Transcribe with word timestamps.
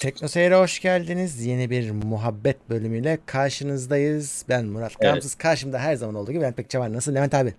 Teknoseyir'e 0.00 0.54
hoş 0.54 0.80
geldiniz. 0.80 1.46
Yeni 1.46 1.70
bir 1.70 1.90
muhabbet 1.90 2.70
bölümüyle 2.70 3.18
karşınızdayız. 3.26 4.44
Ben 4.48 4.64
Murat 4.64 5.00
Gamsız. 5.00 5.34
Karşımda 5.34 5.78
her 5.78 5.94
zaman 5.94 6.14
olduğu 6.14 6.32
gibi 6.32 6.40
Levent 6.40 6.56
Pekçe 6.56 6.78
var. 6.78 6.92
Nasıl 6.92 7.14
Levent 7.14 7.34
abi? 7.34 7.54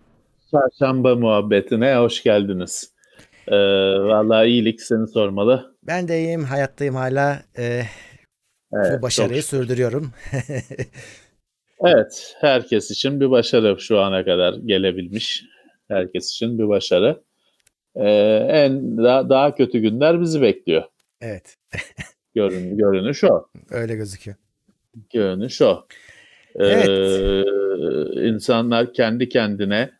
Çarşamba 0.51 1.15
muhabbetine 1.15 1.95
hoş 1.95 2.23
geldiniz. 2.23 2.93
Ee, 3.47 3.55
Valla 3.99 4.45
iyilik 4.45 4.81
seni 4.81 5.07
sormalı. 5.07 5.75
Ben 5.83 6.07
de 6.07 6.19
iyiyim. 6.19 6.43
Hayattayım 6.43 6.95
hala. 6.95 7.43
Ee, 7.57 7.83
evet, 8.73 8.97
bu 8.97 9.01
başarıyı 9.01 9.41
çok... 9.41 9.49
sürdürüyorum. 9.49 10.11
evet. 11.79 12.35
Herkes 12.41 12.91
için 12.91 13.19
bir 13.19 13.29
başarı 13.29 13.79
şu 13.79 13.99
ana 13.99 14.25
kadar 14.25 14.53
gelebilmiş. 14.53 15.43
Herkes 15.87 16.31
için 16.31 16.59
bir 16.59 16.67
başarı. 16.67 17.23
Ee, 17.95 18.09
en 18.49 18.97
daha, 18.97 19.29
daha 19.29 19.55
kötü 19.55 19.79
günler 19.79 20.21
bizi 20.21 20.41
bekliyor. 20.41 20.83
Evet. 21.21 21.57
Görün, 22.35 22.77
görünüş 22.77 23.23
o. 23.23 23.47
Öyle 23.69 23.95
gözüküyor. 23.95 24.37
Görünüş 25.13 25.61
o. 25.61 25.87
Ee, 26.55 26.65
evet. 26.65 27.47
İnsanlar 28.17 28.93
kendi 28.93 29.29
kendine 29.29 29.91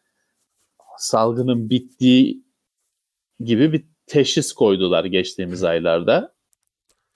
salgının 0.98 1.70
bittiği 1.70 2.44
gibi 3.40 3.74
bir 3.74 3.86
teşhis 4.08 4.54
koydular 4.54 5.06
geçtiğimiz 5.06 5.64
aylarda. 5.64 6.34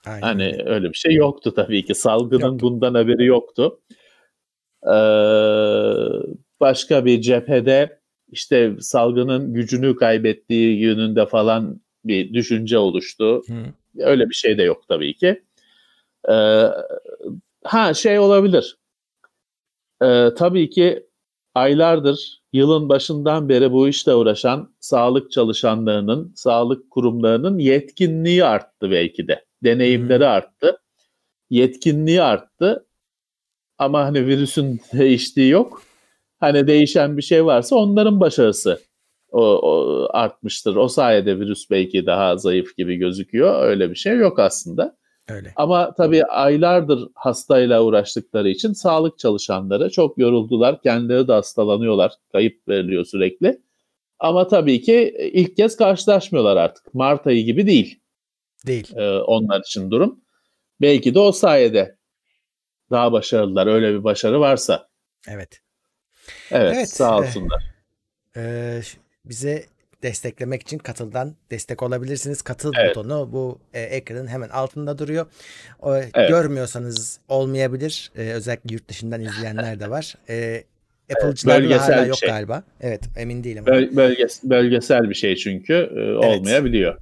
Aynen. 0.06 0.20
Hani 0.20 0.56
öyle 0.66 0.88
bir 0.88 0.94
şey 0.94 1.14
yoktu 1.14 1.54
tabii 1.54 1.84
ki. 1.84 1.94
Salgının 1.94 2.52
yoktu. 2.52 2.66
bundan 2.66 2.94
haberi 2.94 3.26
yoktu. 3.26 3.80
Ee, 4.86 4.94
başka 6.60 7.04
bir 7.04 7.20
cephede 7.20 8.00
işte 8.28 8.76
salgının 8.80 9.54
gücünü 9.54 9.96
kaybettiği 9.96 10.80
yönünde 10.80 11.26
falan 11.26 11.80
bir 12.04 12.34
düşünce 12.34 12.78
oluştu. 12.78 13.42
Hı. 13.46 13.54
Öyle 13.98 14.28
bir 14.30 14.34
şey 14.34 14.58
de 14.58 14.62
yok 14.62 14.84
tabii 14.88 15.14
ki. 15.14 15.42
Ee, 16.30 16.64
ha 17.64 17.94
şey 17.94 18.18
olabilir. 18.18 18.78
Ee, 20.02 20.28
tabii 20.36 20.70
ki 20.70 21.06
aylardır, 21.54 22.42
yılın 22.52 22.88
başından 22.88 23.48
beri 23.48 23.72
bu 23.72 23.88
işle 23.88 24.14
uğraşan 24.14 24.74
sağlık 24.80 25.32
çalışanlarının, 25.32 26.32
sağlık 26.36 26.90
kurumlarının 26.90 27.58
yetkinliği 27.58 28.44
arttı 28.44 28.90
belki 28.90 29.28
de. 29.28 29.44
Deneyimleri 29.64 30.24
hmm. 30.24 30.30
arttı. 30.30 30.78
Yetkinliği 31.50 32.22
arttı. 32.22 32.86
Ama 33.78 34.04
hani 34.04 34.26
virüsün 34.26 34.80
değiştiği 34.92 35.50
yok. 35.50 35.82
Hani 36.40 36.66
değişen 36.66 37.16
bir 37.16 37.22
şey 37.22 37.44
varsa 37.44 37.76
onların 37.76 38.20
başarısı 38.20 38.80
o, 39.30 39.42
o 39.42 40.08
artmıştır. 40.10 40.76
O 40.76 40.88
sayede 40.88 41.40
virüs 41.40 41.70
belki 41.70 42.06
daha 42.06 42.36
zayıf 42.36 42.76
gibi 42.76 42.96
gözüküyor. 42.96 43.62
Öyle 43.62 43.90
bir 43.90 43.96
şey 43.96 44.16
yok 44.16 44.38
aslında. 44.38 44.96
Öyle. 45.28 45.52
Ama 45.56 45.94
tabii 45.94 46.24
aylardır 46.24 47.08
hastayla 47.14 47.82
uğraştıkları 47.82 48.48
için 48.48 48.72
sağlık 48.72 49.18
çalışanları 49.18 49.90
çok 49.90 50.18
yoruldular. 50.18 50.82
Kendileri 50.82 51.28
de 51.28 51.32
hastalanıyorlar. 51.32 52.12
Kayıp 52.32 52.68
veriliyor 52.68 53.04
sürekli. 53.04 53.60
Ama 54.18 54.48
tabii 54.48 54.80
ki 54.82 55.30
ilk 55.32 55.56
kez 55.56 55.76
karşılaşmıyorlar 55.76 56.56
artık. 56.56 56.94
Mart 56.94 57.26
ayı 57.26 57.44
gibi 57.44 57.66
değil. 57.66 58.00
Değil. 58.66 58.96
Ee, 58.96 59.18
onlar 59.18 59.60
için 59.60 59.90
durum. 59.90 60.20
Belki 60.80 61.14
de 61.14 61.18
o 61.18 61.32
sayede 61.32 61.96
daha 62.90 63.12
başarılılar. 63.12 63.66
Öyle 63.66 63.92
bir 63.92 64.04
başarı 64.04 64.40
varsa. 64.40 64.88
Evet. 65.28 65.60
Evet, 66.50 66.72
evet. 66.76 66.90
sağ 66.90 67.18
olsunlar. 67.18 67.64
Ee, 68.36 68.80
bize 69.28 69.64
desteklemek 70.02 70.62
için 70.62 70.78
katıldan 70.78 71.34
destek 71.50 71.82
olabilirsiniz. 71.82 72.42
Katıl 72.42 72.72
evet. 72.78 72.90
butonu 72.90 73.28
bu 73.32 73.58
e, 73.74 73.82
ekranın 73.82 74.26
hemen 74.26 74.48
altında 74.48 74.98
duruyor. 74.98 75.26
O, 75.80 75.96
evet. 75.96 76.28
Görmüyorsanız 76.28 77.20
olmayabilir. 77.28 78.12
E, 78.16 78.22
özellikle 78.22 78.74
yurt 78.74 78.88
dışından 78.88 79.20
izleyenler 79.20 79.80
de 79.80 79.90
var. 79.90 80.14
E, 80.28 80.64
Apple'cılarda 81.16 81.66
evet, 81.66 81.80
hala 81.80 82.06
yok 82.06 82.18
şey. 82.18 82.28
galiba. 82.28 82.62
Evet 82.80 83.02
emin 83.16 83.44
değilim. 83.44 83.66
Böl- 83.66 83.96
bölges- 83.96 84.50
bölgesel 84.50 85.10
bir 85.10 85.14
şey 85.14 85.36
çünkü 85.36 85.74
e, 85.74 86.26
olmayabiliyor. 86.26 86.98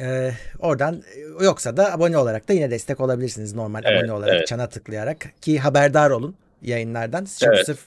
Ee, 0.00 0.30
oradan 0.58 1.02
yoksa 1.42 1.76
da 1.76 1.92
abone 1.92 2.18
olarak 2.18 2.48
da 2.48 2.52
yine 2.52 2.70
destek 2.70 3.00
olabilirsiniz 3.00 3.54
normal 3.54 3.82
evet, 3.84 3.98
abone 3.98 4.12
olarak 4.12 4.34
evet. 4.34 4.46
çana 4.46 4.68
tıklayarak 4.68 5.32
ki 5.40 5.58
haberdar 5.58 6.10
olun 6.10 6.34
yayınlardan. 6.64 7.24
Çünkü 7.24 7.54
evet. 7.56 7.66
sırf 7.66 7.78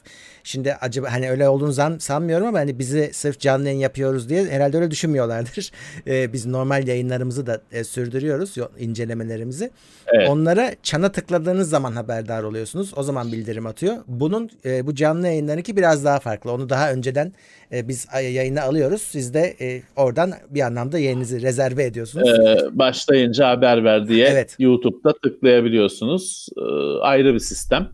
şimdi 0.44 0.74
acaba 0.74 1.14
hani 1.14 1.30
öyle 1.30 1.50
olduğunu 1.50 1.72
zan, 1.72 1.98
sanmıyorum 1.98 2.48
ama 2.48 2.60
hani 2.60 2.80
bizi 2.80 3.10
sırf 3.14 3.40
canlı 3.40 3.66
yayın 3.66 3.80
yapıyoruz 3.80 4.30
diye 4.30 4.46
herhalde 4.46 4.78
öyle 4.78 4.92
düşünmüyorlardır. 4.92 5.72
Ee, 6.08 6.34
biz 6.34 6.46
normal 6.46 6.88
yayınlarımızı 6.88 7.48
da 7.48 7.62
e, 7.72 7.84
sürdürüyoruz 7.84 8.56
incelemelerimizi. 8.80 9.72
Evet. 10.08 10.30
Onlara 10.30 10.72
çana 10.84 11.12
tıkladığınız 11.12 11.70
zaman 11.70 11.92
haberdar 11.92 12.44
oluyorsunuz. 12.44 12.94
O 12.96 13.04
zaman 13.04 13.32
bildirim 13.32 13.66
atıyor. 13.66 13.98
Bunun 14.08 14.50
e, 14.66 14.88
bu 14.88 14.96
canlı 14.96 15.28
yayınlarınki 15.28 15.78
biraz 15.78 16.06
daha 16.06 16.20
farklı. 16.20 16.52
Onu 16.52 16.70
daha 16.70 16.92
önceden 16.92 17.34
e, 17.72 17.88
biz 17.88 18.08
yayına 18.14 18.62
alıyoruz. 18.62 19.02
Siz 19.02 19.34
de 19.34 19.56
e, 19.62 19.82
oradan 19.96 20.34
bir 20.50 20.62
anlamda 20.62 21.00
yayınınızı 21.00 21.42
rezerve 21.42 21.84
ediyorsunuz. 21.84 22.30
Ee, 22.30 22.58
başlayınca 22.72 23.50
haber 23.50 23.84
ver 23.84 24.08
diye 24.08 24.28
evet. 24.28 24.56
YouTube'da 24.60 25.14
tıklayabiliyorsunuz. 25.24 26.48
Ee, 26.58 26.62
ayrı 27.02 27.34
bir 27.34 27.40
sistem. 27.40 27.90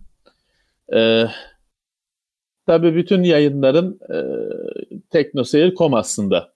Ee, 0.93 1.25
tabii 2.65 2.95
bütün 2.95 3.23
yayınların 3.23 3.99
e, 4.13 4.17
teknoseyir.com 5.09 5.93
aslında 5.93 6.53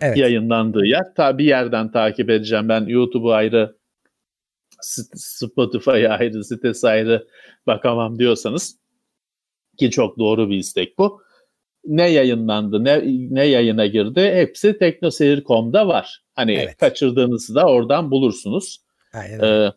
evet. 0.00 0.16
yayınlandığı 0.16 0.84
yer. 0.84 1.14
Tabii 1.16 1.38
bir 1.38 1.48
yerden 1.48 1.92
takip 1.92 2.30
edeceğim. 2.30 2.68
Ben 2.68 2.86
YouTube'u 2.86 3.32
ayrı, 3.32 3.76
Spotify'ı 5.14 6.10
ayrı, 6.10 6.44
sitesi 6.44 6.88
ayrı 6.88 7.28
bakamam 7.66 8.18
diyorsanız 8.18 8.78
ki 9.78 9.90
çok 9.90 10.18
doğru 10.18 10.50
bir 10.50 10.56
istek 10.56 10.98
bu. 10.98 11.22
Ne 11.84 12.10
yayınlandı, 12.10 12.84
ne, 12.84 13.02
ne 13.34 13.46
yayına 13.46 13.86
girdi 13.86 14.20
hepsi 14.20 14.78
teknoseyir.com'da 14.78 15.88
var. 15.88 16.22
Hani 16.34 16.52
evet. 16.52 16.76
kaçırdığınızı 16.76 17.54
da 17.54 17.66
oradan 17.66 18.10
bulursunuz. 18.10 18.78
Aynen. 19.12 19.40
Ee, 19.40 19.72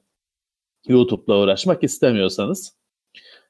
YouTube'la 0.88 1.38
uğraşmak 1.38 1.84
istemiyorsanız. 1.84 2.81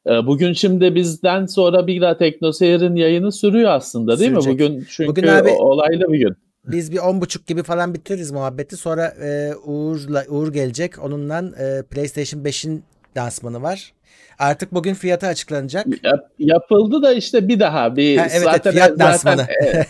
Ee, 0.07 0.28
bugün 0.28 0.53
şimdi 0.53 0.95
bizden 0.95 1.45
sonra 1.45 1.88
bir 1.88 2.01
daha 2.01 2.17
Teknoseyir'in 2.17 2.95
yayını 2.95 3.31
sürüyor 3.31 3.72
aslında 3.72 4.19
değil 4.19 4.31
Sürecek. 4.31 4.53
mi? 4.53 4.59
Bugün 4.59 4.85
çünkü 4.89 5.09
Bugün 5.09 5.28
abi, 5.28 5.50
olaylı 5.50 6.13
bir 6.13 6.19
gün. 6.19 6.35
Biz 6.66 6.91
bir 6.91 6.97
on 6.97 7.22
buçuk 7.22 7.47
gibi 7.47 7.63
falan 7.63 7.94
bitiririz 7.94 8.31
muhabbeti. 8.31 8.78
Sonra 8.78 9.06
e, 9.06 9.56
Uğur'la 9.66 10.25
Uğur 10.29 10.53
gelecek. 10.53 11.03
Onunla 11.03 11.39
e, 11.39 11.84
PlayStation 11.84 12.44
5'in 12.44 12.84
lansmanı 13.17 13.62
var. 13.62 13.94
Artık 14.39 14.73
bugün 14.73 14.94
fiyatı 14.94 15.28
açıklanacak. 15.28 15.85
Yap, 16.03 16.19
yapıldı 16.39 17.01
da 17.01 17.13
işte 17.13 17.47
bir 17.47 17.59
daha 17.59 17.95
bir 17.95 18.18
ha, 18.18 18.28
evet, 18.31 18.44
zaten, 18.44 18.72
fiyat 18.72 18.89
zaten, 18.89 19.07
lansmanı. 19.07 19.41
E, 19.63 19.85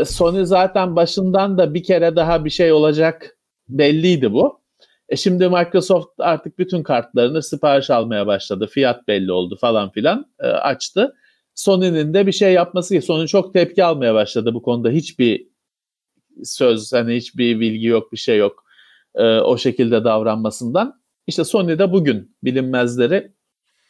e, 0.00 0.04
Sony 0.04 0.44
zaten 0.44 0.96
başından 0.96 1.58
da 1.58 1.74
bir 1.74 1.82
kere 1.82 2.16
daha 2.16 2.44
bir 2.44 2.50
şey 2.50 2.72
olacak 2.72 3.36
belliydi 3.68 4.32
bu. 4.32 4.61
E 5.12 5.16
şimdi 5.16 5.48
Microsoft 5.48 6.08
artık 6.18 6.58
bütün 6.58 6.82
kartlarını 6.82 7.42
sipariş 7.42 7.90
almaya 7.90 8.26
başladı. 8.26 8.66
Fiyat 8.66 9.08
belli 9.08 9.32
oldu 9.32 9.56
falan 9.60 9.90
filan 9.90 10.26
e, 10.40 10.46
açtı. 10.46 11.14
Sony'nin 11.54 12.14
de 12.14 12.26
bir 12.26 12.32
şey 12.32 12.52
yapması 12.52 13.00
Sony 13.02 13.26
çok 13.26 13.52
tepki 13.52 13.84
almaya 13.84 14.14
başladı 14.14 14.54
bu 14.54 14.62
konuda. 14.62 14.90
Hiçbir 14.90 15.46
söz 16.44 16.92
hani 16.92 17.16
hiçbir 17.16 17.60
bilgi 17.60 17.86
yok 17.86 18.12
bir 18.12 18.16
şey 18.16 18.38
yok 18.38 18.64
e, 19.14 19.22
o 19.24 19.58
şekilde 19.58 20.04
davranmasından. 20.04 21.02
İşte 21.26 21.44
Sony 21.44 21.78
de 21.78 21.92
bugün 21.92 22.36
bilinmezleri 22.44 23.32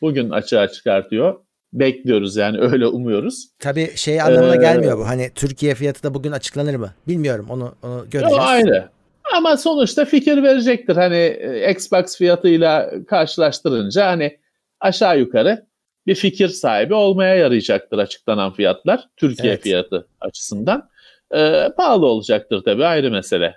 bugün 0.00 0.30
açığa 0.30 0.68
çıkartıyor. 0.68 1.40
Bekliyoruz 1.72 2.36
yani 2.36 2.58
öyle 2.72 2.86
umuyoruz. 2.86 3.48
Tabii 3.58 3.90
şey 3.96 4.20
anlamına 4.20 4.54
ee, 4.54 4.60
gelmiyor 4.60 4.98
bu. 4.98 5.08
Hani 5.08 5.30
Türkiye 5.34 5.74
fiyatı 5.74 6.02
da 6.02 6.14
bugün 6.14 6.32
açıklanır 6.32 6.74
mı? 6.74 6.94
Bilmiyorum 7.08 7.46
onu, 7.50 7.74
onu 7.82 8.04
göreceğiz. 8.10 8.38
Ayrı. 8.38 8.88
Ama 9.36 9.56
sonuçta 9.56 10.04
fikir 10.04 10.42
verecektir. 10.42 10.96
Hani 10.96 11.16
e, 11.16 11.70
Xbox 11.72 12.16
fiyatıyla 12.16 12.90
karşılaştırınca 13.06 14.06
hani 14.06 14.38
aşağı 14.80 15.18
yukarı 15.18 15.66
bir 16.06 16.14
fikir 16.14 16.48
sahibi 16.48 16.94
olmaya 16.94 17.34
yarayacaktır 17.34 17.98
açıklanan 17.98 18.52
fiyatlar. 18.52 19.08
Türkiye 19.16 19.52
evet. 19.52 19.62
fiyatı 19.62 20.08
açısından. 20.20 20.88
Ee, 21.34 21.68
pahalı 21.76 22.06
olacaktır 22.06 22.62
tabii 22.64 22.84
ayrı 22.84 23.10
mesele. 23.10 23.54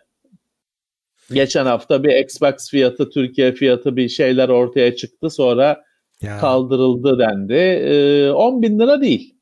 Geçen 1.33 1.65
hafta 1.65 2.03
bir 2.03 2.15
Xbox 2.15 2.69
fiyatı, 2.69 3.09
Türkiye 3.09 3.51
fiyatı 3.51 3.95
bir 3.95 4.09
şeyler 4.09 4.49
ortaya 4.49 4.95
çıktı. 4.95 5.29
Sonra 5.29 5.83
ya. 6.21 6.37
kaldırıldı 6.37 7.19
dendi. 7.19 7.53
Ee, 7.53 8.31
10 8.31 8.61
bin 8.61 8.79
lira 8.79 9.01
değil. 9.01 9.35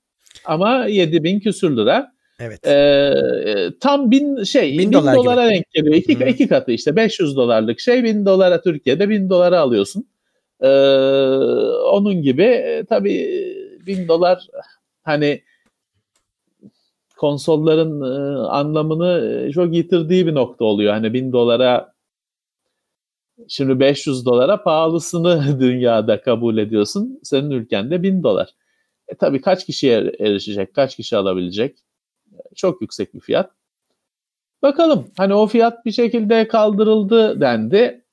Ama 0.46 0.86
7 0.86 1.24
bin 1.24 1.40
küsür 1.40 1.78
lira. 1.78 2.14
Evet. 2.40 2.68
Ee, 2.68 3.14
tam 3.80 4.12
bin 4.12 4.44
şey 4.44 4.72
bin, 4.72 4.80
bin 4.80 4.94
dolar 4.94 5.16
dolara 5.16 5.46
gibi. 5.46 5.56
denk 5.56 5.72
geliyor. 5.72 5.96
İki, 5.96 6.20
hmm. 6.20 6.28
iki 6.28 6.48
katı 6.48 6.72
işte 6.72 6.96
500 6.96 7.36
dolarlık 7.36 7.80
şey 7.80 8.04
bin 8.04 8.26
dolara 8.26 8.62
Türkiye'de 8.62 9.10
bin 9.10 9.30
dolara 9.30 9.60
alıyorsun. 9.60 10.08
Ee, 10.62 10.68
onun 11.92 12.22
gibi 12.22 12.44
e, 12.44 12.86
tabii 12.90 13.46
bin 13.88 14.08
dolar 14.08 14.48
hani 15.04 15.42
konsolların 17.18 18.02
e, 18.02 18.38
anlamını 18.48 19.46
e, 19.48 19.52
çok 19.52 19.74
yitirdiği 19.74 20.28
bir 20.28 20.36
nokta 20.36 20.66
oluyor. 20.66 20.94
Hani 20.94 21.14
bin 21.14 21.32
dolara 21.32 21.94
Şimdi 23.48 23.80
500 23.80 24.26
dolara 24.26 24.64
pahalısını 24.64 25.60
dünyada 25.60 26.22
kabul 26.22 26.58
ediyorsun. 26.58 27.20
Senin 27.24 27.52
ülkende 27.52 28.04
1000 28.04 28.24
dolar. 28.24 28.50
E 29.08 29.16
tabii 29.16 29.42
kaç 29.42 29.66
kişiye 29.66 30.14
erişecek, 30.20 30.74
kaç 30.74 30.96
kişi 30.96 31.18
alabilecek? 31.18 31.78
Çok 32.56 32.82
yüksek 32.82 33.14
bir 33.14 33.20
fiyat. 33.20 33.52
Bakalım 34.62 35.08
hani 35.18 35.34
o 35.34 35.48
fiyat 35.48 35.86
bir 35.86 35.92
şekilde 35.92 36.48
kaldırıldı 36.48 37.42
dendi. 37.42 38.06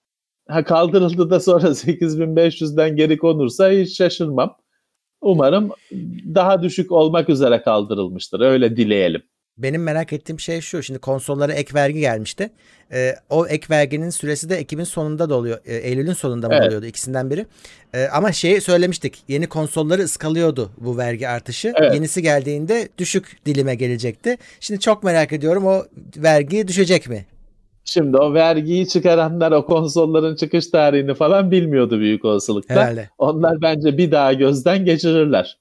Ha 0.49 0.65
kaldırıldı 0.65 1.31
da 1.31 1.41
sonra 1.41 1.67
8500'den 1.75 2.97
geri 2.97 3.19
konursa 3.19 3.71
hiç 3.71 3.97
şaşırmam. 3.97 4.57
Umarım 5.21 5.71
daha 6.35 6.63
düşük 6.63 6.93
olmak 6.93 7.29
üzere 7.29 7.63
kaldırılmıştır. 7.63 8.41
Öyle 8.41 8.77
dileyelim. 8.77 9.23
Benim 9.63 9.83
merak 9.83 10.13
ettiğim 10.13 10.41
şey 10.41 10.61
şu. 10.61 10.83
Şimdi 10.83 10.99
konsollara 10.99 11.53
ek 11.53 11.75
vergi 11.75 12.01
gelmişti. 12.01 12.51
Ee, 12.93 13.15
o 13.31 13.47
ek 13.47 13.67
verginin 13.71 14.11
süresi 14.11 14.51
de 14.51 14.57
Ekim'in 14.57 14.85
sonunda 14.85 15.31
da 15.31 15.35
oluyor. 15.35 15.59
Ee, 15.65 15.77
Eylül'ün 15.77 16.13
sonunda 16.13 16.49
mı 16.49 16.55
evet. 16.55 16.69
oluyordu 16.69 16.87
ikisinden 16.87 17.31
biri. 17.31 17.47
Ee, 17.95 18.07
ama 18.13 18.33
şeyi 18.33 18.61
söylemiştik. 18.61 19.23
Yeni 19.29 19.47
konsolları 19.47 20.03
ıskalıyordu 20.03 20.71
bu 20.79 20.99
vergi 20.99 21.29
artışı. 21.29 21.73
Evet. 21.77 21.95
Yenisi 21.95 22.23
geldiğinde 22.23 22.89
düşük 22.99 23.39
dilime 23.47 23.75
gelecekti. 23.75 24.37
Şimdi 24.61 24.81
çok 24.81 25.05
merak 25.05 25.33
ediyorum 25.33 25.67
o 25.67 25.83
vergi 26.17 26.69
düşecek 26.69 27.09
mi? 27.09 27.27
Şimdi 27.85 28.17
o 28.17 28.35
vergiyi 28.35 28.89
çıkaranlar 28.89 29.53
o 29.53 29.67
konsolların 29.67 30.37
çıkış 30.37 30.67
tarihini 30.67 31.15
falan 31.15 31.51
bilmiyordu 31.51 31.99
büyük 31.99 32.25
olasılıkla. 32.25 32.75
Herhalde. 32.75 33.11
Onlar 33.19 33.63
bence 33.63 33.99
bir 33.99 34.11
daha 34.11 34.33
gözden 34.33 34.85
geçirirler. 34.85 35.60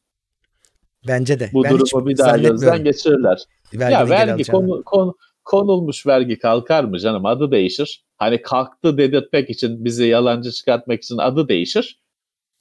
Bence 1.07 1.40
de. 1.40 1.50
Bu 1.54 1.63
ben 1.63 1.72
durumu 1.72 2.07
bir 2.07 2.18
daha 2.18 2.38
gözden 2.38 2.84
geçirirler. 2.84 3.44
ya 3.74 4.10
vergi 4.10 4.44
konu, 4.44 4.84
konu, 4.84 5.16
konulmuş 5.44 6.07
vergi 6.07 6.40
kalkar 6.40 6.84
mı 6.84 7.00
canım 7.00 7.25
adı 7.25 7.51
değişir. 7.51 8.04
Hani 8.18 8.42
kalktı 8.42 8.98
dedirtmek 8.98 9.50
için 9.50 9.86
bizi 9.86 10.06
yalancı 10.06 10.51
çıkartmak 10.51 11.04
için 11.04 11.18
adı 11.18 11.48
değişir. 11.48 12.00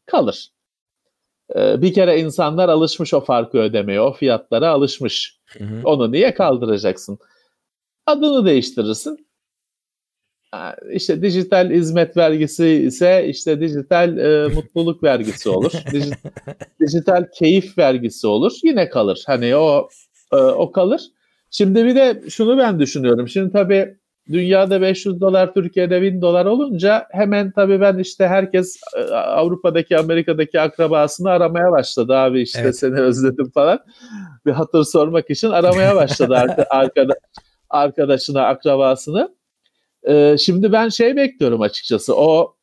Kalır. 0.06 0.49
Ee, 1.56 1.82
bir 1.82 1.94
kere 1.94 2.20
insanlar 2.20 2.69
alışmış 2.69 3.14
o 3.14 3.20
farkı 3.20 3.58
ödemeye, 3.58 4.00
o 4.00 4.12
fiyatlara 4.12 4.69
alışmış. 4.69 5.38
Hı 5.46 5.64
hı. 5.64 5.81
Onu 5.85 6.12
niye 6.12 6.35
kaldıracaksın? 6.35 7.19
Adını 8.06 8.46
değiştirirsin 8.46 9.27
işte 10.92 11.22
dijital 11.22 11.70
hizmet 11.70 12.16
vergisi 12.16 12.66
ise 12.66 13.26
işte 13.28 13.60
dijital 13.60 14.18
e, 14.18 14.48
mutluluk 14.54 15.02
vergisi 15.02 15.48
olur. 15.48 15.72
Dijital, 15.92 16.30
dijital 16.80 17.24
keyif 17.38 17.78
vergisi 17.78 18.26
olur. 18.26 18.52
Yine 18.64 18.88
kalır. 18.88 19.22
Hani 19.26 19.56
o 19.56 19.88
e, 20.32 20.36
o 20.36 20.72
kalır. 20.72 21.02
Şimdi 21.50 21.84
bir 21.84 21.94
de 21.94 22.22
şunu 22.30 22.58
ben 22.58 22.80
düşünüyorum. 22.80 23.28
Şimdi 23.28 23.52
tabii 23.52 23.96
dünyada 24.32 24.80
500 24.80 25.20
dolar, 25.20 25.54
Türkiye'de 25.54 26.02
1000 26.02 26.22
dolar 26.22 26.46
olunca 26.46 27.06
hemen 27.10 27.52
tabii 27.52 27.80
ben 27.80 27.98
işte 27.98 28.28
herkes 28.28 28.76
e, 28.96 29.14
Avrupa'daki, 29.14 29.98
Amerika'daki 29.98 30.60
akrabasını 30.60 31.30
aramaya 31.30 31.72
başladı. 31.72 32.16
Abi 32.16 32.42
işte 32.42 32.60
evet. 32.62 32.78
seni 32.78 33.00
özledim 33.00 33.50
falan. 33.50 33.78
Bir 34.46 34.52
hatır 34.52 34.84
sormak 34.84 35.30
için 35.30 35.50
aramaya 35.50 35.96
başladı 35.96 36.34
arkada, 36.70 37.14
arkadaşına, 37.70 38.46
akrabasını. 38.46 39.38
Ee, 40.06 40.36
şimdi 40.38 40.72
ben 40.72 40.88
şey 40.88 41.16
bekliyorum 41.16 41.60
açıkçası. 41.60 42.16
O 42.16 42.56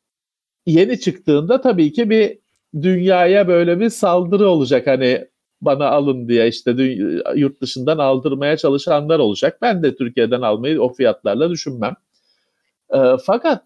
yeni 0.66 1.00
çıktığında 1.00 1.60
tabii 1.60 1.92
ki 1.92 2.10
bir 2.10 2.38
dünyaya 2.82 3.48
böyle 3.48 3.80
bir 3.80 3.88
saldırı 3.88 4.48
olacak. 4.48 4.86
Hani 4.86 5.26
bana 5.60 5.88
alın 5.88 6.28
diye 6.28 6.48
işte 6.48 6.70
yurt 7.34 7.60
dışından 7.60 7.98
aldırmaya 7.98 8.56
çalışanlar 8.56 9.18
olacak. 9.18 9.58
Ben 9.62 9.82
de 9.82 9.96
Türkiye'den 9.96 10.40
almayı 10.40 10.82
o 10.82 10.92
fiyatlarla 10.92 11.50
düşünmem. 11.50 11.94
E, 12.94 12.98
fakat 13.26 13.62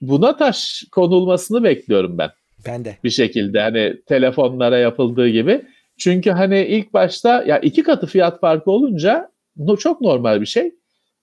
buna 0.00 0.36
taş 0.36 0.84
konulmasını 0.92 1.64
bekliyorum 1.64 2.18
ben. 2.18 2.30
Ben 2.66 2.84
de. 2.84 2.96
Bir 3.04 3.10
şekilde 3.10 3.60
hani 3.60 4.02
telefonlara 4.06 4.78
yapıldığı 4.78 5.28
gibi. 5.28 5.66
Çünkü 5.98 6.30
hani 6.30 6.66
ilk 6.66 6.92
başta 6.92 7.42
ya 7.42 7.58
iki 7.58 7.82
katı 7.82 8.06
fiyat 8.06 8.40
farkı 8.40 8.70
olunca 8.70 9.30
çok 9.78 10.00
normal 10.00 10.40
bir 10.40 10.46
şey. 10.46 10.74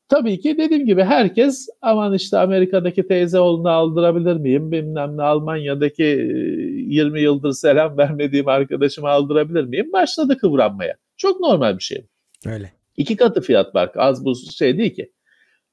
Tabii 0.10 0.40
ki 0.40 0.58
dediğim 0.58 0.86
gibi 0.86 1.04
herkes 1.04 1.68
aman 1.82 2.14
işte 2.14 2.38
Amerika'daki 2.38 3.08
teyze 3.08 3.40
oğlunu 3.40 3.70
aldırabilir 3.70 4.36
miyim? 4.36 4.72
Bilmem 4.72 5.18
ne 5.18 5.24
Almanya'daki 5.24 6.04
20 6.04 7.22
yıldır 7.22 7.52
selam 7.52 7.98
vermediğim 7.98 8.48
arkadaşımı 8.48 9.10
aldırabilir 9.10 9.64
miyim? 9.64 9.94
Başladı 9.94 10.38
kıvranmaya. 10.38 10.96
Çok 11.18 11.40
normal 11.40 11.78
bir 11.78 11.84
şey. 11.84 12.06
Öyle. 12.46 12.72
İki 12.98 13.16
katı 13.16 13.42
fiyat 13.42 13.74
farkı. 13.74 14.02
Az 14.02 14.26
buz 14.26 14.58
şey 14.58 14.78
değil 14.78 14.96
ki. 14.96 15.12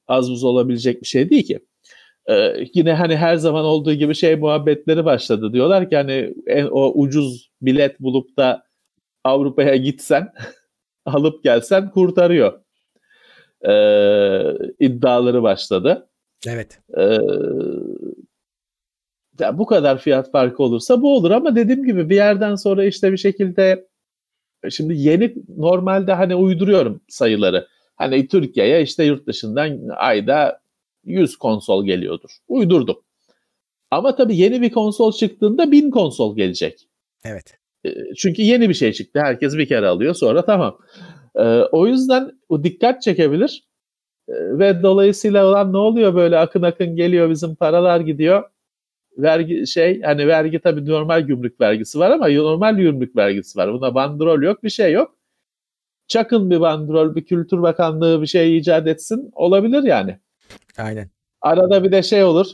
Az 0.07 0.31
buz 0.31 0.43
olabilecek 0.43 1.01
bir 1.01 1.07
şey 1.07 1.29
değil 1.29 1.43
ki. 1.43 1.59
Ee, 2.29 2.65
yine 2.73 2.93
hani 2.93 3.17
her 3.17 3.35
zaman 3.35 3.65
olduğu 3.65 3.93
gibi 3.93 4.15
şey 4.15 4.35
muhabbetleri 4.35 5.05
başladı. 5.05 5.53
Diyorlar 5.53 5.89
ki 5.89 5.95
hani 5.95 6.33
en, 6.47 6.65
o 6.71 6.91
ucuz 6.95 7.51
bilet 7.61 7.99
bulup 7.99 8.37
da 8.37 8.63
Avrupa'ya 9.23 9.75
gitsen 9.75 10.33
alıp 11.05 11.43
gelsen 11.43 11.91
kurtarıyor 11.91 12.62
e, 13.63 13.73
iddiaları 14.79 15.43
başladı. 15.43 16.09
Evet. 16.47 16.79
E, 16.97 17.17
ya 19.39 19.57
bu 19.57 19.65
kadar 19.65 19.97
fiyat 19.97 20.31
farkı 20.31 20.63
olursa 20.63 21.01
bu 21.01 21.15
olur 21.15 21.31
ama 21.31 21.55
dediğim 21.55 21.85
gibi 21.85 22.09
bir 22.09 22.15
yerden 22.15 22.55
sonra 22.55 22.85
işte 22.85 23.11
bir 23.11 23.17
şekilde 23.17 23.87
şimdi 24.69 24.93
yeni 24.97 25.33
normalde 25.57 26.13
hani 26.13 26.35
uyduruyorum 26.35 27.01
sayıları. 27.09 27.67
Hani 27.95 28.27
Türkiye'ye 28.27 28.81
işte 28.81 29.03
yurt 29.03 29.27
dışından 29.27 29.89
ayda 29.95 30.61
100 31.03 31.35
konsol 31.37 31.85
geliyordur. 31.85 32.37
Uydurdum. 32.47 32.97
Ama 33.91 34.15
tabii 34.15 34.37
yeni 34.37 34.61
bir 34.61 34.71
konsol 34.71 35.11
çıktığında 35.11 35.71
1000 35.71 35.91
konsol 35.91 36.35
gelecek. 36.35 36.87
Evet. 37.25 37.57
Çünkü 38.17 38.41
yeni 38.41 38.69
bir 38.69 38.73
şey 38.73 38.93
çıktı. 38.93 39.19
Herkes 39.19 39.57
bir 39.57 39.67
kere 39.67 39.87
alıyor 39.87 40.13
sonra 40.13 40.45
tamam. 40.45 40.77
E, 41.35 41.43
o 41.71 41.87
yüzden 41.87 42.31
o 42.49 42.63
dikkat 42.63 43.01
çekebilir. 43.01 43.63
E, 44.29 44.33
ve 44.33 44.83
dolayısıyla 44.83 45.45
olan 45.45 45.73
ne 45.73 45.77
oluyor 45.77 46.15
böyle 46.15 46.37
akın 46.37 46.61
akın 46.61 46.95
geliyor 46.95 47.29
bizim 47.29 47.55
paralar 47.55 47.99
gidiyor. 47.99 48.43
Vergi 49.17 49.67
şey 49.67 50.01
hani 50.01 50.27
vergi 50.27 50.59
tabii 50.59 50.85
normal 50.85 51.21
gümrük 51.21 51.61
vergisi 51.61 51.99
var 51.99 52.11
ama 52.11 52.27
normal 52.27 52.75
gümrük 52.77 53.15
vergisi 53.15 53.59
var. 53.59 53.73
Buna 53.73 53.95
bandrol 53.95 54.41
yok 54.41 54.63
bir 54.63 54.69
şey 54.69 54.91
yok. 54.93 55.15
Çakın 56.07 56.49
bir 56.51 56.61
bandrol 56.61 57.15
bir 57.15 57.25
kültür 57.25 57.61
bakanlığı 57.61 58.21
bir 58.21 58.27
şey 58.27 58.57
icat 58.57 58.87
etsin 58.87 59.31
olabilir 59.35 59.83
yani. 59.83 60.19
Aynen. 60.77 61.09
Arada 61.41 61.83
bir 61.83 61.91
de 61.91 62.03
şey 62.03 62.23
olur. 62.23 62.47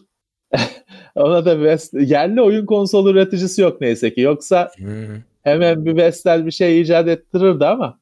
Ona 1.16 1.46
da 1.46 1.60
bir 1.60 2.00
yerli 2.08 2.42
oyun 2.42 2.66
konsol 2.66 3.10
üreticisi 3.10 3.62
yok 3.62 3.82
neyse 3.82 4.14
ki. 4.14 4.22
Yoksa 4.22 4.72
hmm. 4.78 5.24
hemen 5.44 5.86
bir 5.86 5.96
Vestel 5.96 6.46
bir 6.46 6.52
şey 6.52 6.82
icat 6.82 7.08
ettirirdi 7.08 7.66
ama 7.66 7.99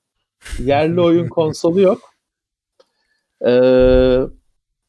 Yerli 0.59 1.01
oyun 1.01 1.27
konsolu 1.29 1.81
yok. 1.81 2.13
Ee, 3.45 4.19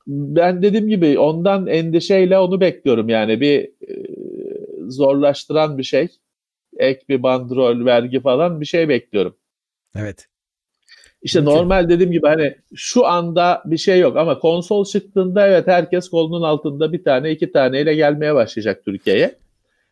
ben 0.06 0.62
dediğim 0.62 0.88
gibi 0.88 1.18
ondan 1.18 1.66
endişeyle 1.66 2.38
onu 2.38 2.60
bekliyorum. 2.60 3.08
Yani 3.08 3.40
bir 3.40 3.64
e, 3.64 3.94
zorlaştıran 4.88 5.78
bir 5.78 5.82
şey. 5.82 6.08
Ek 6.78 7.00
bir 7.08 7.22
bandrol, 7.22 7.84
vergi 7.84 8.20
falan 8.20 8.60
bir 8.60 8.66
şey 8.66 8.88
bekliyorum. 8.88 9.36
Evet. 9.96 10.28
İşte 11.22 11.40
Mümkün. 11.40 11.56
normal 11.56 11.88
dediğim 11.88 12.12
gibi 12.12 12.26
hani 12.26 12.56
şu 12.74 13.06
anda 13.06 13.62
bir 13.64 13.76
şey 13.76 14.00
yok 14.00 14.16
ama 14.16 14.38
konsol 14.38 14.84
çıktığında 14.84 15.48
evet 15.48 15.66
herkes 15.66 16.08
kolunun 16.08 16.42
altında 16.42 16.92
bir 16.92 17.04
tane 17.04 17.30
iki 17.30 17.52
taneyle 17.52 17.94
gelmeye 17.94 18.34
başlayacak 18.34 18.84
Türkiye'ye. 18.84 19.38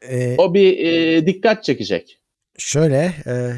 Ee, 0.03 0.35
o 0.39 0.55
bir 0.55 0.79
e, 0.79 1.27
dikkat 1.27 1.65
çekecek. 1.65 2.19
Şöyle 2.59 3.13
e, 3.27 3.53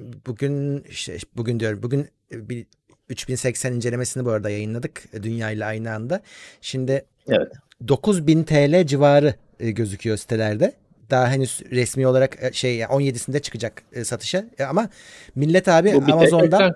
bugün 0.00 0.84
işte 0.88 1.16
bugün 1.36 1.60
diyorum 1.60 1.82
bugün 1.82 2.08
bir 2.32 2.66
3080 3.08 3.72
incelemesini 3.72 4.24
bu 4.24 4.30
arada 4.30 4.50
yayınladık 4.50 5.02
e, 5.12 5.22
dünya 5.22 5.50
ile 5.50 5.64
aynı 5.64 5.92
anda. 5.92 6.20
Şimdi 6.60 7.04
evet. 7.28 7.52
9000 7.88 8.44
TL 8.44 8.86
civarı 8.86 9.34
e, 9.60 9.70
gözüküyor 9.70 10.16
sitelerde. 10.16 10.72
Daha 11.10 11.28
henüz 11.28 11.62
resmi 11.70 12.06
olarak 12.06 12.42
e, 12.42 12.52
şey 12.52 12.80
17'sinde 12.80 13.40
çıkacak 13.40 13.82
satışa 14.02 14.44
ama 14.68 14.88
millet 15.34 15.68
abi 15.68 15.94
bu 15.94 16.12
Amazon'dan 16.12 16.74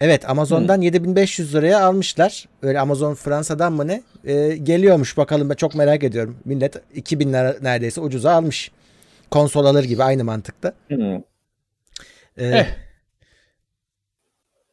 Evet 0.00 0.30
Amazon'dan 0.30 0.76
hmm. 0.76 0.82
7500 0.82 1.54
liraya 1.54 1.84
almışlar. 1.84 2.48
Öyle 2.62 2.80
Amazon 2.80 3.14
Fransa'dan 3.14 3.72
mı 3.72 3.86
ne? 3.86 4.02
Ee, 4.24 4.56
geliyormuş 4.56 5.16
bakalım 5.16 5.50
ben 5.50 5.54
çok 5.54 5.74
merak 5.74 6.04
ediyorum. 6.04 6.36
Millet 6.44 6.76
2000 6.94 7.28
lira 7.28 7.56
neredeyse 7.62 8.00
ucuza 8.00 8.32
almış. 8.32 8.70
Konsol 9.30 9.64
alır 9.64 9.84
gibi 9.84 10.02
aynı 10.02 10.24
mantıkta. 10.24 10.72
Hmm. 10.88 11.20
Ee, 12.36 12.46
eh. 12.46 12.66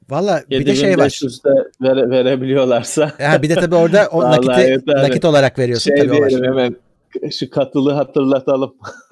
Valla 0.09 0.43
bir 0.49 0.65
de 0.65 0.75
şey 0.75 0.97
var. 0.97 1.21
Vere, 1.81 2.09
verebiliyorlarsa. 2.09 3.11
Ya 3.19 3.41
bir 3.41 3.49
de 3.49 3.55
tabii 3.55 3.75
orada 3.75 4.07
o 4.11 4.23
nakiti, 4.31 4.71
yani, 4.71 4.81
nakit 4.87 5.25
olarak 5.25 5.59
veriyorsun 5.59 5.95
şey 5.95 6.07
tabii 6.07 6.17
diyelim, 6.17 6.43
hemen 6.43 6.75
şu 7.31 7.49
katılı 7.49 7.91
hatırlatalım. 7.91 8.75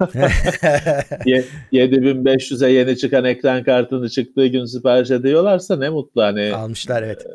7500'e 1.72 2.70
yeni 2.70 2.96
çıkan 2.96 3.24
ekran 3.24 3.64
kartını 3.64 4.08
çıktığı 4.08 4.46
gün 4.46 4.64
sipariş 4.64 5.10
ediyorlarsa 5.10 5.76
ne 5.76 5.88
mutlu 5.88 6.22
hani. 6.22 6.54
Almışlar 6.54 7.02
evet. 7.02 7.26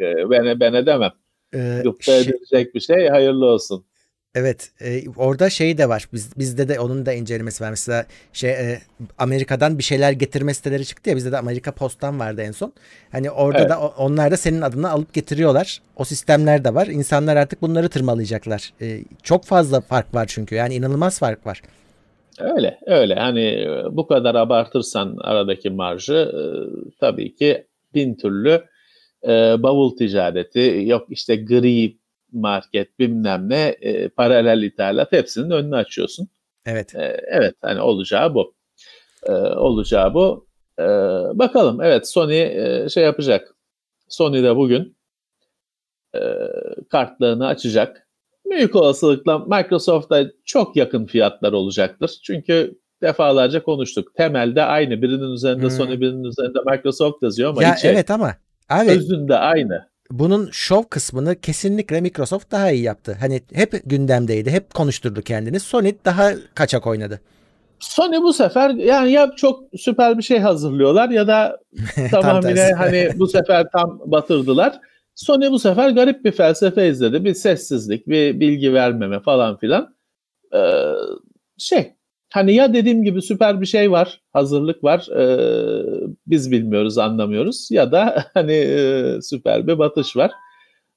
E, 0.00 0.30
ben, 0.30 0.60
ben 0.60 0.74
edemem. 0.74 1.12
Ee, 1.54 1.80
Gıpta 1.82 2.12
şey, 2.12 2.20
edilecek 2.20 2.74
bir 2.74 2.80
şey 2.80 3.08
hayırlı 3.08 3.46
olsun. 3.46 3.84
Evet, 4.38 4.70
e, 4.80 5.02
orada 5.16 5.50
şey 5.50 5.78
de 5.78 5.88
var. 5.88 6.08
Biz 6.12 6.38
bizde 6.38 6.68
de 6.68 6.80
onun 6.80 7.06
da 7.06 7.12
incelemesi 7.12 7.64
var. 7.64 7.70
Mesela 7.70 8.06
şey 8.32 8.50
e, 8.50 8.78
Amerika'dan 9.18 9.78
bir 9.78 9.82
şeyler 9.82 10.12
getirme 10.12 10.54
siteleri 10.54 10.86
çıktı 10.86 11.10
ya. 11.10 11.16
Bizde 11.16 11.32
de 11.32 11.38
Amerika 11.38 11.72
Post'tan 11.72 12.20
vardı 12.20 12.42
en 12.42 12.52
son. 12.52 12.72
Hani 13.12 13.30
orada 13.30 13.58
evet. 13.58 13.70
da 13.70 13.88
onlar 13.88 14.30
da 14.30 14.36
senin 14.36 14.60
adına 14.60 14.90
alıp 14.90 15.14
getiriyorlar. 15.14 15.78
O 15.96 16.04
sistemler 16.04 16.64
de 16.64 16.74
var. 16.74 16.86
İnsanlar 16.86 17.36
artık 17.36 17.62
bunları 17.62 17.88
tırmalayacaklar. 17.88 18.72
E, 18.80 19.00
çok 19.22 19.44
fazla 19.44 19.80
fark 19.80 20.14
var 20.14 20.26
çünkü. 20.28 20.54
Yani 20.54 20.74
inanılmaz 20.74 21.18
fark 21.18 21.46
var. 21.46 21.62
Öyle, 22.40 22.78
öyle. 22.86 23.14
Hani 23.14 23.66
bu 23.90 24.06
kadar 24.06 24.34
abartırsan 24.34 25.16
aradaki 25.20 25.70
marjı 25.70 26.14
e, 26.14 26.42
tabii 27.00 27.34
ki 27.34 27.66
bin 27.94 28.14
türlü 28.14 28.62
e, 29.24 29.62
bavul 29.62 29.96
ticareti, 29.96 30.82
yok 30.86 31.06
işte 31.10 31.36
gri 31.36 31.97
market 32.32 32.98
bilmem 32.98 33.48
ne 33.48 33.76
e, 33.80 34.08
paralel 34.08 34.62
ithalat 34.62 35.12
hepsinin 35.12 35.50
önünü 35.50 35.76
açıyorsun. 35.76 36.28
Evet. 36.66 36.94
E, 36.94 37.20
evet 37.26 37.54
hani 37.62 37.80
olacağı 37.80 38.34
bu. 38.34 38.54
E, 39.26 39.32
olacağı 39.32 40.14
bu. 40.14 40.48
E, 40.78 40.84
bakalım 41.38 41.80
evet 41.82 42.08
Sony 42.08 42.42
e, 42.42 42.88
şey 42.88 43.04
yapacak. 43.04 43.54
Sony 44.08 44.42
de 44.42 44.56
bugün 44.56 44.96
e, 46.14 46.20
kartlarını 46.90 47.46
açacak. 47.46 48.08
Büyük 48.50 48.76
olasılıkla 48.76 49.38
Microsoft'ta 49.38 50.24
çok 50.44 50.76
yakın 50.76 51.06
fiyatlar 51.06 51.52
olacaktır. 51.52 52.20
Çünkü 52.24 52.78
defalarca 53.02 53.62
konuştuk. 53.62 54.14
Temelde 54.14 54.62
aynı. 54.62 55.02
Birinin 55.02 55.32
üzerinde 55.32 55.62
hmm. 55.62 55.70
Sony, 55.70 56.00
birinin 56.00 56.24
üzerinde 56.24 56.58
Microsoft 56.66 57.22
yazıyor 57.22 57.50
ama 57.50 57.62
ya 57.62 57.74
içi, 57.74 57.88
evet 57.88 58.10
ama 58.10 58.36
abi 58.68 58.90
özünde 58.90 59.36
aynı 59.36 59.87
bunun 60.10 60.48
şov 60.52 60.82
kısmını 60.82 61.40
kesinlikle 61.40 62.00
Microsoft 62.00 62.50
daha 62.50 62.70
iyi 62.70 62.82
yaptı. 62.82 63.16
Hani 63.20 63.42
hep 63.52 63.82
gündemdeydi, 63.84 64.50
hep 64.50 64.74
konuşturdu 64.74 65.22
kendini. 65.22 65.60
Sony 65.60 65.92
daha 66.04 66.32
kaçak 66.54 66.86
oynadı. 66.86 67.20
Sony 67.80 68.22
bu 68.22 68.32
sefer 68.32 68.70
yani 68.70 69.12
ya 69.12 69.32
çok 69.36 69.64
süper 69.76 70.18
bir 70.18 70.22
şey 70.22 70.38
hazırlıyorlar 70.38 71.08
ya 71.08 71.26
da 71.26 71.60
tamamıyla 72.10 72.78
hani 72.78 73.10
bu 73.16 73.26
sefer 73.26 73.70
tam 73.70 74.00
batırdılar. 74.06 74.80
Sony 75.14 75.50
bu 75.50 75.58
sefer 75.58 75.90
garip 75.90 76.24
bir 76.24 76.32
felsefe 76.32 76.88
izledi. 76.88 77.24
Bir 77.24 77.34
sessizlik, 77.34 78.08
bir 78.08 78.40
bilgi 78.40 78.74
vermeme 78.74 79.20
falan 79.20 79.56
filan. 79.56 79.94
Ee, 80.54 80.58
şey 81.58 81.94
hani 82.30 82.54
ya 82.54 82.74
dediğim 82.74 83.04
gibi 83.04 83.22
süper 83.22 83.60
bir 83.60 83.66
şey 83.66 83.90
var, 83.90 84.20
hazırlık 84.32 84.84
var. 84.84 85.08
E, 85.16 85.24
biz 86.26 86.50
bilmiyoruz, 86.50 86.98
anlamıyoruz 86.98 87.68
ya 87.70 87.92
da 87.92 88.24
hani 88.34 88.52
e, 88.52 89.18
süper 89.22 89.66
bir 89.66 89.78
batış 89.78 90.16
var. 90.16 90.30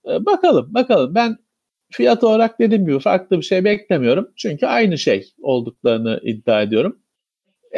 E, 0.08 0.26
bakalım, 0.26 0.74
bakalım. 0.74 1.16
Ben 1.16 1.38
fiyat 1.92 2.24
olarak 2.24 2.60
dediğim 2.60 2.86
gibi 2.86 3.00
farklı 3.00 3.38
bir 3.38 3.44
şey 3.44 3.64
beklemiyorum. 3.66 4.32
Çünkü 4.36 4.66
aynı 4.66 4.98
şey 4.98 5.34
olduklarını 5.42 6.20
iddia 6.24 6.62
ediyorum. 6.62 7.00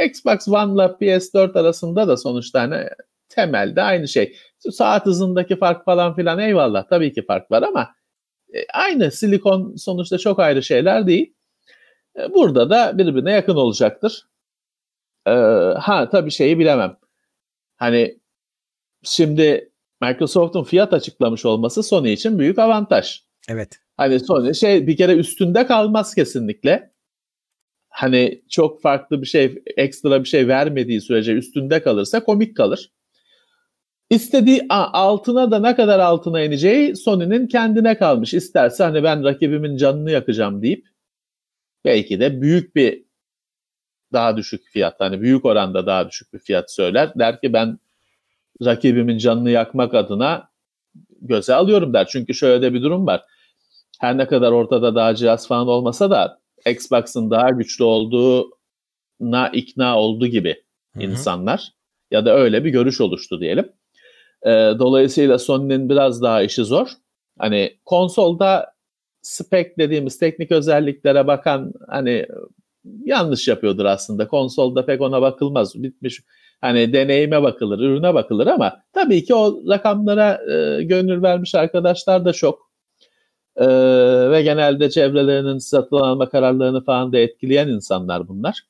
Xbox 0.06 0.48
One 0.48 0.74
ile 0.74 0.84
PS4 0.84 1.60
arasında 1.60 2.08
da 2.08 2.18
sonuçta 2.18 2.62
hani 2.62 2.88
temelde 3.30 3.82
aynı 3.82 4.08
şey. 4.08 4.36
Saat 4.72 5.06
hızındaki 5.06 5.56
fark 5.56 5.86
falan 5.86 6.16
filan 6.16 6.40
eyvallah 6.40 6.88
tabii 6.90 7.14
ki 7.14 7.26
fark 7.26 7.52
var 7.52 7.62
ama 7.62 7.90
e, 8.54 8.58
aynı 8.74 9.12
silikon 9.12 9.76
sonuçta 9.76 10.18
çok 10.18 10.40
ayrı 10.40 10.64
şeyler 10.64 11.08
değil. 11.08 11.34
E, 12.20 12.34
burada 12.34 12.70
da 12.70 12.98
birbirine 12.98 13.32
yakın 13.32 13.56
olacaktır. 13.56 14.28
Ee, 15.28 15.32
ha 15.78 16.10
tabii 16.10 16.32
şeyi 16.32 16.60
bilemem. 16.60 16.98
Hani 17.76 18.20
şimdi 19.04 19.72
Microsoft'un 20.02 20.64
fiyat 20.64 20.94
açıklamış 20.94 21.46
olması 21.46 21.84
Sony 21.84 22.14
için 22.14 22.40
büyük 22.40 22.60
avantaj. 22.60 23.22
Evet. 23.50 23.80
Hani 23.98 24.20
Sony 24.20 24.54
şey 24.54 24.88
bir 24.88 24.98
kere 24.98 25.16
üstünde 25.16 25.66
kalmaz 25.66 26.16
kesinlikle. 26.16 26.94
Hani 27.90 28.44
çok 28.50 28.82
farklı 28.82 29.22
bir 29.22 29.28
şey, 29.28 29.64
ekstra 29.78 30.24
bir 30.24 30.30
şey 30.30 30.48
vermediği 30.48 31.02
sürece 31.02 31.34
üstünde 31.34 31.84
kalırsa 31.84 32.24
komik 32.24 32.58
kalır. 32.58 32.92
İstediği 34.10 34.66
altına 34.70 35.52
da 35.52 35.60
ne 35.60 35.76
kadar 35.76 36.00
altına 36.00 36.42
ineceği 36.42 36.96
Sony'nin 36.96 37.48
kendine 37.48 37.98
kalmış. 37.98 38.34
İsterse 38.34 38.84
hani 38.84 39.04
ben 39.04 39.24
rakibimin 39.24 39.78
canını 39.78 40.12
yakacağım 40.12 40.62
deyip 40.62 40.93
belki 41.86 42.20
de 42.20 42.42
büyük 42.42 42.76
bir 42.76 43.04
daha 44.14 44.38
düşük 44.38 44.64
fiyat 44.66 45.00
hani 45.00 45.22
büyük 45.22 45.46
oranda 45.46 45.86
daha 45.86 46.10
düşük 46.10 46.34
bir 46.34 46.40
fiyat 46.40 46.72
söyler. 46.72 47.12
Der 47.16 47.42
ki 47.42 47.54
ben 47.54 47.80
rakibimin 48.66 49.18
canını 49.18 49.50
yakmak 49.50 49.94
adına 49.94 50.50
göze 51.22 51.54
alıyorum 51.54 51.94
der. 51.94 52.08
Çünkü 52.08 52.34
şöyle 52.34 52.62
de 52.62 52.74
bir 52.74 52.82
durum 52.82 53.08
var. 53.08 53.24
Her 54.00 54.18
ne 54.18 54.28
kadar 54.28 54.52
ortada 54.52 54.96
daha 54.96 55.16
cihaz 55.16 55.48
falan 55.48 55.68
olmasa 55.68 56.10
da 56.10 56.40
Xbox'ın 56.66 57.32
daha 57.32 57.50
güçlü 57.50 57.84
olduğuna 57.84 59.50
ikna 59.54 60.00
oldu 60.00 60.28
gibi 60.28 60.64
Hı-hı. 60.94 61.04
insanlar. 61.04 61.74
Ya 62.12 62.26
da 62.26 62.36
öyle 62.36 62.66
bir 62.66 62.70
görüş 62.70 63.02
oluştu 63.02 63.40
diyelim. 63.40 63.72
Ee, 64.46 64.50
dolayısıyla 64.80 65.40
Sony'nin 65.40 65.90
biraz 65.90 66.22
daha 66.22 66.42
işi 66.42 66.64
zor. 66.64 66.88
Hani 67.40 67.78
konsolda 67.86 68.73
spec 69.24 69.78
dediğimiz 69.78 70.20
teknik 70.20 70.52
özelliklere 70.52 71.28
bakan 71.28 71.74
hani 71.88 72.28
yanlış 73.06 73.48
yapıyordur 73.48 73.86
aslında. 73.86 74.28
Konsolda 74.28 74.86
pek 74.86 75.02
ona 75.02 75.22
bakılmaz. 75.22 75.84
Bitmiş 75.84 76.22
hani 76.62 76.94
deneyime 76.94 77.44
bakılır, 77.44 77.80
ürüne 77.80 78.14
bakılır 78.14 78.48
ama 78.48 78.84
tabii 78.94 79.24
ki 79.24 79.36
o 79.36 79.62
rakamlara 79.70 80.42
e, 80.52 80.84
gönül 80.84 81.24
vermiş 81.24 81.56
arkadaşlar 81.56 82.26
da 82.26 82.34
çok. 82.34 82.74
E, 83.56 83.66
ve 84.32 84.42
genelde 84.44 84.90
çevrelerinin 84.90 85.58
satın 85.58 85.96
alma 85.96 86.30
kararlarını 86.30 86.84
falan 86.84 87.14
da 87.14 87.18
etkileyen 87.18 87.68
insanlar 87.68 88.28
bunlar. 88.28 88.64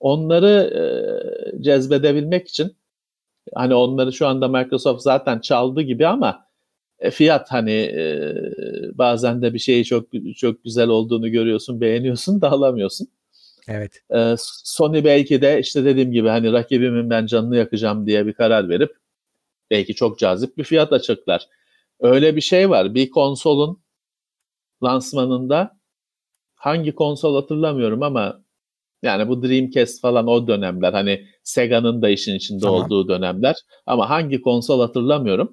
Onları 0.00 0.48
e, 0.76 0.82
cezbedebilmek 1.62 2.48
için 2.48 2.76
hani 3.54 3.74
onları 3.74 4.12
şu 4.12 4.26
anda 4.26 4.48
Microsoft 4.48 5.02
zaten 5.02 5.38
çaldı 5.38 5.80
gibi 5.82 6.06
ama 6.06 6.49
e, 7.00 7.10
fiyat 7.10 7.52
hani 7.52 7.72
e, 7.72 8.34
bazen 8.94 9.42
de 9.42 9.54
bir 9.54 9.58
şeyi 9.58 9.84
çok 9.84 10.08
çok 10.36 10.64
güzel 10.64 10.88
olduğunu 10.88 11.30
görüyorsun, 11.30 11.80
beğeniyorsun 11.80 12.40
da 12.40 12.50
alamıyorsun. 12.50 13.08
Evet. 13.68 14.02
E, 14.14 14.34
Sony 14.64 15.04
belki 15.04 15.42
de 15.42 15.60
işte 15.60 15.84
dediğim 15.84 16.12
gibi 16.12 16.28
hani 16.28 16.52
rakibimin 16.52 17.10
ben 17.10 17.26
canını 17.26 17.56
yakacağım 17.56 18.06
diye 18.06 18.26
bir 18.26 18.32
karar 18.32 18.68
verip 18.68 18.96
belki 19.70 19.94
çok 19.94 20.18
cazip 20.18 20.58
bir 20.58 20.64
fiyat 20.64 20.92
açıklar. 20.92 21.48
Öyle 22.00 22.36
bir 22.36 22.40
şey 22.40 22.70
var. 22.70 22.94
Bir 22.94 23.10
konsolun 23.10 23.82
lansmanında 24.82 25.80
hangi 26.54 26.94
konsol 26.94 27.34
hatırlamıyorum 27.34 28.02
ama 28.02 28.42
yani 29.02 29.28
bu 29.28 29.42
Dreamcast 29.42 30.00
falan 30.00 30.26
o 30.26 30.46
dönemler 30.46 30.92
hani 30.92 31.26
Sega'nın 31.42 32.02
da 32.02 32.08
işin 32.08 32.34
içinde 32.34 32.60
tamam. 32.60 32.84
olduğu 32.84 33.08
dönemler 33.08 33.56
ama 33.86 34.10
hangi 34.10 34.40
konsol 34.40 34.80
hatırlamıyorum 34.80 35.52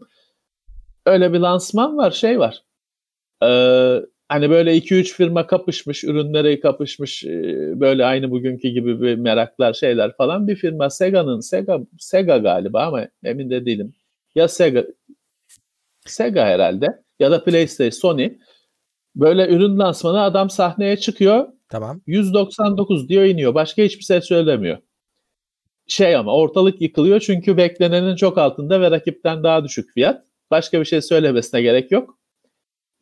öyle 1.07 1.33
bir 1.33 1.39
lansman 1.39 1.97
var, 1.97 2.11
şey 2.11 2.39
var. 2.39 2.63
Ee, 3.43 4.01
hani 4.29 4.49
böyle 4.49 4.77
2-3 4.77 5.13
firma 5.13 5.47
kapışmış, 5.47 6.03
ürünleri 6.03 6.59
kapışmış, 6.59 7.23
e, 7.23 7.29
böyle 7.79 8.05
aynı 8.05 8.31
bugünkü 8.31 8.69
gibi 8.69 9.01
bir 9.01 9.15
meraklar 9.15 9.73
şeyler 9.73 10.17
falan. 10.17 10.47
Bir 10.47 10.55
firma 10.55 10.89
Sega'nın, 10.89 11.39
Sega, 11.39 11.79
Sega 11.99 12.37
galiba 12.37 12.83
ama 12.85 13.07
emin 13.23 13.49
de 13.49 13.65
değilim. 13.65 13.93
Ya 14.35 14.47
Sega, 14.47 14.85
Sega 16.05 16.45
herhalde 16.45 16.87
ya 17.19 17.31
da 17.31 17.43
PlayStation, 17.43 17.89
Sony. 17.89 18.29
Böyle 19.15 19.47
ürün 19.47 19.79
lansmanı 19.79 20.21
adam 20.21 20.49
sahneye 20.49 20.97
çıkıyor. 20.97 21.47
Tamam. 21.69 22.01
199 22.07 23.09
diyor 23.09 23.23
iniyor. 23.23 23.53
Başka 23.53 23.81
hiçbir 23.81 24.03
şey 24.03 24.21
söylemiyor. 24.21 24.77
Şey 25.87 26.15
ama 26.15 26.35
ortalık 26.35 26.81
yıkılıyor 26.81 27.19
çünkü 27.19 27.57
beklenenin 27.57 28.15
çok 28.15 28.37
altında 28.37 28.81
ve 28.81 28.91
rakipten 28.91 29.43
daha 29.43 29.63
düşük 29.63 29.93
fiyat. 29.93 30.26
Başka 30.51 30.79
bir 30.79 30.85
şey 30.85 31.01
söylemesine 31.01 31.61
gerek 31.61 31.91
yok. 31.91 32.17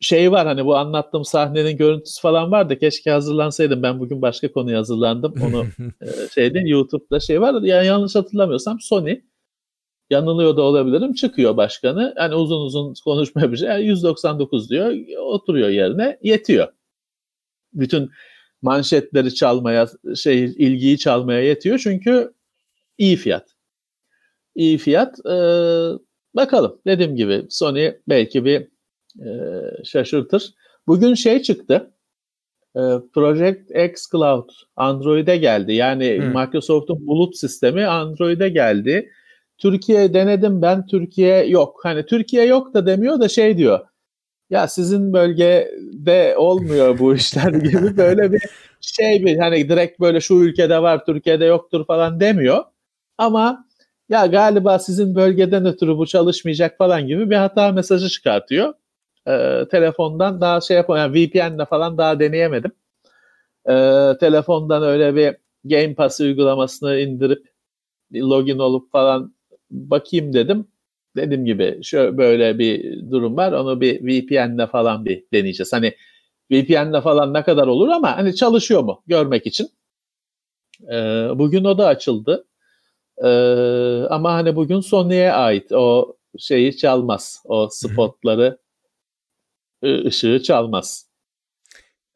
Şey 0.00 0.32
var 0.32 0.46
hani 0.46 0.64
bu 0.64 0.76
anlattığım 0.76 1.24
sahnenin 1.24 1.76
görüntüsü 1.76 2.20
falan 2.22 2.50
var 2.50 2.70
da 2.70 2.78
keşke 2.78 3.10
hazırlansaydım. 3.10 3.82
Ben 3.82 4.00
bugün 4.00 4.22
başka 4.22 4.52
konuya 4.52 4.78
hazırlandım. 4.78 5.34
Onu 5.42 5.66
e, 6.00 6.28
şeyde 6.34 6.60
YouTube'da 6.64 7.20
şey 7.20 7.40
var. 7.40 7.62
Yani 7.62 7.86
yanlış 7.86 8.14
hatırlamıyorsam 8.14 8.80
Sony 8.80 9.20
yanılıyor 10.10 10.56
da 10.56 10.62
olabilirim. 10.62 11.12
Çıkıyor 11.14 11.56
başkanı. 11.56 12.14
Hani 12.18 12.34
uzun 12.34 12.60
uzun 12.60 12.94
konuşma 13.04 13.40
yapacak. 13.40 13.70
Yani 13.70 13.86
199 13.86 14.70
diyor. 14.70 14.94
Oturuyor 15.18 15.68
yerine. 15.68 16.18
Yetiyor. 16.22 16.68
Bütün 17.72 18.10
manşetleri 18.62 19.34
çalmaya, 19.34 19.88
şey 20.16 20.44
ilgiyi 20.44 20.98
çalmaya 20.98 21.40
yetiyor. 21.40 21.78
Çünkü 21.78 22.34
iyi 22.98 23.16
fiyat. 23.16 23.56
İyi 24.54 24.78
fiyat. 24.78 25.26
Ee, 25.26 26.05
Bakalım 26.36 26.78
dediğim 26.86 27.16
gibi 27.16 27.46
Sony 27.50 27.92
belki 28.08 28.44
bir 28.44 28.68
e, 29.26 29.28
şaşırtır. 29.84 30.54
Bugün 30.86 31.14
şey 31.14 31.42
çıktı. 31.42 31.90
E, 32.76 32.80
Project 33.14 33.70
X 33.70 34.10
Cloud 34.10 34.50
Android'e 34.76 35.36
geldi. 35.36 35.72
Yani 35.74 36.18
hmm. 36.18 36.40
Microsoft'un 36.40 37.06
bulut 37.06 37.36
sistemi 37.36 37.86
Android'e 37.86 38.48
geldi. 38.48 39.10
Türkiye 39.58 40.14
denedim 40.14 40.62
ben 40.62 40.86
Türkiye 40.86 41.46
yok. 41.46 41.80
Hani 41.82 42.06
Türkiye 42.06 42.44
yok 42.44 42.74
da 42.74 42.86
demiyor 42.86 43.20
da 43.20 43.28
şey 43.28 43.58
diyor. 43.58 43.80
ya 44.50 44.68
sizin 44.68 45.12
bölgede 45.12 46.34
olmuyor 46.38 46.98
bu 46.98 47.14
işler 47.14 47.52
gibi 47.52 47.96
böyle 47.96 48.32
bir 48.32 48.42
şey 48.80 49.24
bir 49.24 49.38
hani 49.38 49.68
direkt 49.68 50.00
böyle 50.00 50.20
şu 50.20 50.34
ülkede 50.34 50.82
var 50.82 51.04
Türkiye'de 51.06 51.44
yoktur 51.44 51.86
falan 51.86 52.20
demiyor. 52.20 52.64
Ama 53.18 53.65
ya 54.08 54.26
galiba 54.26 54.78
sizin 54.78 55.14
bölgeden 55.14 55.66
ötürü 55.66 55.96
bu 55.96 56.06
çalışmayacak 56.06 56.78
falan 56.78 57.06
gibi 57.06 57.30
bir 57.30 57.36
hata 57.36 57.72
mesajı 57.72 58.08
çıkartıyor. 58.08 58.74
Ee, 59.28 59.64
telefondan 59.70 60.40
daha 60.40 60.60
şey 60.60 60.76
yapamıyorum. 60.76 61.14
Yani 61.14 61.28
VPN'le 61.30 61.64
falan 61.64 61.98
daha 61.98 62.20
deneyemedim. 62.20 62.72
Ee, 63.68 64.12
telefondan 64.20 64.82
öyle 64.82 65.16
bir 65.16 65.36
Game 65.64 65.94
Pass 65.94 66.20
uygulamasını 66.20 66.98
indirip 67.00 67.46
login 68.14 68.58
olup 68.58 68.92
falan 68.92 69.34
bakayım 69.70 70.32
dedim. 70.32 70.68
Dediğim 71.16 71.44
gibi 71.44 71.80
şöyle 71.82 72.18
böyle 72.18 72.58
bir 72.58 73.00
durum 73.10 73.36
var. 73.36 73.52
Onu 73.52 73.80
bir 73.80 74.00
VPN'le 74.02 74.66
falan 74.66 75.04
bir 75.04 75.24
deneyeceğiz. 75.32 75.72
Hani 75.72 75.94
VPN'le 76.52 77.00
falan 77.00 77.34
ne 77.34 77.42
kadar 77.42 77.66
olur 77.66 77.88
ama 77.88 78.16
hani 78.16 78.34
çalışıyor 78.36 78.82
mu 78.82 79.02
görmek 79.06 79.46
için. 79.46 79.68
Ee, 80.92 81.28
bugün 81.34 81.64
o 81.64 81.78
da 81.78 81.86
açıldı. 81.86 82.46
Ee, 83.24 83.28
ama 84.10 84.32
hani 84.32 84.56
bugün 84.56 84.80
Sony'ye 84.80 85.32
ait 85.32 85.72
o 85.72 86.16
şeyi 86.38 86.76
çalmaz. 86.76 87.42
O 87.44 87.68
spotları 87.70 88.58
ışığı 89.84 90.42
çalmaz. 90.42 91.06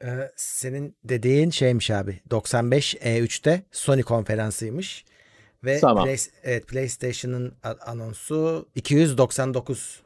Ee, 0.04 0.30
senin 0.36 0.96
dediğin 1.04 1.50
şeymiş 1.50 1.90
abi. 1.90 2.20
95 2.30 2.94
E3'te 2.94 3.62
Sony 3.72 4.02
konferansıymış. 4.02 5.04
Ve 5.64 5.80
tamam. 5.80 6.04
Play, 6.04 6.16
evet, 6.42 6.68
PlayStation'ın 6.68 7.52
anonsu 7.86 8.68
299 8.74 10.00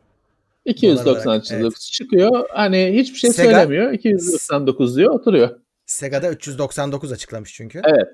299 0.65 1.53
evet. 1.53 1.77
çıkıyor. 1.77 2.49
Hani 2.53 2.93
hiçbir 2.95 3.19
şey 3.19 3.31
Sega, 3.33 3.51
söylemiyor. 3.51 3.93
299 3.93 4.97
diyor 4.97 5.15
oturuyor. 5.15 5.61
Sega'da 5.87 6.31
399 6.31 7.13
açıklamış 7.13 7.55
çünkü. 7.55 7.83
Evet. 7.85 8.09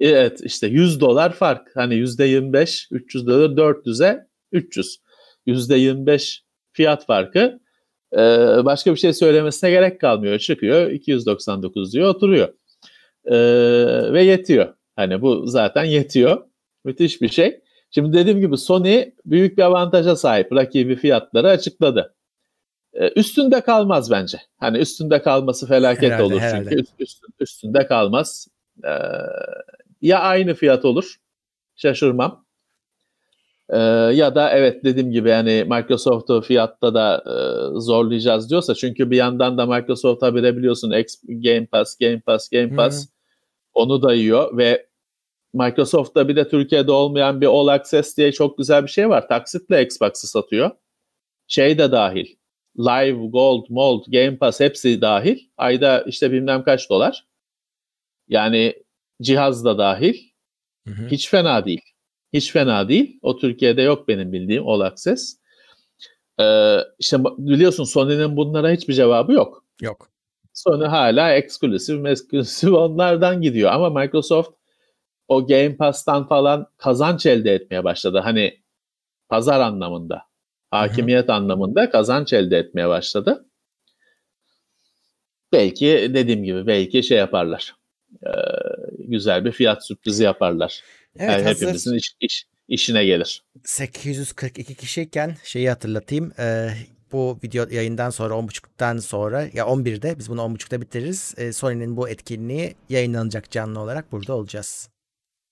Evet 0.00 0.40
işte 0.44 0.66
100 0.66 1.00
dolar 1.00 1.32
fark. 1.32 1.76
Hani 1.76 1.94
%25 1.94 2.88
300 2.90 3.26
dolar 3.26 3.48
400'e 3.48 4.26
300. 4.52 4.98
%25 5.46 6.40
fiyat 6.72 7.06
farkı. 7.06 7.60
Ee, 8.12 8.18
başka 8.64 8.92
bir 8.92 8.98
şey 8.98 9.12
söylemesine 9.12 9.70
gerek 9.70 10.00
kalmıyor. 10.00 10.38
Çıkıyor 10.38 10.90
299 10.90 11.92
diyor 11.92 12.08
oturuyor. 12.08 12.48
Ee, 13.24 14.12
ve 14.12 14.22
yetiyor. 14.24 14.74
Hani 14.96 15.22
bu 15.22 15.46
zaten 15.46 15.84
yetiyor. 15.84 16.44
Müthiş 16.84 17.22
bir 17.22 17.28
şey. 17.28 17.60
Şimdi 17.90 18.16
dediğim 18.16 18.40
gibi 18.40 18.56
Sony 18.56 19.04
büyük 19.26 19.58
bir 19.58 19.62
avantaja 19.62 20.16
sahip. 20.16 20.52
Rakibi 20.52 20.96
fiyatları 20.96 21.48
açıkladı. 21.48 22.14
Ee, 22.94 23.10
üstünde 23.16 23.60
kalmaz 23.60 24.10
bence. 24.10 24.38
Hani 24.58 24.78
üstünde 24.78 25.22
kalması 25.22 25.66
felaket 25.66 26.04
herhalde, 26.04 26.22
olur 26.22 26.40
herhalde. 26.40 26.70
çünkü 26.70 26.84
üst, 26.98 27.24
üstünde 27.40 27.86
kalmaz. 27.86 28.48
Ee, 28.84 28.88
ya 30.02 30.20
aynı 30.20 30.54
fiyat 30.54 30.84
olur. 30.84 31.16
Şaşırmam. 31.76 32.46
Ee, 33.70 33.78
ya 34.14 34.34
da 34.34 34.50
evet 34.50 34.84
dediğim 34.84 35.12
gibi 35.12 35.28
yani 35.28 35.64
Microsoft'u 35.68 36.40
fiyatta 36.40 36.94
da 36.94 37.24
e, 37.26 37.34
zorlayacağız 37.80 38.50
diyorsa 38.50 38.74
çünkü 38.74 39.10
bir 39.10 39.16
yandan 39.16 39.58
da 39.58 39.66
Microsoft 39.66 40.22
habire 40.22 40.56
biliyorsun 40.56 40.94
Game 41.28 41.66
Pass, 41.66 41.96
Game 41.98 42.20
Pass, 42.20 42.48
Game 42.48 42.76
Pass 42.76 42.96
Hı-hı. 42.96 43.08
onu 43.74 44.02
da 44.02 44.14
yiyor 44.14 44.56
ve 44.56 44.86
Microsoft'ta 45.54 46.28
bir 46.28 46.36
de 46.36 46.48
Türkiye'de 46.48 46.92
olmayan 46.92 47.40
bir 47.40 47.46
All 47.46 47.66
Access 47.66 48.16
diye 48.16 48.32
çok 48.32 48.58
güzel 48.58 48.82
bir 48.82 48.88
şey 48.88 49.08
var. 49.08 49.28
Taksitle 49.28 49.82
Xbox'ı 49.82 50.26
satıyor. 50.26 50.70
Şey 51.46 51.78
de 51.78 51.92
dahil. 51.92 52.26
Live, 52.78 53.26
Gold, 53.28 53.66
Mold, 53.68 54.04
Game 54.06 54.36
Pass 54.36 54.60
hepsi 54.60 55.00
dahil. 55.00 55.38
Ayda 55.56 56.02
işte 56.02 56.32
bilmem 56.32 56.62
kaç 56.62 56.90
dolar. 56.90 57.26
Yani 58.28 58.74
cihaz 59.22 59.64
da 59.64 59.78
dahil. 59.78 60.14
Hı 60.86 60.94
hı. 60.94 61.06
Hiç 61.08 61.28
fena 61.30 61.64
değil. 61.64 61.82
Hiç 62.32 62.52
fena 62.52 62.88
değil. 62.88 63.18
O 63.22 63.36
Türkiye'de 63.38 63.82
yok 63.82 64.08
benim 64.08 64.32
bildiğim 64.32 64.68
All 64.68 64.80
Access. 64.80 65.36
Ee, 66.40 66.78
işte 66.98 67.18
biliyorsun 67.24 67.84
Sony'nin 67.84 68.36
bunlara 68.36 68.70
hiçbir 68.70 68.94
cevabı 68.94 69.32
yok. 69.32 69.64
Yok. 69.80 70.10
Sony 70.52 70.84
hala 70.84 71.32
eksklusif, 71.32 72.06
eksklusif 72.06 72.72
onlardan 72.72 73.42
gidiyor. 73.42 73.70
Ama 73.72 74.00
Microsoft 74.00 74.50
o 75.28 75.46
Game 75.46 75.76
Pass'tan 75.76 76.28
falan 76.28 76.66
kazanç 76.76 77.26
elde 77.26 77.54
etmeye 77.54 77.84
başladı. 77.84 78.18
Hani 78.18 78.60
pazar 79.28 79.60
anlamında, 79.60 80.22
hakimiyet 80.70 81.28
Hı-hı. 81.28 81.36
anlamında 81.36 81.90
kazanç 81.90 82.32
elde 82.32 82.58
etmeye 82.58 82.88
başladı. 82.88 83.46
Belki 85.52 85.86
dediğim 86.14 86.44
gibi 86.44 86.66
belki 86.66 87.02
şey 87.02 87.18
yaparlar. 87.18 87.74
E, 88.26 88.30
güzel 89.10 89.44
bir 89.44 89.52
fiyat 89.52 89.86
sürprizi 89.86 90.24
yaparlar. 90.24 90.82
Evet, 91.18 91.30
yani 91.30 91.44
hepimizin 91.44 91.94
iş, 91.94 92.12
iş, 92.20 92.46
işine 92.68 93.04
gelir. 93.04 93.42
842 93.64 94.74
kişiyken 94.74 95.36
şeyi 95.44 95.68
hatırlatayım. 95.68 96.32
E, 96.38 96.70
bu 97.12 97.38
video 97.44 97.66
yayından 97.70 98.10
sonra 98.10 98.34
10.30'dan 98.34 98.98
sonra 98.98 99.42
ya 99.42 99.64
11'de 99.64 100.18
biz 100.18 100.30
bunu 100.30 100.40
10.30'da 100.40 100.80
bitiririz. 100.80 101.34
E, 101.36 101.52
Sony'nin 101.52 101.96
bu 101.96 102.08
etkinliği 102.08 102.74
yayınlanacak 102.88 103.50
canlı 103.50 103.80
olarak 103.80 104.12
burada 104.12 104.34
olacağız. 104.34 104.90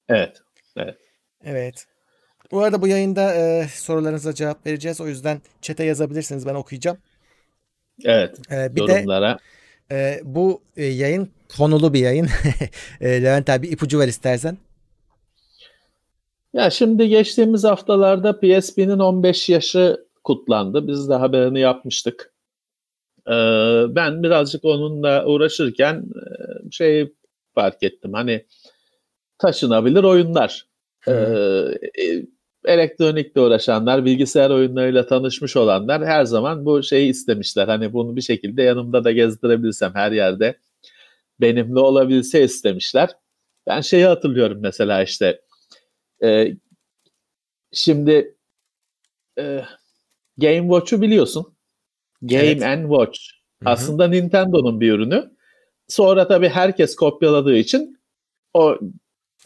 Evet. 0.09 0.37
Evet. 0.77 0.99
Evet. 1.45 1.87
Bu 2.53 2.63
arada 2.63 2.83
bu 2.83 2.89
yayında 2.89 3.35
e, 3.35 3.69
sorularınıza 3.69 4.35
cevap 4.35 4.67
vereceğiz. 4.67 5.01
O 5.01 5.07
yüzden 5.07 5.41
çete 5.61 5.85
yazabilirsiniz. 5.85 6.47
Ben 6.47 6.55
okuyacağım. 6.55 6.99
Evet. 8.05 8.53
E, 8.53 8.77
bir 8.77 8.81
yorumlara. 8.81 9.39
De, 9.91 9.97
e, 9.97 10.21
bu 10.25 10.63
e, 10.77 10.85
yayın 10.85 11.31
konulu 11.59 11.95
bir 11.95 12.01
yayın. 12.01 12.29
e, 13.01 13.23
Levent 13.23 13.51
abi 13.51 13.67
ipucu 13.67 13.99
ver 13.99 14.09
istersen. 14.09 14.59
Ya 16.53 16.71
şimdi 16.71 17.09
geçtiğimiz 17.09 17.65
haftalarda 17.65 18.41
PSP'nin 18.41 18.99
15 18.99 19.49
yaşı 19.49 20.07
kutlandı. 20.25 20.89
Biz 20.89 21.09
de 21.09 21.15
haberini 21.15 21.61
yapmıştık. 21.61 22.35
Ee, 23.29 23.33
ben 23.89 24.23
birazcık 24.23 24.65
onunla 24.65 25.27
uğraşırken 25.27 25.97
e, 25.97 26.71
şey 26.71 27.13
fark 27.55 27.83
ettim. 27.83 28.13
Hani 28.13 28.45
taşınabilir 29.39 30.05
oyunlar. 30.05 30.67
Ee, 31.09 31.13
e, 31.13 32.27
elektronikle 32.65 33.41
uğraşanlar, 33.41 34.05
bilgisayar 34.05 34.51
oyunlarıyla 34.51 35.07
tanışmış 35.07 35.57
olanlar 35.57 36.05
her 36.05 36.25
zaman 36.25 36.65
bu 36.65 36.83
şeyi 36.83 37.11
istemişler. 37.11 37.69
Hani 37.69 37.93
bunu 37.93 38.17
bir 38.17 38.21
şekilde 38.21 38.63
yanımda 38.63 39.05
da 39.05 39.13
gezdirebilsem 39.13 39.95
her 39.95 40.13
yerde 40.13 40.59
benimle 41.41 41.81
olabilse 41.81 42.45
istemişler. 42.45 43.11
Ben 43.67 43.81
şeyi 43.81 44.07
hatırlıyorum 44.07 44.59
mesela 44.61 45.03
işte 45.03 45.41
e, 46.25 46.55
şimdi 47.73 48.37
e, 49.39 49.65
Game 50.39 50.61
Watch'u 50.61 51.03
biliyorsun. 51.03 51.57
Game 52.23 52.43
evet. 52.43 52.63
and 52.63 52.83
Watch. 52.83 53.21
Hı-hı. 53.63 53.71
Aslında 53.71 54.09
Nintendo'nun 54.09 54.81
bir 54.81 54.93
ürünü. 54.93 55.31
Sonra 55.89 56.29
tabii 56.29 56.49
herkes 56.49 56.97
kopyaladığı 56.97 57.57
için 57.57 57.99
o 58.55 58.79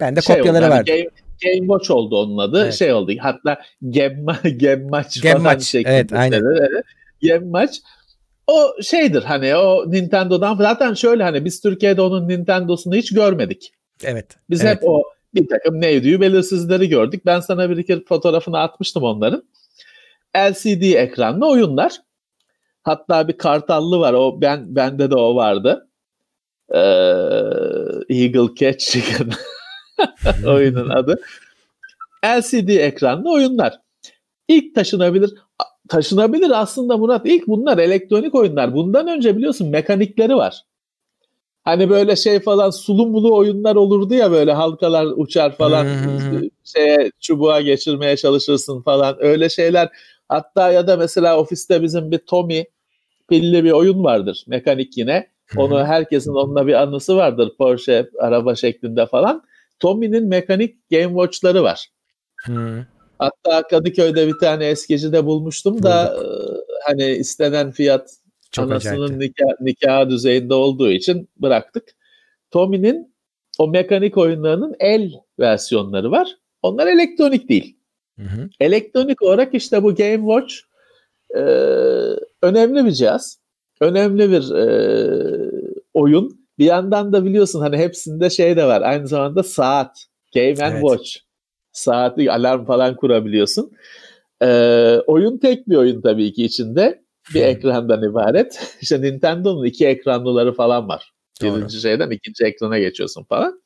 ben 0.00 0.16
de 0.16 0.20
şey 0.20 0.36
kopyaları 0.36 0.64
oldu, 0.64 0.74
verdim. 0.74 0.94
Game, 0.94 1.08
Game 1.42 1.66
Watch 1.66 1.90
oldu 1.90 2.16
onun 2.16 2.38
adı. 2.38 2.62
Evet. 2.62 2.74
Şey 2.74 2.92
oldu. 2.92 3.12
Hatta 3.20 3.62
Game, 3.82 4.24
Game 4.44 4.84
Match 4.84 5.22
Game 5.22 5.32
falan 5.32 5.42
Match. 5.42 5.74
Evet, 5.74 6.12
aynen. 6.12 6.42
Evet. 6.60 6.84
Game 7.22 7.46
Match 7.46 7.78
o 8.48 8.82
şeydir 8.82 9.22
hani 9.22 9.56
o 9.56 9.90
Nintendo'dan 9.90 10.56
zaten 10.56 10.94
şöyle 10.94 11.22
hani 11.22 11.44
biz 11.44 11.60
Türkiye'de 11.60 12.00
onun 12.00 12.28
Nintendo'sunu 12.28 12.94
hiç 12.94 13.14
görmedik. 13.14 13.72
Evet. 14.04 14.36
Biz 14.50 14.64
evet. 14.64 14.76
hep 14.76 14.88
o 14.88 15.02
bir 15.34 15.48
takım 15.48 15.80
neydi 15.80 16.20
belirsizleri 16.20 16.88
gördük. 16.88 17.26
Ben 17.26 17.40
sana 17.40 17.70
bir 17.70 17.76
iki 17.76 18.04
fotoğrafını 18.04 18.58
atmıştım 18.58 19.02
onların. 19.02 19.42
LCD 20.36 20.82
ekranlı 20.82 21.48
oyunlar. 21.48 21.92
Hatta 22.82 23.28
bir 23.28 23.38
kartallı 23.38 23.98
var. 23.98 24.12
O 24.12 24.40
ben 24.40 24.76
bende 24.76 25.10
de 25.10 25.14
o 25.14 25.36
vardı. 25.36 25.88
Ee, 26.74 26.78
Eagle 28.08 28.54
Catch 28.56 28.78
Chicken. 28.78 29.30
oyunun 30.46 30.88
adı. 30.88 31.20
LCD 32.24 32.68
ekranlı 32.68 33.32
oyunlar. 33.32 33.80
İlk 34.48 34.74
taşınabilir 34.74 35.34
taşınabilir 35.88 36.60
aslında 36.60 36.96
Murat. 36.96 37.26
İlk 37.26 37.48
bunlar 37.48 37.78
elektronik 37.78 38.34
oyunlar. 38.34 38.74
Bundan 38.74 39.08
önce 39.08 39.36
biliyorsun 39.36 39.68
mekanikleri 39.68 40.36
var. 40.36 40.62
Hani 41.64 41.90
böyle 41.90 42.16
şey 42.16 42.40
falan 42.40 42.70
sulu 42.70 43.06
mulu 43.06 43.36
oyunlar 43.36 43.76
olurdu 43.76 44.14
ya 44.14 44.30
böyle 44.30 44.52
halkalar 44.52 45.06
uçar 45.16 45.56
falan 45.56 45.86
şeye 46.64 47.10
çubuğa 47.20 47.60
geçirmeye 47.60 48.16
çalışırsın 48.16 48.82
falan 48.82 49.16
öyle 49.20 49.48
şeyler. 49.48 49.88
Hatta 50.28 50.72
ya 50.72 50.86
da 50.86 50.96
mesela 50.96 51.38
ofiste 51.38 51.82
bizim 51.82 52.10
bir 52.10 52.18
Tommy 52.18 52.64
pilli 53.28 53.64
bir 53.64 53.70
oyun 53.70 54.04
vardır 54.04 54.44
mekanik 54.46 54.98
yine. 54.98 55.28
Onu 55.56 55.84
herkesin 55.84 56.30
onunla 56.30 56.66
bir 56.66 56.74
anısı 56.74 57.16
vardır 57.16 57.52
Porsche 57.58 58.10
araba 58.20 58.54
şeklinde 58.54 59.06
falan. 59.06 59.42
Tommy'nin 59.78 60.28
mekanik 60.28 60.90
Game 60.90 61.08
Watch'ları 61.08 61.62
var. 61.62 61.86
Hatta 63.18 63.62
Kadıköy'de 63.68 64.28
bir 64.28 64.38
tane 64.40 64.66
eskicide 64.66 65.26
bulmuştum 65.26 65.82
da 65.82 66.16
e, 66.16 66.22
hani 66.84 67.04
istenen 67.04 67.70
fiyat 67.70 68.10
Çok 68.52 68.64
Anasının 68.64 69.20
nikah, 69.20 69.60
nikah 69.60 70.08
düzeyinde 70.08 70.54
olduğu 70.54 70.90
için 70.90 71.28
bıraktık. 71.36 71.84
Tommy'nin 72.50 73.14
o 73.58 73.68
mekanik 73.68 74.16
oyunlarının 74.16 74.76
el 74.80 75.12
versiyonları 75.38 76.10
var. 76.10 76.36
Onlar 76.62 76.86
elektronik 76.86 77.48
değil. 77.48 77.76
Hı 78.18 78.24
hı. 78.24 78.50
Elektronik 78.60 79.22
olarak 79.22 79.54
işte 79.54 79.82
bu 79.82 79.94
Game 79.94 80.16
Watch 80.16 80.54
e, 81.34 81.40
önemli 82.42 82.84
bir 82.84 82.92
cihaz. 82.92 83.38
Önemli 83.80 84.30
bir 84.30 84.50
e, 84.54 85.50
oyun. 85.94 86.48
Bir 86.58 86.64
yandan 86.64 87.12
da 87.12 87.24
biliyorsun 87.24 87.60
hani 87.60 87.76
hepsinde 87.76 88.30
şey 88.30 88.56
de 88.56 88.64
var. 88.64 88.82
Aynı 88.82 89.08
zamanda 89.08 89.42
saat. 89.42 90.04
Game 90.34 90.64
and 90.64 90.72
evet. 90.72 90.80
Watch. 90.80 91.27
Saatli 91.78 92.32
alarm 92.32 92.64
falan 92.64 92.96
kurabiliyorsun. 92.96 93.72
E, 94.42 94.48
oyun 95.06 95.38
tek 95.38 95.68
bir 95.68 95.76
oyun 95.76 96.02
tabii 96.02 96.32
ki 96.32 96.44
içinde. 96.44 97.02
Bir 97.34 97.42
ekrandan 97.42 98.10
ibaret. 98.10 98.76
İşte 98.80 99.02
Nintendo'nun 99.02 99.64
iki 99.64 99.86
ekranlıları 99.86 100.54
falan 100.54 100.88
var. 100.88 101.12
Doğru. 101.42 101.56
Birinci 101.56 101.80
şeyden 101.80 102.10
ikinci 102.10 102.44
ekrana 102.44 102.78
geçiyorsun 102.78 103.24
falan. 103.24 103.62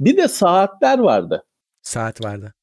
Bir 0.00 0.16
de 0.16 0.28
saatler 0.28 0.98
vardı. 0.98 1.44
Saat 1.82 2.24
vardı. 2.24 2.54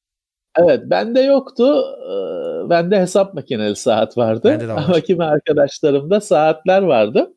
Evet 0.58 0.82
bende 0.86 1.22
yoktu. 1.22 1.84
Ee, 2.10 2.70
bende 2.70 3.02
hesap 3.02 3.34
makineli 3.34 3.76
saat 3.76 4.18
vardı. 4.18 4.50
Bende 4.50 4.68
de 4.68 4.74
var. 4.74 4.84
Ama 4.88 5.00
kimi 5.00 5.24
arkadaşlarımda 5.24 6.22
saatler 6.22 6.82
vardı. 6.82 7.34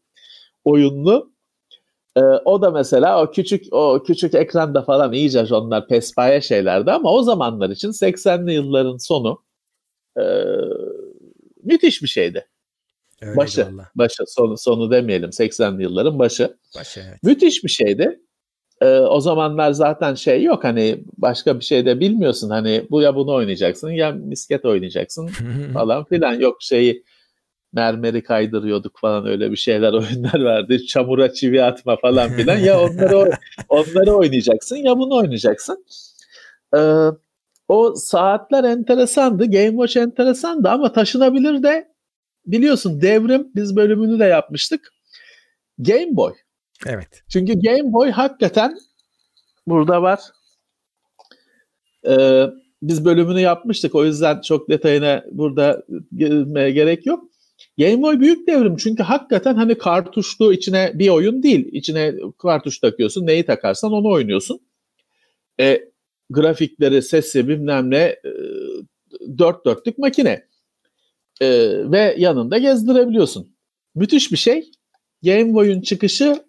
Oyunlu. 0.64 1.35
Ee, 2.16 2.20
o 2.20 2.62
da 2.62 2.70
mesela 2.70 3.22
o 3.22 3.30
küçük 3.30 3.72
o 3.72 4.02
küçük 4.06 4.34
ekranda 4.34 4.82
falan 4.82 5.12
iyice 5.12 5.54
onlar 5.54 5.88
pespaye 5.88 6.40
şeylerdi 6.40 6.92
ama 6.92 7.12
o 7.12 7.22
zamanlar 7.22 7.70
için 7.70 7.88
80'li 7.88 8.52
yılların 8.52 8.96
sonu 8.96 9.42
e, 10.18 10.24
müthiş 11.62 12.02
bir 12.02 12.08
şeydi. 12.08 12.46
Öyle 13.22 13.36
başı, 13.36 13.68
başı 13.94 14.22
sonu, 14.26 14.58
sonu 14.58 14.90
demeyelim 14.90 15.30
80'li 15.30 15.82
yılların 15.82 16.18
başı. 16.18 16.56
Başı 16.76 17.00
evet. 17.00 17.22
Müthiş 17.22 17.64
bir 17.64 17.68
şeydi. 17.68 18.20
Ee, 18.80 18.86
o 18.98 19.20
zamanlar 19.20 19.72
zaten 19.72 20.14
şey 20.14 20.42
yok 20.42 20.64
hani 20.64 21.04
başka 21.16 21.58
bir 21.58 21.64
şey 21.64 21.86
de 21.86 22.00
bilmiyorsun 22.00 22.50
hani 22.50 22.86
bu 22.90 23.02
ya 23.02 23.14
bunu 23.14 23.34
oynayacaksın 23.34 23.90
ya 23.90 24.12
misket 24.12 24.64
oynayacaksın 24.64 25.26
falan 25.74 26.04
filan 26.04 26.34
yok 26.34 26.56
şeyi 26.60 27.04
mermeri 27.76 28.22
kaydırıyorduk 28.22 28.98
falan 28.98 29.26
öyle 29.26 29.50
bir 29.50 29.56
şeyler 29.56 29.92
oyunlar 29.92 30.40
vardı 30.40 30.86
çamura 30.86 31.32
çivi 31.32 31.62
atma 31.62 31.96
falan 31.96 32.32
filan 32.32 32.58
ya 32.58 32.80
onları 32.80 33.30
onları 33.68 34.14
oynayacaksın 34.14 34.76
ya 34.76 34.98
bunu 34.98 35.16
oynayacaksın. 35.16 35.84
Ee, 36.76 37.06
o 37.68 37.94
saatler 37.94 38.64
enteresandı 38.64 39.44
Game 39.44 39.70
Watch 39.70 39.96
enteresandı 39.96 40.68
ama 40.68 40.92
taşınabilir 40.92 41.62
de 41.62 41.88
biliyorsun 42.46 43.00
devrim 43.00 43.48
biz 43.54 43.76
bölümünü 43.76 44.18
de 44.18 44.24
yapmıştık. 44.24 44.92
Game 45.78 46.16
Boy. 46.16 46.32
Evet. 46.86 47.22
Çünkü 47.32 47.60
Game 47.60 47.92
Boy 47.92 48.10
hakikaten 48.10 48.78
burada 49.66 50.02
var. 50.02 50.20
Ee, 52.08 52.46
biz 52.82 53.04
bölümünü 53.04 53.40
yapmıştık. 53.40 53.94
O 53.94 54.04
yüzden 54.04 54.40
çok 54.40 54.70
detayına 54.70 55.24
burada 55.32 55.82
girmeye 56.16 56.70
gerek 56.70 57.06
yok. 57.06 57.35
Game 57.78 58.02
Boy 58.02 58.20
büyük 58.20 58.46
devrim 58.46 58.76
çünkü 58.76 59.02
hakikaten 59.02 59.54
hani 59.54 59.78
kartuşlu 59.78 60.52
içine 60.52 60.92
bir 60.94 61.08
oyun 61.08 61.42
değil. 61.42 61.68
İçine 61.72 62.14
kartuş 62.38 62.78
takıyorsun. 62.78 63.26
Neyi 63.26 63.46
takarsan 63.46 63.92
onu 63.92 64.10
oynuyorsun. 64.10 64.60
E, 65.60 65.80
grafikleri, 66.30 67.02
sesi 67.02 67.48
bilmem 67.48 67.90
ne 67.90 68.02
e, 68.02 68.32
dört 69.38 69.64
dörtlük 69.64 69.98
makine. 69.98 70.46
E, 71.40 71.48
ve 71.90 72.14
yanında 72.18 72.58
gezdirebiliyorsun. 72.58 73.56
Müthiş 73.94 74.32
bir 74.32 74.36
şey. 74.36 74.70
Game 75.22 75.54
Boy'un 75.54 75.80
çıkışı 75.80 76.44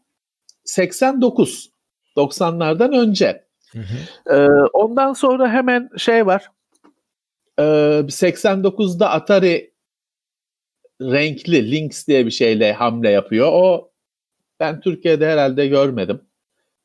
89. 0.65 1.71
90'lardan 2.17 2.97
önce. 2.97 3.47
Hı 3.71 3.79
hı. 3.79 4.35
Ee, 4.35 4.49
ondan 4.73 5.13
sonra 5.13 5.49
hemen 5.49 5.89
şey 5.97 6.25
var. 6.25 6.51
Ee, 7.59 7.63
89'da 8.07 9.09
Atari 9.09 9.73
renkli 11.01 11.71
Lynx 11.71 12.07
diye 12.07 12.25
bir 12.25 12.31
şeyle 12.31 12.73
hamle 12.73 13.09
yapıyor. 13.09 13.47
O 13.51 13.91
ben 14.59 14.79
Türkiye'de 14.79 15.27
herhalde 15.27 15.67
görmedim. 15.67 16.21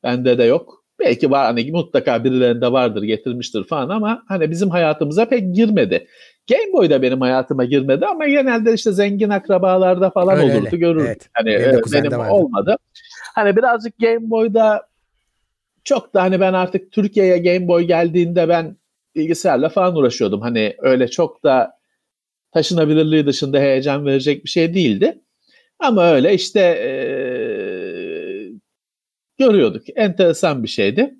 Bende 0.03 0.37
de 0.37 0.43
yok. 0.43 0.83
Belki 0.99 1.31
var 1.31 1.45
hani 1.45 1.71
mutlaka 1.71 2.23
birilerinde 2.23 2.71
vardır 2.71 3.03
getirmiştir 3.03 3.63
falan 3.63 3.89
ama 3.89 4.23
hani 4.27 4.51
bizim 4.51 4.69
hayatımıza 4.69 5.25
pek 5.25 5.55
girmedi. 5.55 6.07
Game 6.49 6.73
Boy 6.73 6.89
da 6.89 7.01
benim 7.01 7.21
hayatıma 7.21 7.65
girmedi 7.65 8.05
ama 8.05 8.27
genelde 8.27 8.73
işte 8.73 8.91
zengin 8.91 9.29
akrabalarda 9.29 10.09
falan 10.09 10.37
öyle, 10.37 10.53
olurdu 10.53 10.65
öyle. 10.65 10.77
görürdük. 10.77 11.07
Evet. 11.07 11.29
Hani 11.33 11.49
benim, 11.49 12.03
benim 12.03 12.19
olmadı. 12.19 12.77
Hani 13.35 13.55
birazcık 13.55 13.99
Game 13.99 14.29
Boy'da 14.29 14.87
çok 15.83 16.13
da 16.13 16.21
hani 16.21 16.39
ben 16.39 16.53
artık 16.53 16.91
Türkiye'ye 16.91 17.37
Game 17.37 17.67
Boy 17.67 17.83
geldiğinde 17.83 18.49
ben 18.49 18.77
bilgisayarla 19.15 19.69
falan 19.69 19.95
uğraşıyordum. 19.95 20.41
Hani 20.41 20.75
öyle 20.79 21.07
çok 21.07 21.43
da 21.43 21.77
taşınabilirliği 22.53 23.25
dışında 23.25 23.59
heyecan 23.59 24.05
verecek 24.05 24.45
bir 24.45 24.49
şey 24.49 24.73
değildi. 24.73 25.21
Ama 25.79 26.11
öyle 26.11 26.33
işte 26.33 26.59
ee, 26.59 26.93
görüyorduk. 29.37 29.83
Enteresan 29.95 30.63
bir 30.63 30.67
şeydi. 30.67 31.15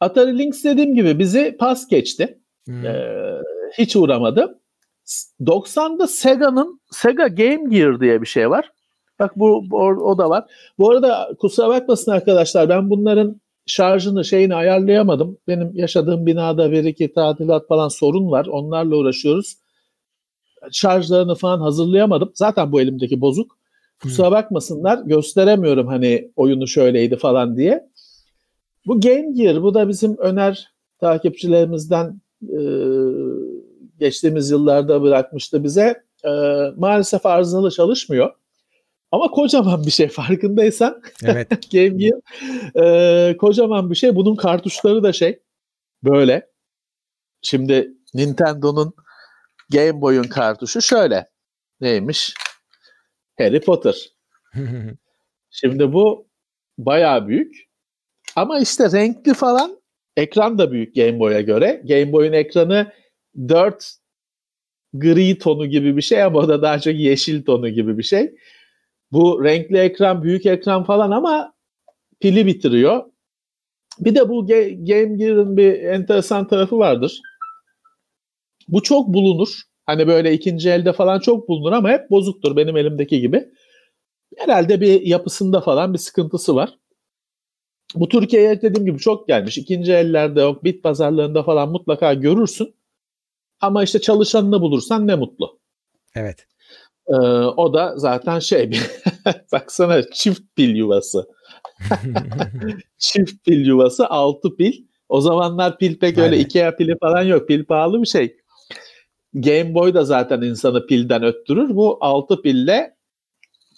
Atari 0.00 0.38
Lynx 0.38 0.64
dediğim 0.64 0.94
gibi 0.94 1.18
bizi 1.18 1.56
pas 1.60 1.88
geçti. 1.88 2.38
Hmm. 2.66 2.86
Ee, 2.86 3.38
hiç 3.78 3.96
uğramadı. 3.96 4.60
90'da 5.40 6.06
Sega'nın 6.06 6.80
Sega 6.90 7.28
Game 7.28 7.76
Gear 7.76 8.00
diye 8.00 8.22
bir 8.22 8.26
şey 8.26 8.50
var. 8.50 8.70
Bak 9.18 9.32
bu, 9.36 9.70
bu 9.70 9.76
o 9.78 10.18
da 10.18 10.30
var. 10.30 10.44
Bu 10.78 10.90
arada 10.90 11.28
kusura 11.38 11.68
bakmasın 11.68 12.12
arkadaşlar 12.12 12.68
ben 12.68 12.90
bunların 12.90 13.40
şarjını 13.66 14.24
şeyini 14.24 14.54
ayarlayamadım. 14.54 15.38
Benim 15.48 15.70
yaşadığım 15.74 16.26
binada 16.26 16.72
bir 16.72 16.84
iki 16.84 17.12
tadilat 17.12 17.68
falan 17.68 17.88
sorun 17.88 18.30
var. 18.30 18.46
Onlarla 18.46 18.96
uğraşıyoruz. 18.96 19.56
Şarjlarını 20.72 21.34
falan 21.34 21.60
hazırlayamadım. 21.60 22.32
Zaten 22.34 22.72
bu 22.72 22.80
elimdeki 22.80 23.20
bozuk. 23.20 23.58
Kusura 24.02 24.30
bakmasınlar 24.30 25.02
gösteremiyorum 25.04 25.86
hani 25.86 26.30
oyunu 26.36 26.68
şöyleydi 26.68 27.16
falan 27.16 27.56
diye. 27.56 27.88
Bu 28.86 29.00
Game 29.00 29.32
Gear 29.32 29.62
bu 29.62 29.74
da 29.74 29.88
bizim 29.88 30.18
öner 30.18 30.72
takipçilerimizden 31.00 32.20
e, 32.42 32.60
geçtiğimiz 33.98 34.50
yıllarda 34.50 35.02
bırakmıştı 35.02 35.64
bize. 35.64 36.02
E, 36.24 36.30
maalesef 36.76 37.26
arızalı 37.26 37.70
çalışmıyor. 37.70 38.30
Ama 39.12 39.30
kocaman 39.30 39.86
bir 39.86 39.90
şey 39.90 40.08
farkındaysan. 40.08 41.02
Evet. 41.24 41.48
Game 41.72 41.88
Gear 41.88 42.20
e, 43.30 43.36
kocaman 43.36 43.90
bir 43.90 43.94
şey. 43.94 44.16
Bunun 44.16 44.36
kartuşları 44.36 45.02
da 45.02 45.12
şey 45.12 45.38
böyle. 46.04 46.50
Şimdi 47.42 47.92
Nintendo'nun 48.14 48.94
Game 49.72 50.00
Boy'un 50.00 50.22
kartuşu 50.22 50.82
şöyle. 50.82 51.28
Neymiş? 51.80 52.34
Harry 53.38 53.60
Potter. 53.60 53.96
Şimdi 55.50 55.92
bu 55.92 56.28
bayağı 56.78 57.28
büyük. 57.28 57.54
Ama 58.36 58.60
işte 58.60 58.92
renkli 58.92 59.34
falan 59.34 59.82
ekran 60.16 60.58
da 60.58 60.72
büyük 60.72 60.94
Game 60.94 61.18
Boy'a 61.18 61.40
göre. 61.40 61.82
Game 61.84 62.12
Boy'un 62.12 62.32
ekranı 62.32 62.92
4 63.48 63.92
gri 64.92 65.38
tonu 65.38 65.66
gibi 65.66 65.96
bir 65.96 66.02
şey 66.02 66.22
ama 66.22 66.38
o 66.38 66.48
da 66.48 66.62
daha 66.62 66.78
çok 66.78 66.94
yeşil 66.94 67.44
tonu 67.44 67.68
gibi 67.68 67.98
bir 67.98 68.02
şey. 68.02 68.34
Bu 69.12 69.44
renkli 69.44 69.78
ekran, 69.78 70.22
büyük 70.22 70.46
ekran 70.46 70.84
falan 70.84 71.10
ama 71.10 71.54
pili 72.20 72.46
bitiriyor. 72.46 73.04
Bir 73.98 74.14
de 74.14 74.28
bu 74.28 74.46
Game 74.46 75.16
Gear'ın 75.16 75.56
bir 75.56 75.82
enteresan 75.82 76.48
tarafı 76.48 76.78
vardır. 76.78 77.20
Bu 78.72 78.82
çok 78.82 79.08
bulunur. 79.08 79.48
Hani 79.86 80.06
böyle 80.06 80.32
ikinci 80.32 80.70
elde 80.70 80.92
falan 80.92 81.20
çok 81.20 81.48
bulunur 81.48 81.72
ama 81.72 81.90
hep 81.90 82.10
bozuktur 82.10 82.56
benim 82.56 82.76
elimdeki 82.76 83.20
gibi. 83.20 83.44
Herhalde 84.36 84.80
bir 84.80 85.00
yapısında 85.00 85.60
falan 85.60 85.92
bir 85.92 85.98
sıkıntısı 85.98 86.54
var. 86.54 86.78
Bu 87.94 88.08
Türkiye'ye 88.08 88.62
dediğim 88.62 88.86
gibi 88.86 88.98
çok 88.98 89.28
gelmiş. 89.28 89.58
İkinci 89.58 89.92
ellerde 89.92 90.40
yok, 90.40 90.64
bit 90.64 90.82
pazarlarında 90.82 91.42
falan 91.42 91.68
mutlaka 91.68 92.14
görürsün. 92.14 92.74
Ama 93.60 93.82
işte 93.82 94.00
çalışanını 94.00 94.60
bulursan 94.60 95.06
ne 95.06 95.14
mutlu. 95.14 95.58
Evet. 96.14 96.46
Ee, 97.08 97.12
o 97.56 97.74
da 97.74 97.94
zaten 97.96 98.38
şey 98.38 98.70
baksana 99.52 100.02
çift 100.10 100.42
pil 100.56 100.76
yuvası. 100.76 101.26
çift 102.98 103.44
pil 103.44 103.66
yuvası 103.66 104.06
altı 104.06 104.56
pil. 104.56 104.84
O 105.08 105.20
zamanlar 105.20 105.78
pil 105.78 105.98
pek 105.98 106.18
öyle 106.18 106.36
Aynen. 106.36 106.44
Ikea 106.44 106.76
pili 106.76 106.96
falan 107.00 107.22
yok. 107.22 107.48
Pil 107.48 107.64
pahalı 107.64 108.02
bir 108.02 108.06
şey. 108.06 108.36
Game 109.34 109.74
Boy 109.74 109.94
da 109.94 110.04
zaten 110.04 110.40
insanı 110.40 110.86
pilden 110.86 111.22
öttürür. 111.22 111.68
Bu 111.68 111.98
altı 112.00 112.42
pille 112.42 112.96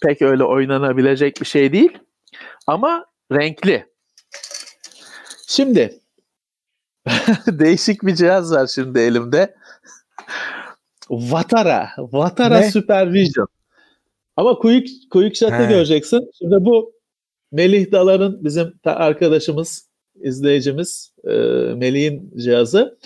pek 0.01 0.21
öyle 0.21 0.43
oynanabilecek 0.43 1.41
bir 1.41 1.45
şey 1.45 1.73
değil. 1.73 1.97
Ama 2.67 3.05
renkli. 3.31 3.85
Şimdi 5.47 5.99
değişik 7.47 8.03
bir 8.03 8.15
cihaz 8.15 8.51
var 8.51 8.67
şimdi 8.67 8.99
elimde. 8.99 9.55
Vatara. 11.09 11.89
Vatara 11.97 12.59
ne? 12.59 12.71
Supervision. 12.71 13.47
Ama 14.35 14.59
Quick, 14.59 15.09
Quick 15.09 15.35
Shot'ı 15.35 15.65
göreceksin. 15.69 16.31
Şimdi 16.39 16.55
bu 16.59 16.93
Melih 17.51 17.91
Dalar'ın 17.91 18.43
bizim 18.43 18.73
arkadaşımız, 18.83 19.89
izleyicimiz 20.15 21.13
e, 21.23 21.33
Melih'in 21.75 22.33
cihazı. 22.37 22.97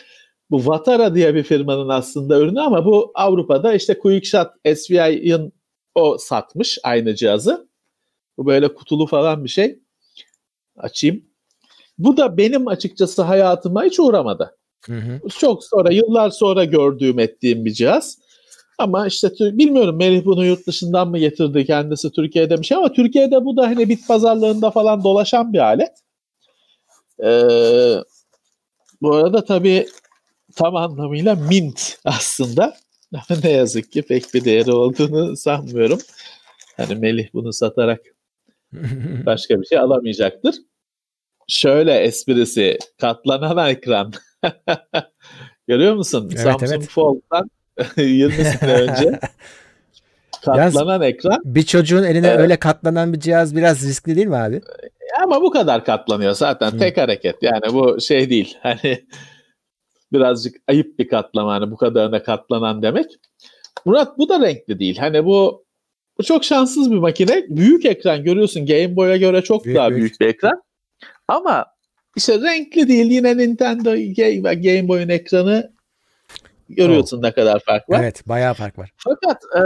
Bu 0.52 0.68
Vatara 0.68 1.16
diye 1.16 1.36
bir 1.36 1.44
firmanın 1.44 1.90
aslında 1.90 2.40
ürünü 2.40 2.62
ama 2.62 2.86
bu 2.86 3.12
Avrupa'da 3.16 3.74
işte 3.74 4.00
QuickShot 4.00 4.48
SVI'ın 4.76 5.54
o 5.96 6.18
satmış 6.18 6.78
aynı 6.84 7.16
cihazı. 7.16 7.70
Bu 8.38 8.46
böyle 8.46 8.74
kutulu 8.74 9.08
falan 9.08 9.44
bir 9.44 9.50
şey. 9.50 9.80
Açayım. 10.78 11.26
Bu 11.98 12.18
da 12.18 12.38
benim 12.38 12.68
açıkçası 12.68 13.22
hayatıma 13.22 13.84
hiç 13.84 14.00
uğramadı. 14.00 14.58
Hı 14.86 14.94
hı. 14.94 15.30
Çok 15.30 15.64
sonra, 15.64 15.92
yıllar 15.92 16.30
sonra 16.30 16.66
gördüğüm 16.66 17.20
ettiğim 17.20 17.66
bir 17.66 17.74
cihaz. 17.74 18.20
Ama 18.78 19.08
işte 19.08 19.30
bilmiyorum 19.40 19.98
Melih 19.98 20.26
bunu 20.26 20.46
yurt 20.46 20.68
dışından 20.68 21.10
mı 21.10 21.20
getirdi 21.20 21.66
kendisi 21.66 22.12
Türkiye'de 22.12 22.58
bir 22.58 22.64
şey 22.64 22.78
ama 22.78 22.94
Türkiye'de 22.94 23.46
bu 23.46 23.58
da 23.58 23.68
hani 23.68 23.90
bit 23.90 24.08
pazarlığında 24.08 24.72
falan 24.72 25.04
dolaşan 25.04 25.54
bir 25.54 25.60
alet. 25.60 25.92
Ee, 27.24 28.04
bu 29.02 29.16
arada 29.16 29.46
tabii 29.46 29.88
tam 30.60 30.76
anlamıyla 30.76 31.36
mint 31.36 32.00
aslında. 32.06 32.78
Ama 33.14 33.40
ne 33.44 33.52
yazık 33.52 33.92
ki 33.92 34.02
pek 34.02 34.34
bir 34.34 34.46
değeri 34.46 34.72
olduğunu 34.72 35.38
sanmıyorum. 35.38 36.00
Hani 36.78 36.96
Melih 36.96 37.28
bunu 37.34 37.54
satarak 37.54 38.00
başka 39.26 39.62
bir 39.62 39.66
şey 39.66 39.78
alamayacaktır. 39.78 40.56
Şöyle 41.48 41.94
esprisi 41.94 42.78
katlanan 43.02 43.70
ekran. 43.70 44.14
Görüyor 45.68 45.96
musun? 45.96 46.30
Evet, 46.32 46.42
Samsung 46.42 46.72
evet. 46.72 46.90
Fold'dan 46.90 47.50
20 47.98 48.34
sene 48.34 48.74
önce 48.74 49.20
katlanan 50.46 50.88
Yalnız, 50.88 51.08
ekran. 51.08 51.42
Bir 51.46 51.64
çocuğun 51.64 52.04
eline 52.04 52.28
evet. 52.28 52.40
öyle 52.40 52.58
katlanan 52.58 53.14
bir 53.14 53.20
cihaz 53.20 53.56
biraz 53.56 53.88
riskli 53.88 54.16
değil 54.16 54.28
mi 54.28 54.36
abi? 54.36 54.62
Ama 55.24 55.42
bu 55.42 55.52
kadar 55.52 55.86
katlanıyor 55.86 56.34
zaten. 56.34 56.72
Hı. 56.72 56.78
Tek 56.78 56.98
hareket. 56.98 57.36
Yani 57.44 57.74
bu 57.74 58.02
şey 58.02 58.30
değil. 58.30 58.58
Hani 58.62 59.06
birazcık 60.14 60.56
ayıp 60.68 61.00
bir 61.00 61.08
katlama. 61.08 61.54
Hani 61.54 61.72
bu 61.72 61.78
kadarına 61.78 62.24
katlanan 62.24 62.82
demek. 62.82 63.06
Murat 63.86 64.18
bu 64.18 64.30
da 64.30 64.42
renkli 64.42 64.80
değil. 64.80 64.98
Hani 64.98 65.26
bu 65.26 65.66
bu 66.18 66.24
çok 66.24 66.44
şanssız 66.44 66.92
bir 66.92 66.98
makine. 66.98 67.46
Büyük 67.50 67.86
ekran 67.86 68.24
görüyorsun. 68.24 68.66
Game 68.66 68.96
Boy'a 68.96 69.18
göre 69.18 69.42
çok 69.42 69.66
büyük, 69.66 69.78
daha 69.78 69.90
büyük. 69.90 70.02
büyük 70.02 70.20
bir 70.22 70.28
ekran. 70.28 70.62
Ama 71.28 71.66
işte 72.18 72.42
renkli 72.42 72.88
değil. 72.88 73.12
Yine 73.12 73.38
Nintendo 73.38 73.90
Game 74.56 74.88
Boy'un 74.88 75.10
ekranı 75.10 75.72
görüyorsun 76.70 77.18
oh. 77.18 77.22
ne 77.22 77.32
kadar 77.32 77.60
fark 77.60 77.90
var. 77.90 78.00
Evet 78.04 78.28
bayağı 78.28 78.54
fark 78.54 78.78
var. 78.78 78.92
Fakat 78.98 79.44
e, 79.56 79.62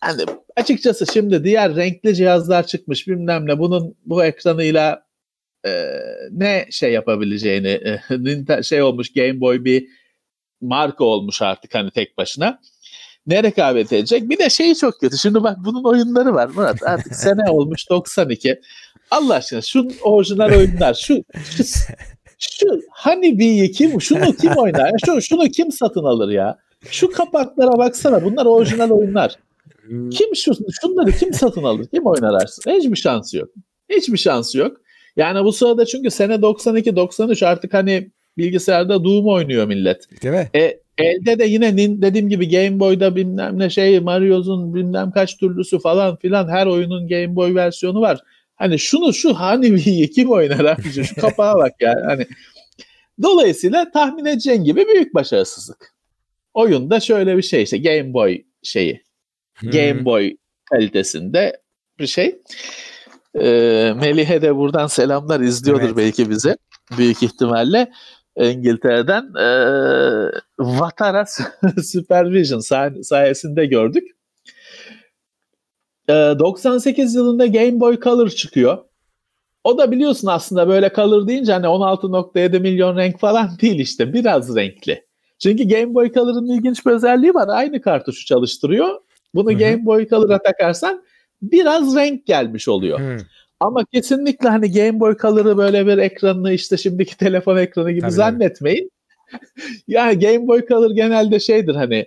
hani 0.00 0.22
açıkçası 0.56 1.06
şimdi 1.12 1.44
diğer 1.44 1.76
renkli 1.76 2.14
cihazlar 2.14 2.66
çıkmış 2.66 3.08
bilmem 3.08 3.46
ne 3.46 3.58
bunun 3.58 3.94
bu 4.04 4.24
ekranıyla 4.24 5.05
e, 5.66 5.90
ne 6.30 6.66
şey 6.70 6.92
yapabileceğini 6.92 8.00
e, 8.48 8.62
şey 8.62 8.82
olmuş 8.82 9.12
Game 9.12 9.40
Boy 9.40 9.64
bir 9.64 9.88
marka 10.60 11.04
olmuş 11.04 11.42
artık 11.42 11.74
hani 11.74 11.90
tek 11.90 12.18
başına. 12.18 12.60
Ne 13.26 13.42
rekabet 13.42 13.92
edecek? 13.92 14.30
Bir 14.30 14.38
de 14.38 14.50
şey 14.50 14.74
çok 14.74 15.00
kötü. 15.00 15.18
Şimdi 15.18 15.42
bak 15.42 15.56
bunun 15.64 15.84
oyunları 15.84 16.34
var 16.34 16.48
Murat. 16.48 16.82
Artık 16.82 17.16
sene 17.16 17.50
olmuş 17.50 17.90
92. 17.90 18.60
Allah 19.10 19.34
aşkına 19.34 19.60
şu 19.60 19.88
orijinal 20.02 20.50
oyunlar 20.58 20.94
şu, 20.94 21.24
şu 21.56 21.64
şu 22.38 22.66
hani 22.90 23.38
bir 23.38 23.72
kim 23.72 24.00
şunu 24.00 24.36
kim 24.36 24.52
oynar? 24.52 24.90
Şu 25.06 25.22
şunu 25.22 25.48
kim 25.48 25.72
satın 25.72 26.04
alır 26.04 26.28
ya? 26.28 26.58
Şu 26.90 27.10
kapaklara 27.10 27.78
baksana. 27.78 28.24
Bunlar 28.24 28.46
orijinal 28.46 28.90
oyunlar. 28.90 29.36
Kim 29.88 30.36
şu 30.36 30.52
şunları 30.80 31.12
kim 31.12 31.34
satın 31.34 31.62
alır? 31.62 31.86
Kim 31.86 32.06
oynar? 32.06 32.44
Hiçbir 32.66 32.96
şansı 32.96 33.36
yok. 33.36 33.48
Hiçbir 33.88 34.18
şansı 34.18 34.58
yok. 34.58 34.76
Yani 35.16 35.44
bu 35.44 35.52
sırada 35.52 35.86
çünkü 35.86 36.10
sene 36.10 36.42
92 36.42 36.96
93 36.96 37.42
artık 37.42 37.74
hani 37.74 38.10
bilgisayarda 38.38 39.04
Doom 39.04 39.26
oynuyor 39.26 39.66
millet. 39.66 40.22
Değil 40.22 40.34
mi? 40.34 40.50
E, 40.54 40.80
elde 40.98 41.38
de 41.38 41.44
yine 41.44 41.78
dediğim 41.78 42.28
gibi 42.28 42.48
Game 42.48 42.80
Boy'da 42.80 43.16
bilmem 43.16 43.58
ne 43.58 43.70
şey 43.70 44.00
Mario'nun 44.00 44.74
bilmem 44.74 45.10
kaç 45.10 45.36
türlüsü 45.36 45.78
falan 45.78 46.16
filan 46.16 46.48
her 46.48 46.66
oyunun 46.66 47.08
Game 47.08 47.36
Boy 47.36 47.54
versiyonu 47.54 48.00
var. 48.00 48.20
Hani 48.54 48.78
şunu 48.78 49.12
şu 49.12 49.34
Hanifi'yi 49.34 50.10
kim 50.10 50.30
oynar 50.30 50.64
abi? 50.64 51.04
Şu 51.04 51.20
kapağa 51.20 51.54
bak 51.54 51.72
yani. 51.80 52.00
Hani 52.06 52.26
Dolayısıyla 53.22 53.90
tahmin 53.90 54.24
edeceğin 54.24 54.64
gibi 54.64 54.86
büyük 54.86 55.14
başarısızlık. 55.14 55.94
Oyunda 56.54 57.00
şöyle 57.00 57.36
bir 57.36 57.42
şey 57.42 57.62
işte 57.62 57.78
Game 57.78 58.14
Boy 58.14 58.42
şeyi. 58.62 59.02
Hmm. 59.54 59.70
Game 59.70 60.04
Boy 60.04 60.36
kalitesinde 60.64 61.60
bir 61.98 62.06
şey. 62.06 62.38
Ee, 63.40 63.92
Melih'e 64.00 64.42
de 64.42 64.56
buradan 64.56 64.86
selamlar 64.86 65.40
izliyordur 65.40 65.82
evet. 65.82 65.96
belki 65.96 66.30
bize. 66.30 66.56
Büyük 66.98 67.22
ihtimalle 67.22 67.92
İngiltere'den 68.36 69.34
e, 69.34 69.48
Vatara 70.58 71.24
Supervision 71.82 72.60
sayesinde 73.02 73.66
gördük. 73.66 74.04
98 76.08 77.14
ee, 77.14 77.18
yılında 77.18 77.46
Game 77.46 77.80
Boy 77.80 78.00
Color 78.00 78.28
çıkıyor. 78.28 78.78
O 79.64 79.78
da 79.78 79.90
biliyorsun 79.90 80.28
aslında 80.28 80.68
böyle 80.68 80.90
Color 80.94 81.28
deyince 81.28 81.52
hani 81.52 81.66
16.7 81.66 82.60
milyon 82.60 82.96
renk 82.96 83.18
falan 83.20 83.50
değil 83.60 83.80
işte 83.80 84.12
biraz 84.12 84.56
renkli. 84.56 85.06
Çünkü 85.38 85.68
Game 85.68 85.94
Boy 85.94 86.12
Color'ın 86.12 86.46
ilginç 86.46 86.86
bir 86.86 86.90
özelliği 86.90 87.34
var. 87.34 87.48
Aynı 87.48 87.80
kartuşu 87.80 88.26
çalıştırıyor. 88.26 89.00
Bunu 89.34 89.50
Hı-hı. 89.50 89.58
Game 89.58 89.86
Boy 89.86 90.08
Color'a 90.08 90.42
takarsan 90.42 91.04
biraz 91.42 91.96
renk 91.96 92.26
gelmiş 92.26 92.68
oluyor. 92.68 93.00
Hı. 93.00 93.16
Ama 93.60 93.84
kesinlikle 93.92 94.48
hani 94.48 94.72
Game 94.72 95.00
Boy 95.00 95.16
Color'ı 95.16 95.56
böyle 95.56 95.86
bir 95.86 95.98
ekranını 95.98 96.52
işte 96.52 96.76
şimdiki 96.76 97.16
telefon 97.18 97.56
ekranı 97.56 97.90
gibi 97.90 98.00
Tabii 98.00 98.12
zannetmeyin. 98.12 98.90
yani 99.88 100.18
Game 100.18 100.46
Boy 100.46 100.66
Color 100.66 100.90
genelde 100.90 101.40
şeydir 101.40 101.74
hani 101.74 102.06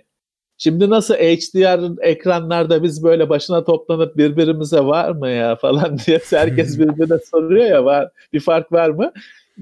Şimdi 0.62 0.90
nasıl 0.90 1.14
HDR 1.14 2.04
ekranlarda 2.08 2.82
biz 2.82 3.04
böyle 3.04 3.28
başına 3.28 3.64
toplanıp 3.64 4.16
birbirimize 4.16 4.80
var 4.80 5.10
mı 5.10 5.28
ya 5.28 5.56
falan 5.56 5.98
diye 6.06 6.20
herkes 6.30 6.78
birbirine 6.78 7.18
soruyor 7.30 7.66
ya 7.66 7.84
var 7.84 8.08
bir 8.32 8.40
fark 8.40 8.72
var 8.72 8.90
mı? 8.90 9.12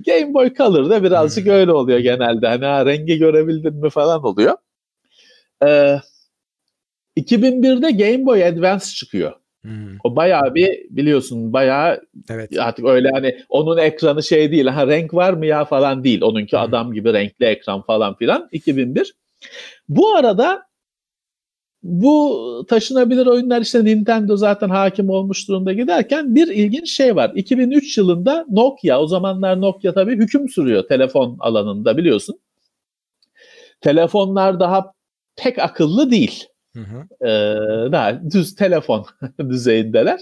Game 0.07 0.35
Boy 0.35 0.55
Color'da 0.55 1.03
birazcık 1.03 1.45
hmm. 1.45 1.53
öyle 1.53 1.73
oluyor 1.73 1.99
genelde. 1.99 2.47
Hani 2.47 2.65
ha, 2.65 2.87
rengi 2.87 3.19
görebildin 3.19 3.75
mi 3.75 3.91
falan 3.91 4.25
oluyor. 4.25 4.57
Ee, 5.65 5.99
2001'de 7.17 7.91
Game 7.91 8.27
Boy 8.27 8.45
Advance 8.45 8.85
çıkıyor. 8.85 9.33
Hmm. 9.63 9.97
O 10.05 10.17
bayağı 10.17 10.55
bir 10.55 10.69
biliyorsun 10.91 11.53
bayağı 11.53 12.01
evet. 12.31 12.59
artık 12.59 12.85
öyle 12.85 13.11
hani 13.11 13.37
onun 13.49 13.79
ekranı 13.79 14.23
şey 14.23 14.53
değil. 14.53 14.67
Ha 14.67 14.87
renk 14.87 15.15
var 15.15 15.33
mı 15.33 15.47
ya 15.47 15.65
falan 15.65 16.05
değil. 16.05 16.23
Onunki 16.23 16.57
hmm. 16.57 16.65
adam 16.65 16.93
gibi 16.93 17.13
renkli 17.13 17.47
ekran 17.47 17.83
falan 17.83 18.17
filan 18.17 18.49
2001. 18.53 19.15
Bu 19.89 20.15
arada 20.15 20.69
bu 21.83 22.65
taşınabilir 22.69 23.27
oyunlar 23.27 23.61
işte 23.61 23.85
Nintendo 23.85 24.37
zaten 24.37 24.69
hakim 24.69 25.11
olmuş 25.11 25.49
durumda 25.49 25.73
giderken 25.73 26.35
bir 26.35 26.49
ilginç 26.49 26.91
şey 26.91 27.17
var. 27.17 27.33
2003 27.35 27.99
yılında 27.99 28.47
Nokia, 28.51 29.01
o 29.01 29.07
zamanlar 29.07 29.61
Nokia 29.61 29.95
tabii 29.95 30.17
hüküm 30.17 30.49
sürüyor 30.49 30.89
telefon 30.89 31.37
alanında 31.41 31.97
biliyorsun. 31.97 32.41
Telefonlar 33.81 34.61
daha 34.61 34.93
pek 35.37 35.59
akıllı 35.59 36.11
değil. 36.11 36.45
Hı 36.79 36.85
hı. 36.85 37.07
Ee, 37.29 37.93
daha 37.93 38.31
düz 38.31 38.55
telefon 38.55 39.07
düzeyindeler. 39.49 40.21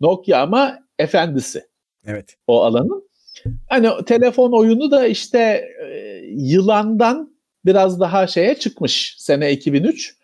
Nokia 0.00 0.42
ama 0.42 0.78
efendisi. 0.98 1.64
Evet. 2.06 2.36
O 2.46 2.62
alanın. 2.62 3.08
Hani 3.68 3.90
telefon 4.06 4.52
oyunu 4.52 4.90
da 4.90 5.06
işte 5.06 5.38
e, 5.84 5.86
yılandan 6.28 7.36
biraz 7.64 8.00
daha 8.00 8.26
şeye 8.26 8.54
çıkmış 8.54 9.14
sene 9.18 9.52
2003 9.52 10.16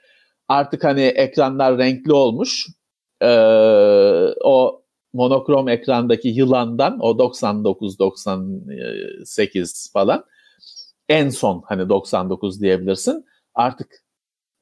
artık 0.48 0.84
hani 0.84 1.02
ekranlar 1.02 1.78
renkli 1.78 2.12
olmuş. 2.12 2.66
Ee, 3.20 3.26
o 4.44 4.82
monokrom 5.12 5.68
ekrandaki 5.68 6.28
yılandan 6.28 6.98
o 7.00 7.10
99-98 7.10 9.92
falan 9.92 10.24
en 11.08 11.28
son 11.28 11.62
hani 11.66 11.88
99 11.88 12.60
diyebilirsin. 12.60 13.24
Artık 13.54 14.04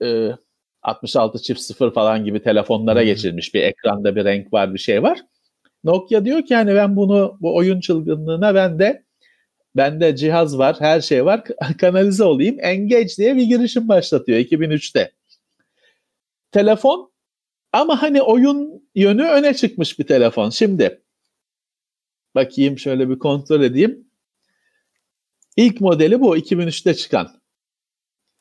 e, 0.03 0.31
66 0.87 1.42
çift 1.42 1.61
0 1.61 1.94
falan 1.94 2.25
gibi 2.25 2.42
telefonlara 2.42 3.01
hmm. 3.01 3.07
geçilmiş 3.07 3.55
bir 3.55 3.62
ekranda 3.62 4.16
bir 4.16 4.25
renk 4.25 4.53
var 4.53 4.75
bir 4.75 4.79
şey 4.79 5.03
var. 5.03 5.20
Nokia 5.85 6.25
diyor 6.25 6.42
ki 6.42 6.55
hani 6.55 6.75
ben 6.75 6.96
bunu 6.96 7.38
bu 7.40 7.57
oyun 7.57 7.81
çılgınlığına 7.81 8.55
ben 8.55 8.79
de 8.79 9.05
bende 9.77 10.16
cihaz 10.16 10.59
var 10.59 10.77
her 10.79 11.01
şey 11.01 11.25
var 11.25 11.44
kanalize 11.79 12.25
olayım 12.25 12.57
Engage 12.61 13.16
diye 13.18 13.37
bir 13.37 13.42
girişim 13.42 13.88
başlatıyor 13.88 14.38
2003'te 14.38 15.12
telefon 16.53 17.12
ama 17.72 18.03
hani 18.03 18.22
oyun 18.22 18.88
yönü 18.94 19.22
öne 19.22 19.55
çıkmış 19.55 19.99
bir 19.99 20.07
telefon. 20.07 20.51
Şimdi 20.51 21.03
bakayım 22.35 22.79
şöyle 22.79 23.09
bir 23.09 23.18
kontrol 23.18 23.62
edeyim. 23.62 24.07
İlk 25.57 25.81
modeli 25.81 26.20
bu 26.20 26.37
2003'te 26.37 26.94
çıkan. 26.94 27.45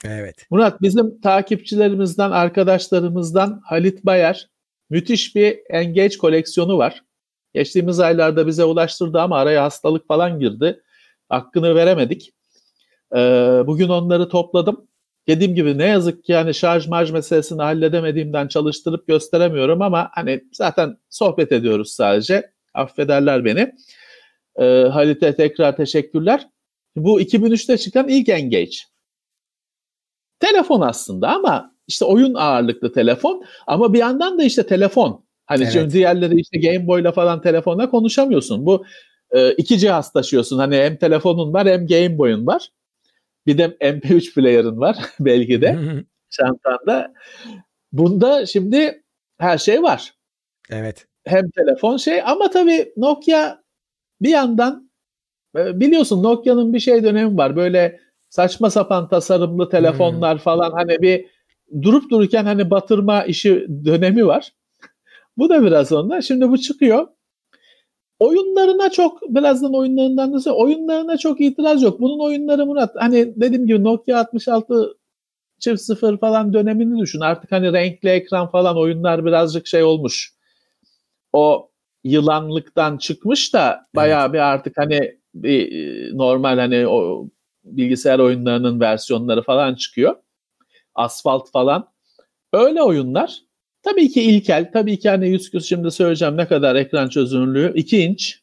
Evet. 0.09 0.45
Murat 0.49 0.81
bizim 0.81 1.21
takipçilerimizden, 1.21 2.31
arkadaşlarımızdan 2.31 3.61
Halit 3.65 4.05
Bayar 4.05 4.49
müthiş 4.89 5.35
bir 5.35 5.59
Engage 5.69 6.17
koleksiyonu 6.17 6.77
var. 6.77 7.03
Geçtiğimiz 7.53 7.99
aylarda 7.99 8.47
bize 8.47 8.63
ulaştırdı 8.63 9.21
ama 9.21 9.37
araya 9.37 9.63
hastalık 9.63 10.07
falan 10.07 10.39
girdi. 10.39 10.81
Hakkını 11.29 11.75
veremedik. 11.75 12.33
Ee, 13.15 13.17
bugün 13.65 13.89
onları 13.89 14.29
topladım. 14.29 14.87
Dediğim 15.27 15.55
gibi 15.55 15.77
ne 15.77 15.85
yazık 15.85 16.23
ki 16.23 16.31
yani 16.31 16.53
şarj 16.53 16.87
marj 16.87 17.11
meselesini 17.11 17.61
halledemediğimden 17.61 18.47
çalıştırıp 18.47 19.07
gösteremiyorum 19.07 19.81
ama 19.81 20.09
hani 20.11 20.43
zaten 20.53 20.97
sohbet 21.09 21.51
ediyoruz 21.51 21.91
sadece. 21.91 22.51
Affederler 22.73 23.45
beni. 23.45 23.73
Ee, 24.59 24.63
Halit'e 24.91 25.35
tekrar 25.35 25.77
teşekkürler. 25.77 26.47
Bu 26.95 27.21
2003'te 27.21 27.77
çıkan 27.77 28.07
ilk 28.07 28.29
Engage. 28.29 28.77
Telefon 30.39 30.81
aslında 30.81 31.29
ama 31.29 31.75
işte 31.87 32.05
oyun 32.05 32.33
ağırlıklı 32.33 32.91
telefon 32.91 33.43
ama 33.67 33.93
bir 33.93 33.99
yandan 33.99 34.39
da 34.39 34.43
işte 34.43 34.67
telefon. 34.67 35.25
Hani 35.45 35.63
evet. 35.63 35.93
diğerleri 35.93 36.35
işte 36.39 36.59
Game 36.59 36.87
Boy'la 36.87 37.11
falan 37.11 37.41
telefonla 37.41 37.89
konuşamıyorsun. 37.89 38.65
Bu 38.65 38.85
e, 39.31 39.51
iki 39.51 39.79
cihaz 39.79 40.13
taşıyorsun. 40.13 40.57
Hani 40.57 40.77
hem 40.77 40.97
telefonun 40.97 41.53
var 41.53 41.67
hem 41.67 41.87
Game 41.87 42.17
Boy'un 42.17 42.47
var. 42.47 42.69
Bir 43.47 43.57
de 43.57 43.65
MP3 43.81 44.33
player'ın 44.33 44.79
var 44.79 44.97
belki 45.19 45.61
de 45.61 45.79
çantanda. 46.29 47.13
Bunda 47.91 48.45
şimdi 48.45 49.03
her 49.37 49.57
şey 49.57 49.83
var. 49.83 50.13
Evet. 50.69 51.07
Hem 51.25 51.49
telefon 51.49 51.97
şey 51.97 52.21
ama 52.21 52.49
tabii 52.49 52.93
Nokia 52.97 53.57
bir 54.21 54.29
yandan 54.29 54.91
e, 55.57 55.79
biliyorsun 55.79 56.23
Nokia'nın 56.23 56.73
bir 56.73 56.79
şey 56.79 57.03
dönemi 57.03 57.37
var. 57.37 57.55
Böyle 57.55 57.99
saçma 58.35 58.69
sapan 58.69 59.07
tasarımlı 59.07 59.69
telefonlar 59.69 60.33
hmm. 60.33 60.43
falan 60.43 60.71
hani 60.71 61.01
bir 61.01 61.25
durup 61.81 62.11
dururken 62.11 62.45
hani 62.45 62.71
batırma 62.71 63.23
işi 63.23 63.67
dönemi 63.85 64.27
var. 64.27 64.53
bu 65.37 65.49
da 65.49 65.63
biraz 65.63 65.91
ondan. 65.91 66.19
Şimdi 66.19 66.49
bu 66.49 66.57
çıkıyor. 66.57 67.07
Oyunlarına 68.19 68.89
çok 68.89 69.21
birazdan 69.21 69.75
oyunlarından 69.75 70.45
da 70.45 70.55
oyunlarına 70.55 71.17
çok 71.17 71.41
itiraz 71.41 71.83
yok. 71.83 72.01
Bunun 72.01 72.19
oyunları 72.19 72.65
Murat 72.65 72.95
hani 72.95 73.33
dediğim 73.35 73.67
gibi 73.67 73.83
Nokia 73.83 74.19
66 74.19 74.97
çift 75.59 75.81
sıfır 75.81 76.17
falan 76.17 76.53
dönemini 76.53 76.99
düşün. 76.99 77.19
Artık 77.19 77.51
hani 77.51 77.73
renkli 77.73 78.09
ekran 78.09 78.51
falan 78.51 78.77
oyunlar 78.77 79.25
birazcık 79.25 79.67
şey 79.67 79.83
olmuş. 79.83 80.33
O 81.33 81.69
yılanlıktan 82.03 82.97
çıkmış 82.97 83.53
da 83.53 83.87
bayağı 83.95 84.33
bir 84.33 84.39
artık 84.39 84.77
hani 84.77 85.17
bir 85.33 85.71
e, 85.71 86.17
normal 86.17 86.57
hani 86.57 86.87
o 86.87 87.29
bilgisayar 87.65 88.19
oyunlarının 88.19 88.79
versiyonları 88.79 89.43
falan 89.43 89.75
çıkıyor. 89.75 90.15
Asfalt 90.95 91.51
falan. 91.51 91.87
Öyle 92.53 92.81
oyunlar. 92.81 93.39
Tabii 93.83 94.09
ki 94.09 94.21
ilkel. 94.21 94.71
Tabii 94.73 94.99
ki 94.99 95.09
hani 95.09 95.29
100 95.29 95.51
küs 95.51 95.65
şimdi 95.65 95.91
söyleyeceğim 95.91 96.37
ne 96.37 96.47
kadar 96.47 96.75
ekran 96.75 97.09
çözünürlüğü. 97.09 97.71
2 97.75 97.97
inç. 97.97 98.41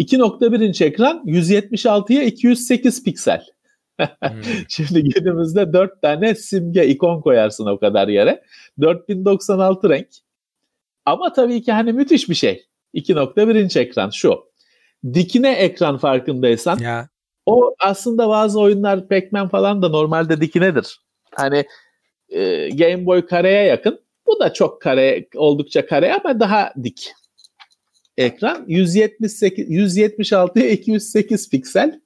2.1 0.00 0.64
inç 0.64 0.80
ekran 0.80 1.22
176'ya 1.26 2.22
208 2.22 3.04
piksel. 3.04 3.44
hmm. 3.98 4.42
Şimdi 4.68 5.04
günümüzde 5.04 5.72
4 5.72 6.02
tane 6.02 6.34
simge 6.34 6.86
ikon 6.86 7.20
koyarsın 7.20 7.66
o 7.66 7.78
kadar 7.78 8.08
yere. 8.08 8.42
4096 8.80 9.90
renk. 9.90 10.08
Ama 11.04 11.32
tabii 11.32 11.62
ki 11.62 11.72
hani 11.72 11.92
müthiş 11.92 12.28
bir 12.28 12.34
şey. 12.34 12.66
2.1 12.94 13.62
inç 13.62 13.76
ekran 13.76 14.10
şu. 14.10 14.44
Dikine 15.14 15.52
ekran 15.52 15.98
farkındaysan 15.98 16.78
ya. 16.78 17.08
O 17.48 17.74
aslında 17.80 18.28
bazı 18.28 18.60
oyunlar 18.60 19.08
Pac-Man 19.08 19.48
falan 19.48 19.82
da 19.82 19.88
normalde 19.88 20.40
dikinedir. 20.40 21.00
Hani 21.34 21.64
e, 22.28 22.68
Game 22.68 23.06
Boy 23.06 23.26
kareye 23.26 23.64
yakın. 23.64 24.00
Bu 24.26 24.40
da 24.40 24.52
çok 24.52 24.82
kare, 24.82 25.28
oldukça 25.34 25.86
kare 25.86 26.14
ama 26.14 26.40
daha 26.40 26.72
dik. 26.84 27.12
Ekran 28.16 28.64
178 28.68 29.70
176'ya 29.70 30.70
208 30.70 31.50
piksel. 31.50 32.00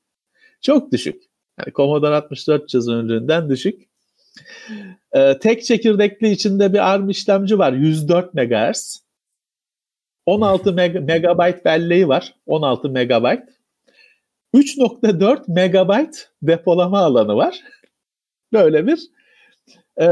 Çok 0.61 0.93
düşük. 0.93 1.23
Yani 1.59 1.73
Commodore 1.73 2.15
64 2.15 2.69
çözünürlüğünden 2.69 3.51
düşük. 3.51 3.83
Ee, 5.13 5.39
tek 5.39 5.65
çekirdekli 5.65 6.31
içinde 6.31 6.73
bir 6.73 6.93
ARM 6.93 7.09
işlemci 7.09 7.59
var. 7.59 7.73
104 7.73 8.35
MHz. 8.35 9.03
16 10.27 10.71
meg- 10.71 11.65
belleği 11.65 12.09
var. 12.09 12.35
16 12.47 12.91
megabayt. 12.91 13.43
3.4 14.55 15.45
megabayt 15.49 16.31
depolama 16.43 16.99
alanı 16.99 17.37
var. 17.37 17.61
Böyle 18.53 18.87
bir 18.87 19.01
e, 20.01 20.07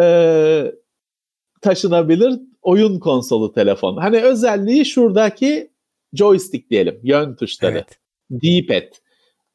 taşınabilir 1.60 2.40
oyun 2.62 2.98
konsolu 2.98 3.52
telefon. 3.52 3.96
Hani 3.96 4.20
özelliği 4.22 4.84
şuradaki 4.84 5.70
joystick 6.12 6.70
diyelim. 6.70 7.00
Yön 7.02 7.34
tuşları. 7.34 7.72
Evet. 7.72 7.98
D-pad. 8.30 8.92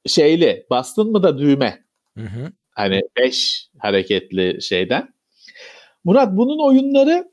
Şeyli. 0.05 0.65
Bastın 0.69 1.11
mı 1.11 1.23
da 1.23 1.37
düğme. 1.37 1.85
Hı 2.17 2.23
hı. 2.23 2.51
Hani 2.71 3.01
5 3.17 3.69
hareketli 3.79 4.61
şeyden. 4.61 5.13
Murat 6.03 6.37
bunun 6.37 6.59
oyunları 6.67 7.31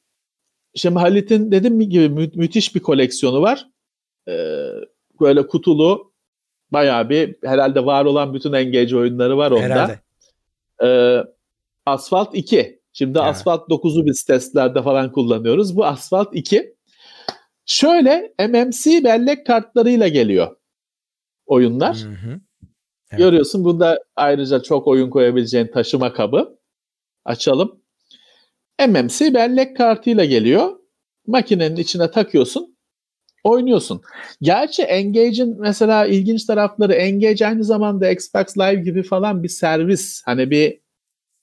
şimdi 0.75 0.99
Halit'in 0.99 1.53
dedim 1.53 1.81
gibi 1.81 2.09
mü- 2.09 2.31
müthiş 2.35 2.75
bir 2.75 2.81
koleksiyonu 2.81 3.43
var. 3.43 3.69
Ee, 4.29 4.69
böyle 5.21 5.47
kutulu 5.47 6.12
bayağı 6.73 7.09
bir 7.09 7.37
herhalde 7.45 7.87
var 7.87 8.05
olan 8.05 8.35
bütün 8.35 8.53
Engage 8.53 8.97
oyunları 8.97 9.37
var 9.37 9.51
onda. 9.51 9.63
Herhalde. 9.63 10.01
Ee, 10.83 11.25
Asphalt 11.87 12.35
2 12.35 12.83
Şimdi 12.93 13.19
yani. 13.19 13.29
Asfalt 13.29 13.69
9'u 13.69 14.07
biz 14.07 14.23
testlerde 14.23 14.83
falan 14.83 15.13
kullanıyoruz. 15.13 15.77
Bu 15.77 15.87
Asfalt 15.87 16.29
2. 16.33 16.75
Şöyle 17.67 18.35
MMC 18.39 19.05
bellek 19.05 19.47
kartlarıyla 19.47 20.09
geliyor 20.09 20.57
oyunlar. 21.47 21.97
Hı 21.97 22.09
hı. 22.09 22.41
Evet. 23.11 23.19
Görüyorsun 23.19 23.65
bunda 23.65 23.99
ayrıca 24.17 24.63
çok 24.63 24.87
oyun 24.87 25.11
koyabileceğin 25.11 25.67
taşıma 25.67 26.13
kabı. 26.13 26.59
Açalım. 27.25 27.83
MMC 28.89 29.35
bellek 29.35 29.77
kartıyla 29.77 30.25
geliyor. 30.25 30.79
Makinenin 31.27 31.77
içine 31.77 32.11
takıyorsun. 32.11 32.72
Oynuyorsun. 33.45 34.03
Gerçi 34.43 34.83
Engage'in 34.83 35.61
mesela 35.61 36.07
ilginç 36.07 36.45
tarafları 36.45 36.93
Engage 36.93 37.47
aynı 37.47 37.65
zamanda 37.65 38.11
Xbox 38.11 38.59
Live 38.59 38.83
gibi 38.83 39.03
falan 39.03 39.43
bir 39.43 39.49
servis. 39.49 40.23
Hani 40.25 40.51
bir 40.51 40.83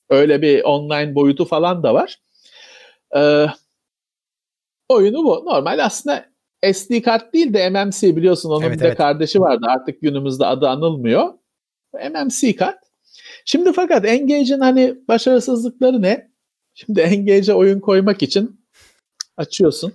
Öyle 0.10 0.42
bir 0.42 0.64
online 0.64 1.16
boyutu 1.16 1.46
falan 1.46 1.84
da 1.84 1.94
var. 1.94 2.20
Ee, 3.16 3.46
oyunu 4.90 5.24
bu. 5.24 5.46
Normal 5.46 5.86
aslında 5.86 6.26
SD 6.74 7.02
kart 7.02 7.34
değil 7.34 7.54
de 7.54 7.70
MMC 7.70 8.16
biliyorsun 8.16 8.50
onun 8.50 8.62
evet, 8.62 8.76
bir 8.76 8.80
de 8.80 8.88
evet. 8.88 8.98
kardeşi 8.98 9.40
vardı. 9.40 9.66
Artık 9.70 10.02
günümüzde 10.02 10.46
adı 10.46 10.68
anılmıyor. 10.68 11.34
MMC 11.94 12.56
kart. 12.56 12.80
Şimdi 13.46 13.74
fakat 13.74 14.06
Engage'in 14.06 14.60
hani 14.60 14.96
başarısızlıkları 15.08 16.02
ne? 16.02 16.32
Şimdi 16.74 17.00
Engage'e 17.00 17.54
oyun 17.54 17.80
koymak 17.80 18.24
için 18.24 18.62
açıyorsun. 19.38 19.94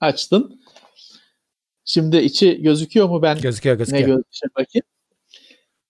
Açtın. 0.00 0.60
Şimdi 1.84 2.16
içi 2.16 2.62
gözüküyor 2.62 3.08
mu 3.08 3.22
ben? 3.22 3.40
Gözüküyor 3.40 3.76
gözüküyor. 3.76 4.08
Ne 4.08 4.14
gözüküyor 4.14 4.50
bakayım. 4.50 4.84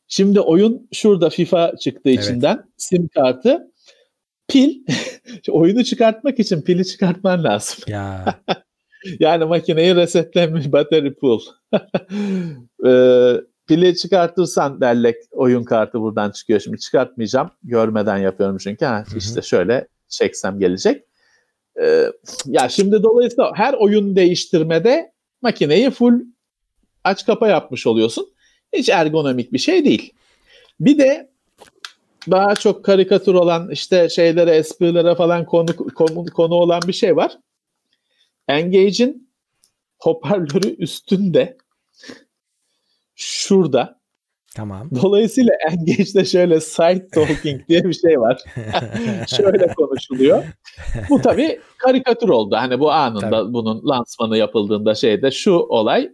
Şimdi 0.08 0.40
oyun 0.40 0.88
şurada 0.92 1.30
FIFA 1.30 1.72
çıktı 1.80 2.10
içinden. 2.10 2.54
Evet. 2.54 2.66
Sim 2.76 3.08
kartı. 3.08 3.72
Pil. 4.48 4.74
oyunu 5.50 5.84
çıkartmak 5.84 6.38
için 6.38 6.62
pili 6.62 6.86
çıkartman 6.86 7.44
lazım. 7.44 7.84
Ya. 7.86 8.40
yani 9.20 9.44
makineyi 9.44 9.96
resetlemiş 9.96 10.72
battery 10.72 11.12
pool. 11.12 11.40
ee, 12.86 13.40
pili 13.66 13.96
çıkartırsan 13.96 14.80
bellek 14.80 15.16
oyun 15.30 15.64
kartı 15.64 16.00
buradan 16.00 16.30
çıkıyor. 16.30 16.60
Şimdi 16.60 16.78
çıkartmayacağım. 16.78 17.50
Görmeden 17.62 18.16
yapıyorum 18.16 18.58
çünkü. 18.58 18.84
Ha, 18.84 19.04
işte 19.16 19.42
şöyle 19.42 19.88
çeksem 20.08 20.58
gelecek. 20.58 21.04
Ee, 21.82 22.12
ya 22.46 22.68
şimdi 22.68 23.02
dolayısıyla 23.02 23.52
her 23.54 23.74
oyun 23.74 24.16
değiştirmede 24.16 25.12
makineyi 25.42 25.90
full 25.90 26.20
aç 27.04 27.26
kapa 27.26 27.48
yapmış 27.48 27.86
oluyorsun. 27.86 28.32
Hiç 28.72 28.88
ergonomik 28.88 29.52
bir 29.52 29.58
şey 29.58 29.84
değil. 29.84 30.12
Bir 30.80 30.98
de 30.98 31.30
daha 32.30 32.54
çok 32.54 32.84
karikatür 32.84 33.34
olan 33.34 33.70
işte 33.70 34.08
şeylere, 34.08 34.50
esprilere 34.50 35.14
falan 35.14 35.46
konu, 35.46 35.76
konu, 35.76 36.24
konu 36.24 36.54
olan 36.54 36.82
bir 36.86 36.92
şey 36.92 37.16
var. 37.16 37.38
Engage'in 38.48 39.30
hoparlörü 39.98 40.76
üstünde 40.76 41.56
şurada. 43.14 43.99
Tamam. 44.56 44.90
Dolayısıyla 45.02 45.52
Engage'de 45.70 46.24
şöyle 46.24 46.60
side 46.60 47.08
talking 47.08 47.60
diye 47.68 47.84
bir 47.84 47.92
şey 47.92 48.20
var. 48.20 48.42
şöyle 49.36 49.66
konuşuluyor. 49.66 50.44
Bu 51.10 51.22
tabii 51.22 51.60
karikatür 51.78 52.28
oldu. 52.28 52.56
Hani 52.56 52.80
bu 52.80 52.92
anında 52.92 53.30
tabii. 53.30 53.52
bunun 53.52 53.88
lansmanı 53.88 54.36
yapıldığında 54.36 54.94
şeyde 54.94 55.30
şu 55.30 55.52
olay 55.52 56.12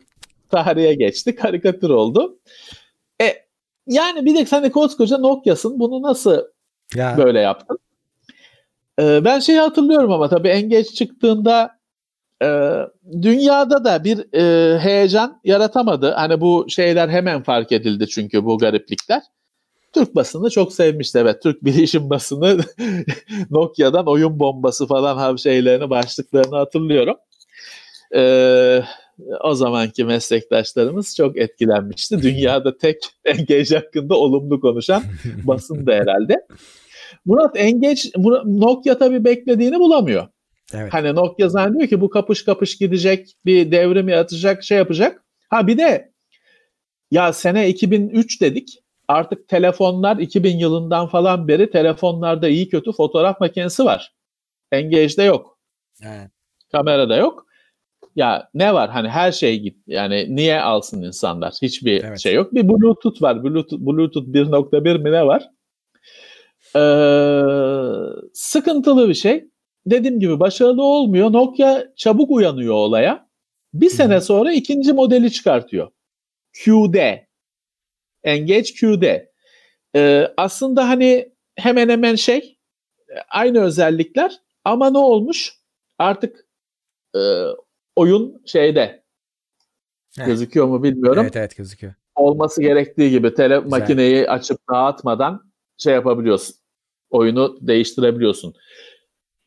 tarihe 0.51 0.95
geçti. 0.95 1.35
Karikatür 1.35 1.91
oldu. 1.91 2.39
E 3.23 3.35
yani 3.87 4.25
bir 4.25 4.35
de 4.35 4.47
sen 4.47 4.63
de 4.63 4.71
koskoca 4.71 5.19
Nokia'sın. 5.19 5.79
Bunu 5.81 6.03
nasıl 6.03 6.43
ya. 6.95 7.15
böyle 7.19 7.41
yaptın? 7.41 7.79
Ee, 9.01 9.25
ben 9.25 9.39
şeyi 9.39 9.59
hatırlıyorum 9.59 10.13
ama 10.13 10.29
tabii 10.29 10.49
Engage 10.49 10.85
çıktığında 10.85 11.79
e, 12.43 12.73
dünyada 13.23 13.85
da 13.85 14.05
bir 14.05 14.35
e, 14.35 14.79
heyecan 14.79 15.41
yaratamadı. 15.45 16.11
Hani 16.11 16.41
bu 16.41 16.67
şeyler 16.69 17.09
hemen 17.09 17.43
fark 17.43 17.73
edildi 17.73 18.07
çünkü 18.09 18.45
bu 18.45 18.59
gariplikler. 18.59 19.23
Türk 19.93 20.15
basını 20.15 20.51
çok 20.51 20.73
sevmişti. 20.73 21.19
Evet 21.19 21.43
Türk 21.43 21.65
bilişim 21.65 22.11
basını 22.11 22.59
Nokia'dan 23.51 24.07
oyun 24.07 24.39
bombası 24.39 24.87
falan 24.87 25.37
şeylerini 25.37 25.91
başlıklarını 25.91 26.57
hatırlıyorum. 26.57 27.17
Ee, 28.15 28.83
o 29.45 29.55
zamanki 29.55 30.05
meslektaşlarımız 30.05 31.17
çok 31.17 31.39
etkilenmişti. 31.39 32.19
Dünyada 32.23 32.77
tek 32.77 32.97
Engage 33.25 33.75
hakkında 33.75 34.15
olumlu 34.15 34.61
konuşan 34.61 35.03
basın 35.45 35.87
da 35.87 35.93
herhalde. 35.93 36.47
Murat 37.25 37.57
Engage, 37.57 38.01
Nokia 38.45 38.99
tabii 38.99 39.25
beklediğini 39.25 39.79
bulamıyor. 39.79 40.29
Evet. 40.75 40.95
Hani 40.95 41.15
Nokia 41.15 41.49
zannediyor 41.49 41.89
ki 41.89 42.01
bu 42.01 42.11
kapış 42.11 42.45
kapış 42.45 42.79
gidecek, 42.79 43.37
bir 43.47 43.71
devrim 43.71 44.09
yaratacak, 44.09 44.65
şey 44.65 44.79
yapacak. 44.79 45.25
Ha 45.51 45.67
bir 45.67 45.79
de 45.79 46.13
ya 47.11 47.33
sene 47.33 47.69
2003 47.69 48.41
dedik. 48.41 48.83
Artık 49.09 49.49
telefonlar 49.49 50.17
2000 50.17 50.59
yılından 50.59 51.07
falan 51.07 51.49
beri 51.49 51.71
telefonlarda 51.71 52.49
iyi 52.49 52.69
kötü 52.69 52.93
fotoğraf 52.93 53.41
makinesi 53.41 53.85
var. 53.85 54.13
Engage'de 54.73 55.23
yok. 55.23 55.59
Evet. 56.03 56.31
Kamerada 56.73 57.17
yok. 57.17 57.47
Ya 58.17 58.51
ne 58.55 58.75
var 58.75 58.91
hani 58.91 59.09
her 59.09 59.33
şey 59.33 59.61
git 59.61 59.77
yani 59.87 60.37
niye 60.37 60.61
alsın 60.61 61.03
insanlar? 61.03 61.55
Hiçbir 61.63 62.05
evet. 62.05 62.19
şey 62.19 62.35
yok. 62.35 62.55
Bir 62.55 62.69
Bluetooth 62.69 63.23
var. 63.23 63.45
Bluetooth, 63.45 63.81
Bluetooth 63.81 64.27
1.1 64.27 65.03
mi 65.03 65.13
ne 65.13 65.27
var? 65.27 65.49
Ee, 66.77 66.81
sıkıntılı 68.35 69.09
bir 69.09 69.15
şey. 69.15 69.45
Dediğim 69.87 70.21
gibi 70.21 70.41
başarılı 70.41 70.83
olmuyor. 70.83 71.33
Nokia 71.33 71.85
çabuk 71.97 72.31
uyanıyor 72.31 72.75
olaya. 72.75 73.29
Bir 73.75 73.91
Hı. 73.91 73.95
sene 73.95 74.21
sonra 74.21 74.53
ikinci 74.53 74.93
modeli 74.93 75.33
çıkartıyor. 75.33 75.89
QD. 76.65 76.95
Engage 78.25 78.69
QD. 78.81 79.03
Ee, 79.97 80.29
aslında 80.37 80.89
hani 80.89 81.33
hemen 81.57 81.89
hemen 81.89 82.15
şey 82.15 82.59
aynı 83.29 83.61
özellikler 83.63 84.33
ama 84.65 84.91
ne 84.91 84.99
olmuş? 84.99 85.55
Artık 85.99 86.47
e, 87.15 87.21
oyun 87.97 88.43
şeyde 88.47 89.05
Heh. 90.19 90.27
gözüküyor 90.27 90.67
mu 90.67 90.83
bilmiyorum. 90.83 91.23
Evet 91.23 91.37
evet 91.37 91.57
gözüküyor. 91.57 91.95
Olması 92.15 92.63
gerektiği 92.63 93.11
gibi 93.11 93.35
tele 93.35 93.57
Güzel. 93.57 93.71
makineyi 93.71 94.31
açıp 94.31 94.59
dağıtmadan 94.73 95.53
şey 95.79 95.95
yapabiliyorsun. 95.95 96.57
Oyunu 97.11 97.59
değiştirebiliyorsun. 97.61 98.55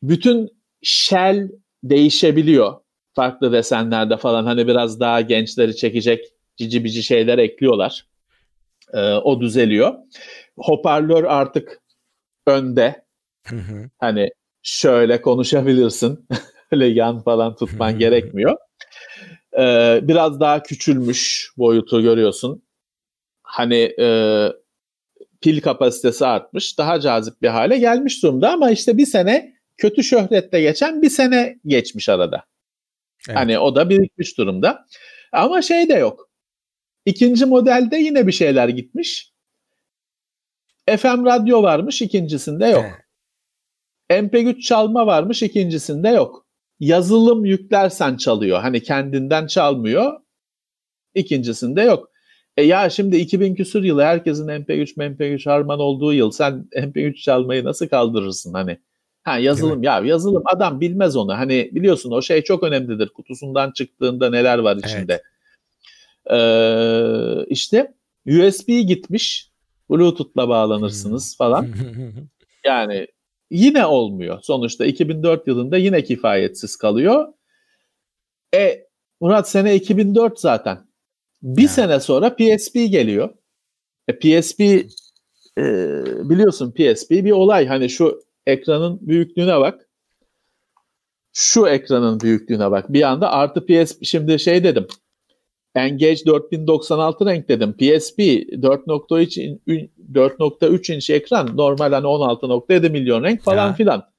Bütün 0.02 0.48
shell 0.82 1.48
değişebiliyor. 1.82 2.74
Farklı 3.14 3.52
desenlerde 3.52 4.16
falan 4.16 4.44
hani 4.44 4.66
biraz 4.66 5.00
daha 5.00 5.20
gençleri 5.20 5.76
çekecek 5.76 6.24
cici 6.56 6.84
bici 6.84 7.02
şeyler 7.02 7.38
ekliyorlar. 7.38 8.06
Ee, 8.92 9.12
o 9.14 9.40
düzeliyor. 9.40 9.94
Hoparlör 10.56 11.24
artık 11.24 11.80
önde. 12.46 13.04
Hı 13.46 13.56
hı. 13.56 13.90
Hani 13.98 14.30
şöyle 14.62 15.20
konuşabilirsin. 15.22 16.28
Öyle 16.72 16.86
yan 16.86 17.22
falan 17.22 17.56
tutman 17.56 17.98
gerekmiyor. 17.98 18.56
Ee, 19.58 20.00
biraz 20.02 20.40
daha 20.40 20.62
küçülmüş 20.62 21.52
boyutu 21.58 22.02
görüyorsun. 22.02 22.62
Hani 23.42 23.94
e, 24.00 24.46
pil 25.40 25.60
kapasitesi 25.60 26.26
artmış. 26.26 26.78
Daha 26.78 27.00
cazip 27.00 27.42
bir 27.42 27.48
hale 27.48 27.78
gelmiş 27.78 28.22
durumda 28.22 28.50
ama 28.52 28.70
işte 28.70 28.96
bir 28.96 29.06
sene 29.06 29.59
kötü 29.80 30.04
şöhrette 30.04 30.60
geçen 30.60 31.02
bir 31.02 31.10
sene 31.10 31.58
geçmiş 31.66 32.08
arada. 32.08 32.44
Evet. 33.28 33.38
Hani 33.38 33.58
o 33.58 33.74
da 33.74 33.90
birikmiş 33.90 34.38
durumda. 34.38 34.86
Ama 35.32 35.62
şey 35.62 35.88
de 35.88 35.94
yok. 35.94 36.30
İkinci 37.06 37.46
modelde 37.46 37.96
yine 37.96 38.26
bir 38.26 38.32
şeyler 38.32 38.68
gitmiş. 38.68 39.32
FM 40.86 41.24
radyo 41.24 41.62
varmış 41.62 42.02
ikincisinde 42.02 42.66
yok. 42.66 42.84
Evet. 44.10 44.32
MP3 44.32 44.60
çalma 44.60 45.06
varmış 45.06 45.42
ikincisinde 45.42 46.08
yok. 46.08 46.46
Yazılım 46.80 47.44
yüklersen 47.44 48.16
çalıyor. 48.16 48.60
Hani 48.60 48.82
kendinden 48.82 49.46
çalmıyor. 49.46 50.20
İkincisinde 51.14 51.82
yok. 51.82 52.10
E 52.56 52.62
ya 52.62 52.90
şimdi 52.90 53.16
2000 53.16 53.54
küsur 53.54 53.82
yılı 53.82 54.02
herkesin 54.02 54.48
MP3 54.48 54.96
MP3 54.96 55.50
harman 55.50 55.80
olduğu 55.80 56.12
yıl 56.12 56.30
sen 56.30 56.68
MP3 56.72 57.14
çalmayı 57.14 57.64
nasıl 57.64 57.88
kaldırırsın 57.88 58.54
hani? 58.54 58.78
Ha 59.22 59.38
yazılım 59.38 59.82
ya 59.82 60.00
yazılım 60.00 60.42
adam 60.46 60.80
bilmez 60.80 61.16
onu. 61.16 61.32
Hani 61.32 61.70
biliyorsun 61.72 62.10
o 62.10 62.22
şey 62.22 62.42
çok 62.42 62.62
önemlidir. 62.62 63.08
Kutusundan 63.08 63.70
çıktığında 63.70 64.30
neler 64.30 64.58
var 64.58 64.76
içinde. 64.76 65.22
Evet. 66.26 66.40
Ee, 66.40 67.44
işte 67.48 67.94
USB 68.26 68.68
gitmiş. 68.68 69.50
Bluetooth'la 69.90 70.48
bağlanırsınız 70.48 71.32
hmm. 71.32 71.36
falan. 71.38 71.68
yani 72.64 73.06
yine 73.50 73.86
olmuyor. 73.86 74.38
Sonuçta 74.42 74.86
2004 74.86 75.46
yılında 75.46 75.76
yine 75.76 76.04
kifayetsiz 76.04 76.76
kalıyor. 76.76 77.28
E 78.54 78.86
Murat 79.20 79.50
sene 79.50 79.74
2004 79.74 80.40
zaten. 80.40 80.78
Bir 81.42 81.62
yani. 81.62 81.70
sene 81.70 82.00
sonra 82.00 82.36
PSP 82.36 82.74
geliyor. 82.74 83.28
E, 84.08 84.18
PSP 84.18 84.60
e, 84.60 85.64
biliyorsun 86.30 86.70
PSP 86.72 87.10
bir 87.10 87.30
olay. 87.30 87.66
Hani 87.66 87.90
şu 87.90 88.22
ekranın 88.46 88.98
büyüklüğüne 89.08 89.60
bak. 89.60 89.88
Şu 91.32 91.66
ekranın 91.66 92.20
büyüklüğüne 92.20 92.70
bak. 92.70 92.92
Bir 92.92 93.02
anda 93.02 93.30
artı 93.30 93.66
PSP 93.66 94.04
şimdi 94.04 94.38
şey 94.38 94.64
dedim. 94.64 94.86
Engage 95.74 96.26
4096 96.26 97.26
renk 97.26 97.48
dedim. 97.48 97.72
PSP 97.72 98.18
4.3 98.18 99.88
4.3 100.12 100.94
inç 100.94 101.10
ekran 101.10 101.56
normal 101.56 101.92
hani 101.92 102.06
16.7 102.06 102.90
milyon 102.90 103.22
renk 103.22 103.42
falan 103.42 103.66
ya. 103.66 103.72
filan. 103.72 104.10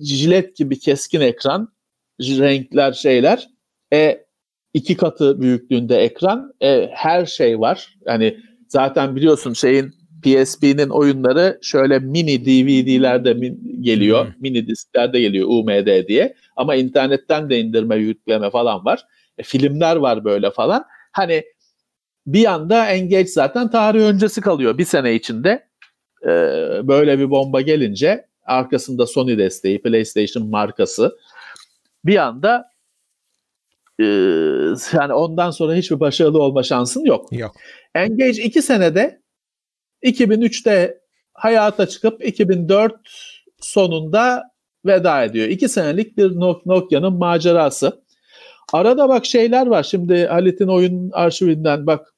Jilet 0.00 0.56
gibi 0.56 0.78
keskin 0.78 1.20
ekran, 1.20 1.72
renkler 2.20 2.92
şeyler. 2.92 3.48
E 3.92 4.26
iki 4.74 4.96
katı 4.96 5.40
büyüklüğünde 5.40 5.96
ekran. 5.96 6.52
E, 6.62 6.90
her 6.92 7.26
şey 7.26 7.60
var. 7.60 7.96
Yani 8.06 8.40
zaten 8.68 9.16
biliyorsun 9.16 9.52
şeyin 9.52 9.94
PSP'nin 10.26 10.88
oyunları 10.88 11.58
şöyle 11.62 11.98
mini 11.98 12.44
DVD'lerde 12.44 13.30
min- 13.30 13.82
geliyor. 13.82 14.26
Hmm. 14.26 14.32
Mini 14.40 14.66
disklerde 14.66 15.20
geliyor 15.20 15.48
UMD 15.48 16.08
diye. 16.08 16.34
Ama 16.56 16.74
internetten 16.74 17.50
de 17.50 17.60
indirme, 17.60 17.96
yükleme 17.96 18.50
falan 18.50 18.84
var. 18.84 19.02
E, 19.38 19.42
filmler 19.42 19.96
var 19.96 20.24
böyle 20.24 20.50
falan. 20.50 20.84
Hani 21.12 21.42
bir 22.26 22.44
anda 22.44 22.86
Engage 22.86 23.26
zaten 23.26 23.70
tarih 23.70 24.00
öncesi 24.00 24.40
kalıyor. 24.40 24.78
Bir 24.78 24.84
sene 24.84 25.14
içinde 25.14 25.68
e, 26.22 26.28
böyle 26.82 27.18
bir 27.18 27.30
bomba 27.30 27.60
gelince 27.60 28.26
arkasında 28.44 29.06
Sony 29.06 29.38
desteği, 29.38 29.82
PlayStation 29.82 30.48
markası 30.48 31.16
bir 32.04 32.16
anda 32.16 32.70
e, 34.00 34.04
yani 34.92 35.12
ondan 35.12 35.50
sonra 35.50 35.74
hiçbir 35.74 36.00
başarılı 36.00 36.42
olma 36.42 36.62
şansın 36.62 37.04
yok. 37.04 37.32
Yok. 37.32 37.56
Engage 37.94 38.42
2 38.42 38.62
senede 38.62 39.25
2003'te 40.02 41.00
hayata 41.32 41.86
çıkıp 41.86 42.26
2004 42.26 42.94
sonunda 43.60 44.42
veda 44.86 45.24
ediyor. 45.24 45.48
2 45.48 45.68
senelik 45.68 46.16
bir 46.16 46.30
Nokia'nın 46.66 47.12
macerası. 47.12 48.02
Arada 48.72 49.08
bak 49.08 49.26
şeyler 49.26 49.66
var. 49.66 49.82
Şimdi 49.82 50.26
Halit'in 50.26 50.68
oyun 50.68 51.10
arşivinden 51.10 51.86
bak 51.86 52.14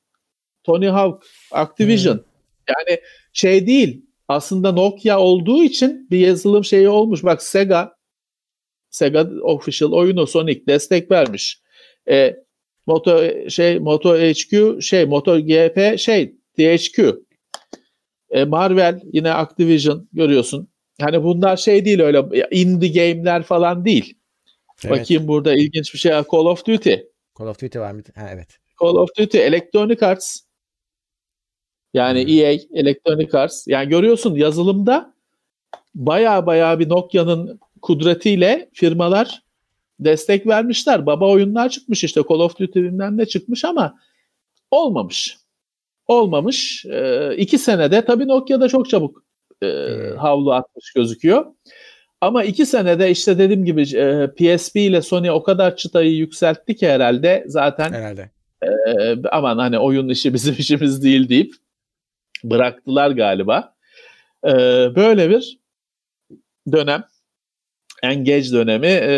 Tony 0.65 0.87
Hawk, 0.87 1.23
Activision. 1.53 2.15
Hmm. 2.15 2.25
Yani 2.69 3.01
şey 3.33 3.67
değil. 3.67 4.03
Aslında 4.29 4.73
Nokia 4.73 5.21
olduğu 5.21 5.65
için 5.65 6.11
bir 6.11 6.19
yazılım 6.19 6.65
şeyi 6.65 6.89
olmuş. 6.89 7.25
Bak 7.25 7.43
Sega 7.43 7.97
Sega 8.91 9.29
Official 9.43 9.93
oyunu 9.93 10.27
Sonic 10.27 10.67
destek 10.67 11.11
vermiş. 11.11 11.63
E, 12.11 12.37
Moto 12.87 13.21
şey 13.49 13.79
Moto 13.79 14.17
HQ 14.17 14.83
şey 14.83 15.05
Moto 15.05 15.41
GP 15.41 15.99
şey 15.99 16.35
THQ. 16.57 17.28
E, 18.31 18.45
Marvel 18.45 19.01
yine 19.13 19.33
Activision 19.33 20.09
görüyorsun. 20.13 20.69
Hani 21.01 21.23
bunlar 21.23 21.57
şey 21.57 21.85
değil 21.85 22.01
öyle 22.01 22.47
indie 22.51 22.89
game'ler 22.89 23.43
falan 23.43 23.85
değil. 23.85 24.15
Evet. 24.85 25.01
Bakayım 25.01 25.29
burada 25.29 25.55
ilginç 25.55 25.95
bir 25.95 25.99
şey. 25.99 26.13
Call 26.13 26.47
of 26.47 26.67
Duty. 26.67 26.95
Call 27.39 27.47
of 27.47 27.63
Duty 27.63 27.79
var 27.79 27.93
mı? 27.93 28.03
Ha, 28.15 28.29
evet. 28.33 28.59
Call 28.81 28.95
of 28.95 29.11
Duty, 29.19 29.39
Electronic 29.39 30.07
Arts. 30.07 30.41
Yani 31.95 32.25
hmm. 32.25 32.33
EA, 32.33 32.59
Electronic 32.75 33.39
Arts. 33.39 33.67
Yani 33.67 33.89
görüyorsun 33.89 34.35
yazılımda 34.35 35.15
baya 35.95 36.47
baya 36.47 36.79
bir 36.79 36.89
Nokia'nın 36.89 37.61
kudretiyle 37.83 38.69
firmalar 38.73 39.43
destek 40.01 40.47
vermişler. 40.47 41.07
Baba 41.07 41.31
oyunlar 41.31 41.69
çıkmış 41.69 42.05
işte 42.05 42.23
Call 42.29 42.41
of 42.41 42.59
Duty'den 42.59 43.19
de 43.19 43.27
çıkmış 43.27 43.65
ama 43.65 43.99
olmamış. 44.71 45.39
Olmamış. 46.09 46.85
Ee, 46.87 47.37
iki 47.37 47.59
senede 47.59 48.05
tabii 48.05 48.29
Nokia 48.29 48.61
da 48.61 48.69
çok 48.69 48.91
çabuk 48.91 49.25
e, 49.63 49.67
hmm. 49.67 50.17
havlu 50.17 50.53
atmış 50.53 50.93
gözüküyor. 50.93 51.47
Ama 52.21 52.45
iki 52.45 52.67
senede 52.67 53.11
işte 53.11 53.39
dediğim 53.39 53.65
gibi 53.65 53.83
e, 53.83 54.27
PSP 54.27 54.77
ile 54.77 55.03
Sony 55.03 55.31
o 55.31 55.43
kadar 55.43 55.77
çıtayı 55.77 56.17
yükseltti 56.17 56.77
ki 56.77 56.89
herhalde 56.89 57.45
zaten 57.47 57.93
herhalde. 57.93 58.31
E, 58.63 58.69
aman 59.33 59.59
hani 59.59 59.79
oyun 59.79 60.09
işi 60.09 60.35
bizim 60.35 60.55
işimiz 60.59 61.03
değil 61.03 61.29
deyip 61.29 61.55
bıraktılar 62.45 63.11
galiba. 63.11 63.75
E, 64.45 64.53
böyle 64.97 65.31
bir 65.31 65.59
dönem 66.73 67.05
Engage 68.03 68.53
dönemi 68.53 68.87
e, 68.87 69.13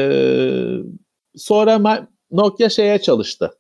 sonra 1.37 2.07
Nokia 2.31 2.69
şeye 2.69 2.99
çalıştı. 2.99 3.60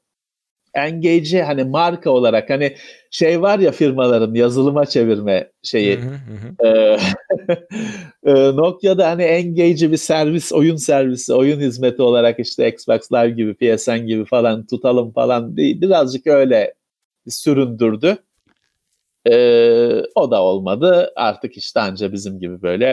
Engage'i 0.74 1.42
hani 1.42 1.64
marka 1.64 2.10
olarak 2.10 2.50
hani 2.50 2.76
şey 3.10 3.42
var 3.42 3.58
ya 3.58 3.72
firmaların 3.72 4.34
yazılıma 4.34 4.86
çevirme 4.86 5.50
şeyi. 5.62 5.98
Hı 5.98 6.08
hı 6.08 6.66
hı. 6.68 6.96
e, 8.26 8.56
Nokia'da 8.56 9.10
hani 9.10 9.22
Engage'i 9.22 9.92
bir 9.92 9.96
servis, 9.96 10.52
oyun 10.52 10.76
servisi, 10.76 11.34
oyun 11.34 11.60
hizmeti 11.60 12.02
olarak 12.02 12.40
işte 12.40 12.68
Xbox 12.68 13.12
Live 13.12 13.30
gibi, 13.30 13.54
PSN 13.54 14.06
gibi 14.06 14.24
falan 14.24 14.66
tutalım 14.66 15.12
falan 15.12 15.56
birazcık 15.56 16.26
öyle 16.26 16.74
süründürdü. 17.28 18.18
E, 19.26 19.34
o 20.14 20.30
da 20.30 20.42
olmadı. 20.42 21.12
Artık 21.16 21.56
işte 21.56 21.80
anca 21.80 22.12
bizim 22.12 22.40
gibi 22.40 22.62
böyle 22.62 22.86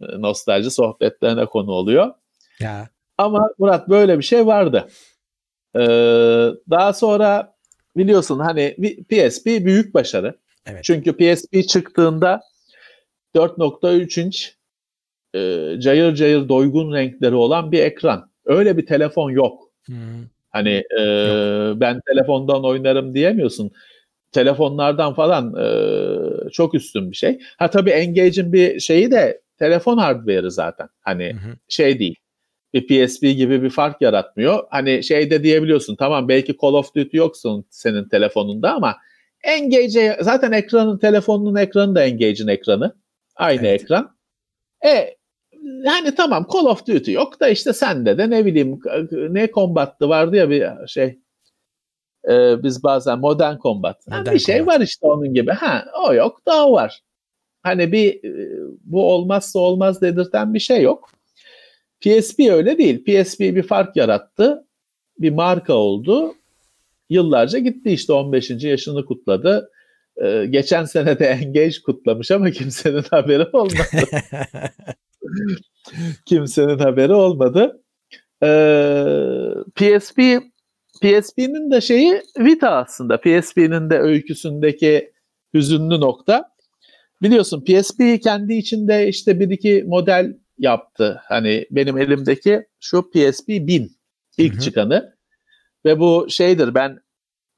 e, 0.00 0.20
nostalji 0.20 0.70
sohbetlerine 0.70 1.46
konu 1.46 1.70
oluyor. 1.70 2.14
Ya. 2.60 2.88
Ama 3.18 3.48
Murat 3.58 3.88
böyle 3.88 4.18
bir 4.18 4.22
şey 4.22 4.46
vardı. 4.46 4.88
Ee, 5.76 5.80
daha 6.70 6.92
sonra 6.92 7.54
biliyorsun 7.96 8.38
hani 8.38 8.76
PSP 9.10 9.46
büyük 9.46 9.94
başarı. 9.94 10.34
Evet. 10.66 10.84
Çünkü 10.84 11.12
PSP 11.12 11.68
çıktığında 11.68 12.40
4.3 13.34 14.20
inç 14.20 14.56
e, 15.34 15.80
cayır 15.80 16.14
cayır 16.14 16.48
doygun 16.48 16.92
renkleri 16.92 17.34
olan 17.34 17.72
bir 17.72 17.80
ekran. 17.80 18.30
Öyle 18.44 18.76
bir 18.76 18.86
telefon 18.86 19.30
yok. 19.30 19.70
Hmm. 19.84 19.96
Hani 20.50 20.84
e, 20.98 21.02
yok. 21.02 21.80
ben 21.80 22.00
telefondan 22.06 22.64
oynarım 22.64 23.14
diyemiyorsun. 23.14 23.70
Telefonlardan 24.32 25.14
falan 25.14 25.54
e, 25.54 26.50
çok 26.50 26.74
üstün 26.74 27.10
bir 27.10 27.16
şey. 27.16 27.38
Ha 27.58 27.70
tabii 27.70 27.90
Engage'in 27.90 28.52
bir 28.52 28.80
şeyi 28.80 29.10
de 29.10 29.40
telefon 29.58 29.98
hardware'ı 29.98 30.50
zaten. 30.50 30.88
Hani 31.00 31.32
hı 31.32 31.56
şey 31.68 31.98
değil 31.98 32.21
bir 32.74 33.06
PSP 33.06 33.22
gibi 33.22 33.62
bir 33.62 33.70
fark 33.70 34.00
yaratmıyor. 34.00 34.64
Hani 34.70 35.04
şeyde 35.04 35.42
diyebiliyorsun 35.42 35.96
tamam 35.96 36.28
belki 36.28 36.56
Call 36.62 36.72
of 36.72 36.94
Duty 36.94 37.16
yoksun 37.16 37.64
senin 37.70 38.08
telefonunda 38.08 38.72
ama 38.72 38.96
Engage 39.44 40.16
zaten 40.20 40.52
ekranın 40.52 40.98
telefonun 40.98 41.56
ekranı 41.56 41.94
da 41.94 42.04
Engage'in 42.04 42.48
ekranı. 42.48 42.94
Aynı 43.36 43.66
evet. 43.66 43.82
ekran. 43.82 44.16
E 44.86 45.16
yani 45.84 46.14
tamam 46.14 46.46
Call 46.52 46.66
of 46.66 46.86
Duty 46.86 47.12
yok 47.12 47.40
da 47.40 47.48
işte 47.48 47.72
sende 47.72 48.18
de 48.18 48.30
ne 48.30 48.44
bileyim 48.44 48.80
ne 49.12 49.50
Combat'tı 49.50 50.08
vardı 50.08 50.36
ya 50.36 50.50
bir 50.50 50.86
şey 50.86 51.18
e, 52.28 52.62
biz 52.62 52.82
bazen 52.82 53.18
Modern 53.18 53.56
Combat. 53.58 54.06
Modern 54.06 54.24
yani 54.26 54.34
bir 54.34 54.38
şey 54.38 54.66
var 54.66 54.80
işte 54.80 55.06
onun 55.06 55.34
gibi. 55.34 55.50
Ha 55.50 55.84
o 56.06 56.14
yok 56.14 56.46
da 56.46 56.66
o 56.66 56.72
var. 56.72 57.02
Hani 57.62 57.92
bir 57.92 58.24
e, 58.24 58.60
bu 58.84 59.12
olmazsa 59.12 59.58
olmaz 59.58 60.00
dedirten 60.00 60.54
bir 60.54 60.58
şey 60.58 60.82
yok. 60.82 61.10
PSP 62.02 62.40
öyle 62.50 62.78
değil. 62.78 63.04
PSP 63.04 63.40
bir 63.40 63.62
fark 63.62 63.96
yarattı. 63.96 64.66
Bir 65.18 65.30
marka 65.30 65.74
oldu. 65.74 66.34
Yıllarca 67.10 67.58
gitti 67.58 67.90
işte 67.90 68.12
15. 68.12 68.50
yaşını 68.50 69.04
kutladı. 69.04 69.70
Ee, 70.22 70.46
geçen 70.50 70.84
sene 70.84 71.18
de 71.18 71.26
Engage 71.26 71.76
kutlamış 71.86 72.30
ama 72.30 72.50
kimsenin 72.50 73.04
haberi 73.10 73.46
olmadı. 73.52 74.22
kimsenin 76.26 76.78
haberi 76.78 77.12
olmadı. 77.12 77.82
Ee, 78.42 79.04
PSP 79.74 80.20
PSP'nin 81.02 81.70
de 81.70 81.80
şeyi 81.80 82.22
Vita 82.38 82.70
aslında. 82.70 83.20
PSP'nin 83.20 83.90
de 83.90 83.98
öyküsündeki 83.98 85.12
hüzünlü 85.54 86.00
nokta. 86.00 86.52
Biliyorsun 87.22 87.64
PSP 87.64 88.22
kendi 88.22 88.54
içinde 88.54 89.08
işte 89.08 89.40
bir 89.40 89.50
iki 89.50 89.84
model 89.86 90.36
yaptı. 90.62 91.20
Hani 91.24 91.66
benim 91.70 91.98
elimdeki 91.98 92.66
şu 92.80 93.10
PSP 93.10 93.48
1000 93.48 93.96
ilk 94.38 94.52
Hı-hı. 94.52 94.60
çıkanı 94.60 95.16
ve 95.84 95.98
bu 95.98 96.26
şeydir 96.30 96.74
ben 96.74 97.00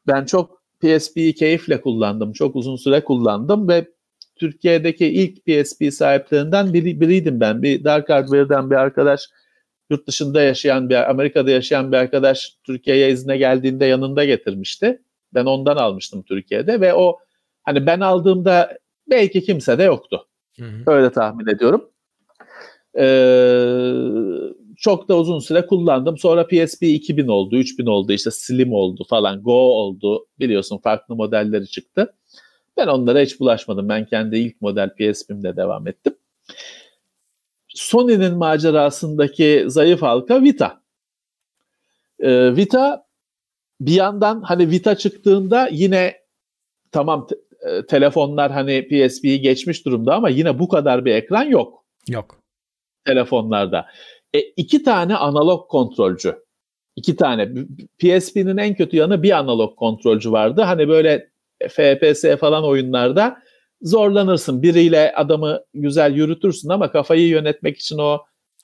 ben 0.06 0.24
çok 0.24 0.62
PSP'yi 0.80 1.34
keyifle 1.34 1.80
kullandım. 1.80 2.32
Çok 2.32 2.56
uzun 2.56 2.76
süre 2.76 3.04
kullandım 3.04 3.68
ve 3.68 3.88
Türkiye'deki 4.36 5.06
ilk 5.06 5.46
PSP 5.46 5.92
sahiplerinden 5.92 6.72
biri, 6.72 7.00
biriydim 7.00 7.40
ben. 7.40 7.62
Bir 7.62 7.84
Dark 7.84 8.10
Hardware'den 8.10 8.70
bir 8.70 8.76
arkadaş 8.76 9.20
yurt 9.90 10.06
dışında 10.06 10.42
yaşayan 10.42 10.88
bir 10.88 11.10
Amerika'da 11.10 11.50
yaşayan 11.50 11.92
bir 11.92 11.96
arkadaş 11.96 12.56
Türkiye'ye 12.64 13.10
izne 13.10 13.36
geldiğinde 13.36 13.84
yanında 13.84 14.24
getirmişti. 14.24 15.02
Ben 15.34 15.44
ondan 15.44 15.76
almıştım 15.76 16.22
Türkiye'de 16.22 16.80
ve 16.80 16.94
o 16.94 17.18
hani 17.62 17.86
ben 17.86 18.00
aldığımda 18.00 18.78
belki 19.10 19.42
kimse 19.42 19.78
de 19.78 19.82
yoktu. 19.82 20.26
Hı 20.58 20.64
hı. 20.64 20.92
Öyle 20.92 21.12
tahmin 21.12 21.46
ediyorum. 21.46 21.90
Ee, 22.98 23.94
çok 24.76 25.08
da 25.08 25.18
uzun 25.18 25.38
süre 25.38 25.66
kullandım. 25.66 26.18
Sonra 26.18 26.46
PSP 26.46 26.82
2000 26.82 27.28
oldu, 27.28 27.56
3000 27.56 27.86
oldu, 27.86 28.12
işte 28.12 28.30
Slim 28.30 28.72
oldu 28.72 29.04
falan, 29.10 29.42
Go 29.42 29.52
oldu. 29.52 30.26
Biliyorsun 30.38 30.78
farklı 30.78 31.16
modelleri 31.16 31.66
çıktı. 31.66 32.14
Ben 32.76 32.86
onlara 32.86 33.20
hiç 33.20 33.40
bulaşmadım. 33.40 33.88
Ben 33.88 34.06
kendi 34.06 34.36
ilk 34.36 34.60
model 34.60 34.90
PSP'mle 34.90 35.56
devam 35.56 35.88
ettim. 35.88 36.14
Sony'nin 37.68 38.36
macerasındaki 38.36 39.64
zayıf 39.66 40.02
halka 40.02 40.42
Vita. 40.42 40.80
Ee, 42.18 42.56
Vita 42.56 43.06
bir 43.80 43.92
yandan 43.94 44.42
hani 44.42 44.70
Vita 44.70 44.94
çıktığında 44.94 45.68
yine 45.72 46.16
tamam 46.92 47.26
e, 47.60 47.86
telefonlar 47.86 48.52
hani 48.52 48.88
PSP'yi 48.88 49.40
geçmiş 49.40 49.84
durumda 49.84 50.14
ama 50.14 50.28
yine 50.28 50.58
bu 50.58 50.68
kadar 50.68 51.04
bir 51.04 51.14
ekran 51.14 51.44
yok. 51.44 51.84
Yok 52.08 52.43
telefonlarda. 53.04 53.86
E, 54.34 54.40
iki 54.40 54.82
tane 54.82 55.16
analog 55.16 55.68
kontrolcü. 55.68 56.36
İki 56.96 57.16
tane. 57.16 57.48
PSP'nin 57.98 58.56
en 58.56 58.74
kötü 58.74 58.96
yanı 58.96 59.22
bir 59.22 59.38
analog 59.38 59.76
kontrolcü 59.76 60.32
vardı. 60.32 60.62
Hani 60.62 60.88
böyle 60.88 61.30
FPS 61.68 62.24
falan 62.40 62.64
oyunlarda 62.64 63.42
zorlanırsın. 63.82 64.62
Biriyle 64.62 65.14
adamı 65.14 65.60
güzel 65.74 66.14
yürütürsün 66.14 66.68
ama 66.68 66.92
kafayı 66.92 67.28
yönetmek 67.28 67.78
için 67.78 67.98
o 67.98 68.18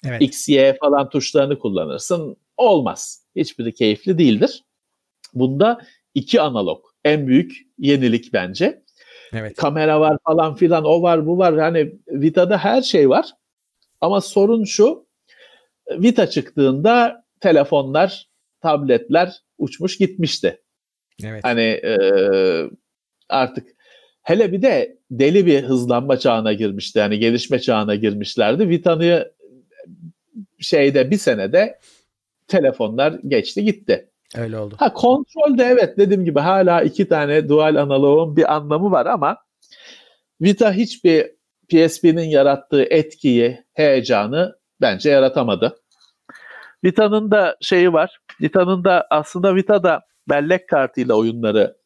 evet. 0.07 0.23
X, 0.23 0.49
Y 0.49 0.77
falan 0.81 1.09
tuşlarını 1.09 1.59
kullanırsın. 1.59 2.37
Olmaz. 2.57 3.27
Hiçbiri 3.37 3.75
keyifli 3.75 4.19
değildir. 4.19 4.65
Bunda 5.35 5.81
iki 6.15 6.41
analog. 6.41 6.85
En 7.05 7.27
büyük 7.27 7.53
yenilik 7.79 8.33
bence. 8.33 8.83
Evet. 9.33 9.57
Kamera 9.57 10.01
var 10.01 10.19
falan 10.27 10.55
filan 10.55 10.85
o 10.85 11.03
var 11.03 11.27
bu 11.27 11.39
var. 11.39 11.59
Hani 11.59 11.93
Vita'da 12.09 12.59
her 12.59 12.83
şey 12.83 13.09
var. 13.09 13.31
Ama 14.01 14.21
sorun 14.21 14.65
şu, 14.65 15.07
Vita 15.91 16.31
çıktığında 16.31 17.25
telefonlar, 17.41 18.29
tabletler 18.61 19.33
uçmuş 19.59 19.99
gitmişti. 19.99 20.61
Evet. 21.25 21.45
Hani 21.45 21.61
e, 21.61 21.95
artık 23.29 23.69
hele 24.23 24.53
bir 24.53 24.63
de 24.63 24.99
deli 25.11 25.47
bir 25.47 25.63
hızlanma 25.63 26.19
çağına 26.19 26.53
girmişti. 26.53 26.99
Yani 26.99 27.19
gelişme 27.19 27.59
çağına 27.59 27.95
girmişlerdi. 27.95 28.69
Vita'nı 28.69 29.33
şeyde 30.59 31.11
bir 31.11 31.19
senede 31.19 31.79
telefonlar 32.49 33.13
geçti 33.29 33.65
gitti. 33.65 34.09
Öyle 34.37 34.59
oldu. 34.59 34.75
Ha 34.79 34.93
kontrolde 34.93 35.65
evet 35.65 35.99
dediğim 35.99 36.25
gibi 36.25 36.41
hala 36.41 36.83
iki 36.83 37.09
tane 37.09 37.49
dual 37.49 37.77
analogun 37.77 38.37
bir 38.37 38.55
anlamı 38.55 38.91
var 38.91 39.07
ama 39.07 39.39
Vita 40.41 40.73
hiçbir 40.73 41.31
PSP'nin 41.71 42.29
yarattığı 42.29 42.83
etkiyi, 42.83 43.65
heyecanı 43.75 44.59
bence 44.81 45.11
yaratamadı. 45.11 45.77
Vita'nın 46.85 47.31
da 47.31 47.57
şeyi 47.61 47.93
var. 47.93 48.21
Vita'nın 48.41 48.85
da 48.85 49.07
aslında 49.11 49.57
Vita 49.57 49.83
da 49.83 50.01
bellek 50.31 50.69
kartıyla 50.69 51.15
oyunları 51.15 51.77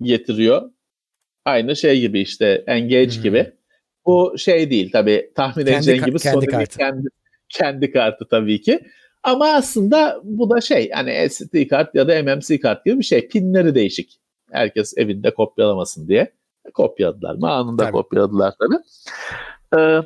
getiriyor. 0.00 0.70
Aynı 1.44 1.76
şey 1.76 2.00
gibi 2.00 2.20
işte 2.20 2.64
Engage 2.66 3.14
hmm. 3.14 3.22
gibi. 3.22 3.52
Bu 4.06 4.34
şey 4.38 4.70
değil 4.70 4.92
tabii 4.92 5.32
tahmin 5.34 5.64
kendi 5.64 5.76
edeceğin 5.76 6.04
gibi 6.04 6.18
kendi 6.18 6.46
kartı. 6.46 6.78
kendi 6.78 7.08
kendi 7.48 7.92
kartı 7.92 8.28
tabii 8.30 8.60
ki. 8.60 8.80
Ama 9.22 9.48
aslında 9.48 10.20
bu 10.24 10.50
da 10.50 10.60
şey 10.60 10.90
hani 10.90 11.30
SD 11.30 11.68
kart 11.68 11.94
ya 11.94 12.08
da 12.08 12.22
MMC 12.22 12.60
kart 12.60 12.84
gibi 12.84 12.98
bir 12.98 13.04
şey. 13.04 13.28
Pinleri 13.28 13.74
değişik. 13.74 14.20
Herkes 14.50 14.98
evinde 14.98 15.34
kopyalamasın 15.34 16.08
diye. 16.08 16.32
Kopyaladılar 16.74 17.34
mı? 17.34 17.50
Anında 17.50 17.82
tabii. 17.82 17.92
kopyaladılar 17.92 18.54
tabii. 18.60 18.82
Ee, 19.78 20.02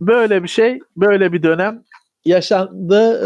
böyle 0.00 0.42
bir 0.42 0.48
şey, 0.48 0.78
böyle 0.96 1.32
bir 1.32 1.42
dönem 1.42 1.84
yaşandı. 2.24 3.20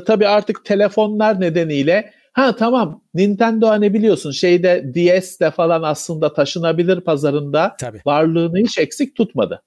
Ee, 0.00 0.04
tabii 0.04 0.28
artık 0.28 0.64
telefonlar 0.64 1.40
nedeniyle 1.40 2.12
Ha 2.34 2.56
tamam 2.56 3.02
Nintendo 3.14 3.68
hani 3.68 3.94
biliyorsun 3.94 4.30
şeyde 4.30 4.94
DS'de 4.94 5.50
falan 5.50 5.82
aslında 5.82 6.32
taşınabilir 6.32 7.00
pazarında 7.00 7.76
Tabii. 7.80 8.00
varlığını 8.06 8.58
hiç 8.58 8.78
eksik 8.78 9.16
tutmadı. 9.16 9.62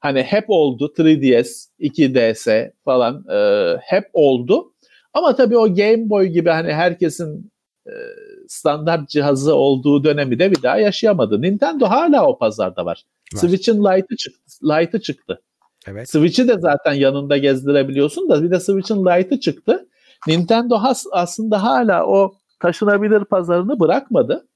Hani 0.00 0.22
hep 0.22 0.44
oldu 0.48 0.92
3DS, 0.98 1.68
2DS 1.80 2.72
falan 2.84 3.24
e, 3.32 3.38
hep 3.82 4.04
oldu. 4.12 4.72
Ama 5.14 5.36
tabii 5.36 5.58
o 5.58 5.74
Game 5.74 6.10
Boy 6.10 6.26
gibi 6.26 6.50
hani 6.50 6.72
herkesin 6.72 7.52
e, 7.86 7.92
standart 8.48 9.08
cihazı 9.08 9.54
olduğu 9.54 10.04
dönemi 10.04 10.38
de 10.38 10.50
bir 10.50 10.62
daha 10.62 10.78
yaşayamadı. 10.78 11.42
Nintendo 11.42 11.86
hala 11.86 12.26
o 12.26 12.38
pazarda 12.38 12.84
var. 12.84 13.04
var. 13.34 13.40
Switch'in 13.40 13.84
Lite'ı 13.84 14.16
çıktı. 14.16 14.40
Lite'ı 14.62 15.00
çıktı. 15.00 15.42
Evet. 15.86 16.10
Switch'i 16.10 16.48
de 16.48 16.58
zaten 16.58 16.92
yanında 16.92 17.36
gezdirebiliyorsun 17.36 18.28
da 18.28 18.42
bir 18.42 18.50
de 18.50 18.60
Switch'in 18.60 19.06
Lite'ı 19.06 19.40
çıktı. 19.40 19.88
Nintendo 20.26 20.76
has, 20.76 21.04
aslında 21.12 21.62
hala 21.62 22.06
o 22.06 22.34
taşınabilir 22.60 23.24
pazarını 23.24 23.80
bırakmadı. 23.80 24.48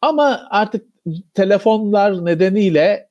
Ama 0.00 0.46
artık 0.50 0.86
telefonlar 1.34 2.24
nedeniyle 2.24 3.08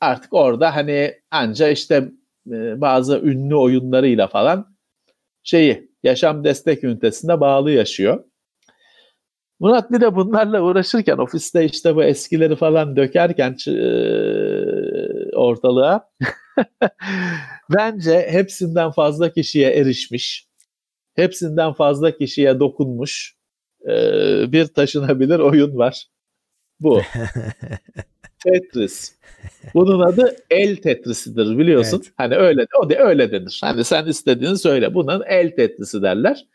artık 0.00 0.32
orada 0.32 0.76
hani 0.76 1.14
anca 1.30 1.68
işte 1.68 2.08
e, 2.50 2.80
bazı 2.80 3.18
ünlü 3.18 3.56
oyunlarıyla 3.56 4.26
falan 4.26 4.76
şeyi 5.42 5.90
yaşam 6.02 6.44
destek 6.44 6.84
ünitesine 6.84 7.40
bağlı 7.40 7.70
yaşıyor. 7.70 8.24
Murat 9.60 9.92
bir 9.92 10.00
de 10.00 10.14
bunlarla 10.16 10.62
uğraşırken 10.62 11.18
ofiste 11.18 11.64
işte 11.64 11.96
bu 11.96 12.04
eskileri 12.04 12.56
falan 12.56 12.96
dökerken 12.96 13.56
ortalığa 15.34 16.10
bence 17.76 18.26
hepsinden 18.30 18.90
fazla 18.90 19.32
kişiye 19.32 19.70
erişmiş, 19.70 20.46
hepsinden 21.14 21.72
fazla 21.72 22.16
kişiye 22.16 22.60
dokunmuş 22.60 23.34
bir 24.52 24.66
taşınabilir 24.66 25.38
oyun 25.38 25.76
var. 25.76 26.06
Bu. 26.80 27.00
Tetris. 28.44 29.14
Bunun 29.74 30.00
adı 30.00 30.36
el 30.50 30.76
Tetris'idir 30.76 31.58
biliyorsun. 31.58 32.02
Evet. 32.04 32.12
Hani 32.16 32.36
öyle 32.36 32.66
o 32.82 32.90
da 32.90 32.94
öyle 32.94 33.32
denir. 33.32 33.60
Hani 33.64 33.84
sen 33.84 34.06
istediğini 34.06 34.58
söyle. 34.58 34.94
Bunun 34.94 35.22
el 35.26 35.56
Tetris'i 35.56 36.02
derler. 36.02 36.46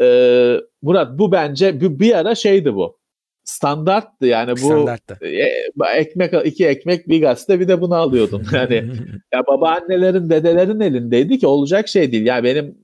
Ee, 0.00 0.56
Murat 0.82 1.18
bu 1.18 1.32
bence 1.32 1.80
bir, 1.80 1.98
bir 1.98 2.18
ara 2.18 2.34
şeydi 2.34 2.74
bu. 2.74 2.98
Standarttı 3.44 4.26
yani 4.26 4.52
bu 4.52 4.56
Standarttı. 4.56 5.18
E, 5.22 5.48
ekmek 5.96 6.46
iki 6.46 6.66
ekmek 6.66 7.08
bir 7.08 7.20
gazete 7.20 7.60
bir 7.60 7.68
de 7.68 7.80
bunu 7.80 7.94
alıyordun. 7.94 8.46
Yani 8.52 8.74
ya 9.34 9.46
babaannelerin 9.46 10.30
dedelerin 10.30 10.80
elindeydi 10.80 11.38
ki 11.38 11.46
olacak 11.46 11.88
şey 11.88 12.12
değil. 12.12 12.26
Yani 12.26 12.44
benim 12.44 12.78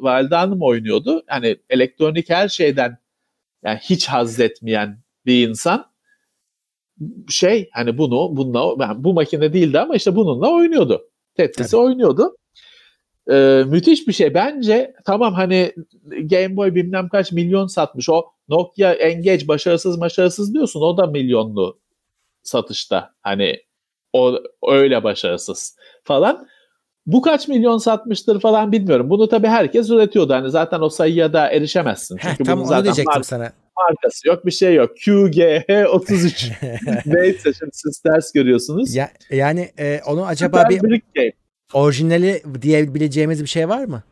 valide 0.00 0.34
hanım 0.34 0.62
oynuyordu. 0.62 1.22
Hani 1.26 1.56
elektronik 1.70 2.30
her 2.30 2.48
şeyden 2.48 2.98
yani 3.64 3.78
hiç 3.82 4.08
haz 4.08 4.40
etmeyen 4.40 4.98
bir 5.26 5.48
insan 5.48 5.90
şey 7.28 7.68
hani 7.72 7.98
bunu 7.98 8.36
bununla 8.36 8.86
yani 8.86 9.04
bu 9.04 9.14
makine 9.14 9.52
değildi 9.52 9.80
ama 9.80 9.96
işte 9.96 10.16
bununla 10.16 10.52
oynuyordu. 10.52 11.10
Tetris'i 11.34 11.76
oynuyordu. 11.76 12.36
Ee, 13.30 13.64
müthiş 13.66 14.08
bir 14.08 14.12
şey. 14.12 14.34
Bence 14.34 14.94
tamam 15.04 15.34
hani 15.34 15.72
Game 16.04 16.56
Boy 16.56 16.74
bilmem 16.74 17.08
kaç 17.08 17.32
milyon 17.32 17.66
satmış. 17.66 18.08
O 18.08 18.24
Nokia 18.48 18.92
Engage 18.92 19.48
başarısız 19.48 20.00
başarısız 20.00 20.54
diyorsun. 20.54 20.80
O 20.80 20.96
da 20.96 21.06
milyonlu 21.06 21.78
satışta. 22.42 23.14
Hani 23.22 23.56
o 24.12 24.38
öyle 24.68 25.04
başarısız 25.04 25.76
falan. 26.04 26.48
Bu 27.06 27.22
kaç 27.22 27.48
milyon 27.48 27.78
satmıştır 27.78 28.40
falan 28.40 28.72
bilmiyorum. 28.72 29.10
Bunu 29.10 29.28
tabii 29.28 29.46
herkes 29.46 29.90
üretiyordu. 29.90 30.32
Hani 30.32 30.50
zaten 30.50 30.80
o 30.80 30.88
sayıya 30.88 31.32
da 31.32 31.50
erişemezsin. 31.50 32.16
Çünkü 32.22 32.38
Heh, 32.38 32.44
tam 32.44 32.62
onu 32.62 32.84
diyecektim 32.84 33.24
sana 33.24 33.52
markası 33.88 34.28
yok 34.28 34.46
bir 34.46 34.50
şey 34.50 34.74
yok. 34.74 34.90
QGH 35.04 35.86
33. 35.94 36.50
Neyse 37.06 37.52
şimdi 37.58 37.70
siz 37.72 38.00
ters 38.00 38.32
görüyorsunuz. 38.32 38.94
Ya, 38.94 39.10
yani 39.30 39.70
e, 39.78 40.00
onu 40.06 40.26
acaba 40.26 40.58
Süper 40.58 40.70
bir 40.70 41.02
game. 41.14 41.32
Orijinali 41.72 42.42
diyebileceğimiz 42.62 43.42
bir 43.42 43.48
şey 43.48 43.68
var 43.68 43.84
mı? 43.84 44.02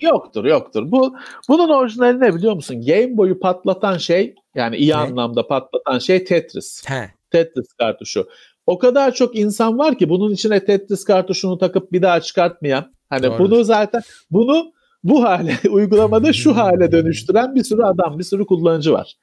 Yoktur 0.00 0.44
yoktur. 0.44 0.90
Bu 0.90 1.16
bunun 1.48 1.68
orijinali 1.68 2.20
ne 2.20 2.34
biliyor 2.34 2.54
musun? 2.54 2.82
Game 2.86 3.16
Boy'u 3.16 3.40
patlatan 3.40 3.96
şey 3.96 4.34
yani 4.54 4.76
iyi 4.76 4.90
ne? 4.90 4.94
anlamda 4.94 5.46
patlatan 5.46 5.98
şey 5.98 6.24
Tetris. 6.24 6.88
He. 6.88 7.10
Tetris 7.30 7.72
kartuşu. 7.72 8.28
O 8.66 8.78
kadar 8.78 9.14
çok 9.14 9.36
insan 9.36 9.78
var 9.78 9.98
ki 9.98 10.08
bunun 10.08 10.30
içine 10.30 10.64
Tetris 10.64 11.04
kartuşunu 11.04 11.58
takıp 11.58 11.92
bir 11.92 12.02
daha 12.02 12.20
çıkartmayan. 12.20 12.94
Hani 13.10 13.22
Doğru. 13.22 13.38
bunu 13.38 13.64
zaten 13.64 14.02
bunu 14.30 14.72
bu 15.04 15.24
hale 15.24 15.56
uygulamada 15.70 16.32
şu 16.32 16.56
hale 16.56 16.92
dönüştüren 16.92 17.54
bir 17.54 17.64
sürü 17.64 17.82
adam, 17.82 18.18
bir 18.18 18.24
sürü 18.24 18.46
kullanıcı 18.46 18.92
var. 18.92 19.16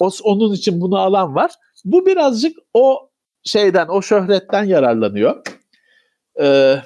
O, 0.00 0.10
onun 0.24 0.52
için 0.52 0.80
bunu 0.80 0.98
alan 0.98 1.34
var. 1.34 1.50
Bu 1.84 2.06
birazcık 2.06 2.58
o 2.74 3.10
şeyden, 3.44 3.88
o 3.88 4.02
şöhretten 4.02 4.64
yararlanıyor. 4.64 5.42
Ee, 6.40 6.76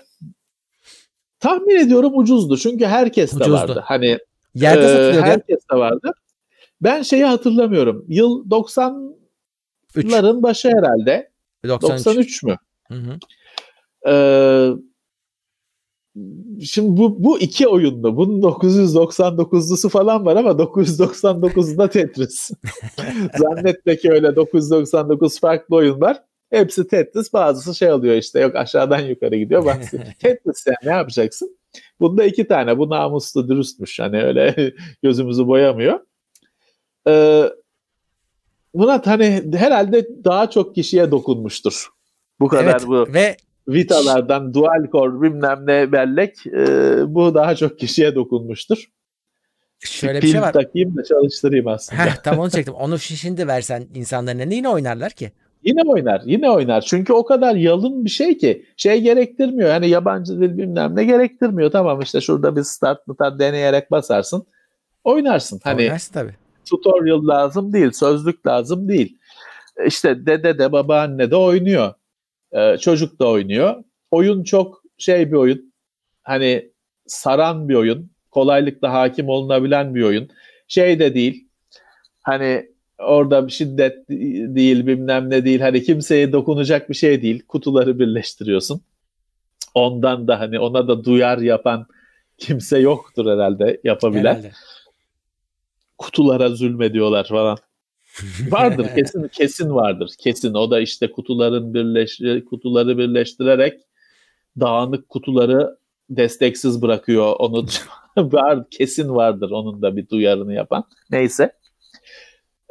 tahmin 1.44 1.76
ediyorum 1.76 2.18
ucuzdu. 2.18 2.56
Çünkü 2.56 2.86
herkes 2.86 3.32
de 3.32 3.36
ucuzdu. 3.36 3.52
vardı. 3.52 3.82
Hani 3.84 4.18
Yerde 4.54 5.08
e, 5.18 5.20
herkes 5.20 5.58
de 5.72 5.76
vardı. 5.76 6.12
Ben 6.80 7.02
şeyi 7.02 7.24
hatırlamıyorum. 7.24 8.04
Yıl 8.08 8.50
90'ların 8.50 10.42
başı 10.42 10.68
herhalde. 10.68 11.30
93, 11.64 12.06
93 12.06 12.42
mü? 12.42 12.56
Hı 12.88 12.94
hı. 12.94 13.18
Ee, 14.10 14.70
Şimdi 16.64 16.96
bu, 17.00 17.24
bu 17.24 17.40
iki 17.40 17.68
oyunda 17.68 18.16
bunun 18.16 18.42
999'lusu 18.42 19.88
falan 19.88 20.26
var 20.26 20.36
ama 20.36 20.50
999'da 20.50 21.90
Tetris. 21.90 22.50
Zannetme 23.38 23.96
ki 23.96 24.10
öyle 24.12 24.36
999 24.36 25.40
farklı 25.40 25.76
oyun 25.76 26.00
var. 26.00 26.22
Hepsi 26.54 26.86
Tetris 26.86 27.32
bazısı 27.32 27.74
şey 27.74 27.92
oluyor 27.92 28.14
işte 28.14 28.40
yok 28.40 28.56
aşağıdan 28.56 29.00
yukarı 29.00 29.36
gidiyor. 29.36 29.64
Bazısı 29.66 29.98
Tetris 30.18 30.66
yani 30.66 30.76
ne 30.84 30.90
yapacaksın? 30.90 31.58
Bunda 32.00 32.24
iki 32.24 32.48
tane 32.48 32.78
bu 32.78 32.90
namuslu 32.90 33.48
dürüstmüş 33.48 34.00
hani 34.00 34.22
öyle 34.22 34.72
gözümüzü 35.02 35.46
boyamıyor. 35.46 36.00
Ee, 37.08 37.44
Murat 38.74 39.06
hani 39.06 39.44
herhalde 39.56 40.24
daha 40.24 40.50
çok 40.50 40.74
kişiye 40.74 41.10
dokunmuştur. 41.10 41.88
Bu 42.40 42.48
kadar 42.48 42.70
evet, 42.70 42.86
bu. 42.86 43.06
Ve 43.14 43.36
Vita'lardan 43.68 44.54
dual 44.54 44.90
core 44.92 45.22
bilmem 45.22 45.66
ne 45.66 45.92
bellek 45.92 46.46
e, 46.46 46.96
bu 47.14 47.34
daha 47.34 47.54
çok 47.54 47.78
kişiye 47.78 48.14
dokunmuştur. 48.14 48.84
Şöyle 49.78 50.22
bir 50.22 50.28
şey 50.28 50.40
var. 50.40 50.52
takayım 50.52 50.96
da 50.96 51.04
çalıştırayım 51.04 51.68
aslında. 51.68 52.04
Heh, 52.04 52.16
tam 52.16 52.38
onu 52.38 52.50
çektim. 52.50 52.74
Onu 52.74 52.98
şimdi 52.98 53.48
versen 53.48 53.86
insanların 53.94 54.38
eline 54.38 54.54
yine 54.54 54.68
oynarlar 54.68 55.12
ki. 55.12 55.32
Yine 55.64 55.82
oynar, 55.86 56.22
yine 56.24 56.50
oynar. 56.50 56.80
Çünkü 56.80 57.12
o 57.12 57.24
kadar 57.24 57.54
yalın 57.54 58.04
bir 58.04 58.10
şey 58.10 58.38
ki 58.38 58.66
şey 58.76 59.00
gerektirmiyor. 59.00 59.68
Yani 59.70 59.88
yabancı 59.88 60.40
dil 60.40 60.58
bilmem 60.58 60.96
ne 60.96 61.04
gerektirmiyor. 61.04 61.70
Tamam 61.70 62.00
işte 62.00 62.20
şurada 62.20 62.56
bir 62.56 62.62
start 62.62 63.06
mutar 63.06 63.38
deneyerek 63.38 63.90
basarsın. 63.90 64.46
Oynarsın. 65.04 65.60
Hani 65.64 65.82
Oynarsın 65.82 66.12
tabii. 66.12 66.34
Tutorial 66.70 67.28
lazım 67.28 67.72
değil, 67.72 67.90
sözlük 67.92 68.46
lazım 68.46 68.88
değil. 68.88 69.18
İşte 69.86 70.26
dede 70.26 70.58
de 70.58 70.72
babaanne 70.72 71.30
de 71.30 71.36
oynuyor. 71.36 71.94
Ee, 72.52 72.76
çocuk 72.76 73.20
da 73.20 73.28
oynuyor. 73.28 73.84
Oyun 74.10 74.44
çok 74.44 74.82
şey 74.98 75.32
bir 75.32 75.36
oyun. 75.36 75.72
Hani 76.22 76.70
saran 77.06 77.68
bir 77.68 77.74
oyun. 77.74 78.10
Kolaylıkla 78.30 78.92
hakim 78.92 79.28
olunabilen 79.28 79.94
bir 79.94 80.02
oyun. 80.02 80.28
Şey 80.68 80.98
de 80.98 81.14
değil. 81.14 81.48
Hani 82.22 82.73
orada 82.98 83.46
bir 83.46 83.52
şiddet 83.52 84.08
değil 84.08 84.86
bilmem 84.86 85.30
ne 85.30 85.44
değil. 85.44 85.60
Hani 85.60 85.82
kimseye 85.82 86.32
dokunacak 86.32 86.90
bir 86.90 86.94
şey 86.94 87.22
değil. 87.22 87.42
Kutuları 87.48 87.98
birleştiriyorsun. 87.98 88.80
Ondan 89.74 90.28
da 90.28 90.40
hani 90.40 90.58
ona 90.58 90.88
da 90.88 91.04
duyar 91.04 91.38
yapan 91.38 91.86
kimse 92.38 92.78
yoktur 92.78 93.26
herhalde 93.26 93.80
yapabilen. 93.84 94.34
Herhalde. 94.34 94.52
Kutulara 95.98 96.48
zulmediyorlar 96.48 97.28
falan 97.28 97.58
vardır 98.50 98.86
kesin 98.94 99.28
kesin 99.28 99.74
vardır. 99.74 100.10
Kesin 100.18 100.54
o 100.54 100.70
da 100.70 100.80
işte 100.80 101.10
kutuların 101.10 101.74
birleş 101.74 102.20
kutuları 102.50 102.98
birleştirerek 102.98 103.80
dağınık 104.60 105.08
kutuları 105.08 105.76
desteksiz 106.10 106.82
bırakıyor. 106.82 107.34
Onu 107.38 107.66
var 108.16 108.70
kesin 108.70 109.08
vardır 109.08 109.50
onun 109.50 109.82
da 109.82 109.96
bir 109.96 110.08
duyarını 110.08 110.54
yapan. 110.54 110.84
Neyse. 111.10 111.52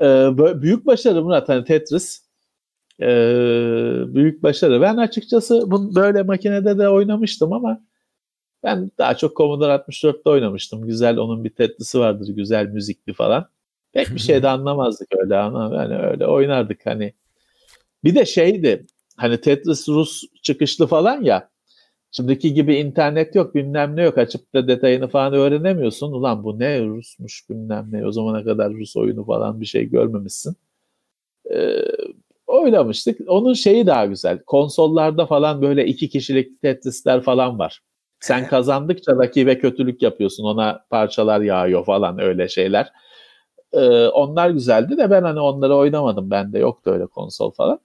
Ee, 0.01 0.29
büyük 0.61 0.85
başarı 0.85 1.23
Murat 1.23 1.49
hani 1.49 1.63
Tetris. 1.63 2.23
Ee, 3.01 3.05
büyük 4.07 4.43
başarı. 4.43 4.81
Ben 4.81 4.97
açıkçası 4.97 5.71
bunu 5.71 5.95
böyle 5.95 6.23
makinede 6.23 6.77
de 6.77 6.89
oynamıştım 6.89 7.53
ama 7.53 7.81
ben 8.63 8.91
daha 8.97 9.17
çok 9.17 9.37
Commodore 9.37 9.71
64'te 9.71 10.29
oynamıştım. 10.29 10.87
Güzel 10.87 11.17
onun 11.17 11.43
bir 11.43 11.49
Tetris'i 11.49 11.99
vardır. 11.99 12.27
Güzel 12.27 12.67
müzikli 12.67 13.13
falan. 13.13 13.49
Pek 13.93 14.09
bir 14.09 14.19
şey 14.19 14.43
de 14.43 14.49
anlamazdık 14.49 15.07
öyle 15.17 15.37
ama 15.37 15.75
yani 15.75 15.97
öyle 15.97 16.27
oynardık 16.27 16.85
hani. 16.85 17.13
Bir 18.03 18.15
de 18.15 18.25
şeydi 18.25 18.85
hani 19.17 19.41
Tetris 19.41 19.89
Rus 19.89 20.23
çıkışlı 20.43 20.87
falan 20.87 21.21
ya 21.21 21.49
Şimdiki 22.15 22.53
gibi 22.53 22.75
internet 22.75 23.35
yok 23.35 23.55
bilmem 23.55 23.95
ne 23.95 24.03
yok 24.03 24.17
açıp 24.17 24.53
da 24.53 24.67
detayını 24.67 25.07
falan 25.07 25.33
öğrenemiyorsun. 25.33 26.11
Ulan 26.11 26.43
bu 26.43 26.59
ne 26.59 26.85
Rusmuş 26.85 27.49
bilmem 27.49 27.87
ne 27.91 28.07
o 28.07 28.11
zamana 28.11 28.43
kadar 28.43 28.73
Rus 28.73 28.97
oyunu 28.97 29.25
falan 29.25 29.61
bir 29.61 29.65
şey 29.65 29.89
görmemişsin. 29.89 30.55
Ee, 31.53 31.77
oynamıştık. 32.47 33.19
Onun 33.27 33.53
şeyi 33.53 33.87
daha 33.87 34.05
güzel. 34.05 34.43
Konsollarda 34.43 35.25
falan 35.25 35.61
böyle 35.61 35.85
iki 35.85 36.09
kişilik 36.09 36.61
Tetris'ler 36.61 37.21
falan 37.21 37.59
var. 37.59 37.81
Sen 38.19 38.47
kazandıkça 38.47 39.15
rakibe 39.15 39.59
kötülük 39.59 40.01
yapıyorsun. 40.01 40.43
Ona 40.43 40.85
parçalar 40.89 41.41
yağıyor 41.41 41.85
falan 41.85 42.19
öyle 42.19 42.49
şeyler. 42.49 42.91
Ee, 43.73 44.07
onlar 44.07 44.49
güzeldi 44.49 44.97
de 44.97 45.11
ben 45.11 45.23
hani 45.23 45.39
onları 45.39 45.75
oynamadım. 45.75 46.31
Bende 46.31 46.59
yoktu 46.59 46.91
öyle 46.91 47.05
konsol 47.07 47.51
falan. 47.51 47.79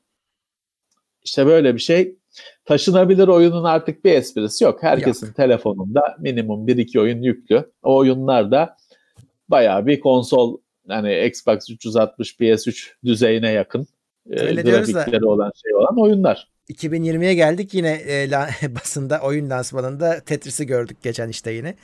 İşte 1.24 1.46
böyle 1.46 1.74
bir 1.74 1.80
şey. 1.80 2.17
Taşınabilir 2.64 3.28
oyunun 3.28 3.64
artık 3.64 4.04
bir 4.04 4.12
esprisi 4.12 4.64
yok. 4.64 4.82
Herkesin 4.82 5.26
yok. 5.26 5.36
telefonunda 5.36 6.16
minimum 6.18 6.68
1-2 6.68 7.00
oyun 7.00 7.22
yüklü. 7.22 7.70
O 7.82 7.96
oyunlar 7.96 8.50
da 8.50 8.76
bayağı 9.48 9.86
bir 9.86 10.00
konsol 10.00 10.58
hani 10.88 11.26
Xbox 11.26 11.70
360 11.70 12.34
PS3 12.34 12.92
düzeyine 13.04 13.50
yakın 13.50 13.86
e, 14.30 14.40
Öyle 14.40 14.62
grafikleri 14.62 15.22
da, 15.22 15.28
olan 15.28 15.52
şey 15.62 15.74
olan 15.74 16.00
oyunlar. 16.00 16.48
2020'ye 16.70 17.34
geldik 17.34 17.74
yine 17.74 17.92
e, 17.92 18.30
la, 18.30 18.48
basında 18.74 19.20
oyun 19.22 19.50
lansmanında 19.50 20.20
Tetris'i 20.20 20.66
gördük 20.66 20.96
geçen 21.02 21.28
işte 21.28 21.50
yine. 21.50 21.74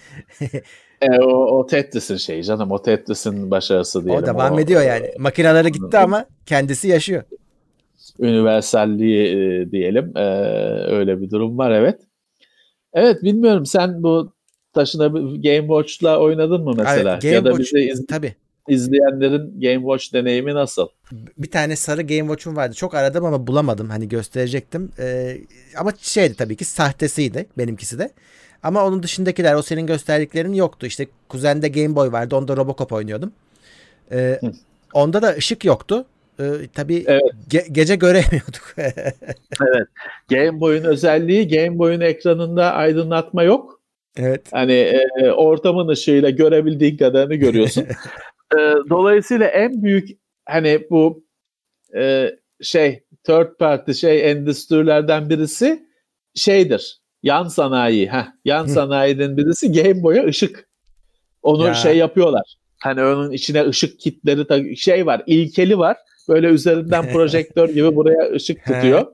e, 1.00 1.10
o, 1.20 1.58
o 1.58 1.66
Tetris'in 1.66 2.16
şeyi 2.16 2.44
canım 2.44 2.70
o 2.70 2.82
Tetris'in 2.82 3.50
başarısı 3.50 4.04
diyelim. 4.04 4.22
O 4.22 4.26
devam 4.26 4.54
o, 4.54 4.60
ediyor 4.60 4.82
yani. 4.82 5.10
Makineleri 5.18 5.72
gitti 5.72 5.98
ama 5.98 6.26
kendisi 6.46 6.88
yaşıyor. 6.88 7.22
Universalliği 8.18 9.26
e, 9.26 9.70
diyelim. 9.70 10.16
E, 10.16 10.24
öyle 10.86 11.20
bir 11.20 11.30
durum 11.30 11.58
var 11.58 11.70
evet. 11.70 12.00
Evet 12.92 13.22
bilmiyorum 13.22 13.66
sen 13.66 14.02
bu 14.02 14.32
taşına 14.72 15.06
Game 15.06 15.60
Watch'la 15.60 16.20
oynadın 16.20 16.64
mı 16.64 16.74
mesela? 16.76 17.12
Evet, 17.12 17.22
Game 17.22 17.34
ya 17.34 17.44
da 17.44 17.50
Watch, 17.50 17.74
bize 17.74 17.84
iz, 17.84 18.06
tabii. 18.06 18.34
izleyenlerin 18.68 19.60
Game 19.60 19.80
Watch 19.96 20.12
deneyimi 20.12 20.54
nasıl? 20.54 20.88
Bir 21.38 21.50
tane 21.50 21.76
sarı 21.76 22.02
Game 22.02 22.20
Watch'um 22.20 22.56
vardı. 22.56 22.74
Çok 22.74 22.94
aradım 22.94 23.24
ama 23.24 23.46
bulamadım. 23.46 23.90
Hani 23.90 24.08
gösterecektim. 24.08 24.90
Ee, 24.98 25.36
ama 25.78 25.92
şeydi 26.00 26.34
tabii 26.34 26.56
ki 26.56 26.64
sahtesiydi 26.64 27.46
benimkisi 27.58 27.98
de. 27.98 28.10
Ama 28.62 28.86
onun 28.86 29.02
dışındakiler 29.02 29.54
o 29.54 29.62
senin 29.62 29.86
gösterdiklerin 29.86 30.52
yoktu. 30.52 30.86
İşte 30.86 31.06
kuzende 31.28 31.68
Game 31.68 31.96
Boy 31.96 32.12
vardı. 32.12 32.36
Onda 32.36 32.56
Robocop 32.56 32.92
oynuyordum. 32.92 33.32
Ee, 34.12 34.40
onda 34.92 35.22
da 35.22 35.28
ışık 35.30 35.64
yoktu. 35.64 36.04
Ee, 36.40 36.44
tabii 36.74 37.04
evet. 37.06 37.22
ge- 37.50 37.72
gece 37.72 37.96
göremiyorduk. 37.96 38.74
evet. 38.76 39.88
Game 40.30 40.60
Boy'un 40.60 40.84
özelliği 40.84 41.48
Game 41.48 41.78
Boy'un 41.78 42.00
ekranında 42.00 42.72
aydınlatma 42.72 43.42
yok. 43.42 43.80
Evet. 44.16 44.48
Hani 44.52 44.72
e, 44.72 45.30
ortamın 45.30 45.88
ışığıyla 45.88 46.30
görebildiğin 46.30 46.96
kadarını 46.96 47.34
görüyorsun. 47.34 47.82
e, 48.54 48.58
dolayısıyla 48.90 49.46
en 49.46 49.82
büyük 49.82 50.08
hani 50.46 50.86
bu 50.90 51.24
e, 51.96 52.30
şey 52.62 53.04
third 53.24 53.56
party 53.58 53.92
şey 53.92 54.30
endüstrilerden 54.30 55.30
birisi 55.30 55.88
şeydir. 56.34 57.00
Yan 57.22 57.48
sanayi. 57.48 58.08
Heh, 58.10 58.26
yan 58.44 58.66
sanayinin 58.66 59.36
birisi 59.36 59.72
Game 59.72 60.02
Boy'a 60.02 60.24
ışık. 60.24 60.68
Onu 61.42 61.66
ya. 61.66 61.74
şey 61.74 61.96
yapıyorlar. 61.96 62.56
Hani 62.84 63.02
onun 63.02 63.30
içine 63.30 63.66
ışık 63.68 64.00
kitleri 64.00 64.76
şey 64.76 65.06
var, 65.06 65.22
ilkeli 65.26 65.78
var. 65.78 65.96
Böyle 66.28 66.46
üzerinden 66.46 67.08
projektör 67.12 67.68
gibi 67.68 67.96
buraya 67.96 68.32
ışık 68.32 68.64
tutuyor. 68.64 69.06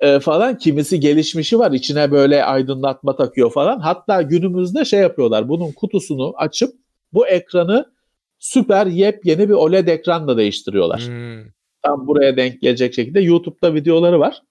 e, 0.00 0.20
falan 0.20 0.58
kimisi 0.58 1.00
gelişmişi 1.00 1.58
var 1.58 1.72
içine 1.72 2.10
böyle 2.10 2.44
aydınlatma 2.44 3.16
takıyor 3.16 3.52
falan. 3.52 3.78
Hatta 3.80 4.22
günümüzde 4.22 4.84
şey 4.84 5.00
yapıyorlar 5.00 5.48
bunun 5.48 5.72
kutusunu 5.72 6.34
açıp 6.36 6.74
bu 7.12 7.26
ekranı 7.26 7.92
süper 8.38 8.86
yepyeni 8.86 9.48
bir 9.48 9.54
OLED 9.54 9.88
ekranla 9.88 10.36
değiştiriyorlar. 10.36 11.00
Hmm. 11.00 11.50
Tam 11.82 12.06
buraya 12.06 12.36
denk 12.36 12.60
gelecek 12.60 12.94
şekilde 12.94 13.20
YouTube'da 13.20 13.74
videoları 13.74 14.20
var. 14.20 14.42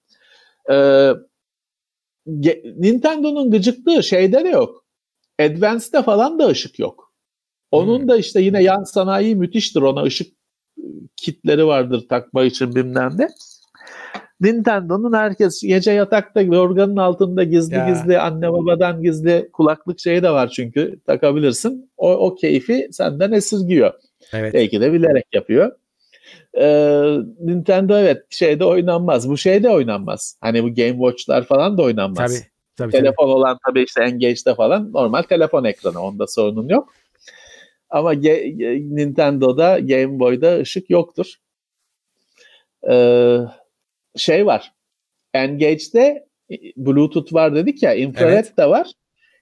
Ee, 0.72 1.12
Nintendo'nun 2.76 3.52
gıcıklığı 3.52 4.04
şeyde 4.04 4.44
de 4.44 4.50
yok. 4.50 4.86
Advance'de 5.40 6.04
falan 6.04 6.40
da 6.40 6.48
ışık 6.48 6.80
yok. 6.80 7.03
Onun 7.74 8.00
hmm. 8.00 8.08
da 8.08 8.18
işte 8.18 8.42
yine 8.42 8.64
yan 8.64 8.84
sanayi 8.84 9.36
müthiştir. 9.36 9.82
Ona 9.82 10.04
ışık 10.04 10.34
kitleri 11.16 11.68
vardır 11.68 12.06
takma 12.10 12.44
için 12.44 12.76
bilmem 12.76 13.12
ne. 13.18 13.28
Nintendo'nun 14.42 15.14
herkes 15.14 15.62
gece 15.62 15.92
yatakta 15.92 16.42
yorganın 16.42 16.98
altında 16.98 17.44
gizli 17.44 17.76
ya. 17.76 17.90
gizli 17.90 18.20
anne 18.20 18.52
babadan 18.52 19.04
gizli 19.04 19.50
kulaklık 19.54 20.00
şeyi 20.00 20.24
de 20.24 20.30
var 20.30 20.48
çünkü 20.48 21.00
takabilirsin. 21.06 21.92
O, 21.98 22.12
o 22.12 22.36
keyfi 22.36 22.88
senden 22.92 23.32
esirgiyor. 23.32 23.94
Evet. 24.34 24.54
Belki 24.54 24.82
de 24.82 24.94
bilerek 24.94 25.26
yapıyor. 25.34 25.72
Ee, 26.58 27.18
Nintendo 27.40 27.98
evet 27.98 28.24
şeyde 28.30 28.66
oynanmaz. 28.66 29.30
Bu 29.30 29.38
şeyde 29.38 29.70
oynanmaz. 29.70 30.38
Hani 30.42 30.64
bu 30.64 30.68
Game 30.68 30.92
Watch'lar 30.92 31.44
falan 31.44 31.78
da 31.78 31.82
oynanmaz. 31.82 32.34
Tabii. 32.34 32.48
Tabii, 32.78 32.92
telefon 32.92 33.26
tabii. 33.26 33.36
olan 33.36 33.58
tabii 33.68 33.84
işte 33.84 34.04
Engage'de 34.04 34.56
falan 34.56 34.94
normal 34.94 35.22
telefon 35.22 35.64
ekranı. 35.64 36.02
Onda 36.02 36.28
sorunun 36.28 36.70
yok. 36.70 36.94
Ama 37.94 38.12
Nintendo'da 38.12 39.80
Game 39.80 40.20
Boy'da 40.20 40.60
ışık 40.60 40.90
yoktur. 40.90 41.34
Ee, 42.90 43.38
şey 44.16 44.46
var. 44.46 44.74
Engage'de 45.34 46.28
e, 46.52 46.56
Bluetooth 46.78 47.34
var 47.34 47.56
dedik 47.56 47.84
ya, 47.84 47.94
infrared 47.94 48.34
evet. 48.34 48.58
de 48.58 48.70
var. 48.70 48.92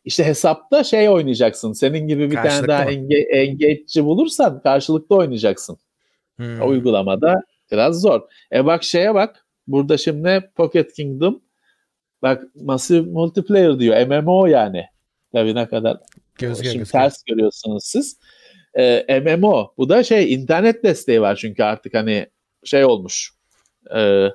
İşte 0.05 0.23
hesapta 0.23 0.83
şey 0.83 1.09
oynayacaksın. 1.09 1.73
Senin 1.73 2.07
gibi 2.07 2.31
bir 2.31 2.35
tane 2.35 2.67
daha 2.67 2.85
enge- 2.85 3.31
engage'ci 3.31 4.05
bulursan 4.05 4.61
karşılıklı 4.61 5.15
oynayacaksın. 5.15 5.77
Hmm. 6.35 6.69
Uygulamada 6.69 7.41
biraz 7.71 8.01
zor. 8.01 8.21
E 8.53 8.65
bak 8.65 8.83
şeye 8.83 9.13
bak. 9.13 9.45
Burada 9.67 9.97
şimdi 9.97 10.49
Pocket 10.55 10.93
Kingdom 10.93 11.41
bak 12.21 12.43
Massive 12.55 13.01
Multiplayer 13.01 13.79
diyor. 13.79 14.07
MMO 14.07 14.45
yani. 14.45 14.85
Tabii 15.33 15.55
ne 15.55 15.67
kadar 15.67 15.97
göz 16.35 16.63
şimdi 16.63 16.77
göz 16.77 16.91
ters 16.91 17.23
görüyorsunuz 17.23 17.83
siz 17.85 18.17
e, 18.73 19.19
MMO. 19.19 19.73
Bu 19.77 19.89
da 19.89 20.03
şey 20.03 20.33
internet 20.33 20.83
desteği 20.83 21.21
var 21.21 21.35
çünkü 21.35 21.63
artık 21.63 21.93
hani 21.93 22.27
şey 22.63 22.85
olmuş. 22.85 23.31
E, 23.95 24.27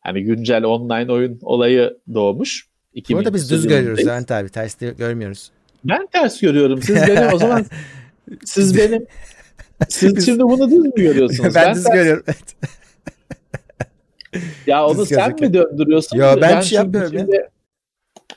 hani 0.00 0.22
güncel 0.22 0.64
online 0.64 1.12
oyun 1.12 1.38
olayı 1.42 1.98
doğmuş. 2.14 2.66
Bu 3.10 3.18
arada 3.18 3.34
biz 3.34 3.50
düz 3.50 3.68
görüyoruz 3.68 4.06
Levent 4.06 4.30
abi. 4.30 4.48
Ters 4.48 4.76
görmüyoruz. 4.98 5.50
Ben 5.84 6.06
ters 6.06 6.40
görüyorum. 6.40 6.82
Siz 6.82 6.96
benim 6.96 7.32
o 7.32 7.38
zaman 7.38 7.66
siz 8.44 8.76
benim 8.76 9.06
siz 9.88 10.16
biz, 10.16 10.26
şimdi 10.26 10.42
bunu 10.42 10.70
düz 10.70 10.78
mü 10.78 10.92
görüyorsunuz? 10.96 11.54
ben, 11.54 11.66
ben 11.66 11.74
düz 11.74 11.84
ters... 11.84 11.94
görüyorum. 11.94 12.24
Evet. 12.26 12.56
ya 14.66 14.86
onu 14.86 14.98
düz 14.98 15.08
sen 15.08 15.36
gözüküyor. 15.36 15.50
mi 15.50 15.70
döndürüyorsun? 15.70 16.16
Yo 16.16 16.26
ben, 16.26 16.40
ben 16.40 16.60
şey 16.60 16.76
yapıyorum 16.76 17.12
şimdi... 17.18 17.36
ya. 17.36 17.48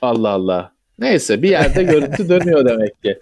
Allah 0.02 0.28
Allah. 0.28 0.72
Neyse 0.98 1.42
bir 1.42 1.50
yerde 1.50 1.82
görüntü 1.82 2.28
dönüyor 2.28 2.64
demek 2.64 3.02
ki. 3.02 3.18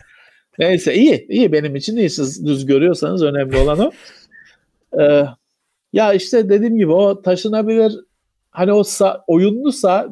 Neyse 0.59 0.95
iyi 0.95 1.27
iyi. 1.29 1.53
Benim 1.53 1.77
için 1.77 1.97
iyi. 1.97 2.11
Siz 2.11 2.47
düz 2.47 2.67
görüyorsanız 2.67 3.23
önemli 3.23 3.57
olan 3.57 3.79
o. 3.79 3.91
Ee, 5.01 5.25
ya 5.93 6.13
işte 6.13 6.49
dediğim 6.49 6.79
gibi 6.79 6.93
o 6.93 7.23
taşınabilir 7.23 7.93
hani 8.51 8.73
o 8.73 8.81
sa- 8.81 9.21
oyunlusa 9.27 10.09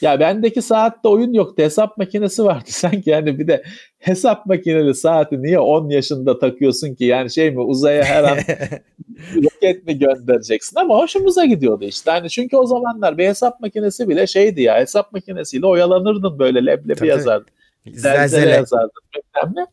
ya 0.00 0.20
bendeki 0.20 0.62
saatte 0.62 1.08
oyun 1.08 1.32
yoktu. 1.32 1.62
Hesap 1.62 1.98
makinesi 1.98 2.44
vardı 2.44 2.64
sanki. 2.66 3.10
Yani 3.10 3.38
bir 3.38 3.48
de 3.48 3.62
hesap 3.98 4.46
makineli 4.46 4.94
saati 4.94 5.42
niye 5.42 5.58
10 5.58 5.88
yaşında 5.90 6.38
takıyorsun 6.38 6.94
ki? 6.94 7.04
Yani 7.04 7.30
şey 7.30 7.50
mi 7.50 7.60
uzaya 7.60 8.04
her 8.04 8.24
an 8.24 8.38
roket 9.36 9.86
mi 9.86 9.98
göndereceksin? 9.98 10.76
Ama 10.76 10.98
hoşumuza 10.98 11.44
gidiyordu 11.44 11.84
işte. 11.84 12.10
Hani 12.10 12.30
çünkü 12.30 12.56
o 12.56 12.66
zamanlar 12.66 13.18
bir 13.18 13.26
hesap 13.26 13.60
makinesi 13.60 14.08
bile 14.08 14.26
şeydi 14.26 14.62
ya 14.62 14.76
hesap 14.80 15.12
makinesiyle 15.12 15.66
oyalanırdın 15.66 16.38
böyle 16.38 16.66
leblebi 16.66 16.94
Tabii. 16.98 17.08
yazardın 17.08 17.57
zelzele 17.94 18.50
yazardım 18.50 19.02
bilmem 19.14 19.66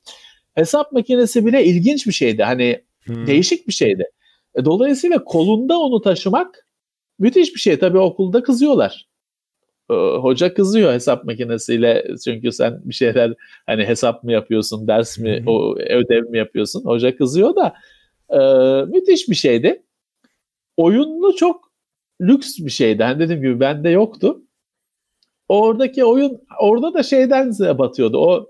Hesap 0.55 0.91
makinesi 0.91 1.45
bile 1.45 1.65
ilginç 1.65 2.07
bir 2.07 2.11
şeydi. 2.11 2.43
Hani 2.43 2.83
hmm. 3.05 3.27
değişik 3.27 3.67
bir 3.67 3.73
şeydi. 3.73 4.03
E, 4.55 4.65
dolayısıyla 4.65 5.23
kolunda 5.23 5.79
onu 5.79 6.01
taşımak 6.01 6.67
müthiş 7.19 7.55
bir 7.55 7.59
şey. 7.59 7.79
Tabii 7.79 7.97
okulda 7.97 8.43
kızıyorlar. 8.43 9.07
E, 9.91 9.93
hoca 9.93 10.53
kızıyor 10.53 10.93
hesap 10.93 11.23
makinesiyle 11.23 12.07
çünkü 12.25 12.51
sen 12.51 12.81
bir 12.85 12.93
şeyler 12.93 13.33
hani 13.65 13.85
hesap 13.85 14.23
mı 14.23 14.31
yapıyorsun, 14.31 14.87
ders 14.87 15.19
mi, 15.19 15.39
hmm. 15.39 15.47
o 15.47 15.75
ödev 15.75 16.29
mi 16.29 16.37
yapıyorsun? 16.37 16.85
Hoca 16.85 17.17
kızıyor 17.17 17.55
da 17.55 17.73
e, 18.29 18.39
müthiş 18.85 19.29
bir 19.29 19.35
şeydi. 19.35 19.83
Oyunlu 20.77 21.35
çok 21.35 21.71
lüks 22.21 22.59
bir 22.59 22.69
şeydi. 22.69 23.03
Hani 23.03 23.19
dediğim 23.19 23.41
gibi 23.41 23.59
bende 23.59 23.89
yoktu 23.89 24.44
oradaki 25.49 26.05
oyun 26.05 26.41
orada 26.59 26.93
da 26.93 27.03
şeyden 27.03 27.51
batıyordu. 27.77 28.17
O 28.17 28.49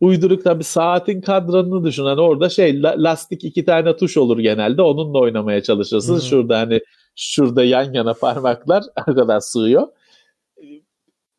uyduruk 0.00 0.44
tabi 0.44 0.64
saatin 0.64 1.20
kadranını 1.20 1.84
düşün. 1.84 2.04
Hani 2.04 2.20
orada 2.20 2.48
şey 2.48 2.82
lastik 2.82 3.44
iki 3.44 3.64
tane 3.64 3.96
tuş 3.96 4.16
olur 4.16 4.38
genelde. 4.38 4.82
Onunla 4.82 5.18
oynamaya 5.18 5.62
çalışırsın. 5.62 6.14
Hmm. 6.14 6.22
Şurada 6.22 6.58
hani 6.58 6.80
şurada 7.16 7.64
yan 7.64 7.92
yana 7.92 8.14
parmaklar 8.14 8.84
kadar 9.06 9.40
sığıyor. 9.40 9.88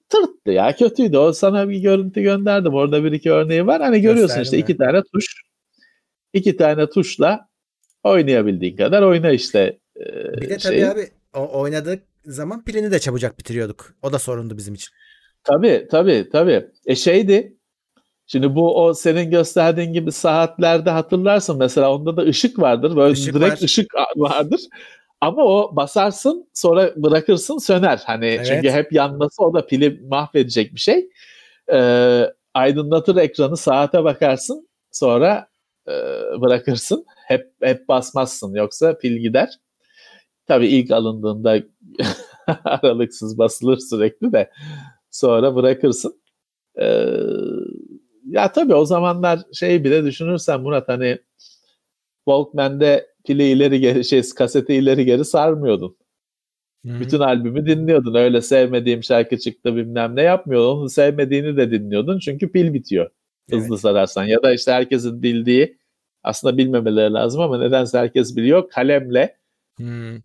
tırttı 0.09 0.51
ya 0.51 0.75
kötüydü. 0.75 1.17
O 1.17 1.33
sana 1.33 1.69
bir 1.69 1.79
görüntü 1.79 2.21
gönderdim. 2.21 2.73
Orada 2.73 3.03
bir 3.03 3.11
iki 3.11 3.31
örneği 3.31 3.67
var. 3.67 3.81
Hani 3.81 4.01
görüyorsun 4.01 4.41
işte 4.41 4.57
mi? 4.57 4.63
iki 4.63 4.77
tane 4.77 5.01
tuş. 5.13 5.43
iki 6.33 6.57
tane 6.57 6.89
tuşla 6.89 7.47
oynayabildiğin 8.03 8.75
kadar 8.75 9.01
oyna 9.01 9.31
işte. 9.31 9.79
E, 9.95 10.05
bir 10.41 10.49
de 10.49 10.57
tabii 10.57 10.85
abi 10.85 11.07
o 11.35 11.59
oynadık 11.59 12.03
zaman 12.25 12.63
pilini 12.63 12.91
de 12.91 12.99
çabucak 12.99 13.39
bitiriyorduk. 13.39 13.93
O 14.01 14.13
da 14.13 14.19
sorundu 14.19 14.57
bizim 14.57 14.73
için. 14.73 14.89
Tabii 15.43 15.87
tabii 15.91 16.29
tabii. 16.31 16.67
E 16.85 16.95
şeydi 16.95 17.59
Şimdi 18.31 18.55
bu 18.55 18.83
o 18.83 18.93
senin 18.93 19.31
gösterdiğin 19.31 19.93
gibi 19.93 20.11
saatlerde 20.11 20.89
hatırlarsın 20.89 21.57
mesela 21.57 21.93
onda 21.93 22.17
da 22.17 22.21
ışık 22.21 22.59
vardır. 22.59 22.95
Böyle 22.95 23.13
ışık 23.13 23.33
direkt 23.33 23.51
var. 23.51 23.65
ışık 23.65 23.93
vardır. 24.15 24.61
Ama 25.21 25.43
o 25.43 25.75
basarsın 25.75 26.49
sonra 26.53 26.93
bırakırsın 26.95 27.57
söner. 27.57 28.01
Hani 28.05 28.25
evet. 28.25 28.45
çünkü 28.45 28.71
hep 28.71 28.93
yanması 28.93 29.43
o 29.43 29.53
da 29.53 29.65
pili 29.65 29.99
mahvedecek 30.09 30.75
bir 30.75 30.79
şey. 30.79 31.09
Ee, 31.73 32.25
aydınlatır 32.53 33.15
ekranı 33.15 33.57
saate 33.57 34.03
bakarsın 34.03 34.69
sonra 34.91 35.47
e, 35.87 35.91
bırakırsın. 36.41 37.05
Hep 37.27 37.53
hep 37.61 37.87
basmazsın 37.87 38.53
yoksa 38.53 38.97
pil 38.97 39.17
gider. 39.17 39.49
Tabii 40.47 40.67
ilk 40.67 40.91
alındığında 40.91 41.59
aralıksız 42.63 43.37
basılır 43.37 43.77
sürekli 43.77 44.33
de 44.33 44.51
sonra 45.11 45.55
bırakırsın. 45.55 46.21
Ee, 46.81 47.15
ya 48.29 48.51
tabii 48.51 48.75
o 48.75 48.85
zamanlar 48.85 49.39
şey 49.53 49.83
bile 49.83 50.05
düşünürsen 50.05 50.61
Murat 50.61 50.87
hani 50.87 51.17
Walkman'de 52.25 53.07
pili 53.25 53.43
ileri 53.43 53.79
geri 53.79 54.05
şey 54.05 54.21
kaseti 54.35 54.73
ileri 54.73 55.05
geri 55.05 55.25
sarmıyordun. 55.25 55.97
Hı-hı. 56.85 56.99
Bütün 56.99 57.19
albümü 57.19 57.65
dinliyordun. 57.65 58.15
Öyle 58.15 58.41
sevmediğim 58.41 59.03
şarkı 59.03 59.37
çıktı 59.37 59.75
bilmem 59.75 60.15
ne 60.15 60.21
yapmıyordun. 60.21 60.77
Onu 60.77 60.89
sevmediğini 60.89 61.57
de 61.57 61.71
dinliyordun. 61.71 62.19
Çünkü 62.19 62.51
pil 62.51 62.73
bitiyor. 62.73 63.09
Hızlı 63.49 63.67
evet. 63.67 63.79
sararsan. 63.79 64.23
Ya 64.23 64.43
da 64.43 64.53
işte 64.53 64.71
herkesin 64.71 65.23
bildiği 65.23 65.77
aslında 66.23 66.57
bilmemeleri 66.57 67.13
lazım 67.13 67.41
ama 67.41 67.57
nedense 67.57 67.97
herkes 67.97 68.35
biliyor. 68.35 68.69
Kalemle 68.69 69.37
hmm. 69.77 70.17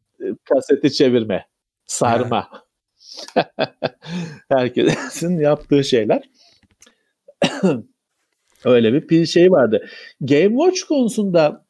kaseti 0.44 0.92
çevirme. 0.92 1.46
Sarma. 1.86 2.48
Herkesin 4.48 5.38
yaptığı 5.38 5.84
şeyler. 5.84 6.22
Öyle 8.64 8.92
bir 8.92 9.06
pil 9.06 9.26
şey 9.26 9.50
vardı. 9.50 9.88
Game 10.20 10.48
Watch 10.48 10.82
konusunda 10.88 11.64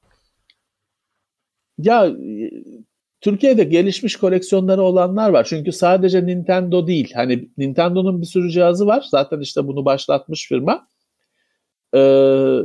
ya 1.79 2.11
Türkiye'de 3.21 3.65
gelişmiş 3.65 4.17
koleksiyonları 4.17 4.83
olanlar 4.83 5.31
var. 5.31 5.45
Çünkü 5.45 5.73
sadece 5.73 6.27
Nintendo 6.27 6.87
değil. 6.87 7.13
Hani 7.15 7.49
Nintendo'nun 7.59 8.21
bir 8.21 8.27
sürü 8.27 8.51
cihazı 8.51 8.87
var. 8.87 9.05
Zaten 9.11 9.41
işte 9.41 9.67
bunu 9.67 9.85
başlatmış 9.85 10.49
firma. 10.49 10.89
Ee, 11.95 12.59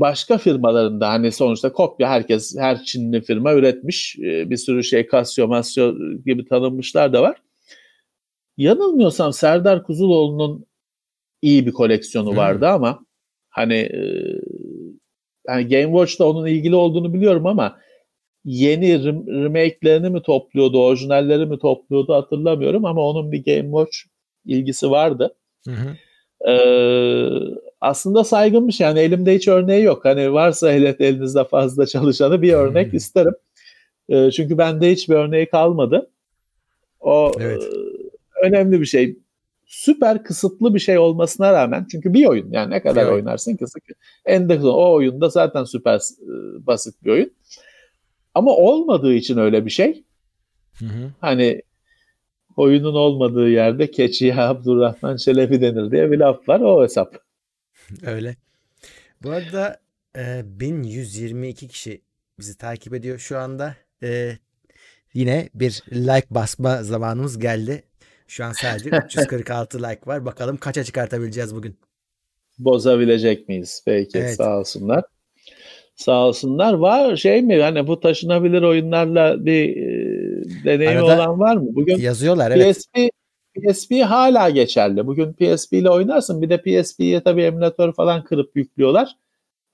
başka 0.00 0.38
firmalarında 0.38 1.08
hani 1.08 1.32
sonuçta 1.32 1.72
kopya 1.72 2.10
herkes 2.10 2.56
her 2.58 2.84
Çinli 2.84 3.20
firma 3.20 3.54
üretmiş. 3.54 4.16
Ee, 4.18 4.50
bir 4.50 4.56
sürü 4.56 4.84
şey 4.84 5.08
Casio, 5.12 5.48
Masio 5.48 5.94
gibi 6.26 6.44
tanınmışlar 6.48 7.12
da 7.12 7.22
var. 7.22 7.36
Yanılmıyorsam 8.56 9.32
Serdar 9.32 9.82
Kuzuloğlu'nun 9.82 10.66
iyi 11.42 11.66
bir 11.66 11.72
koleksiyonu 11.72 12.30
hmm. 12.30 12.36
vardı 12.36 12.68
ama 12.68 13.04
hani 13.48 13.74
e, 13.74 14.00
yani 15.48 15.68
Game 15.68 15.98
Watch'ta 15.98 16.24
onun 16.24 16.46
ilgili 16.46 16.74
olduğunu 16.74 17.14
biliyorum 17.14 17.46
ama 17.46 17.78
yeni 18.44 19.04
remake'lerini 19.04 20.10
mi 20.10 20.22
topluyordu, 20.22 20.84
orijinalleri 20.84 21.46
mi 21.46 21.58
topluyordu 21.58 22.14
hatırlamıyorum 22.14 22.84
ama 22.84 23.02
onun 23.02 23.32
bir 23.32 23.44
Game 23.44 23.70
Watch 23.70 23.96
ilgisi 24.44 24.90
vardı. 24.90 25.34
Hı 25.66 25.72
hı. 25.72 25.96
Ee, 26.50 26.56
aslında 27.80 28.24
saygınmış 28.24 28.80
yani 28.80 29.00
elimde 29.00 29.34
hiç 29.34 29.48
örneği 29.48 29.84
yok. 29.84 30.04
Hani 30.04 30.32
varsa 30.32 30.72
hele 30.72 30.96
elinizde 30.98 31.44
fazla 31.44 31.86
çalışanı 31.86 32.42
bir 32.42 32.52
örnek 32.52 32.92
hı 32.92 32.96
isterim. 32.96 33.34
Ee, 34.08 34.30
çünkü 34.30 34.58
bende 34.58 34.92
hiçbir 34.92 35.14
örneği 35.14 35.46
kalmadı. 35.46 36.10
O 37.00 37.32
evet. 37.40 37.62
e, 37.62 37.66
önemli 38.46 38.80
bir 38.80 38.86
şey 38.86 39.18
süper 39.66 40.22
kısıtlı 40.22 40.74
bir 40.74 40.78
şey 40.78 40.98
olmasına 40.98 41.52
rağmen 41.52 41.86
çünkü 41.90 42.14
bir 42.14 42.26
oyun 42.26 42.52
yani 42.52 42.70
ne 42.70 42.82
kadar 42.82 43.02
evet. 43.02 43.12
oynarsın 43.12 43.56
ki 43.56 43.64
en 44.24 44.48
o 44.48 44.92
oyunda 44.92 45.28
zaten 45.28 45.64
süper 45.64 45.96
e, 45.96 46.66
basit 46.66 47.04
bir 47.04 47.10
oyun. 47.10 47.32
Ama 48.34 48.50
olmadığı 48.50 49.14
için 49.14 49.38
öyle 49.38 49.64
bir 49.64 49.70
şey. 49.70 50.04
Hı 50.78 50.84
hı. 50.84 51.10
Hani 51.20 51.62
oyunun 52.56 52.94
olmadığı 52.94 53.48
yerde 53.48 53.90
keçiye 53.90 54.34
Abdurrahman 54.40 55.16
Çelebi 55.16 55.60
denir 55.60 55.90
diye 55.90 56.10
bir 56.10 56.18
laf 56.18 56.48
var 56.48 56.60
o 56.60 56.82
hesap. 56.82 57.25
öyle. 58.06 58.36
Bu 59.22 59.30
arada 59.30 59.80
e, 60.16 60.42
1122 60.44 61.68
kişi 61.68 62.00
bizi 62.38 62.58
takip 62.58 62.94
ediyor 62.94 63.18
şu 63.18 63.38
anda. 63.38 63.76
E, 64.02 64.38
yine 65.14 65.48
bir 65.54 65.82
like 65.92 66.26
basma 66.30 66.82
zamanımız 66.82 67.38
geldi. 67.38 67.82
Şu 68.26 68.44
an 68.44 68.52
sadece 68.52 68.90
346 69.06 69.78
like 69.78 70.00
var. 70.06 70.24
Bakalım 70.24 70.56
kaça 70.56 70.84
çıkartabileceğiz 70.84 71.54
bugün. 71.54 71.78
Bozabilecek 72.58 73.48
miyiz? 73.48 73.82
Peki 73.86 74.18
evet. 74.18 74.36
sağ 74.36 74.58
olsunlar. 74.58 75.04
Sağ 75.96 76.26
olsunlar. 76.26 76.72
Var 76.74 77.16
şey 77.16 77.42
mi 77.42 77.62
hani 77.62 77.86
bu 77.86 78.00
taşınabilir 78.00 78.62
oyunlarla 78.62 79.44
bir 79.44 79.76
e, 79.76 80.64
deneyimi 80.64 81.02
olan 81.02 81.40
var 81.40 81.56
mı? 81.56 81.66
Bugün 81.70 81.98
yazıyorlar 81.98 82.50
evet. 82.50 82.76
PSP 82.76 82.98
PSP 83.56 83.92
hala 83.92 84.50
geçerli. 84.50 85.06
Bugün 85.06 85.32
PSP 85.32 85.72
ile 85.72 85.90
oynarsın. 85.90 86.42
Bir 86.42 86.50
de 86.50 86.62
PSP'ye 86.62 87.20
tabii 87.20 87.42
emülatör 87.42 87.92
falan 87.92 88.24
kırıp 88.24 88.56
yüklüyorlar. 88.56 89.16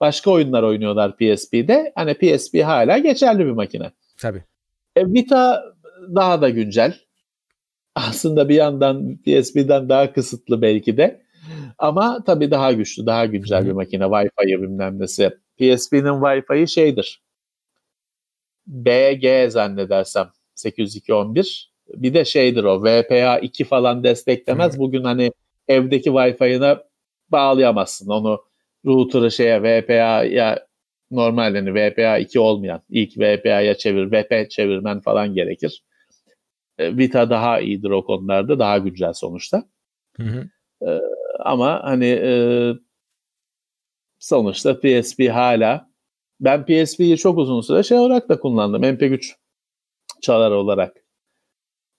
Başka 0.00 0.30
oyunlar 0.30 0.62
oynuyorlar 0.62 1.16
PSP'de. 1.16 1.92
Hani 1.94 2.14
PSP 2.14 2.62
hala 2.64 2.98
geçerli 2.98 3.46
bir 3.46 3.52
makine. 3.52 3.90
Tabii. 4.18 4.44
E, 4.96 5.06
Vita 5.06 5.64
daha 6.14 6.42
da 6.42 6.48
güncel 6.48 6.98
aslında 7.94 8.48
bir 8.48 8.54
yandan 8.54 9.16
PSP'den 9.16 9.88
daha 9.88 10.12
kısıtlı 10.12 10.62
belki 10.62 10.96
de. 10.96 11.22
Ama 11.78 12.24
tabii 12.24 12.50
daha 12.50 12.72
güçlü, 12.72 13.06
daha 13.06 13.26
güncel 13.26 13.66
bir 13.66 13.72
makine. 13.72 14.04
Wi-Fi'yi 14.04 14.62
bilmem 14.62 15.00
nesi. 15.00 15.30
PSP'nin 15.58 16.20
Wi-Fi'yi 16.20 16.68
şeydir. 16.68 17.22
BG 18.66 19.50
zannedersem 19.50 20.30
802.11. 20.56 21.71
Bir 21.88 22.14
de 22.14 22.24
şeydir 22.24 22.64
o 22.64 22.84
VPA 22.84 23.38
2 23.38 23.64
falan 23.64 24.04
desteklemez. 24.04 24.78
Bugün 24.78 25.04
hani 25.04 25.32
evdeki 25.68 26.10
Wi-Fi'ine 26.10 26.76
bağlayamazsın. 27.28 28.08
Onu 28.08 28.44
router'ı 28.86 29.30
şeye 29.30 29.62
VPA'ya 29.62 30.66
normal 31.10 31.54
hani 31.54 31.74
VPA 31.74 32.18
2 32.18 32.40
olmayan 32.40 32.82
ilk 32.90 33.18
VPA'ya 33.18 33.74
çevir, 33.74 34.12
VP 34.12 34.50
çevirmen 34.50 35.00
falan 35.00 35.34
gerekir. 35.34 35.84
E, 36.78 36.96
Vita 36.96 37.30
daha 37.30 37.60
iyidir 37.60 37.90
o 37.90 38.04
konularda. 38.04 38.58
Daha 38.58 38.78
güncel 38.78 39.12
sonuçta. 39.12 39.64
Hı 40.16 40.22
hı. 40.22 40.48
E, 40.88 41.00
ama 41.40 41.80
hani 41.84 42.06
e, 42.06 42.32
sonuçta 44.18 44.80
PSP 44.80 45.28
hala 45.28 45.92
ben 46.40 46.64
PSP'yi 46.64 47.16
çok 47.16 47.38
uzun 47.38 47.60
süre 47.60 47.82
şey 47.82 47.98
olarak 47.98 48.28
da 48.28 48.40
kullandım. 48.40 48.82
MP3 48.82 49.34
çalar 50.22 50.50
olarak. 50.50 51.01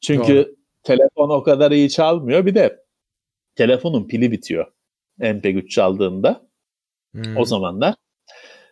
Çünkü 0.04 0.36
Doğru. 0.36 0.56
telefon 0.84 1.30
o 1.30 1.44
kadar 1.44 1.72
iyi 1.72 1.90
çalmıyor. 1.90 2.46
Bir 2.46 2.56
de 2.56 2.84
telefonun 3.56 4.08
pili 4.08 4.32
bitiyor. 4.32 4.72
MP3 5.20 5.70
çaldığında. 5.70 6.48
Hmm. 7.12 7.38
O 7.38 7.46
zamanlar. 7.46 7.96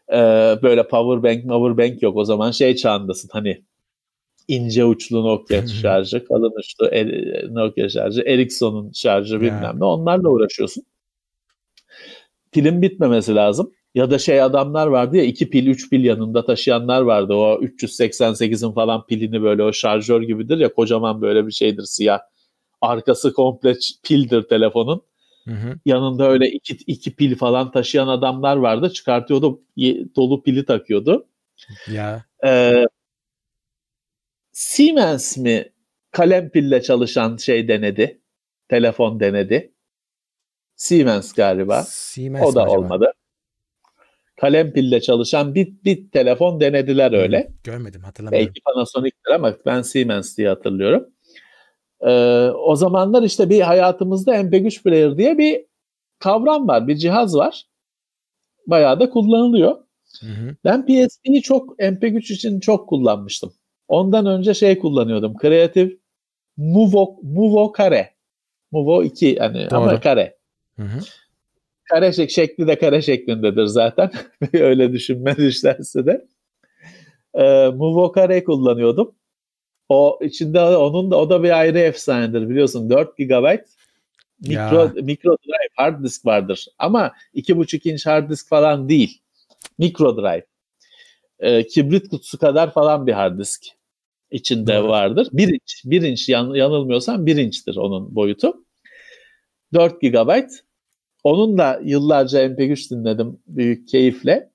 Ee, 0.09 0.15
böyle 0.63 0.87
power 0.87 1.23
bank, 1.23 1.47
power 1.47 1.77
bank 1.77 2.03
yok. 2.03 2.17
O 2.17 2.25
zaman 2.25 2.51
şey 2.51 2.75
çağındasın 2.75 3.29
hani 3.31 3.63
ince 4.47 4.85
uçlu 4.85 5.23
Nokia 5.23 5.67
şarjı, 5.81 6.25
kalın 6.25 6.53
uçlu 6.59 6.85
Nokia 7.55 7.89
şarjı, 7.89 8.21
Ericsson'un 8.21 8.91
şarjı 8.91 9.41
bilmem 9.41 9.79
ne 9.79 9.85
onlarla 9.85 10.29
uğraşıyorsun. 10.29 10.83
Pilin 12.51 12.81
bitmemesi 12.81 13.35
lazım. 13.35 13.73
Ya 13.95 14.11
da 14.11 14.19
şey 14.19 14.41
adamlar 14.41 14.87
vardı 14.87 15.17
ya 15.17 15.23
iki 15.23 15.49
pil 15.49 15.67
üç 15.67 15.89
pil 15.89 16.03
yanında 16.03 16.45
taşıyanlar 16.45 17.01
vardı. 17.01 17.33
O 17.33 17.61
388'in 17.61 18.71
falan 18.71 19.05
pilini 19.05 19.41
böyle 19.41 19.63
o 19.63 19.73
şarjör 19.73 20.21
gibidir 20.21 20.57
ya 20.57 20.73
kocaman 20.73 21.21
böyle 21.21 21.47
bir 21.47 21.51
şeydir 21.51 21.83
siyah. 21.83 22.19
Arkası 22.81 23.33
komple 23.33 23.75
pildir 24.03 24.43
telefonun. 24.43 25.01
Hı 25.45 25.51
hı. 25.51 25.79
Yanında 25.85 26.29
öyle 26.29 26.49
iki, 26.49 26.73
iki 26.87 27.15
pil 27.15 27.35
falan 27.35 27.71
taşıyan 27.71 28.07
adamlar 28.07 28.57
vardı. 28.57 28.93
Çıkartıyordu 28.93 29.61
dolu 30.15 30.43
pili 30.43 30.65
takıyordu. 30.65 31.27
Ya. 31.91 32.25
Ee, 32.45 32.85
Siemens 34.51 35.37
mi 35.37 35.71
kalem 36.11 36.49
pille 36.49 36.81
çalışan 36.81 37.37
şey 37.37 37.67
denedi? 37.67 38.21
Telefon 38.69 39.19
denedi. 39.19 39.73
Siemens 40.75 41.33
galiba. 41.33 41.83
Siemens 41.83 42.45
o 42.45 42.55
da 42.55 42.65
olmadı. 42.65 43.13
Kalem 44.41 44.73
pille 44.73 45.01
çalışan 45.01 45.55
bir, 45.55 45.73
bir 45.85 46.11
telefon 46.11 46.59
denediler 46.59 47.11
öyle. 47.11 47.51
Görmedim 47.63 48.01
hatırlamıyorum. 48.01 48.47
Belki 48.47 48.61
Panasonic'tir 48.61 49.31
ama 49.31 49.53
ben 49.65 49.81
Siemens 49.81 50.37
diye 50.37 50.49
hatırlıyorum. 50.49 51.09
Ee, 52.01 52.49
o 52.49 52.75
zamanlar 52.75 53.23
işte 53.23 53.49
bir 53.49 53.61
hayatımızda 53.61 54.35
MP3 54.35 54.83
player 54.83 55.17
diye 55.17 55.37
bir 55.37 55.65
kavram 56.19 56.67
var, 56.67 56.87
bir 56.87 56.95
cihaz 56.95 57.35
var. 57.35 57.65
Bayağı 58.67 58.99
da 58.99 59.09
kullanılıyor. 59.09 59.75
Hı 60.21 60.27
hı. 60.27 60.55
Ben 60.63 60.85
PSP'yi 60.85 61.41
çok 61.41 61.79
MP3 61.79 62.33
için 62.33 62.59
çok 62.59 62.89
kullanmıştım. 62.89 63.53
Ondan 63.87 64.25
önce 64.25 64.53
şey 64.53 64.79
kullanıyordum. 64.79 65.33
Creative 65.41 65.93
Movo, 66.57 67.19
Movo 67.23 67.71
Kare. 67.71 68.09
Movo 68.71 69.03
2 69.03 69.35
hani 69.35 69.69
Doğru. 69.69 69.79
ama 69.79 69.99
kare. 69.99 70.37
Hı 70.75 70.83
hı. 70.83 70.99
Kare 71.91 72.13
şek 72.13 72.31
şekli 72.31 72.67
de 72.67 72.79
kare 72.79 73.01
şeklindedir 73.01 73.65
zaten. 73.65 74.11
Öyle 74.53 74.93
düşünmez 74.93 75.39
isterse 75.39 76.05
de. 76.05 76.25
Ee, 77.35 77.71
Kare 78.13 78.43
kullanıyordum. 78.43 79.15
O 79.89 80.19
içinde 80.21 80.61
onun 80.61 81.11
da 81.11 81.17
o 81.17 81.29
da 81.29 81.43
bir 81.43 81.59
ayrı 81.59 81.79
efsanedir 81.79 82.49
biliyorsun 82.49 82.89
4 82.89 83.17
GB 83.17 83.59
mikro 84.41 84.79
ya. 84.79 84.93
mikro 85.01 85.37
drive 85.37 85.69
hard 85.75 86.03
disk 86.03 86.25
vardır 86.25 86.67
ama 86.79 87.11
2.5 87.35 87.91
inç 87.91 88.05
hard 88.05 88.29
disk 88.29 88.49
falan 88.49 88.89
değil. 88.89 89.21
Mikro 89.77 90.17
drive. 90.17 90.45
Ee, 91.39 91.67
kibrit 91.67 92.09
kutusu 92.09 92.37
kadar 92.37 92.73
falan 92.73 93.07
bir 93.07 93.13
hard 93.13 93.39
disk 93.39 93.61
içinde 94.31 94.73
evet. 94.73 94.89
vardır. 94.89 95.27
1 95.33 95.47
inç, 95.47 95.81
1 95.85 96.01
inç 96.01 96.29
yan, 96.29 96.53
yanılmıyorsam 96.53 97.25
1 97.25 97.35
inçtir 97.35 97.75
onun 97.75 98.15
boyutu. 98.15 98.65
4 99.73 100.01
GB. 100.01 100.49
Onun 101.23 101.57
da 101.57 101.81
yıllarca 101.83 102.45
MP3 102.45 102.89
dinledim 102.91 103.39
büyük 103.47 103.87
keyifle. 103.87 104.51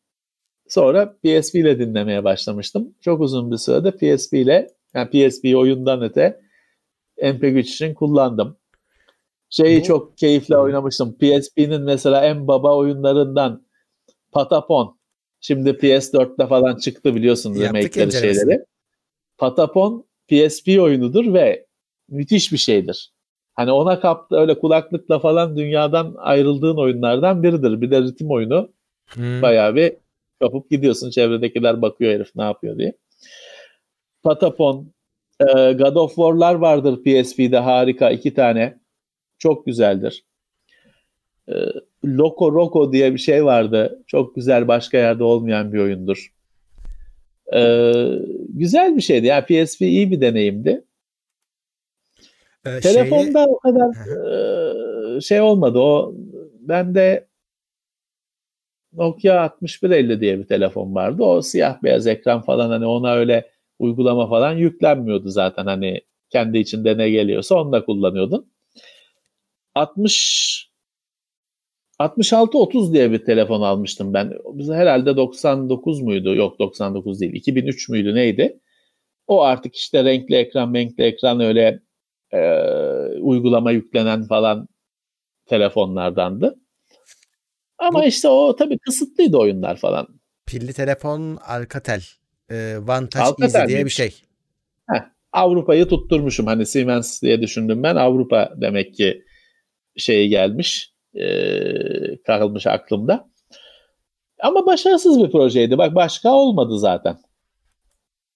Sonra 0.69 1.13
PSP 1.13 1.55
ile 1.55 1.79
dinlemeye 1.79 2.25
başlamıştım. 2.25 2.95
Çok 3.01 3.21
uzun 3.21 3.51
bir 3.51 3.57
sürede 3.57 3.91
PSP 3.91 4.35
ile 4.35 4.69
yani 4.95 5.11
PSP 5.11 5.45
oyundan 5.57 6.03
öte 6.03 6.41
MP3 7.19 7.59
için 7.59 7.95
kullandım. 7.95 8.57
Şeyi 9.51 9.81
Bu... 9.81 9.85
çok 9.85 10.19
keyifle 10.19 10.57
oynamıştım. 10.57 11.19
PSP'nin 11.19 11.83
mesela 11.83 12.27
en 12.27 12.49
baba 12.49 12.77
oyunlarından 12.77 13.67
Patapon. 14.33 14.99
Şimdi 15.41 15.71
PS4'te 15.71 16.47
falan 16.47 16.77
çıktı 16.77 17.15
biliyorsun 17.15 17.61
remake'leri 17.61 18.13
şeyleri. 18.13 18.65
Patapon 19.39 20.07
PSP 20.29 20.69
oyunudur 20.69 21.35
ve 21.35 21.67
müthiş 22.09 22.53
bir 22.53 22.57
şeydir. 22.57 23.16
Hani 23.57 23.73
ona 23.73 24.01
kaptı 24.01 24.37
öyle 24.37 24.59
kulaklıkla 24.59 25.19
falan 25.19 25.57
dünyadan 25.57 26.15
ayrıldığın 26.19 26.77
oyunlardan 26.77 27.43
biridir. 27.43 27.81
Bir 27.81 27.91
de 27.91 28.03
ritim 28.03 28.31
oyunu. 28.31 28.73
Hmm. 29.07 29.43
Bayağı 29.43 29.75
bir 29.77 29.93
kapıp 30.41 30.71
gidiyorsun. 30.71 31.11
Çevredekiler 31.11 31.83
bakıyor 31.83 32.13
herif 32.13 32.37
ne 32.37 32.43
yapıyor 32.43 32.79
diye. 32.79 32.93
Patapon, 34.23 34.93
e, 35.41 35.73
God 35.73 35.97
of 35.97 36.15
War'lar 36.15 36.55
vardır 36.55 36.97
PSP'de 37.03 37.59
harika 37.59 38.11
iki 38.11 38.35
tane. 38.35 38.79
Çok 39.39 39.67
güzeldir. 39.67 40.25
E, 41.49 41.55
Loco 42.05 42.53
Roco 42.53 42.93
diye 42.93 43.13
bir 43.13 43.19
şey 43.19 43.45
vardı. 43.45 44.03
Çok 44.07 44.35
güzel 44.35 44.69
başka 44.69 44.99
yerde 44.99 45.25
olmayan 45.25 45.73
bir 45.73 45.79
oyundur. 45.79 46.33
E, 47.55 47.93
güzel 48.49 48.97
bir 48.97 49.03
şeydi. 49.03 49.27
Yani 49.27 49.45
PSP 49.45 49.83
iyi 49.83 50.11
bir 50.11 50.21
deneyimdi. 50.21 50.85
Ee, 52.67 52.81
Telefonda 52.81 53.45
şeyi... 53.45 53.55
o 53.55 53.59
kadar 53.59 53.91
e, 55.17 55.21
şey 55.21 55.41
olmadı. 55.41 55.79
O 55.79 56.15
bende 56.61 57.27
Nokia 58.93 59.41
6150 59.41 60.21
diye 60.21 60.39
bir 60.39 60.47
telefon 60.47 60.95
vardı. 60.95 61.23
O 61.23 61.43
siyah 61.43 61.83
beyaz 61.83 62.07
ekran 62.07 62.43
falan 62.43 62.71
hani 62.71 62.87
ona 62.87 63.13
öyle 63.15 63.51
uygulama 63.79 64.29
falan 64.29 64.53
yüklenmiyordu 64.53 65.29
zaten 65.29 65.67
hani 65.67 66.01
kendi 66.31 66.59
içinde 66.59 66.99
ne 66.99 67.11
geliyorsa 67.11 67.55
onu 67.55 67.73
da 67.73 67.85
kullanıyordun. 67.85 68.53
60 69.75 70.71
6630 71.99 72.93
diye 72.93 73.13
bir 73.13 73.25
telefon 73.25 73.61
almıştım 73.63 74.15
ben. 74.15 74.33
Biz 74.53 74.71
herhalde 74.71 75.17
99 75.17 76.03
muydu? 76.03 76.35
Yok 76.35 76.59
99 76.59 77.21
değil. 77.21 77.35
2003 77.35 77.89
müydü 77.89 78.15
neydi? 78.15 78.61
O 79.27 79.43
artık 79.43 79.77
işte 79.77 80.05
renkli 80.05 80.37
ekran, 80.37 80.75
renkli 80.75 81.05
ekran 81.05 81.41
öyle 81.41 81.81
e, 82.33 82.61
uygulama 83.21 83.71
yüklenen 83.71 84.25
falan 84.25 84.69
telefonlardandı. 85.47 86.61
Ama 87.79 88.03
Bu, 88.03 88.05
işte 88.05 88.29
o 88.29 88.57
tabii 88.57 88.79
kısıtlıydı 88.79 89.37
oyunlar 89.37 89.77
falan. 89.77 90.09
Pilli 90.47 90.73
telefon 90.73 91.37
Alcatel. 91.37 92.03
E, 92.51 92.77
Vantage 92.81 93.25
Alcatel 93.25 93.61
Easy 93.61 93.73
diye 93.73 93.85
bir 93.85 93.91
şey. 93.91 94.15
Heh, 94.91 95.01
Avrupa'yı 95.33 95.89
tutturmuşum. 95.89 96.47
Hani 96.47 96.67
Siemens 96.67 97.23
diye 97.23 97.43
düşündüm 97.43 97.83
ben. 97.83 97.97
Avrupa 97.97 98.53
demek 98.57 98.95
ki 98.95 99.25
şey 99.97 100.29
gelmiş. 100.29 100.95
E, 101.15 101.27
kalmış 102.27 102.67
aklımda. 102.67 103.31
Ama 104.41 104.67
başarısız 104.67 105.23
bir 105.23 105.31
projeydi. 105.31 105.79
Bak 105.79 105.95
başka 105.95 106.31
olmadı 106.31 106.79
zaten. 106.79 107.19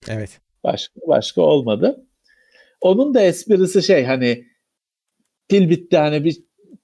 Evet. 0.08 0.40
Başka 0.64 1.00
başka 1.06 1.42
olmadı. 1.42 2.06
Onun 2.80 3.14
da 3.14 3.20
esprisi 3.20 3.82
şey 3.82 4.04
hani 4.04 4.46
pil 5.48 5.70
bitti 5.70 5.96
hani 5.96 6.24
bir 6.24 6.36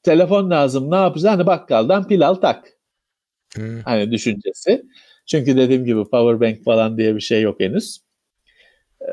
telefon 0.02 0.50
lazım 0.50 0.90
ne 0.90 0.96
yapacağız? 0.96 1.36
Hani 1.36 1.46
bakkaldan 1.46 2.08
pil 2.08 2.28
al 2.28 2.34
tak. 2.34 2.68
Hmm. 3.54 3.80
Hani 3.80 4.10
düşüncesi. 4.10 4.82
Çünkü 5.26 5.56
dediğim 5.56 5.84
gibi 5.84 6.04
power 6.04 6.40
bank 6.40 6.64
falan 6.64 6.98
diye 6.98 7.16
bir 7.16 7.20
şey 7.20 7.42
yok 7.42 7.60
henüz. 7.60 8.00
Ee, 9.02 9.06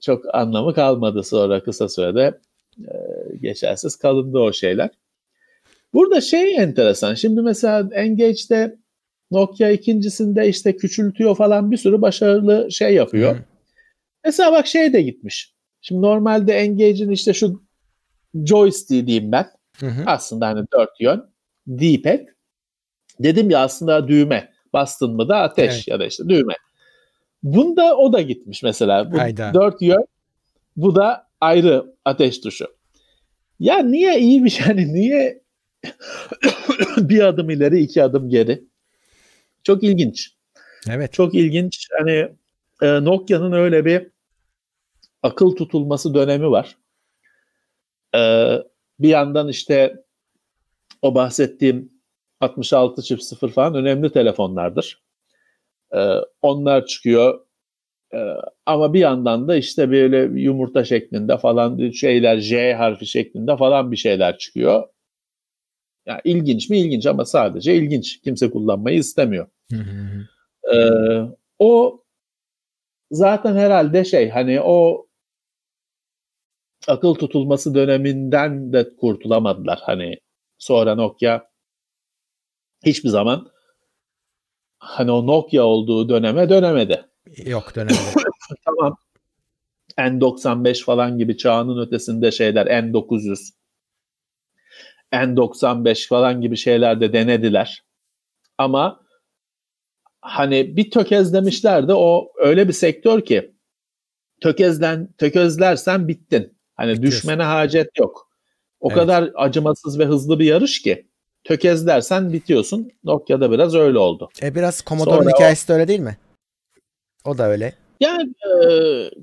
çok 0.00 0.34
anlamı 0.34 0.74
kalmadı 0.74 1.22
sonra 1.22 1.62
kısa 1.62 1.88
sürede 1.88 2.40
e, 2.78 2.94
geçersiz 3.40 3.96
kalındı 3.96 4.38
o 4.38 4.52
şeyler. 4.52 4.90
Burada 5.94 6.20
şey 6.20 6.56
enteresan. 6.56 7.14
Şimdi 7.14 7.42
mesela 7.42 7.88
Engage'de 7.92 8.78
Nokia 9.30 9.70
ikincisinde 9.70 10.48
işte 10.48 10.76
küçültüyor 10.76 11.36
falan 11.36 11.70
bir 11.70 11.76
sürü 11.76 12.02
başarılı 12.02 12.72
şey 12.72 12.94
yapıyor. 12.94 13.34
Hmm. 13.34 13.42
Mesela 14.24 14.52
bak 14.52 14.66
şey 14.66 14.92
de 14.92 15.02
gitmiş. 15.02 15.54
Şimdi 15.82 16.02
normalde 16.02 16.52
Engage'in 16.52 17.10
işte 17.10 17.32
şu 17.32 17.62
joystick 18.34 19.06
diyeyim 19.06 19.32
ben. 19.32 19.46
Hı 19.76 19.86
hı. 19.86 20.02
Aslında 20.06 20.46
hani 20.46 20.66
dört 20.72 21.00
yön. 21.00 21.30
D-pad. 21.66 22.20
Dedim 23.20 23.50
ya 23.50 23.58
aslında 23.58 24.08
düğme. 24.08 24.52
Bastın 24.72 25.16
mı 25.16 25.28
da 25.28 25.36
ateş 25.36 25.74
evet. 25.74 25.88
ya 25.88 26.00
da 26.00 26.06
işte 26.06 26.28
düğme. 26.28 26.54
Bunda 27.42 27.96
o 27.96 28.12
da 28.12 28.20
gitmiş 28.20 28.62
mesela. 28.62 29.12
Bu 29.12 29.18
Hayda. 29.18 29.54
dört 29.54 29.82
yön. 29.82 30.06
Bu 30.76 30.94
da 30.94 31.26
ayrı 31.40 31.94
ateş 32.04 32.38
tuşu. 32.40 32.66
Ya 33.60 33.78
niye 33.78 34.20
iyi 34.20 34.44
bir 34.44 34.50
şey? 34.50 34.66
Yani 34.66 34.94
niye 34.94 35.42
bir 36.96 37.20
adım 37.20 37.50
ileri 37.50 37.80
iki 37.80 38.02
adım 38.02 38.28
geri? 38.28 38.64
Çok 39.62 39.84
ilginç. 39.84 40.30
Evet. 40.90 41.12
Çok 41.12 41.34
ilginç. 41.34 41.88
Hani 41.98 42.28
e, 42.82 43.04
Nokia'nın 43.04 43.52
öyle 43.52 43.84
bir 43.84 44.06
akıl 45.22 45.56
tutulması 45.56 46.14
dönemi 46.14 46.50
var. 46.50 46.76
Ee, 48.16 48.56
bir 48.98 49.08
yandan 49.08 49.48
işte 49.48 50.04
o 51.02 51.14
bahsettiğim 51.14 51.92
66 52.40 53.02
çift 53.02 53.22
0 53.22 53.50
falan 53.50 53.74
önemli 53.74 54.12
telefonlardır. 54.12 55.02
Ee, 55.94 56.14
onlar 56.42 56.86
çıkıyor. 56.86 57.46
Ee, 58.14 58.34
ama 58.66 58.94
bir 58.94 59.00
yandan 59.00 59.48
da 59.48 59.56
işte 59.56 59.90
böyle 59.90 60.40
yumurta 60.40 60.84
şeklinde 60.84 61.38
falan 61.38 61.90
şeyler 61.90 62.38
J 62.38 62.74
harfi 62.74 63.06
şeklinde 63.06 63.56
falan 63.56 63.92
bir 63.92 63.96
şeyler 63.96 64.38
çıkıyor. 64.38 64.88
Yani 66.06 66.20
ilginç 66.24 66.70
mi 66.70 66.78
ilginç 66.78 67.06
ama 67.06 67.24
sadece 67.24 67.74
ilginç. 67.74 68.20
Kimse 68.20 68.50
kullanmayı 68.50 68.98
istemiyor. 68.98 69.46
ee, 70.74 71.20
o 71.58 72.02
zaten 73.10 73.56
herhalde 73.56 74.04
şey 74.04 74.30
hani 74.30 74.60
o 74.60 75.06
akıl 76.88 77.14
tutulması 77.14 77.74
döneminden 77.74 78.72
de 78.72 78.96
kurtulamadılar. 78.96 79.80
Hani 79.82 80.16
sonra 80.58 80.94
Nokia 80.94 81.42
hiçbir 82.84 83.08
zaman 83.08 83.50
hani 84.78 85.10
o 85.10 85.26
Nokia 85.26 85.62
olduğu 85.62 86.08
döneme 86.08 86.48
dönemedi. 86.48 87.06
Yok 87.46 87.76
dönemedi. 87.76 87.98
tamam. 88.64 88.96
N95 89.98 90.84
falan 90.84 91.18
gibi 91.18 91.36
çağının 91.36 91.86
ötesinde 91.86 92.30
şeyler 92.30 92.66
N900 92.66 93.52
N95 95.12 96.08
falan 96.08 96.40
gibi 96.40 96.56
şeyler 96.56 97.00
de 97.00 97.12
denediler. 97.12 97.84
Ama 98.58 99.00
hani 100.20 100.76
bir 100.76 100.90
tökezlemişler 100.90 101.88
de 101.88 101.94
o 101.94 102.32
öyle 102.38 102.68
bir 102.68 102.72
sektör 102.72 103.24
ki 103.24 103.54
tökezlen 104.40 105.12
tökezlersen 105.18 106.08
bittin. 106.08 106.59
Hani 106.80 106.92
Bitiyorsun. 106.92 107.18
düşmene 107.18 107.42
hacet 107.42 107.98
yok. 107.98 108.28
O 108.80 108.88
evet. 108.88 108.98
kadar 108.98 109.30
acımasız 109.34 109.98
ve 109.98 110.04
hızlı 110.04 110.38
bir 110.38 110.44
yarış 110.44 110.82
ki 110.82 111.06
tökezlersen 111.44 112.32
bitiyorsun. 112.32 112.90
Nokia'da 113.04 113.50
biraz 113.50 113.74
öyle 113.74 113.98
oldu. 113.98 114.28
E 114.42 114.54
biraz 114.54 114.82
Commodore'un 114.86 115.30
hikayesi 115.30 115.64
o... 115.64 115.68
de 115.68 115.72
öyle 115.72 115.88
değil 115.88 116.00
mi? 116.00 116.18
O 117.24 117.38
da 117.38 117.48
öyle. 117.48 117.74
Yani 118.00 118.34
e, 118.46 118.60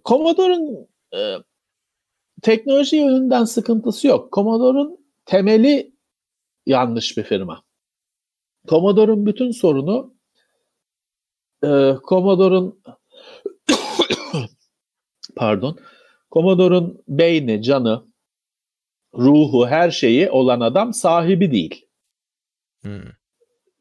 Commodore'un 0.05 0.88
e, 1.16 1.36
teknoloji 2.41 2.95
yönünden 2.95 3.43
sıkıntısı 3.43 4.08
yok. 4.08 4.34
Commodore'un 4.34 5.05
temeli 5.26 5.91
yanlış 6.66 7.18
bir 7.18 7.24
firma. 7.24 7.64
Commodore'un 8.68 9.26
bütün 9.26 9.51
sorunu 9.51 10.14
e, 11.64 11.95
Commodore'un 12.10 12.82
pardon 15.36 15.80
Commodore'un 16.38 17.03
beyni, 17.07 17.61
canı, 17.61 18.03
ruhu, 19.13 19.67
her 19.67 19.91
şeyi 19.91 20.29
olan 20.29 20.59
adam 20.59 20.93
sahibi 20.93 21.51
değil. 21.51 21.85
Hmm. 22.81 23.01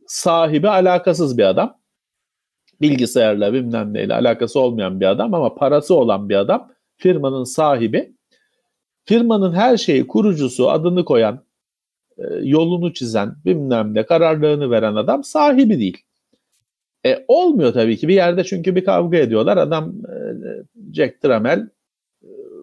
Sahibi 0.06 0.68
alakasız 0.68 1.38
bir 1.38 1.44
adam. 1.44 1.78
Bilgisayarla 2.80 3.52
bilmem 3.52 3.94
neyle 3.94 4.14
alakası 4.14 4.60
olmayan 4.60 5.00
bir 5.00 5.06
adam 5.06 5.34
ama 5.34 5.54
parası 5.54 5.94
olan 5.94 6.28
bir 6.28 6.34
adam. 6.34 6.72
Firmanın 6.96 7.44
sahibi. 7.44 8.16
Firmanın 9.04 9.52
her 9.52 9.76
şeyi 9.76 10.06
kurucusu, 10.06 10.70
adını 10.70 11.04
koyan, 11.04 11.44
e, 12.18 12.22
yolunu 12.42 12.94
çizen, 12.94 13.36
bilmem 13.44 13.94
ne 13.94 14.06
kararlarını 14.06 14.70
veren 14.70 14.94
adam 14.94 15.24
sahibi 15.24 15.78
değil. 15.78 16.02
E, 17.06 17.24
olmuyor 17.28 17.72
tabii 17.72 17.96
ki 17.96 18.08
bir 18.08 18.14
yerde 18.14 18.44
çünkü 18.44 18.76
bir 18.76 18.84
kavga 18.84 19.16
ediyorlar. 19.16 19.56
Adam 19.56 19.94
e, 20.06 20.16
Jack 20.94 21.22
Trammell 21.22 21.60
e, 21.60 21.75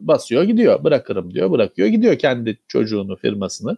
basıyor 0.08 0.44
gidiyor. 0.44 0.84
Bırakırım 0.84 1.34
diyor. 1.34 1.52
Bırakıyor 1.52 1.88
gidiyor 1.88 2.18
kendi 2.18 2.60
çocuğunu, 2.68 3.16
firmasını. 3.16 3.78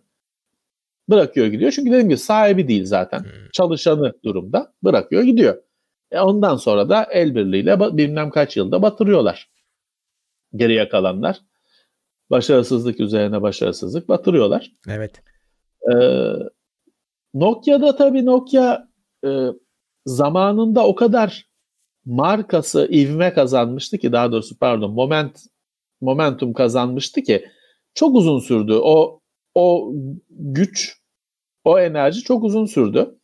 Bırakıyor 1.10 1.48
gidiyor. 1.48 1.72
Çünkü 1.72 1.92
dediğim 1.92 2.10
gibi 2.10 2.18
sahibi 2.18 2.68
değil 2.68 2.86
zaten. 2.86 3.20
Hmm. 3.20 3.30
Çalışanı 3.54 4.14
durumda. 4.24 4.74
Bırakıyor 4.84 5.24
gidiyor. 5.24 5.64
E 6.12 6.20
ondan 6.20 6.56
sonra 6.56 6.90
da 6.90 7.04
el 7.12 7.36
birliğiyle 7.36 7.80
bilmem 7.80 8.30
kaç 8.30 8.58
yılda 8.58 8.82
batırıyorlar. 8.82 9.50
Geriye 10.56 10.90
kalanlar. 10.90 11.40
Başarısızlık 12.30 13.00
üzerine 13.00 13.42
başarısızlık 13.42 14.10
batırıyorlar. 14.10 14.72
Evet. 14.90 15.22
Ee, 15.94 15.96
Nokia'da 17.34 17.96
tabii 17.96 18.26
Nokia 18.26 18.88
e, 19.26 19.30
zamanında 20.06 20.88
o 20.88 20.96
kadar 20.96 21.48
markası 22.06 22.90
ivme 22.92 23.34
kazanmıştı 23.34 23.98
ki 23.98 24.12
daha 24.12 24.32
doğrusu 24.32 24.60
pardon 24.60 24.92
moment 24.92 25.46
momentum 26.06 26.54
kazanmıştı 26.54 27.22
ki 27.22 27.46
çok 27.94 28.16
uzun 28.16 28.40
sürdü. 28.40 28.74
O 28.74 29.22
o 29.56 29.92
güç, 30.30 30.98
o 31.64 31.80
enerji 31.80 32.22
çok 32.22 32.44
uzun 32.44 32.66
sürdü. 32.66 33.16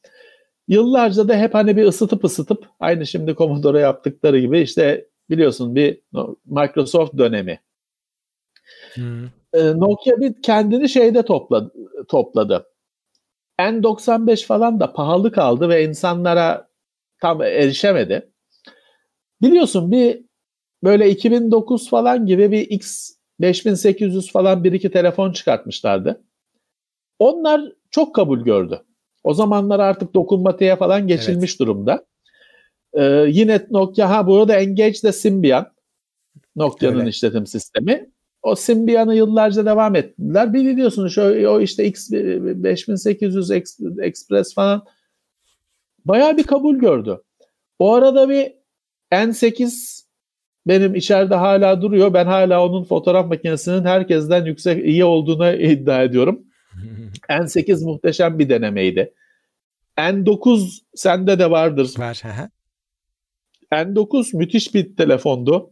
Yıllarca 0.68 1.28
da 1.28 1.38
hep 1.38 1.54
hani 1.54 1.78
bir 1.78 1.84
ısıtıp 1.86 2.24
ısıtıp 2.24 2.70
aynı 2.80 3.06
şimdi 3.06 3.36
Commodore 3.36 3.80
yaptıkları 3.80 4.40
gibi 4.40 4.60
işte 4.60 5.08
biliyorsun 5.30 5.76
bir 5.76 6.02
Microsoft 6.46 7.18
dönemi. 7.18 7.60
Hmm. 8.94 9.30
Nokia 9.54 10.20
bir 10.20 10.42
kendini 10.42 10.90
şeyde 10.90 11.26
topladı, 11.26 11.74
topladı. 12.08 12.68
N95 13.60 14.46
falan 14.46 14.80
da 14.80 14.94
pahalı 14.94 15.32
kaldı 15.32 15.70
ve 15.70 15.86
insanlara 15.86 16.68
tam 17.22 17.42
erişemedi. 17.42 18.32
Biliyorsun 19.42 19.92
bir 19.92 20.26
böyle 20.84 21.10
2009 21.10 21.90
falan 21.90 22.26
gibi 22.26 22.52
bir 22.52 22.70
X 22.70 23.12
5800 23.40 24.32
falan 24.32 24.64
bir 24.64 24.72
iki 24.72 24.92
telefon 24.92 25.32
çıkartmışlardı. 25.32 26.22
Onlar 27.20 27.62
çok 27.92 28.16
kabul 28.16 28.40
gördü. 28.40 28.82
O 29.24 29.34
zamanlar 29.34 29.80
artık 29.80 30.14
dokunmatiğe 30.14 30.76
falan 30.76 31.08
geçilmiş 31.08 31.52
evet. 31.52 31.60
durumda. 31.60 32.06
Ee, 32.94 33.26
yine 33.30 33.68
Nokia 33.70 34.10
ha 34.10 34.28
burada 34.28 34.56
Engage 34.56 35.02
de 35.04 35.12
Symbian. 35.12 35.72
Nokia'nın 36.56 37.06
işletim 37.06 37.48
sistemi. 37.48 38.10
O 38.44 38.56
Symbian'ı 38.56 39.16
yıllarca 39.16 39.66
devam 39.66 39.96
ettiler. 39.96 40.54
Bir 40.54 40.66
biliyorsunuz 40.66 41.14
şu, 41.14 41.22
o 41.48 41.62
işte 41.62 41.86
X 41.86 42.12
5800 42.12 43.52
Express 44.02 44.54
falan 44.54 44.86
bayağı 46.06 46.38
bir 46.38 46.44
kabul 46.44 46.76
gördü. 46.76 47.22
O 47.80 47.94
arada 47.94 48.30
bir 48.30 48.54
N8 49.12 50.01
benim 50.68 50.96
içeride 50.96 51.36
hala 51.36 51.82
duruyor. 51.82 52.14
Ben 52.14 52.26
hala 52.26 52.66
onun 52.66 52.84
fotoğraf 52.84 53.28
makinesinin 53.28 53.86
herkesten 53.86 54.46
yüksek 54.46 54.86
iyi 54.86 55.06
olduğuna 55.06 55.54
iddia 55.54 56.04
ediyorum. 56.04 56.42
N8 57.30 57.86
muhteşem 57.86 58.40
bir 58.40 58.50
denemeydi. 58.50 59.14
N9 59.98 60.80
sende 60.96 61.40
de 61.40 61.52
vardır. 61.52 61.94
Var. 61.98 62.22
N9 63.72 64.38
müthiş 64.38 64.76
bir 64.76 64.96
telefondu. 64.96 65.72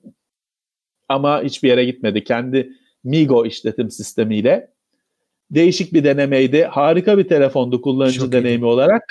Ama 1.09 1.43
hiçbir 1.43 1.69
yere 1.69 1.85
gitmedi. 1.85 2.23
Kendi 2.23 2.71
Migo 3.03 3.45
işletim 3.45 3.91
sistemiyle. 3.91 4.73
Değişik 5.51 5.93
bir 5.93 6.03
denemeydi. 6.03 6.63
Harika 6.63 7.17
bir 7.17 7.27
telefondu 7.27 7.81
kullanıcı 7.81 8.19
Çok 8.19 8.31
deneyimi 8.31 8.63
iyi. 8.63 8.65
olarak. 8.65 9.03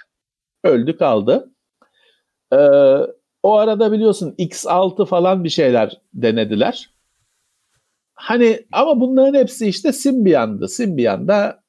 Öldü 0.64 0.96
kaldı. 0.96 1.52
Ee, 2.52 2.56
o 3.48 3.58
arada 3.58 3.92
biliyorsun 3.92 4.34
X6 4.38 5.06
falan 5.06 5.44
bir 5.44 5.48
şeyler 5.48 6.00
denediler. 6.14 6.90
Hani 8.14 8.66
ama 8.72 9.00
bunların 9.00 9.38
hepsi 9.38 9.68
işte 9.68 9.92
Symbian'dı. 9.92 10.68
Symbian 10.68 11.28
da 11.28 11.62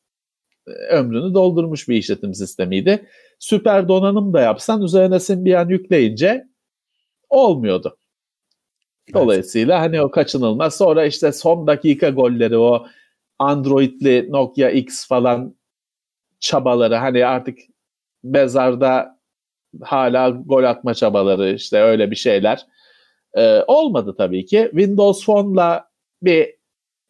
e, 0.67 0.71
ömrünü 0.71 1.33
doldurmuş 1.33 1.89
bir 1.89 1.95
işletim 1.95 2.33
sistemiydi. 2.33 3.07
Süper 3.39 3.87
donanım 3.87 4.33
da 4.33 4.41
yapsan 4.41 4.81
üzerine 4.81 5.19
Symbian 5.19 5.69
yükleyince 5.69 6.47
olmuyordu. 7.29 7.97
Dolayısıyla 9.13 9.81
hani 9.81 10.01
o 10.01 10.11
kaçınılmaz. 10.11 10.77
Sonra 10.77 11.05
işte 11.05 11.31
son 11.31 11.67
dakika 11.67 12.09
golleri 12.09 12.57
o 12.57 12.87
Android'li 13.39 14.31
Nokia 14.31 14.69
X 14.69 15.07
falan 15.07 15.55
çabaları 16.39 16.95
hani 16.95 17.25
artık 17.25 17.57
mezarda 18.23 19.18
hala 19.81 20.29
gol 20.29 20.63
atma 20.63 20.93
çabaları 20.93 21.53
işte 21.53 21.81
öyle 21.81 22.11
bir 22.11 22.15
şeyler 22.15 22.65
ee, 23.33 23.63
olmadı 23.67 24.15
tabii 24.17 24.45
ki. 24.45 24.67
Windows 24.71 25.25
Phone'la 25.25 25.89
bir 26.21 26.53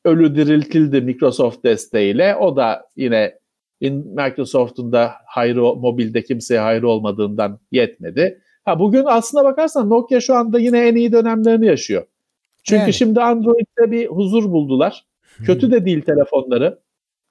ölü 0.06 0.36
diriltildi 0.36 1.02
Microsoft 1.02 1.64
desteğiyle. 1.64 2.36
O 2.36 2.56
da 2.56 2.88
yine 2.96 3.40
Microsoft'un 3.82 4.92
da 4.92 5.12
hayrı 5.26 5.62
mobilde 5.62 6.24
kimseye 6.24 6.60
hayrı 6.60 6.90
olmadığından 6.90 7.60
yetmedi. 7.72 8.42
Ha 8.66 8.80
bugün 8.80 9.04
aslına 9.06 9.44
bakarsan 9.44 9.90
Nokia 9.90 10.20
şu 10.20 10.36
anda 10.36 10.60
yine 10.60 10.88
en 10.88 10.96
iyi 10.96 11.12
dönemlerini 11.12 11.66
yaşıyor. 11.66 12.06
Çünkü 12.64 12.82
yani. 12.82 12.94
şimdi 12.94 13.22
Android'de 13.22 13.92
bir 13.92 14.08
huzur 14.08 14.52
buldular. 14.52 15.06
Kötü 15.46 15.72
de 15.72 15.86
değil 15.86 16.02
telefonları. 16.02 16.80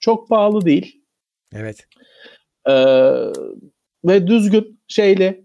Çok 0.01 0.29
pahalı 0.29 0.65
değil. 0.65 1.03
Evet. 1.53 1.87
Ee, 2.69 2.73
ve 4.05 4.27
düzgün 4.27 4.81
şeyli 4.89 5.45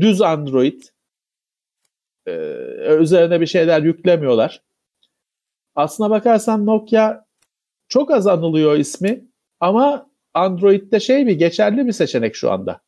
düz 0.00 0.22
Android 0.22 0.82
ee, 2.26 2.96
üzerine 3.00 3.40
bir 3.40 3.46
şeyler 3.46 3.82
yüklemiyorlar. 3.82 4.62
Aslına 5.74 6.10
bakarsan 6.10 6.66
Nokia 6.66 7.24
çok 7.88 8.10
az 8.10 8.26
anılıyor 8.26 8.76
ismi 8.76 9.24
ama 9.60 10.10
Android'de 10.34 11.00
şey 11.00 11.26
bir 11.26 11.34
geçerli 11.34 11.86
bir 11.86 11.92
seçenek 11.92 12.36
şu 12.36 12.50
anda. 12.50 12.80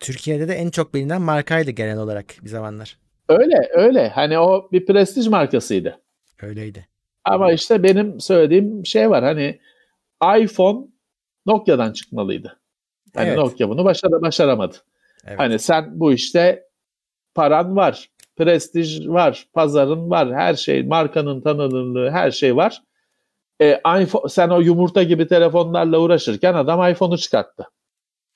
Türkiye'de 0.00 0.48
de 0.48 0.54
en 0.54 0.70
çok 0.70 0.94
bilinen 0.94 1.22
markaydı 1.22 1.70
genel 1.70 1.98
olarak 1.98 2.34
bir 2.42 2.48
zamanlar. 2.48 2.98
Öyle 3.28 3.68
öyle. 3.72 4.08
Hani 4.08 4.38
o 4.38 4.68
bir 4.72 4.86
prestij 4.86 5.26
markasıydı. 5.26 6.00
Öyleydi. 6.42 6.88
Ama 7.24 7.52
işte 7.52 7.82
benim 7.82 8.20
söylediğim 8.20 8.86
şey 8.86 9.10
var. 9.10 9.24
Hani 9.24 9.60
iPhone 10.38 10.86
Nokia'dan 11.46 11.92
çıkmalıydı. 11.92 12.60
Hani 13.18 13.28
evet. 13.28 13.38
Nokia 13.38 13.68
bunu 13.68 13.84
başar 13.84 14.10
başaramadı. 14.10 14.76
Evet. 15.26 15.38
Hani 15.38 15.58
sen 15.58 16.00
bu 16.00 16.12
işte 16.12 16.64
paran 17.34 17.76
var, 17.76 18.10
prestij 18.36 19.08
var, 19.08 19.46
pazarın 19.52 20.10
var, 20.10 20.34
her 20.34 20.54
şey, 20.54 20.82
markanın 20.82 21.40
tanınırlığı, 21.40 22.10
her 22.10 22.30
şey 22.30 22.56
var. 22.56 22.82
E, 23.60 23.80
iPhone, 24.00 24.28
sen 24.28 24.48
o 24.48 24.60
yumurta 24.60 25.02
gibi 25.02 25.26
telefonlarla 25.26 25.98
uğraşırken 25.98 26.54
adam 26.54 26.90
iPhone'u 26.90 27.18
çıkarttı. 27.18 27.66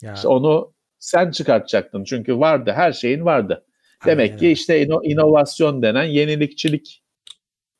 Ya. 0.03 0.13
İşte 0.15 0.29
onu 0.29 0.73
sen 0.99 1.31
çıkartacaktın 1.31 2.05
çünkü 2.05 2.39
vardı, 2.39 2.73
her 2.75 2.93
şeyin 2.93 3.25
vardı. 3.25 3.65
Demek 4.07 4.31
Aynen. 4.31 4.39
ki 4.39 4.51
işte 4.51 4.83
ino, 4.83 5.01
inovasyon 5.05 5.83
denen 5.83 6.05
yenilikçilik 6.05 7.03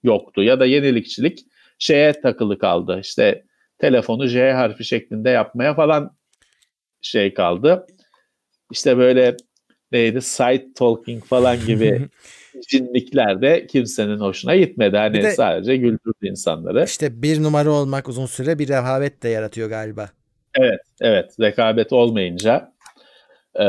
yoktu 0.03 0.43
ya 0.43 0.61
da 0.61 0.67
yenilikçilik 0.67 1.47
şeye 1.79 2.13
takılı 2.13 2.59
kaldı. 2.59 2.99
İşte 3.01 3.45
telefonu 3.79 4.27
J 4.27 4.53
harfi 4.53 4.85
şeklinde 4.85 5.31
yapmaya 5.31 5.75
falan 5.75 6.17
şey 7.03 7.35
kaldı. 7.35 7.87
İşte 8.71 8.99
böyle 8.99 9.37
neydi 9.93 10.23
side 10.23 10.73
talking 10.75 11.25
falan 11.25 11.67
gibi 11.67 12.09
cinlikler 12.69 13.43
de 13.43 13.67
kimsenin 13.67 14.19
hoşuna 14.19 14.57
gitmedi. 14.57 14.97
Hani 14.97 15.23
de, 15.23 15.31
sadece 15.31 15.77
güldürdü 15.77 16.29
insanları. 16.29 16.85
İşte 16.85 17.23
bir 17.23 17.43
numara 17.43 17.71
olmak 17.71 18.09
uzun 18.09 18.27
süre 18.27 18.59
bir 18.59 18.69
rehavet 18.69 19.23
de 19.23 19.29
yaratıyor 19.29 19.69
galiba. 19.69 20.11
Evet, 20.59 20.81
evet. 21.01 21.37
Rekabet 21.41 21.93
olmayınca 21.93 22.73
ee, 23.55 23.65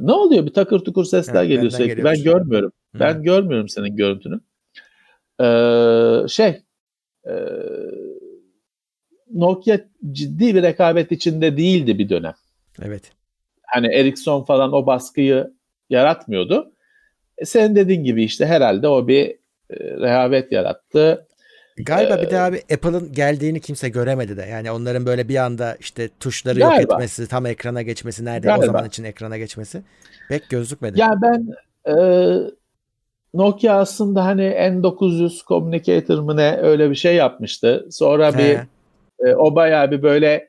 ne 0.00 0.12
oluyor? 0.12 0.46
Bir 0.46 0.52
takır 0.52 0.78
tukur 0.78 1.04
sesler 1.04 1.40
evet, 1.40 1.48
geliyor 1.48 1.70
sürekli. 1.70 2.04
Ben 2.04 2.22
görmüyorum. 2.22 2.72
Hı. 2.94 3.00
Ben 3.00 3.22
görmüyorum 3.22 3.68
senin 3.68 3.96
görüntünü. 3.96 4.40
Ee, 5.40 6.28
şey 6.28 6.62
e, 7.26 7.34
Nokia 9.34 9.78
ciddi 10.12 10.54
bir 10.54 10.62
rekabet 10.62 11.12
içinde 11.12 11.56
değildi 11.56 11.98
bir 11.98 12.08
dönem. 12.08 12.34
Evet. 12.82 13.12
Hani 13.66 13.86
Ericsson 13.94 14.44
falan 14.44 14.72
o 14.72 14.86
baskıyı 14.86 15.50
yaratmıyordu. 15.90 16.72
E 17.38 17.44
senin 17.44 17.76
dediğin 17.76 18.04
gibi 18.04 18.24
işte 18.24 18.46
herhalde 18.46 18.88
o 18.88 19.08
bir 19.08 19.30
e, 19.70 19.76
rehavet 19.78 20.52
yarattı. 20.52 21.26
Galiba 21.76 22.22
bir 22.22 22.30
de 22.30 22.40
abi 22.40 22.62
Apple'ın 22.74 23.12
geldiğini 23.12 23.60
kimse 23.60 23.88
göremedi 23.88 24.36
de. 24.36 24.42
Yani 24.42 24.70
onların 24.70 25.06
böyle 25.06 25.28
bir 25.28 25.36
anda 25.36 25.76
işte 25.80 26.08
tuşları 26.20 26.58
Galiba. 26.58 26.82
yok 26.82 26.92
etmesi, 26.92 27.28
tam 27.28 27.46
ekrana 27.46 27.82
geçmesi 27.82 28.24
nerede 28.24 28.46
Galiba. 28.46 28.64
o 28.64 28.66
zaman 28.66 28.86
için 28.86 29.04
ekrana 29.04 29.38
geçmesi 29.38 29.82
pek 30.28 30.48
gözükmedi. 30.50 31.00
Ya 31.00 31.18
ben 31.22 31.48
e, 31.88 31.94
Nokia 33.34 33.74
aslında 33.78 34.24
hani 34.24 34.42
N900 34.42 35.46
Communicator 35.46 36.18
mı 36.18 36.36
ne 36.36 36.56
öyle 36.56 36.90
bir 36.90 36.94
şey 36.94 37.14
yapmıştı. 37.14 37.88
Sonra 37.90 38.32
He. 38.34 38.38
bir 38.38 38.58
e, 39.28 39.34
o 39.34 39.54
bayağı 39.54 39.90
bir 39.90 40.02
böyle 40.02 40.48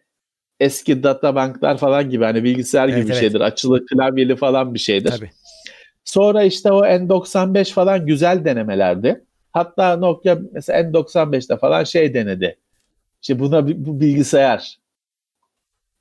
eski 0.60 1.04
data 1.04 1.36
banklar 1.36 1.78
falan 1.78 2.10
gibi 2.10 2.24
hani 2.24 2.44
bilgisayar 2.44 2.88
gibi 2.88 3.00
evet, 3.00 3.16
şeydir. 3.16 3.42
Açılı 3.42 3.86
klavyeli 3.86 4.36
falan 4.36 4.74
bir 4.74 4.80
şeydir. 4.80 5.12
Tabii. 5.12 5.32
Sonra 6.06 6.44
işte 6.44 6.72
o 6.72 6.86
N95 6.86 7.74
falan 7.74 8.06
güzel 8.06 8.46
denemelerdi. 8.46 9.24
Hatta 9.52 9.98
Nokia 9.98 10.38
mesela 10.52 10.80
N95'te 10.80 11.58
falan 11.58 11.84
şey 11.84 12.14
denedi. 12.14 12.58
İşte 13.22 13.40
buna 13.40 13.68
bu 13.68 14.00
bilgisayar 14.00 14.78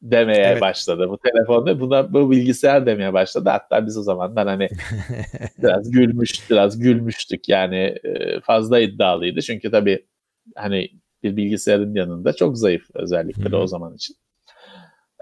demeye 0.02 0.44
evet. 0.44 0.60
başladı. 0.60 1.08
Bu 1.08 1.18
telefonda 1.18 1.80
buna 1.80 2.12
bu 2.12 2.30
bilgisayar 2.30 2.86
demeye 2.86 3.12
başladı. 3.12 3.48
Hatta 3.50 3.86
biz 3.86 3.98
o 3.98 4.02
zamanlar 4.02 4.48
hani 4.48 4.68
biraz 5.62 5.90
gülmüş, 5.90 6.50
biraz 6.50 6.78
gülmüştük. 6.78 7.48
Yani 7.48 7.98
e, 8.04 8.40
fazla 8.40 8.80
iddialıydı. 8.80 9.42
Çünkü 9.42 9.70
tabii 9.70 10.06
hani 10.54 10.90
bir 11.22 11.36
bilgisayarın 11.36 11.94
yanında 11.94 12.32
çok 12.32 12.58
zayıf 12.58 12.84
özellikleri 12.94 13.56
o 13.56 13.66
zaman 13.66 13.94
için. 13.94 14.16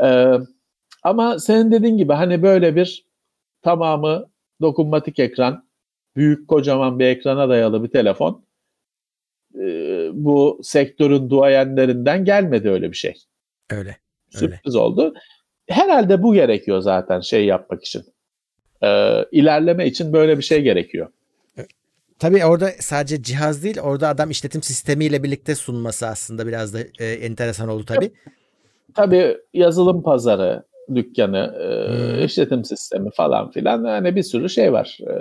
Ee, 0.03 0.39
ama 1.03 1.39
senin 1.39 1.73
dediğin 1.73 1.97
gibi 1.97 2.12
hani 2.12 2.43
böyle 2.43 2.77
bir 2.77 3.07
tamamı 3.62 4.31
dokunmatik 4.61 5.19
ekran, 5.19 5.69
büyük 6.16 6.49
kocaman 6.49 6.99
bir 6.99 7.07
ekrana 7.07 7.49
dayalı 7.49 7.85
bir 7.85 7.89
telefon 7.89 8.45
e, 9.55 9.65
bu 10.12 10.61
sektörün 10.62 11.31
duayenlerinden 11.31 12.24
gelmedi 12.24 12.70
öyle 12.70 12.91
bir 12.91 12.97
şey. 12.97 13.15
Öyle. 13.70 13.97
Sürpriz 14.31 14.74
öyle. 14.74 14.79
oldu. 14.79 15.15
Herhalde 15.69 16.23
bu 16.23 16.35
gerekiyor 16.35 16.81
zaten 16.81 17.20
şey 17.20 17.47
yapmak 17.47 17.85
için. 17.85 18.03
Ee, 18.83 19.24
ilerleme 19.33 19.87
için 19.87 20.12
böyle 20.12 20.39
bir 20.39 20.43
şey 20.43 20.62
gerekiyor. 20.62 21.09
Tabii 22.19 22.45
orada 22.45 22.70
sadece 22.81 23.23
cihaz 23.23 23.65
değil, 23.65 23.81
orada 23.81 24.09
adam 24.09 24.31
işletim 24.31 24.62
sistemiyle 24.62 25.23
birlikte 25.23 25.55
sunması 25.55 26.07
aslında 26.07 26.47
biraz 26.47 26.74
da 26.74 26.79
e, 26.99 27.07
enteresan 27.12 27.69
oldu 27.69 27.85
tabii. 27.85 28.12
Tabii 28.94 29.36
yazılım 29.55 30.02
pazarı, 30.02 30.62
dükkanı, 30.94 31.39
e, 31.39 31.89
hmm. 31.89 32.24
işletim 32.24 32.64
sistemi 32.64 33.10
falan 33.10 33.51
filan 33.51 33.85
yani 33.85 34.16
bir 34.16 34.23
sürü 34.23 34.48
şey 34.48 34.73
var. 34.73 34.98
E, 35.01 35.14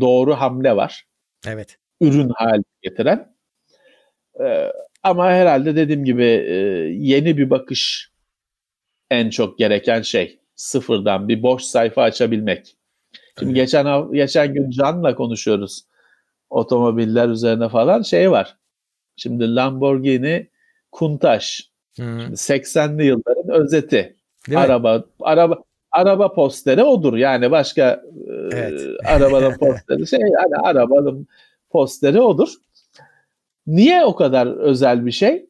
doğru 0.00 0.34
hamle 0.34 0.76
var. 0.76 1.06
Evet. 1.46 1.78
Ürün 2.00 2.30
haline 2.34 2.64
getiren. 2.82 3.34
E, 4.40 4.72
ama 5.02 5.30
herhalde 5.30 5.76
dediğim 5.76 6.04
gibi 6.04 6.24
e, 6.24 6.54
yeni 6.92 7.38
bir 7.38 7.50
bakış 7.50 8.10
en 9.10 9.30
çok 9.30 9.58
gereken 9.58 10.02
şey. 10.02 10.38
Sıfırdan 10.54 11.28
bir 11.28 11.42
boş 11.42 11.62
sayfa 11.62 12.02
açabilmek. 12.02 12.76
Şimdi 13.38 13.50
evet. 13.52 13.62
geçen 13.62 14.12
geçen 14.12 14.54
gün 14.54 14.70
Can'la 14.70 15.14
konuşuyoruz. 15.14 15.84
Otomobiller 16.50 17.28
üzerine 17.28 17.68
falan 17.68 18.02
şey 18.02 18.30
var. 18.30 18.56
Şimdi 19.16 19.54
Lamborghini 19.54 20.50
Countach 20.92 21.46
hmm. 21.96 22.32
80'li 22.32 23.04
yılların 23.04 23.62
özeti. 23.62 24.16
Değil 24.48 24.60
araba 24.60 24.98
mi? 24.98 25.04
araba 25.20 25.62
araba 25.92 26.32
posteri 26.34 26.84
odur. 26.84 27.16
Yani 27.16 27.50
başka 27.50 28.02
evet. 28.52 28.80
e, 29.04 29.08
arabanın 29.08 29.58
posteri 29.58 30.06
şey 30.06 30.20
yani 30.20 30.56
arabanın 30.62 31.26
posteri 31.70 32.20
odur. 32.20 32.48
Niye 33.66 34.04
o 34.04 34.16
kadar 34.16 34.46
özel 34.46 35.06
bir 35.06 35.10
şey? 35.10 35.46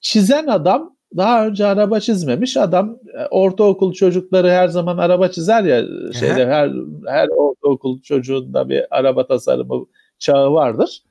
Çizen 0.00 0.46
adam 0.46 0.96
daha 1.16 1.46
önce 1.46 1.66
araba 1.66 2.00
çizmemiş 2.00 2.56
adam 2.56 2.98
e, 3.14 3.26
ortaokul 3.26 3.92
çocukları 3.92 4.50
her 4.50 4.68
zaman 4.68 4.98
araba 4.98 5.28
çizer 5.28 5.64
ya 5.64 5.84
şeyde 6.12 6.46
her 6.46 6.70
her 7.06 7.28
ortaokul 7.28 8.02
çocuğunda 8.02 8.68
bir 8.68 8.98
araba 8.98 9.26
tasarımı 9.26 9.86
çağı 10.18 10.52
vardır. 10.52 11.02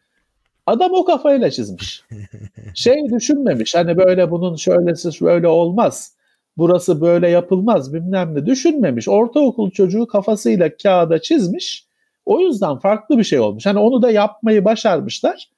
Adam 0.70 0.94
o 0.94 1.06
kafayla 1.06 1.52
çizmiş. 1.52 2.04
Şey 2.76 2.96
düşünmemiş 3.14 3.76
hani 3.76 3.98
böyle 3.98 4.32
bunun 4.32 4.56
şöylesi 4.56 5.14
şöyle 5.14 5.48
olmaz. 5.48 6.16
Burası 6.58 7.02
böyle 7.02 7.30
yapılmaz 7.30 7.94
bilmem 7.94 8.36
ne 8.36 8.46
düşünmemiş. 8.46 9.08
Ortaokul 9.08 9.72
çocuğu 9.72 10.08
kafasıyla 10.08 10.78
kağıda 10.78 11.22
çizmiş. 11.22 11.88
O 12.26 12.40
yüzden 12.40 12.78
farklı 12.80 13.18
bir 13.18 13.24
şey 13.24 13.40
olmuş. 13.40 13.66
Hani 13.66 13.80
onu 13.80 14.02
da 14.02 14.12
yapmayı 14.12 14.66
başarmışlar. 14.66 15.50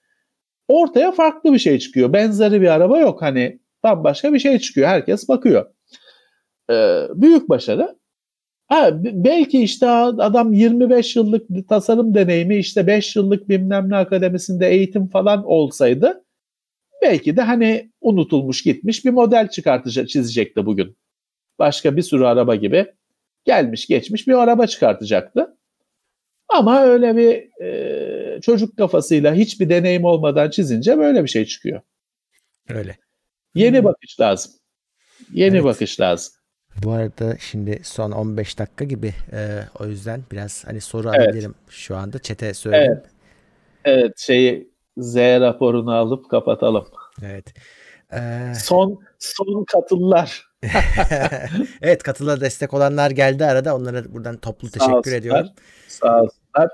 Ortaya 0.67 1.11
farklı 1.11 1.53
bir 1.53 1.59
şey 1.59 1.79
çıkıyor. 1.79 2.13
Benzeri 2.13 2.61
bir 2.61 2.67
araba 2.67 2.99
yok. 2.99 3.21
Hani 3.21 3.59
bambaşka 3.83 4.33
bir 4.33 4.39
şey 4.39 4.59
çıkıyor. 4.59 4.87
Herkes 4.87 5.29
bakıyor. 5.29 5.65
Ee, 6.71 7.07
büyük 7.15 7.49
başarı. 7.49 7.95
Ha, 8.71 8.91
belki 9.03 9.63
işte 9.63 9.87
adam 9.87 10.53
25 10.53 11.15
yıllık 11.15 11.49
bir 11.49 11.67
tasarım 11.67 12.13
deneyimi 12.13 12.57
işte 12.57 12.87
5 12.87 13.15
yıllık 13.15 13.49
bilmem 13.49 13.89
ne 13.89 13.95
akademisinde 13.95 14.69
eğitim 14.69 15.07
falan 15.07 15.45
olsaydı 15.45 16.23
belki 17.01 17.37
de 17.37 17.41
hani 17.41 17.91
unutulmuş 18.01 18.63
gitmiş 18.63 19.05
bir 19.05 19.09
model 19.09 19.49
çıkartacak 19.49 20.09
çizecekti 20.09 20.65
bugün. 20.65 20.97
Başka 21.59 21.97
bir 21.97 22.01
sürü 22.01 22.23
araba 22.23 22.55
gibi 22.55 22.93
gelmiş 23.45 23.87
geçmiş 23.87 24.27
bir 24.27 24.33
araba 24.33 24.67
çıkartacaktı. 24.67 25.57
Ama 26.49 26.81
öyle 26.81 27.15
bir 27.15 27.61
e, 27.63 28.41
çocuk 28.41 28.77
kafasıyla 28.77 29.33
hiçbir 29.33 29.69
deneyim 29.69 30.03
olmadan 30.03 30.49
çizince 30.49 30.97
böyle 30.97 31.23
bir 31.23 31.29
şey 31.29 31.45
çıkıyor. 31.45 31.81
Öyle. 32.69 32.97
Yeni 33.55 33.77
hmm. 33.77 33.85
bakış 33.85 34.19
lazım. 34.19 34.51
Yeni 35.33 35.55
evet. 35.55 35.63
bakış 35.63 35.99
lazım. 35.99 36.40
Bu 36.83 36.91
arada 36.91 37.37
şimdi 37.39 37.79
son 37.83 38.11
15 38.11 38.59
dakika 38.59 38.85
gibi 38.85 39.13
e, 39.31 39.59
o 39.79 39.85
yüzden 39.85 40.21
biraz 40.31 40.67
hani 40.67 40.81
soru 40.81 41.09
evet. 41.09 41.19
alabilirim 41.19 41.55
şu 41.69 41.95
anda. 41.95 42.19
Çete 42.19 42.53
söyleyeyim. 42.53 42.91
Evet. 42.91 43.05
evet 43.85 44.17
şeyi 44.17 44.71
Z 44.97 45.15
raporunu 45.15 45.93
alıp 45.93 46.29
kapatalım. 46.29 46.85
Evet. 47.23 47.53
Ee... 48.13 48.53
Son 48.55 48.99
son 49.19 49.65
katıllar. 49.65 50.51
evet 51.81 52.03
katıla 52.03 52.41
destek 52.41 52.73
olanlar 52.73 53.11
geldi 53.11 53.45
arada. 53.45 53.75
Onlara 53.75 54.13
buradan 54.13 54.37
toplu 54.37 54.67
Sağ 54.67 54.79
teşekkür 54.79 54.97
olsunlar. 54.97 55.17
ediyorum. 55.17 55.47
Sağ 55.87 56.21
olsunlar. 56.21 56.69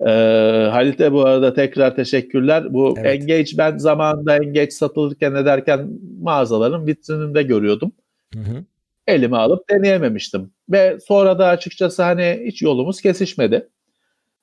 Ee, 0.00 0.68
Halit'e 0.70 1.12
bu 1.12 1.26
arada 1.26 1.54
tekrar 1.54 1.96
teşekkürler. 1.96 2.74
Bu 2.74 2.94
evet. 2.98 3.22
Engage 3.22 3.50
ben 3.58 3.78
zamanında 3.78 4.36
Engage 4.36 4.70
satılırken 4.70 5.34
ederken 5.34 5.88
mağazaların 6.22 6.86
vitrininde 6.86 7.42
görüyordum. 7.42 7.92
Hı 8.34 8.40
hı. 8.40 8.64
Elime 9.08 9.36
alıp 9.36 9.70
deneyememiştim. 9.70 10.52
Ve 10.68 10.98
sonra 11.06 11.38
da 11.38 11.46
açıkçası 11.46 12.02
hani 12.02 12.40
hiç 12.44 12.62
yolumuz 12.62 13.00
kesişmedi. 13.00 13.68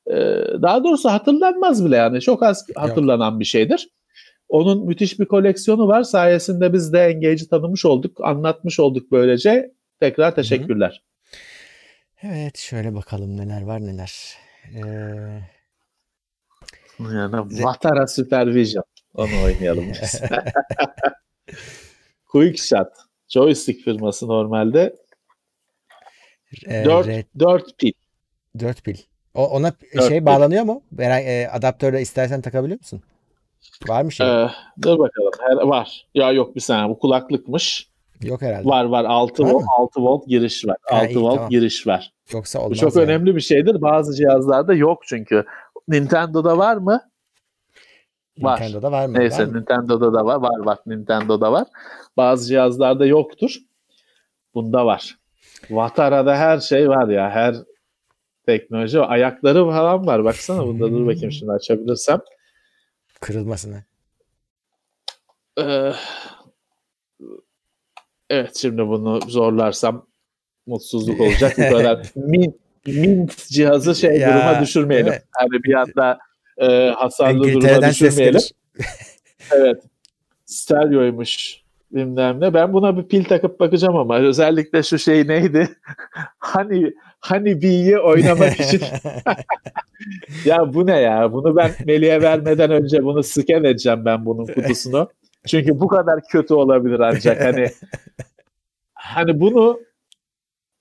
Ee, 0.07 0.13
daha 0.61 0.83
doğrusu 0.83 1.09
hatırlanmaz 1.09 1.85
bile 1.85 1.95
yani. 1.95 2.21
Çok 2.21 2.43
az 2.43 2.67
hatırlanan 2.75 3.31
Yok. 3.31 3.39
bir 3.39 3.45
şeydir. 3.45 3.89
Onun 4.49 4.85
müthiş 4.85 5.19
bir 5.19 5.25
koleksiyonu 5.25 5.87
var. 5.87 6.03
Sayesinde 6.03 6.73
biz 6.73 6.93
de 6.93 7.05
Engage'i 7.05 7.49
tanımış 7.49 7.85
olduk, 7.85 8.17
anlatmış 8.23 8.79
olduk 8.79 9.11
böylece. 9.11 9.71
Tekrar 9.99 10.35
teşekkürler. 10.35 10.89
Hı 10.89 10.95
hı. 12.27 12.27
Evet 12.27 12.57
şöyle 12.57 12.95
bakalım 12.95 13.37
neler 13.37 13.61
var 13.61 13.81
neler. 13.81 14.35
Ee... 14.75 15.41
Yani 16.99 17.63
Vatara 17.63 18.07
Supervision. 18.07 18.83
Onu 19.13 19.43
oynayalım 19.45 19.89
biz. 19.89 20.21
Quick 22.31 22.63
Shot. 22.63 23.04
Joystick 23.27 23.83
firması 23.83 24.27
normalde. 24.27 24.95
Ee, 26.67 26.85
4, 26.85 27.07
red... 27.07 27.25
4 27.39 27.77
pil. 27.77 27.91
4 28.59 28.83
pil. 28.83 28.97
O, 29.33 29.47
ona 29.47 29.73
4 29.95 30.07
şey 30.07 30.19
pil. 30.19 30.25
bağlanıyor 30.25 30.63
mu? 30.63 30.83
E, 30.99 31.47
adaptörle 31.47 32.01
istersen 32.01 32.41
takabiliyor 32.41 32.79
musun? 32.79 33.01
Var 33.87 34.01
mı 34.01 34.11
şey? 34.11 34.27
Ee, 34.27 34.49
dur 34.81 34.99
bakalım. 34.99 35.31
Her, 35.39 35.67
var. 35.67 36.07
Ya 36.13 36.31
yok 36.31 36.55
bir 36.55 36.61
saniye. 36.61 36.89
Bu 36.89 36.99
kulaklıkmış. 36.99 37.89
Yok 38.23 38.41
herhalde. 38.41 38.65
Var 38.67 38.85
var. 38.85 39.05
6 39.05 39.43
var 39.43 39.51
volt, 39.51 39.63
6 39.77 40.01
volt 40.01 40.27
giriş 40.27 40.67
var. 40.67 40.77
Ha, 40.81 40.95
6 40.97 41.07
iyi, 41.07 41.21
volt 41.21 41.35
tamam. 41.35 41.49
giriş 41.49 41.87
var. 41.87 42.13
Yoksa 42.33 42.59
olmaz. 42.59 42.71
Bu 42.71 42.75
çok 42.75 42.95
yani. 42.95 43.05
önemli 43.05 43.35
bir 43.35 43.41
şeydir. 43.41 43.81
Bazı 43.81 44.15
cihazlarda 44.15 44.73
yok 44.73 45.01
çünkü. 45.05 45.45
Nintendo'da 45.87 46.57
var 46.57 46.77
mı? 46.77 47.01
Var. 48.39 48.61
Nintendo'da 48.61 48.91
var 48.91 49.05
mı? 49.05 49.19
Neyse 49.19 49.43
var 49.43 49.45
mı? 49.47 49.59
Nintendo'da 49.59 50.13
da 50.13 50.25
var. 50.25 50.35
Var 50.35 50.65
bak 50.65 50.85
Nintendo'da 50.87 51.51
var. 51.51 51.67
Bazı 52.17 52.47
cihazlarda 52.47 53.05
yoktur. 53.05 53.57
Bunda 54.53 54.85
var. 54.85 55.17
Vatara'da 55.69 56.35
her 56.35 56.59
şey 56.59 56.89
var 56.89 57.07
ya. 57.07 57.29
Her 57.29 57.55
teknoloji 58.45 58.99
var. 58.99 59.09
Ayakları 59.09 59.65
falan 59.65 60.07
var. 60.07 60.23
Baksana 60.23 60.67
bunda 60.67 60.91
dur 60.91 61.07
bakayım 61.07 61.31
şimdi 61.31 61.51
açabilirsem. 61.51 62.19
Kırılmasına. 63.19 63.83
Ee, 65.59 65.91
evet 68.29 68.55
şimdi 68.55 68.87
bunu 68.87 69.19
zorlarsam 69.27 70.07
mutsuzluk 70.65 71.21
olacak. 71.21 71.53
Bu 71.57 71.61
kadar 71.61 72.11
mint, 72.15 72.55
mint 72.85 73.47
cihazı 73.47 73.95
şey 73.95 74.19
ya, 74.19 74.27
duruma 74.27 74.61
düşürmeyelim. 74.61 75.13
Evet. 75.13 75.23
Yani 75.41 75.63
bir 75.63 75.73
anda 75.73 76.19
e, 76.57 76.89
hasarlı 76.89 77.43
duruma 77.43 77.89
düşürmeyelim. 77.89 78.41
evet. 79.51 79.83
Stereoymuş 80.45 81.65
bilmem 81.91 82.41
ne. 82.41 82.53
Ben 82.53 82.73
buna 82.73 82.97
bir 82.97 83.07
pil 83.07 83.23
takıp 83.23 83.59
bakacağım 83.59 83.95
ama 83.95 84.19
özellikle 84.19 84.83
şu 84.83 84.99
şey 84.99 85.27
neydi? 85.27 85.69
hani 86.39 86.93
hani 87.19 87.61
B'yi 87.61 87.99
oynamak 87.99 88.59
için. 88.59 88.81
ya 90.45 90.73
bu 90.73 90.87
ne 90.87 90.99
ya? 90.99 91.33
Bunu 91.33 91.55
ben 91.55 91.71
Melih'e 91.85 92.21
vermeden 92.21 92.71
önce 92.71 93.03
bunu 93.03 93.23
scan 93.23 93.63
edeceğim 93.63 94.05
ben 94.05 94.25
bunun 94.25 94.45
kutusunu. 94.45 95.09
Çünkü 95.47 95.79
bu 95.79 95.87
kadar 95.87 96.19
kötü 96.31 96.53
olabilir 96.53 96.99
ancak 96.99 97.41
hani 97.41 97.67
hani 98.93 99.39
bunu 99.39 99.79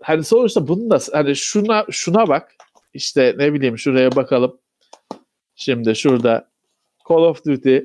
hani 0.02 0.24
sonuçta 0.24 0.68
bunu 0.68 0.90
da 0.90 0.98
hani 1.12 1.36
şuna 1.36 1.84
şuna 1.90 2.28
bak 2.28 2.52
işte 2.94 3.34
ne 3.38 3.52
bileyim 3.52 3.78
şuraya 3.78 4.16
bakalım. 4.16 4.58
Şimdi 5.54 5.96
şurada 5.96 6.48
Call 7.08 7.16
of 7.16 7.44
Duty 7.44 7.78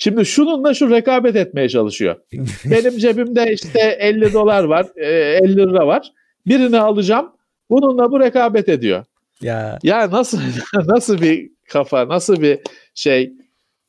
Şimdi 0.00 0.26
şununla 0.26 0.74
şu 0.74 0.90
rekabet 0.90 1.36
etmeye 1.36 1.68
çalışıyor. 1.68 2.16
Benim 2.64 2.98
cebimde 2.98 3.52
işte 3.52 3.80
50 3.80 4.32
dolar 4.32 4.64
var, 4.64 4.86
50 4.96 5.52
e, 5.52 5.56
lira 5.56 5.86
var. 5.86 6.12
Birini 6.46 6.78
alacağım. 6.78 7.32
Bununla 7.70 8.12
bu 8.12 8.20
rekabet 8.20 8.68
ediyor. 8.68 9.04
Ya. 9.40 9.78
Ya 9.82 10.10
nasıl 10.10 10.38
nasıl 10.86 11.20
bir 11.22 11.50
kafa, 11.68 12.08
nasıl 12.08 12.42
bir 12.42 12.58
şey? 12.94 13.32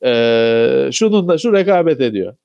Ee, 0.04 0.88
şununla 0.92 1.38
şu 1.38 1.52
rekabet 1.52 2.00
ediyor. 2.00 2.36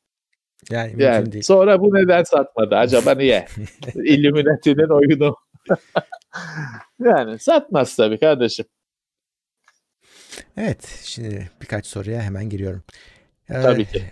Yani, 0.72 1.04
yani 1.04 1.32
değil. 1.32 1.44
sonra 1.44 1.82
bu 1.82 1.96
neden 1.96 2.24
satmadı? 2.24 2.76
Acaba 2.76 3.14
niye? 3.14 3.46
Illuminati'nin 3.96 4.90
oyunu. 4.90 5.36
yani 7.00 7.40
satmaz 7.40 7.96
tabii 7.96 8.20
kardeşim. 8.20 8.66
Evet, 10.57 10.99
şimdi 11.03 11.49
birkaç 11.62 11.86
soruya 11.86 12.22
hemen 12.22 12.49
giriyorum. 12.49 12.84
Tabii 13.48 13.86
ki. 13.86 14.03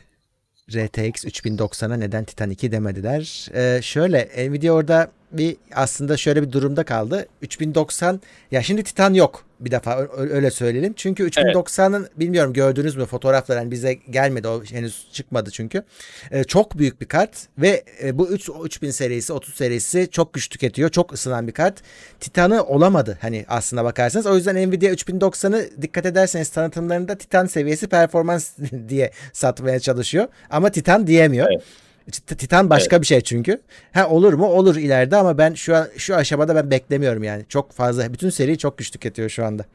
RTX 0.70 1.26
3090'a 1.26 1.98
neden 1.98 2.24
Titan 2.24 2.50
2 2.50 2.72
demediler? 2.72 3.48
Ee, 3.54 3.82
şöyle 3.82 4.50
Nvidia 4.50 4.74
orada 4.74 5.12
bir 5.34 5.58
aslında 5.76 6.18
şöyle 6.18 6.44
bir 6.44 6.52
durumda 6.52 6.84
kaldı. 6.84 7.28
3090 7.42 8.22
ya 8.52 8.64
şimdi 8.64 8.84
Titan 8.84 9.14
yok 9.14 9.46
bir 9.66 9.72
defa 9.72 10.08
öyle 10.18 10.52
söyleyelim. 10.52 10.94
Çünkü 10.94 11.28
3090'ın 11.28 12.02
evet. 12.02 12.20
bilmiyorum 12.20 12.54
gördünüz 12.54 12.96
mü 12.96 13.06
fotoğraflar 13.06 13.58
hani 13.58 13.72
bize 13.72 13.94
gelmedi 13.94 14.48
o 14.48 14.64
henüz 14.64 15.08
çıkmadı 15.12 15.52
çünkü. 15.52 15.84
Ee, 16.32 16.44
çok 16.44 16.78
büyük 16.78 17.02
bir 17.02 17.06
kart 17.06 17.48
ve 17.58 17.84
e, 18.04 18.18
bu 18.18 18.30
3 18.30 18.50
3000 18.64 18.92
serisi 18.92 19.34
30 19.34 19.56
serisi 19.56 20.08
çok 20.12 20.34
güç 20.34 20.50
tüketiyor. 20.50 20.90
Çok 20.90 21.14
ısınan 21.14 21.48
bir 21.48 21.52
kart. 21.52 21.82
Titan'ı 22.20 22.64
olamadı 22.64 23.18
hani 23.22 23.46
aslına 23.48 23.84
bakarsanız. 23.84 24.26
O 24.26 24.36
yüzden 24.36 24.70
Nvidia 24.70 24.92
3090'ı 24.92 25.82
dikkat 25.82 26.06
ederseniz 26.06 26.50
tanıtımlarında 26.50 27.18
Titan 27.18 27.46
seviyesi 27.46 27.88
performans 27.88 28.52
diye 28.90 29.12
satmaya 29.34 29.80
çalışıyor. 29.80 30.28
Ama 30.50 30.72
Titan 30.72 31.08
diyemiyor. 31.08 31.48
Evet. 31.52 31.64
Titan 32.12 32.70
başka 32.70 32.96
evet. 32.96 33.02
bir 33.02 33.08
şey 33.08 33.22
çünkü. 33.22 33.62
Ha 33.94 34.10
olur 34.10 34.34
mu? 34.34 34.48
Olur 34.48 34.76
ileride 34.76 35.16
ama 35.16 35.38
ben 35.38 35.54
şu 35.54 35.76
an 35.76 35.88
şu 35.98 36.16
aşamada 36.16 36.56
ben 36.56 36.72
beklemiyorum 36.72 37.24
yani. 37.24 37.44
Çok 37.50 37.72
fazla 37.72 38.14
bütün 38.14 38.30
seri 38.30 38.58
çok 38.58 38.78
güç 38.78 38.92
tüketiyor 38.92 39.30
şu 39.30 39.46
anda. 39.46 39.66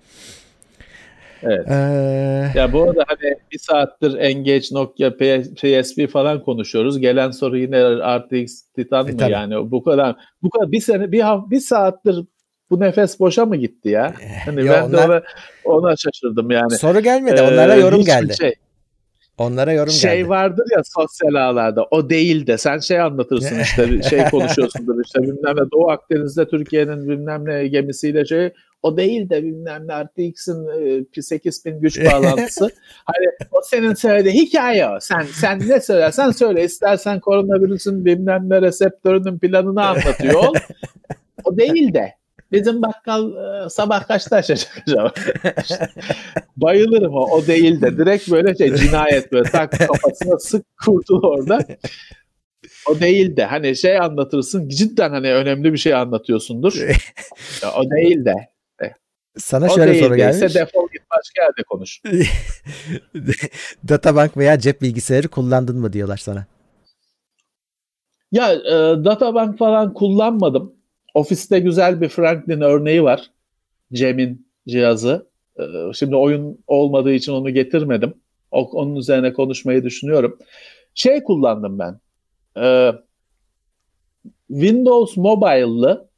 Evet. 1.42 1.66
Ee... 1.68 2.58
Ya 2.58 2.72
bu 2.72 2.82
arada 2.82 3.04
hani 3.06 3.34
bir 3.52 3.58
saattir 3.58 4.14
Engage, 4.18 4.66
Nokia, 4.72 5.10
PSP 5.56 6.12
falan 6.12 6.44
konuşuyoruz. 6.44 6.98
Gelen 7.00 7.30
soru 7.30 7.58
yine 7.58 7.78
RTX 8.18 8.62
Titan 8.62 9.08
e, 9.08 9.12
mı 9.12 9.18
tabii. 9.18 9.32
yani? 9.32 9.70
Bu 9.70 9.84
kadar 9.84 10.16
bu 10.42 10.50
kadar 10.50 10.72
bir 10.72 10.80
sene 10.80 11.12
bir 11.12 11.24
bir 11.50 11.60
saattir 11.60 12.24
bu 12.70 12.80
nefes 12.80 13.20
boşa 13.20 13.46
mı 13.46 13.56
gitti 13.56 13.88
ya? 13.88 14.14
Eh, 14.22 14.46
hani 14.46 14.66
Yo, 14.66 14.72
ben 14.72 14.82
onlar... 14.82 15.08
de 15.08 15.22
ona, 15.64 15.76
ona 15.76 15.96
şaşırdım 15.96 16.50
yani. 16.50 16.70
Soru 16.70 17.00
gelmedi. 17.00 17.42
Onlara 17.42 17.76
ee, 17.76 17.80
yorum 17.80 18.04
geldi. 18.04 18.34
Şey. 18.40 18.54
Onlara 19.38 19.72
yorum 19.72 19.92
şey 19.92 20.16
geldi. 20.16 20.28
vardır 20.28 20.64
ya 20.76 20.82
sosyal 20.84 21.34
ağlarda 21.34 21.84
o 21.90 22.10
değil 22.10 22.46
de 22.46 22.58
sen 22.58 22.78
şey 22.78 23.00
anlatırsın 23.00 23.58
işte 23.62 24.02
şey 24.02 24.24
konuşuyorsundur 24.30 25.04
işte 25.04 25.22
bilmem 25.22 25.56
ne 25.56 25.70
Doğu 25.72 25.90
Akdeniz'de 25.90 26.48
Türkiye'nin 26.48 27.08
bilmem 27.08 27.44
ne 27.44 27.68
gemisiyle 27.68 28.24
şey 28.24 28.52
o 28.82 28.96
değil 28.96 29.30
de 29.30 29.44
bilmem 29.44 29.88
ne 29.88 30.04
RTX'in 30.04 30.66
e, 31.18 31.22
8000 31.22 31.80
güç 31.80 32.04
bağlantısı. 32.12 32.70
hani 33.04 33.26
o 33.52 33.60
senin 33.64 33.94
söylediği 33.94 34.34
hikaye 34.34 34.88
o. 34.88 35.00
Sen 35.00 35.22
sen 35.22 35.68
ne 35.68 35.80
söylersen 35.80 36.30
söyle. 36.30 36.64
istersen 36.64 37.20
koronavirüsün 37.20 38.04
bilmem 38.04 38.50
ne 38.50 38.62
reseptörünün 38.62 39.38
planını 39.38 39.86
anlatıyor 39.86 40.34
ol. 40.34 40.54
O 41.44 41.56
değil 41.56 41.94
de 41.94 42.14
Bizim 42.52 42.82
bakkal 42.82 43.32
e, 43.66 43.68
sabah 43.68 44.08
kaçta 44.08 44.36
açacak 44.36 44.82
acaba? 44.86 45.12
bayılırım 46.56 47.14
o. 47.14 47.20
O 47.30 47.46
değil 47.46 47.80
de 47.80 47.98
direkt 47.98 48.30
böyle 48.30 48.54
şey 48.54 48.74
cinayet 48.74 49.32
böyle 49.32 49.50
tak 49.50 49.78
kafasına 49.78 50.38
sık 50.38 50.66
kurtul 50.84 51.22
orada. 51.22 51.58
O 52.90 53.00
değil 53.00 53.36
de 53.36 53.44
hani 53.44 53.76
şey 53.76 53.98
anlatırsın 53.98 54.68
cidden 54.68 55.10
hani 55.10 55.34
önemli 55.34 55.72
bir 55.72 55.78
şey 55.78 55.94
anlatıyorsundur. 55.94 56.72
o 57.76 57.90
değil 57.90 58.24
de. 58.24 58.34
Sana 59.38 59.66
o 59.66 59.74
şöyle 59.74 60.00
soru 60.00 60.16
gelmiş. 60.16 60.36
Ise 60.36 60.60
defol 60.60 60.88
git 60.92 61.02
başka 61.10 61.42
yerde 61.42 61.62
konuş. 61.62 62.02
Databank 63.88 64.36
veya 64.36 64.58
cep 64.58 64.82
bilgisayarı 64.82 65.28
kullandın 65.28 65.78
mı 65.78 65.92
diyorlar 65.92 66.16
sana. 66.16 66.46
Ya 68.32 68.52
e, 68.52 69.04
databank 69.04 69.58
falan 69.58 69.94
kullanmadım. 69.94 70.77
Ofiste 71.18 71.58
güzel 71.58 72.00
bir 72.00 72.08
Franklin 72.08 72.60
örneği 72.60 73.02
var. 73.02 73.30
Cem'in 73.92 74.46
cihazı. 74.68 75.28
Ee, 75.60 75.62
şimdi 75.94 76.16
oyun 76.16 76.58
olmadığı 76.66 77.12
için 77.12 77.32
onu 77.32 77.50
getirmedim. 77.50 78.14
Onun 78.50 78.96
üzerine 78.96 79.32
konuşmayı 79.32 79.84
düşünüyorum. 79.84 80.38
Şey 80.94 81.22
kullandım 81.22 81.78
ben. 81.78 82.00
Ee, 82.62 82.92
Windows 84.48 85.16
Mobile'lı 85.16 86.08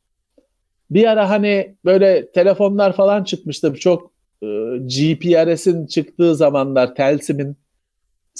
bir 0.90 1.04
ara 1.04 1.30
hani 1.30 1.74
böyle 1.84 2.30
telefonlar 2.32 2.92
falan 2.92 3.24
çıkmıştı. 3.24 3.74
Çok 3.74 4.10
e, 4.42 4.46
GPRS'in 4.78 5.86
çıktığı 5.86 6.36
zamanlar 6.36 6.94
Telsim'in 6.94 7.56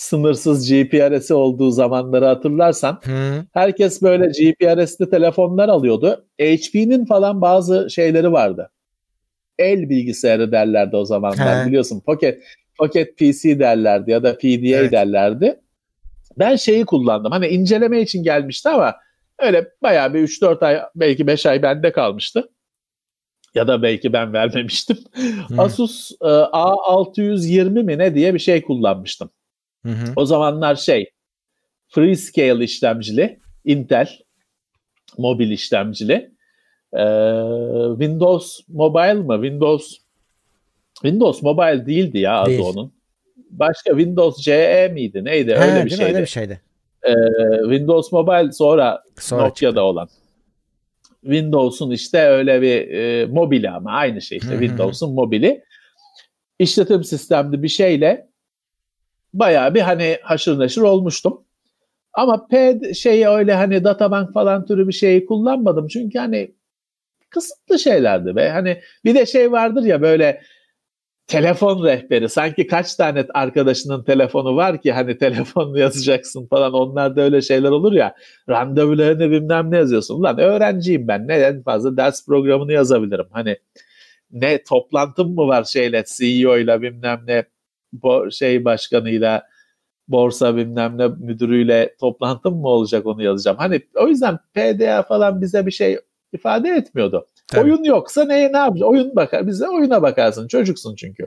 sınırsız 0.01 0.71
GPRS'i 0.71 1.35
olduğu 1.35 1.71
zamanları 1.71 2.25
hatırlarsan 2.25 3.01
Hı. 3.05 3.45
herkes 3.53 4.03
böyle 4.03 4.27
GPRS'li 4.27 5.11
telefonlar 5.11 5.69
alıyordu. 5.69 6.27
HP'nin 6.41 7.05
falan 7.05 7.41
bazı 7.41 7.91
şeyleri 7.91 8.33
vardı. 8.33 8.71
El 9.59 9.89
bilgisayarı 9.89 10.53
derlerdi 10.53 10.97
o 10.97 11.05
zamanlar 11.05 11.63
He. 11.63 11.67
biliyorsun. 11.67 12.01
Pocket 12.01 12.43
Pocket 12.79 13.19
PC 13.19 13.59
derlerdi 13.59 14.11
ya 14.11 14.23
da 14.23 14.39
PDA 14.39 14.77
evet. 14.77 14.93
derlerdi. 14.93 15.61
Ben 16.39 16.57
şeyi 16.57 16.85
kullandım. 16.85 17.33
Hani 17.33 17.47
inceleme 17.47 18.01
için 18.01 18.23
gelmişti 18.23 18.69
ama 18.69 18.95
öyle 19.39 19.69
bayağı 19.83 20.15
bir 20.15 20.21
3-4 20.21 20.67
ay 20.67 20.81
belki 20.95 21.27
5 21.27 21.47
ay 21.47 21.63
bende 21.63 21.93
kalmıştı. 21.93 22.49
Ya 23.55 23.69
da 23.69 23.83
belki 23.83 24.13
ben 24.13 24.33
vermemiştim. 24.33 24.99
Hmm. 25.49 25.61
Asus 25.61 26.13
e, 26.23 26.27
A620 26.27 27.83
mi 27.83 27.99
ne 27.99 28.15
diye 28.15 28.35
bir 28.35 28.39
şey 28.39 28.63
kullanmıştım. 28.63 29.31
Hı 29.87 29.93
hı. 29.93 30.13
O 30.17 30.27
zamanlar 30.27 30.77
şey 30.77 31.11
Freescale 31.89 32.65
işlemcili 32.65 33.39
Intel 33.65 34.09
mobil 35.19 35.51
işlemcili 35.51 36.31
ee, 36.93 37.05
Windows 37.91 38.61
Mobile 38.69 39.15
mı? 39.15 39.35
Windows 39.35 39.97
Windows 40.95 41.43
Mobile 41.43 41.87
değildi 41.87 42.19
ya 42.19 42.41
adı 42.41 42.51
Değil. 42.51 42.61
onun. 42.61 42.93
Başka 43.51 43.91
Windows 43.91 44.45
CE 44.45 44.91
miydi? 44.93 45.25
Neydi? 45.25 45.55
Öyle 45.55 45.85
bir 45.85 45.91
şeydi. 45.91 46.05
Öyle 46.05 46.21
bir 46.21 46.27
şeydi. 46.27 46.61
Ee, 47.03 47.15
Windows 47.63 48.13
Mobile 48.13 48.53
sonra, 48.53 49.03
sonra 49.19 49.43
Nokia'da 49.43 49.71
çıktı. 49.71 49.83
olan. 49.83 50.09
Windows'un 51.23 51.91
işte 51.91 52.21
öyle 52.21 52.63
bir 52.63 52.89
e, 52.89 53.27
mobili 53.27 53.71
ama 53.71 53.91
aynı 53.91 54.23
şey 54.23 54.39
işte 54.39 54.51
Windows'un 54.51 55.15
mobili. 55.15 55.65
İşletim 56.59 57.05
sistemli 57.05 57.63
bir 57.63 57.69
şeyle 57.69 58.30
bayağı 59.35 59.75
bir 59.75 59.81
hani 59.81 60.19
haşır 60.23 60.59
neşir 60.59 60.81
olmuştum. 60.81 61.45
Ama 62.13 62.47
P 62.47 62.81
şeyi 62.95 63.29
öyle 63.29 63.55
hani 63.55 63.85
databank 63.85 64.33
falan 64.33 64.67
türü 64.67 64.89
bir 64.89 64.93
şeyi 64.93 65.27
kullanmadım. 65.27 65.89
Çünkü 65.89 66.19
hani 66.19 66.55
kısıtlı 67.31 67.79
şeylerdi 67.79 68.37
ve 68.37 68.51
hani 68.51 68.81
bir 69.05 69.15
de 69.15 69.27
şey 69.27 69.53
vardır 69.53 69.83
ya 69.83 70.03
böyle 70.03 70.43
telefon 71.27 71.85
rehberi 71.85 72.29
sanki 72.29 72.67
kaç 72.67 72.95
tane 72.95 73.27
arkadaşının 73.35 74.05
telefonu 74.05 74.57
var 74.57 74.83
ki 74.83 74.93
hani 74.93 75.19
telefonla 75.19 75.79
yazacaksın 75.81 76.47
falan 76.47 76.73
onlarda 76.73 77.23
öyle 77.23 77.43
şeyler 77.43 77.71
olur 77.71 77.93
ya 77.93 78.15
randevularını 78.49 79.31
bilmem 79.31 79.71
ne 79.71 79.77
yazıyorsun. 79.77 80.21
Ulan 80.21 80.39
öğrenciyim 80.39 81.09
ben 81.09 81.29
ne 81.29 81.35
en 81.35 81.63
fazla 81.63 81.97
ders 81.97 82.27
programını 82.27 82.73
yazabilirim. 82.73 83.27
Hani 83.31 83.57
ne 84.31 84.63
toplantım 84.63 85.35
mı 85.35 85.49
var 85.49 85.65
şeyle 85.65 86.05
CEO 86.17 86.59
ile 86.59 86.83
bilmem 86.83 87.21
ne 87.27 87.45
bo- 87.93 88.33
şey 88.33 88.65
başkanıyla 88.65 89.47
borsa 90.09 90.57
bilmem 90.57 90.99
ne 90.99 91.09
müdürüyle 91.09 91.97
toplantım 92.01 92.57
mı 92.61 92.69
olacak 92.69 93.07
onu 93.07 93.23
yazacağım. 93.23 93.57
Hani 93.57 93.81
o 93.95 94.09
yüzden 94.09 94.39
PDA 94.55 95.03
falan 95.03 95.41
bize 95.41 95.67
bir 95.67 95.71
şey 95.71 95.99
ifade 96.33 96.69
etmiyordu. 96.69 97.27
Tabii. 97.47 97.61
Oyun 97.73 97.85
yoksa 97.85 98.25
neye 98.25 98.53
ne 98.53 98.57
yapacak? 98.57 98.89
Oyun 98.89 99.17
bakar. 99.17 99.47
Bize 99.47 99.69
oyuna 99.69 100.03
bakarsın. 100.03 100.49
Çocuksun 100.49 100.95
çünkü. 100.95 101.27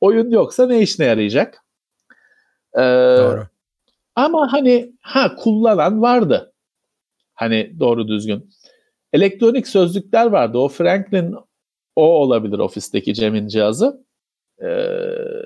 Oyun 0.00 0.30
yoksa 0.30 0.66
ne 0.66 0.82
işine 0.82 1.06
yarayacak? 1.06 1.58
Ee, 2.74 2.80
Doğru. 3.18 3.46
Ama 4.14 4.52
hani 4.52 4.92
ha 5.00 5.36
kullanan 5.36 6.02
vardı. 6.02 6.52
Hani 7.34 7.80
doğru 7.80 8.08
düzgün. 8.08 8.50
Elektronik 9.12 9.68
sözlükler 9.68 10.26
vardı. 10.26 10.58
O 10.58 10.68
Franklin 10.68 11.34
o 11.96 12.02
olabilir 12.02 12.58
ofisteki 12.58 13.14
Cem'in 13.14 13.48
cihazı. 13.48 14.04
Ee, 14.62 15.44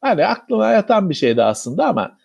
hani 0.00 0.26
aklıma 0.26 0.70
yatan 0.70 1.10
bir 1.10 1.14
şeydi 1.14 1.42
aslında 1.42 1.86
ama 1.86 2.18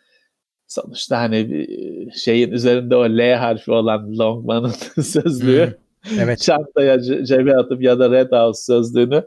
sonuçta 0.68 1.20
hani 1.20 1.68
şeyin 2.16 2.52
üzerinde 2.52 2.96
o 2.96 3.06
L 3.06 3.36
harfi 3.36 3.72
olan 3.72 4.18
Longman'ın 4.20 5.02
sözlüğü 5.02 5.78
hmm, 6.04 6.20
evet. 6.20 6.42
çantaya 6.42 7.02
cebe 7.26 7.58
atıp 7.58 7.82
ya 7.82 8.00
da 8.00 8.12
Red 8.12 8.32
House 8.32 8.62
sözlüğünü 8.64 9.24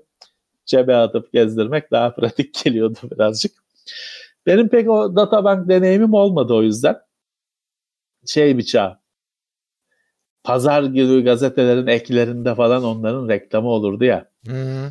cebe 0.66 0.96
atıp 0.96 1.32
gezdirmek 1.32 1.90
daha 1.90 2.14
pratik 2.14 2.64
geliyordu 2.64 2.98
birazcık. 3.10 3.52
Benim 4.46 4.68
pek 4.68 4.90
o 4.90 5.16
databank 5.16 5.68
deneyimim 5.68 6.14
olmadı 6.14 6.54
o 6.54 6.62
yüzden. 6.62 6.96
Şey 8.26 8.58
bir 8.58 8.62
çağ. 8.62 9.00
Pazar 10.44 10.82
gibi 10.82 11.24
gazetelerin 11.24 11.86
eklerinde 11.86 12.54
falan 12.54 12.84
onların 12.84 13.28
reklamı 13.28 13.68
olurdu 13.68 14.04
ya. 14.04 14.28
Hmm. 14.46 14.88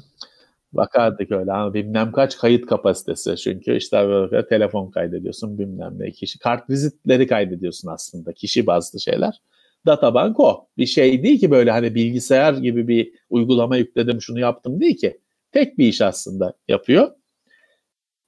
Bakardık 0.74 1.32
öyle 1.32 1.52
ama 1.52 1.74
bilmem 1.74 2.12
kaç 2.12 2.38
kayıt 2.38 2.66
kapasitesi 2.66 3.36
çünkü 3.36 3.78
işte 3.78 3.98
böyle 3.98 4.48
telefon 4.48 4.92
kaydediyorsun 4.92 5.60
bilmem 5.60 5.94
ne 6.00 6.12
kişi 6.12 6.40
kart 6.40 6.70
vizitleri 6.70 7.28
kaydediyorsun 7.28 7.90
aslında 7.90 8.34
kişi 8.34 8.68
bazlı 8.68 9.00
şeyler. 9.00 9.42
Databank 9.86 10.40
o. 10.40 10.68
Bir 10.78 10.86
şey 10.86 11.24
değil 11.24 11.40
ki 11.40 11.52
böyle 11.52 11.72
hani 11.72 11.96
bilgisayar 11.96 12.54
gibi 12.54 12.88
bir 12.88 13.14
uygulama 13.30 13.78
yükledim 13.78 14.22
şunu 14.22 14.40
yaptım 14.40 14.82
değil 14.82 14.98
ki. 14.98 15.20
Tek 15.52 15.78
bir 15.78 15.88
iş 15.88 16.02
aslında 16.02 16.54
yapıyor. 16.68 17.12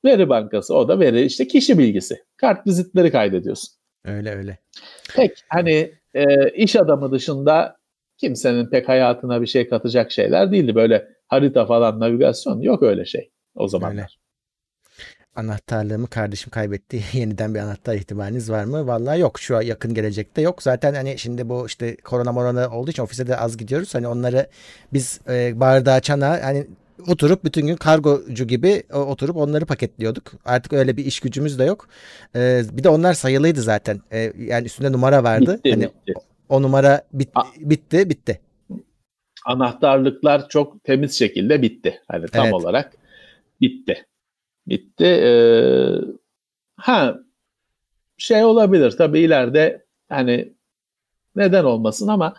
Veri 0.05 0.29
bankası 0.29 0.75
o 0.75 0.87
da 0.87 0.99
veri 0.99 1.21
işte 1.21 1.47
kişi 1.47 1.77
bilgisi. 1.77 2.23
Kart 2.37 2.67
vizitleri 2.67 3.11
kaydediyorsun. 3.11 3.69
Öyle 4.05 4.35
öyle. 4.35 4.57
Pek 5.15 5.31
hani 5.49 5.91
e, 6.13 6.49
iş 6.49 6.75
adamı 6.75 7.11
dışında 7.11 7.77
kimsenin 8.17 8.69
pek 8.69 8.89
hayatına 8.89 9.41
bir 9.41 9.47
şey 9.47 9.69
katacak 9.69 10.11
şeyler 10.11 10.51
değildi. 10.51 10.75
Böyle 10.75 11.14
harita 11.27 11.65
falan 11.65 11.99
navigasyon 11.99 12.61
yok 12.61 12.83
öyle 12.83 13.05
şey 13.05 13.31
o 13.55 13.67
zamanlar. 13.67 13.95
Öyle. 13.95 14.07
Anahtarlığımı 15.35 16.07
kardeşim 16.07 16.49
kaybetti. 16.51 17.01
Yeniden 17.13 17.55
bir 17.55 17.59
anahtar 17.59 17.95
ihtimaliniz 17.95 18.51
var 18.51 18.63
mı? 18.63 18.87
Vallahi 18.87 19.19
yok. 19.19 19.39
Şu 19.39 19.53
yakın 19.53 19.93
gelecekte 19.93 20.41
yok. 20.41 20.63
Zaten 20.63 20.93
hani 20.93 21.17
şimdi 21.17 21.49
bu 21.49 21.65
işte 21.65 21.95
korona 21.95 22.31
morona 22.31 22.69
olduğu 22.69 22.91
için 22.91 23.03
ofise 23.03 23.27
de 23.27 23.37
az 23.37 23.57
gidiyoruz. 23.57 23.95
Hani 23.95 24.07
onları 24.07 24.47
biz 24.93 25.21
e, 25.29 25.59
bardağa 25.59 25.99
çana 25.99 26.29
hani 26.43 26.67
oturup 27.07 27.43
bütün 27.43 27.67
gün 27.67 27.75
kargocu 27.75 28.47
gibi 28.47 28.83
oturup 28.93 29.37
onları 29.37 29.65
paketliyorduk. 29.65 30.31
Artık 30.45 30.73
öyle 30.73 30.97
bir 30.97 31.05
iş 31.05 31.19
gücümüz 31.19 31.59
de 31.59 31.63
yok. 31.63 31.87
Ee, 32.35 32.61
bir 32.71 32.83
de 32.83 32.89
onlar 32.89 33.13
sayılıydı 33.13 33.61
zaten. 33.61 34.01
Ee, 34.11 34.33
yani 34.37 34.65
üstünde 34.65 34.91
numara 34.91 35.23
vardı. 35.23 35.59
Bitti, 35.63 35.71
hani 35.71 35.83
bitti. 35.83 36.13
O, 36.49 36.55
o 36.55 36.61
numara 36.61 37.01
bit, 37.13 37.29
bitti, 37.57 38.09
bitti. 38.09 38.39
Anahtarlıklar 39.45 40.49
çok 40.49 40.83
temiz 40.83 41.19
şekilde 41.19 41.61
bitti. 41.61 42.01
Hani 42.07 42.27
tam 42.27 42.43
evet. 42.43 42.53
olarak 42.53 42.93
bitti. 43.61 44.05
Bitti. 44.67 45.05
Ee, 45.05 45.95
ha 46.77 47.19
şey 48.17 48.43
olabilir 48.43 48.91
tabii 48.91 49.19
ileride 49.19 49.85
hani 50.09 50.53
neden 51.35 51.63
olmasın 51.63 52.07
ama 52.07 52.35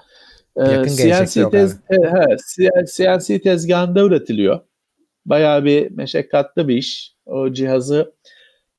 Yakın 0.56 0.96
CNC, 0.96 1.50
tez, 1.50 1.80
he, 1.88 2.36
CNC 2.86 3.40
tezgahında 3.40 4.00
üretiliyor. 4.00 4.60
Bayağı 5.26 5.64
bir 5.64 5.90
meşakkatli 5.90 6.68
bir 6.68 6.76
iş. 6.76 7.14
O 7.26 7.52
cihazı 7.52 8.14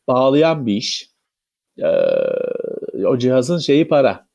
bağlayan 0.08 0.66
bir 0.66 0.74
iş. 0.74 1.12
Ee, 1.78 1.88
o 3.06 3.18
cihazın 3.18 3.58
şeyi 3.58 3.88
para. 3.88 4.27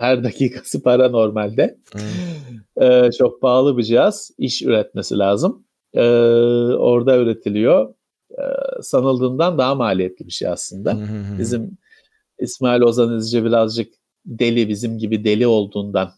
Her 0.00 0.24
dakikası 0.24 0.82
para 0.82 1.08
normalde. 1.08 1.78
Hmm. 1.92 2.82
Ee, 2.82 3.10
çok 3.18 3.40
pahalı 3.40 3.78
bir 3.78 3.82
cihaz. 3.82 4.30
İş 4.38 4.62
üretmesi 4.62 5.18
lazım. 5.18 5.64
Ee, 5.94 6.00
orada 6.74 7.16
üretiliyor. 7.16 7.94
Ee, 8.30 8.42
sanıldığından 8.82 9.58
daha 9.58 9.74
maliyetli 9.74 10.26
bir 10.26 10.32
şey 10.32 10.48
aslında. 10.48 10.98
Bizim 11.38 11.78
İsmail 12.38 12.82
Ozan 12.82 13.16
İzci 13.18 13.44
birazcık 13.44 13.94
deli 14.26 14.68
bizim 14.68 14.98
gibi 14.98 15.24
deli 15.24 15.46
olduğundan 15.46 16.10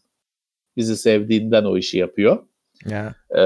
bizi 0.77 0.97
sevdiğinden 0.97 1.65
o 1.65 1.79
işi 1.79 1.99
yapıyor. 1.99 2.39
Yeah. 2.91 3.15
Ee, 3.31 3.43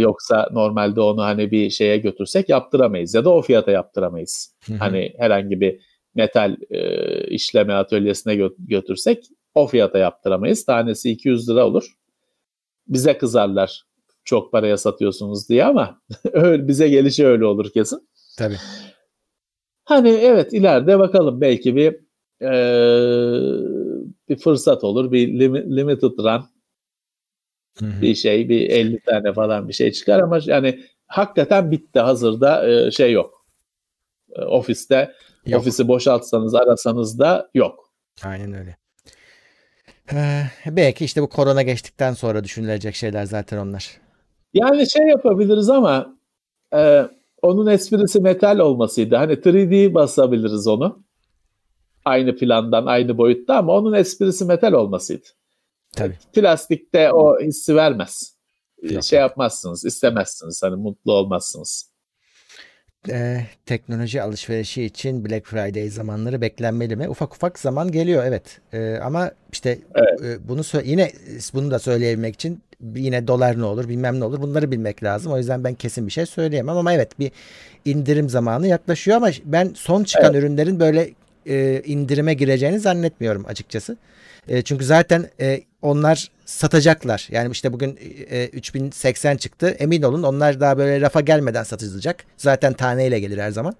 yoksa 0.00 0.48
normalde 0.52 1.00
onu 1.00 1.22
hani 1.22 1.50
bir 1.50 1.70
şeye 1.70 1.98
götürsek 1.98 2.48
yaptıramayız 2.48 3.14
ya 3.14 3.24
da 3.24 3.30
o 3.30 3.42
fiyata 3.42 3.70
yaptıramayız. 3.70 4.56
Hani 4.78 5.14
herhangi 5.18 5.60
bir 5.60 5.80
metal 6.14 6.56
e, 6.70 7.24
işleme 7.28 7.72
atölyesine 7.72 8.34
gö- 8.34 8.54
götürsek 8.58 9.24
o 9.54 9.66
fiyata 9.66 9.98
yaptıramayız. 9.98 10.64
Tanesi 10.64 11.10
200 11.10 11.48
lira 11.48 11.66
olur. 11.66 11.96
Bize 12.88 13.18
kızarlar 13.18 13.84
çok 14.24 14.52
paraya 14.52 14.76
satıyorsunuz 14.76 15.48
diye 15.48 15.64
ama 15.64 16.00
öyle, 16.32 16.68
bize 16.68 16.88
gelişi 16.88 17.26
öyle 17.26 17.44
olur 17.44 17.70
kesin. 17.70 18.08
Tabii. 18.38 18.56
Hani 19.84 20.08
evet 20.08 20.52
ileride 20.52 20.98
bakalım 20.98 21.40
belki 21.40 21.76
bir 21.76 21.92
e, 22.42 22.52
bir 24.28 24.36
fırsat 24.36 24.84
olur. 24.84 25.12
Bir 25.12 25.40
limited 25.76 26.18
run 26.18 26.44
Hı-hı. 27.78 28.02
bir 28.02 28.14
şey 28.14 28.48
bir 28.48 28.70
50 28.70 29.00
tane 29.00 29.32
falan 29.32 29.68
bir 29.68 29.72
şey 29.72 29.92
çıkar 29.92 30.20
ama 30.20 30.38
yani 30.44 30.80
hakikaten 31.06 31.70
bitti 31.70 32.00
hazırda 32.00 32.68
e, 32.70 32.90
şey 32.90 33.12
yok. 33.12 33.46
E, 34.32 34.42
ofiste 34.42 35.14
yok. 35.46 35.60
ofisi 35.60 35.88
boşaltsanız 35.88 36.54
arasanız 36.54 37.18
da 37.18 37.50
yok. 37.54 37.92
Aynen 38.24 38.52
öyle. 38.52 38.79
Ee, 40.12 40.42
belki 40.66 41.04
işte 41.04 41.22
bu 41.22 41.28
korona 41.28 41.62
geçtikten 41.62 42.12
sonra 42.12 42.44
düşünülecek 42.44 42.94
şeyler 42.94 43.24
zaten 43.24 43.58
onlar. 43.58 44.00
Yani 44.54 44.90
şey 44.90 45.06
yapabiliriz 45.06 45.70
ama 45.70 46.16
e, 46.74 47.02
onun 47.42 47.66
esprisi 47.66 48.20
metal 48.20 48.58
olmasıydı. 48.58 49.16
Hani 49.16 49.32
3D 49.32 49.94
basabiliriz 49.94 50.66
onu. 50.66 51.02
Aynı 52.04 52.36
plandan, 52.36 52.86
aynı 52.86 53.18
boyutta 53.18 53.56
ama 53.56 53.72
onun 53.72 53.92
esprisi 53.92 54.44
metal 54.44 54.72
olmasıydı. 54.72 55.26
Tabii. 55.96 56.18
Plastikte 56.32 57.12
o 57.12 57.40
hissi 57.40 57.76
vermez. 57.76 58.36
Yok. 58.82 59.04
Şey 59.04 59.18
yapmazsınız, 59.18 59.84
istemezsiniz. 59.84 60.62
Hani 60.62 60.76
mutlu 60.76 61.12
olmazsınız. 61.12 61.90
Ee, 63.08 63.40
teknoloji 63.66 64.22
alışverişi 64.22 64.82
için 64.82 65.24
Black 65.24 65.46
Friday 65.46 65.88
zamanları 65.88 66.40
beklenmeli 66.40 66.96
mi? 66.96 67.08
Ufak 67.08 67.34
ufak 67.34 67.58
zaman 67.58 67.92
geliyor 67.92 68.24
evet. 68.24 68.60
Ee, 68.72 68.98
ama 69.02 69.30
işte 69.52 69.78
evet. 69.94 70.20
e, 70.24 70.48
bunu 70.48 70.62
yine 70.84 71.12
bunu 71.54 71.70
da 71.70 71.78
söyleyebilmek 71.78 72.34
için 72.34 72.62
yine 72.94 73.26
dolar 73.26 73.60
ne 73.60 73.64
olur 73.64 73.88
bilmem 73.88 74.20
ne 74.20 74.24
olur 74.24 74.42
bunları 74.42 74.70
bilmek 74.70 75.02
lazım. 75.02 75.32
O 75.32 75.38
yüzden 75.38 75.64
ben 75.64 75.74
kesin 75.74 76.06
bir 76.06 76.12
şey 76.12 76.26
söyleyemem 76.26 76.76
ama 76.76 76.92
evet 76.92 77.18
bir 77.18 77.32
indirim 77.84 78.28
zamanı 78.28 78.66
yaklaşıyor 78.66 79.16
ama 79.16 79.30
ben 79.44 79.70
son 79.74 80.04
çıkan 80.04 80.34
evet. 80.34 80.42
ürünlerin 80.42 80.80
böyle 80.80 81.10
e, 81.46 81.82
indirime 81.84 82.34
gireceğini 82.34 82.80
zannetmiyorum 82.80 83.44
açıkçası. 83.46 83.96
E, 84.48 84.62
çünkü 84.62 84.84
zaten 84.84 85.26
e, 85.40 85.60
onlar 85.82 86.28
satacaklar. 86.44 87.28
Yani 87.30 87.52
işte 87.52 87.72
bugün 87.72 87.98
e, 88.30 88.46
3080 88.46 89.36
çıktı. 89.36 89.76
Emin 89.78 90.02
olun 90.02 90.22
onlar 90.22 90.60
daha 90.60 90.78
böyle 90.78 91.00
rafa 91.00 91.20
gelmeden 91.20 91.62
satılacak. 91.62 92.24
Zaten 92.36 92.72
taneyle 92.72 93.20
gelir 93.20 93.38
her 93.38 93.50
zaman. 93.50 93.74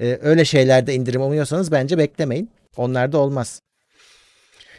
E, 0.00 0.18
öyle 0.22 0.44
şeylerde 0.44 0.94
indirim 0.94 1.22
umuyorsanız 1.22 1.72
bence 1.72 1.98
beklemeyin. 1.98 2.50
Onlarda 2.76 3.18
olmaz. 3.18 3.60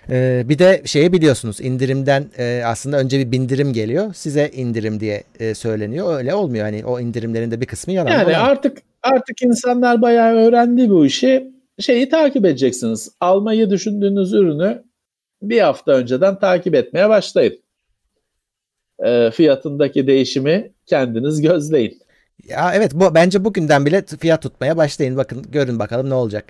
Ee, 0.10 0.44
bir 0.46 0.60
de 0.60 0.82
şeyi 0.86 1.14
biliyorsunuz 1.14 1.62
indirimden 1.62 2.26
e, 2.38 2.62
aslında 2.66 3.00
önce 3.00 3.20
bir 3.20 3.32
bindirim 3.32 3.74
geliyor. 3.74 4.14
Size 4.14 4.50
indirim 4.54 5.00
diye 5.00 5.24
e, 5.40 5.54
söyleniyor. 5.54 6.18
Öyle 6.18 6.34
olmuyor. 6.34 6.66
Hani 6.66 6.86
o 6.86 7.00
indirimlerin 7.00 7.52
de 7.52 7.62
bir 7.62 7.66
kısmı 7.66 7.94
yalan. 7.94 8.12
Yani 8.12 8.38
ama. 8.38 8.48
artık 8.48 8.78
artık 9.04 9.42
insanlar 9.42 10.02
bayağı 10.02 10.36
öğrendi 10.36 10.90
bu 10.90 11.06
işi. 11.06 11.59
Şeyi 11.80 12.10
takip 12.10 12.46
edeceksiniz. 12.46 13.12
Almayı 13.20 13.70
düşündüğünüz 13.70 14.34
ürünü 14.34 14.84
bir 15.42 15.62
hafta 15.62 15.92
önceden 15.92 16.40
takip 16.40 16.76
etmeye 16.76 17.10
başlayın. 17.10 17.60
E, 19.00 19.32
fiyatındaki 19.32 20.08
değişimi 20.08 20.74
kendiniz 20.86 21.42
gözleyin. 21.42 22.00
Ya 22.44 22.72
evet 22.74 22.92
bu 22.94 23.16
bence 23.16 23.46
bugünden 23.46 23.86
bile 23.86 24.06
fiyat 24.20 24.42
tutmaya 24.42 24.78
başlayın. 24.78 25.18
Bakın 25.18 25.46
görün 25.52 25.80
bakalım 25.80 26.10
ne 26.10 26.14
olacak. 26.14 26.46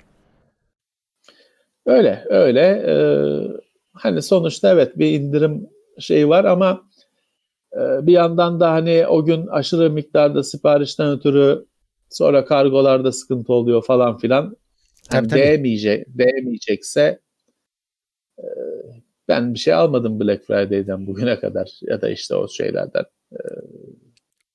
Öyle 1.86 2.24
öyle. 2.28 2.60
E, 2.60 2.94
hani 3.92 4.22
sonuçta 4.22 4.72
evet 4.72 4.98
bir 4.98 5.20
indirim 5.20 5.68
şeyi 5.98 6.28
var 6.28 6.44
ama 6.44 6.82
e, 7.72 8.06
bir 8.06 8.12
yandan 8.12 8.60
da 8.60 8.72
hani 8.72 9.06
o 9.06 9.24
gün 9.24 9.46
aşırı 9.46 9.90
miktarda 9.90 10.42
siparişten 10.42 11.10
ötürü 11.10 11.70
Sonra 12.10 12.44
kargolarda 12.44 13.12
sıkıntı 13.12 13.52
oluyor 13.52 13.84
falan 13.84 14.18
filan. 14.18 14.56
Tabii, 15.10 15.30
değmeyecek, 15.30 16.06
değmeyecekse 16.08 17.20
e, 18.38 18.46
ben 19.28 19.54
bir 19.54 19.58
şey 19.58 19.74
almadım 19.74 20.20
Black 20.20 20.44
Friday'den 20.44 21.06
bugüne 21.06 21.40
kadar 21.40 21.78
ya 21.82 22.02
da 22.02 22.10
işte 22.10 22.34
o 22.34 22.48
şeylerden. 22.48 23.04
E, 23.32 23.38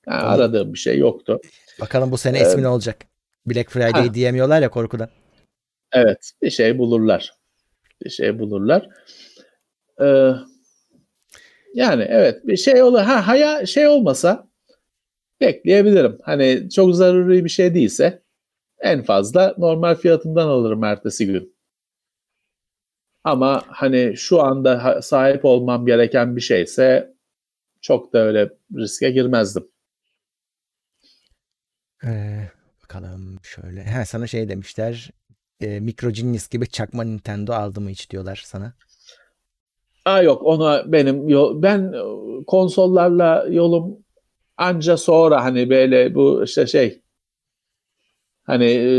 yani 0.08 0.22
aradığım 0.22 0.74
bir 0.74 0.80
şey 0.80 0.98
yoktu. 0.98 1.40
Bakalım 1.82 2.12
bu 2.12 2.18
sene 2.18 2.40
ee, 2.40 2.42
ismi 2.42 2.62
ne 2.62 2.68
olacak? 2.68 2.98
Black 3.46 3.72
Friday 3.72 4.08
ha. 4.08 4.14
diyemiyorlar 4.14 4.62
ya 4.62 4.70
korkudan. 4.70 5.10
Evet 5.92 6.32
bir 6.42 6.50
şey 6.50 6.78
bulurlar. 6.78 7.34
Bir 8.04 8.10
şey 8.10 8.40
bulurlar. 8.40 8.90
Ee, 10.02 10.32
yani 11.74 12.06
evet 12.10 12.48
bir 12.48 12.58
şey 12.58 12.84
olur. 12.84 13.00
Ha 13.00 13.28
haya 13.28 13.66
şey 13.66 13.88
olmasa 13.88 14.48
bekleyebilirim. 15.42 16.18
Hani 16.24 16.70
çok 16.70 16.96
zaruri 16.96 17.46
bir 17.46 17.50
şey 17.50 17.74
değilse 17.74 18.25
en 18.80 19.04
fazla 19.04 19.56
normal 19.58 19.96
fiyatından 19.96 20.48
alırım 20.48 20.84
ertesi 20.84 21.26
gün. 21.26 21.56
Ama 23.24 23.64
hani 23.68 24.14
şu 24.18 24.42
anda 24.42 25.02
sahip 25.02 25.46
olmam 25.46 25.86
gereken 25.86 26.36
bir 26.36 26.42
şeyse 26.42 27.16
çok 27.82 28.14
da 28.14 28.20
öyle 28.20 28.50
riske 28.78 29.12
girmezdim. 29.12 29.68
Ee, 32.04 32.50
bakalım 32.84 33.40
şöyle. 33.44 33.84
Ha, 33.84 34.06
sana 34.06 34.28
şey 34.28 34.50
demişler. 34.50 35.12
E, 35.62 35.80
Micro 35.80 36.10
Genius 36.10 36.50
gibi 36.50 36.68
çakma 36.68 37.04
Nintendo 37.04 37.54
aldı 37.54 37.82
mı 37.82 37.90
hiç 37.90 38.10
diyorlar 38.10 38.42
sana. 38.46 38.74
Aa 40.06 40.22
yok 40.22 40.44
ona 40.44 40.92
benim 40.92 41.30
yol, 41.30 41.62
ben 41.62 41.94
e, 41.94 42.02
konsollarla 42.48 43.46
yolum 43.50 43.98
anca 44.58 44.98
sonra 44.98 45.44
hani 45.44 45.70
böyle 45.70 46.16
bu 46.16 46.44
işte 46.44 46.68
şey 46.68 47.02
hani 48.46 48.66
e, 48.66 48.90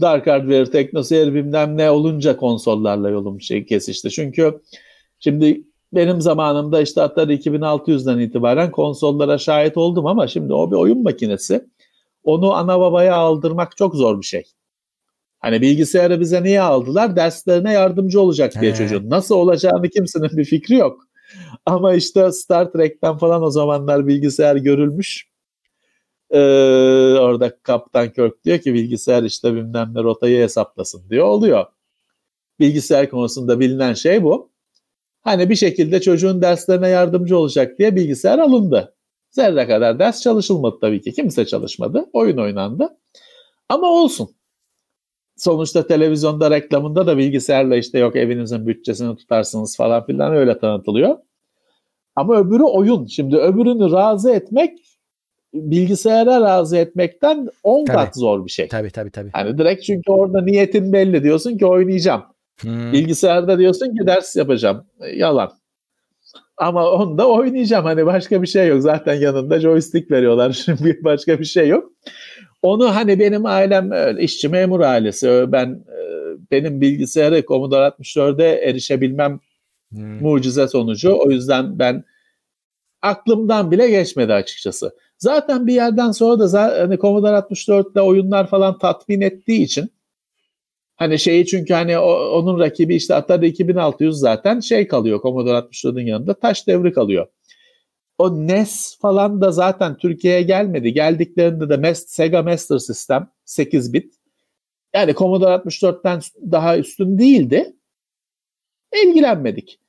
Dark 0.00 0.26
Hardware, 0.26 0.70
TeknoSeyir 0.70 1.34
bilmem 1.34 1.76
ne 1.76 1.90
olunca 1.90 2.36
konsollarla 2.36 3.10
yolum 3.10 3.40
şey 3.40 3.66
kesişti. 3.66 4.10
Çünkü 4.10 4.60
şimdi 5.18 5.62
benim 5.92 6.20
zamanımda 6.20 6.80
işte 6.80 7.00
hatta 7.00 7.22
2600'den 7.22 8.18
itibaren 8.18 8.70
konsollara 8.70 9.38
şahit 9.38 9.76
oldum 9.76 10.06
ama 10.06 10.26
şimdi 10.26 10.52
o 10.52 10.70
bir 10.70 10.76
oyun 10.76 11.02
makinesi. 11.02 11.66
Onu 12.24 12.52
ana 12.52 12.80
babaya 12.80 13.16
aldırmak 13.16 13.76
çok 13.76 13.94
zor 13.94 14.20
bir 14.20 14.26
şey. 14.26 14.42
Hani 15.38 15.60
bilgisayarı 15.60 16.20
bize 16.20 16.42
niye 16.42 16.60
aldılar? 16.60 17.16
Derslerine 17.16 17.72
yardımcı 17.72 18.20
olacak 18.20 18.52
diye 18.60 18.72
He. 18.72 18.76
çocuğun. 18.76 19.10
Nasıl 19.10 19.34
olacağını 19.34 19.88
kimsenin 19.88 20.36
bir 20.36 20.44
fikri 20.44 20.74
yok. 20.74 21.06
Ama 21.66 21.94
işte 21.94 22.32
Star 22.32 22.72
Trek'ten 22.72 23.16
falan 23.16 23.42
o 23.42 23.50
zamanlar 23.50 24.06
bilgisayar 24.06 24.56
görülmüş. 24.56 25.28
Ee, 26.30 26.38
orada 27.20 27.58
Kaptan 27.62 28.12
Kirk 28.12 28.44
diyor 28.44 28.58
ki 28.58 28.74
bilgisayar 28.74 29.22
işte 29.22 29.54
bilmem 29.54 29.90
ne 29.94 30.02
rotayı 30.02 30.42
hesaplasın 30.42 31.10
diyor. 31.10 31.26
Oluyor. 31.26 31.66
Bilgisayar 32.60 33.10
konusunda 33.10 33.60
bilinen 33.60 33.92
şey 33.94 34.22
bu. 34.22 34.50
Hani 35.20 35.50
bir 35.50 35.56
şekilde 35.56 36.00
çocuğun 36.00 36.42
derslerine 36.42 36.88
yardımcı 36.88 37.38
olacak 37.38 37.78
diye 37.78 37.96
bilgisayar 37.96 38.38
alındı. 38.38 38.94
Zerre 39.30 39.66
kadar 39.66 39.98
ders 39.98 40.22
çalışılmadı 40.22 40.76
tabii 40.80 41.00
ki. 41.00 41.12
Kimse 41.12 41.46
çalışmadı. 41.46 42.06
Oyun 42.12 42.36
oynandı. 42.36 42.98
Ama 43.68 43.86
olsun. 43.86 44.30
Sonuçta 45.36 45.86
televizyonda 45.86 46.50
reklamında 46.50 47.06
da 47.06 47.18
bilgisayarla 47.18 47.76
işte 47.76 47.98
yok 47.98 48.16
evinizin 48.16 48.66
bütçesini 48.66 49.16
tutarsınız 49.16 49.76
falan 49.76 50.06
filan 50.06 50.34
öyle 50.34 50.58
tanıtılıyor. 50.58 51.18
Ama 52.16 52.36
öbürü 52.36 52.62
oyun. 52.62 53.06
Şimdi 53.06 53.36
öbürünü 53.36 53.92
razı 53.92 54.30
etmek 54.30 54.78
bilgisayara 55.56 56.40
razı 56.40 56.76
etmekten 56.76 57.48
10 57.62 57.84
kat 57.84 58.16
zor 58.16 58.44
bir 58.44 58.50
şey. 58.50 58.68
Tabii 58.68 58.90
tabii 58.90 59.10
tabii. 59.10 59.30
Hani 59.32 59.58
direkt 59.58 59.82
çünkü 59.84 60.12
orada 60.12 60.42
niyetin 60.42 60.92
belli 60.92 61.22
diyorsun 61.22 61.58
ki 61.58 61.66
oynayacağım. 61.66 62.22
Hmm. 62.60 62.92
Bilgisayarda 62.92 63.58
diyorsun 63.58 63.96
ki 63.96 64.06
ders 64.06 64.36
yapacağım. 64.36 64.86
Yalan. 65.14 65.52
Ama 66.56 66.90
onda 66.90 67.28
oynayacağım. 67.28 67.84
Hani 67.84 68.06
başka 68.06 68.42
bir 68.42 68.46
şey 68.46 68.68
yok. 68.68 68.82
Zaten 68.82 69.14
yanında 69.14 69.60
joystick 69.60 70.10
veriyorlar. 70.10 70.52
Şimdi 70.64 71.00
başka 71.04 71.38
bir 71.38 71.44
şey 71.44 71.68
yok. 71.68 71.92
Onu 72.62 72.94
hani 72.94 73.18
benim 73.18 73.46
ailem 73.46 73.90
öyle 73.90 74.22
işçi 74.22 74.48
memur 74.48 74.80
ailesi. 74.80 75.44
Ben 75.48 75.84
e, 75.88 76.00
benim 76.50 76.80
bilgisayarı 76.80 77.46
Commodore 77.46 77.86
64'e 77.86 78.68
erişebilmem 78.68 79.40
hmm. 79.92 80.22
mucize 80.22 80.68
sonucu. 80.68 81.18
O 81.18 81.30
yüzden 81.30 81.78
ben 81.78 82.04
aklımdan 83.02 83.70
bile 83.70 83.90
geçmedi 83.90 84.32
açıkçası. 84.32 84.92
Zaten 85.18 85.66
bir 85.66 85.74
yerden 85.74 86.10
sonra 86.10 86.52
da 86.52 86.62
hani 86.80 86.98
Commodore 86.98 87.36
64'te 87.36 88.00
oyunlar 88.00 88.46
falan 88.46 88.78
tatmin 88.78 89.20
ettiği 89.20 89.62
için 89.62 89.90
Hani 90.96 91.18
şeyi 91.18 91.46
çünkü 91.46 91.74
hani 91.74 91.98
o, 91.98 92.10
onun 92.38 92.60
rakibi 92.60 92.94
işte 92.96 93.14
Atari 93.14 93.46
2600 93.46 94.16
zaten 94.16 94.60
şey 94.60 94.88
kalıyor 94.88 95.22
Commodore 95.22 95.58
64'ın 95.58 96.06
yanında 96.06 96.34
taş 96.34 96.66
devri 96.66 96.92
kalıyor. 96.92 97.26
O 98.18 98.46
NES 98.46 98.98
falan 99.00 99.40
da 99.40 99.52
zaten 99.52 99.96
Türkiye'ye 99.96 100.42
gelmedi. 100.42 100.92
Geldiklerinde 100.92 101.68
de 101.68 101.94
Sega 101.94 102.42
Master 102.42 102.78
System 102.78 103.30
8 103.44 103.92
bit. 103.92 104.14
Yani 104.94 105.14
Commodore 105.14 105.54
64'ten 105.54 106.20
daha 106.52 106.78
üstün 106.78 107.18
değildi. 107.18 107.76
İlgilenmedik. 109.04 109.80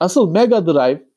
Asıl 0.00 0.30
Mega 0.30 0.66
Drive 0.66 1.07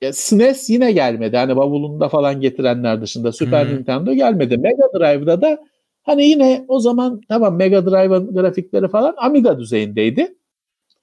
ya 0.00 0.12
SNES 0.12 0.70
yine 0.70 0.92
gelmedi. 0.92 1.36
Hani 1.36 1.56
bavulunda 1.56 2.08
falan 2.08 2.40
getirenler 2.40 3.02
dışında 3.02 3.32
Super 3.32 3.68
hmm. 3.68 3.76
Nintendo 3.76 4.12
gelmedi. 4.12 4.56
Mega 4.56 4.98
Drive'da 4.98 5.40
da 5.42 5.58
Hani 6.04 6.24
yine 6.24 6.64
o 6.68 6.80
zaman 6.80 7.20
tamam 7.28 7.56
Mega 7.56 7.86
Drive'ın 7.86 8.34
grafikleri 8.34 8.88
falan 8.88 9.14
Amiga 9.16 9.58
düzeyindeydi. 9.58 10.34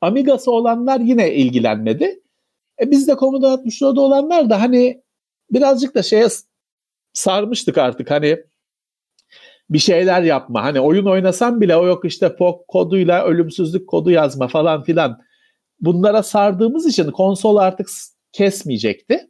Amiga'sı 0.02 0.52
olanlar 0.52 1.00
yine 1.00 1.34
ilgilenmedi. 1.34 2.22
E 2.82 2.92
biz 2.92 3.08
de 3.08 3.16
Commodore 3.16 3.62
64'da 3.62 4.02
olanlar 4.02 4.50
da 4.50 4.62
hani 4.62 5.02
birazcık 5.52 5.96
da 5.96 6.04
şeye 6.04 6.28
sarmıştık 7.14 7.78
artık 7.78 8.12
hani 8.12 8.38
bir 9.70 9.80
şeyler 9.80 10.22
yapma. 10.22 10.64
Hani 10.64 10.80
oyun 10.80 11.06
oynasam 11.06 11.62
bile 11.62 11.76
o 11.76 11.86
yok 11.86 12.06
işte 12.06 12.36
POK 12.36 12.68
koduyla 12.68 13.26
ölümsüzlük 13.26 13.88
kodu 13.88 14.12
yazma 14.12 14.48
falan 14.48 14.84
filan. 14.84 15.22
Bunlara 15.80 16.24
sardığımız 16.24 16.86
için 16.86 17.12
konsol 17.12 17.56
artık 17.56 17.90
kesmeyecekti. 18.32 19.30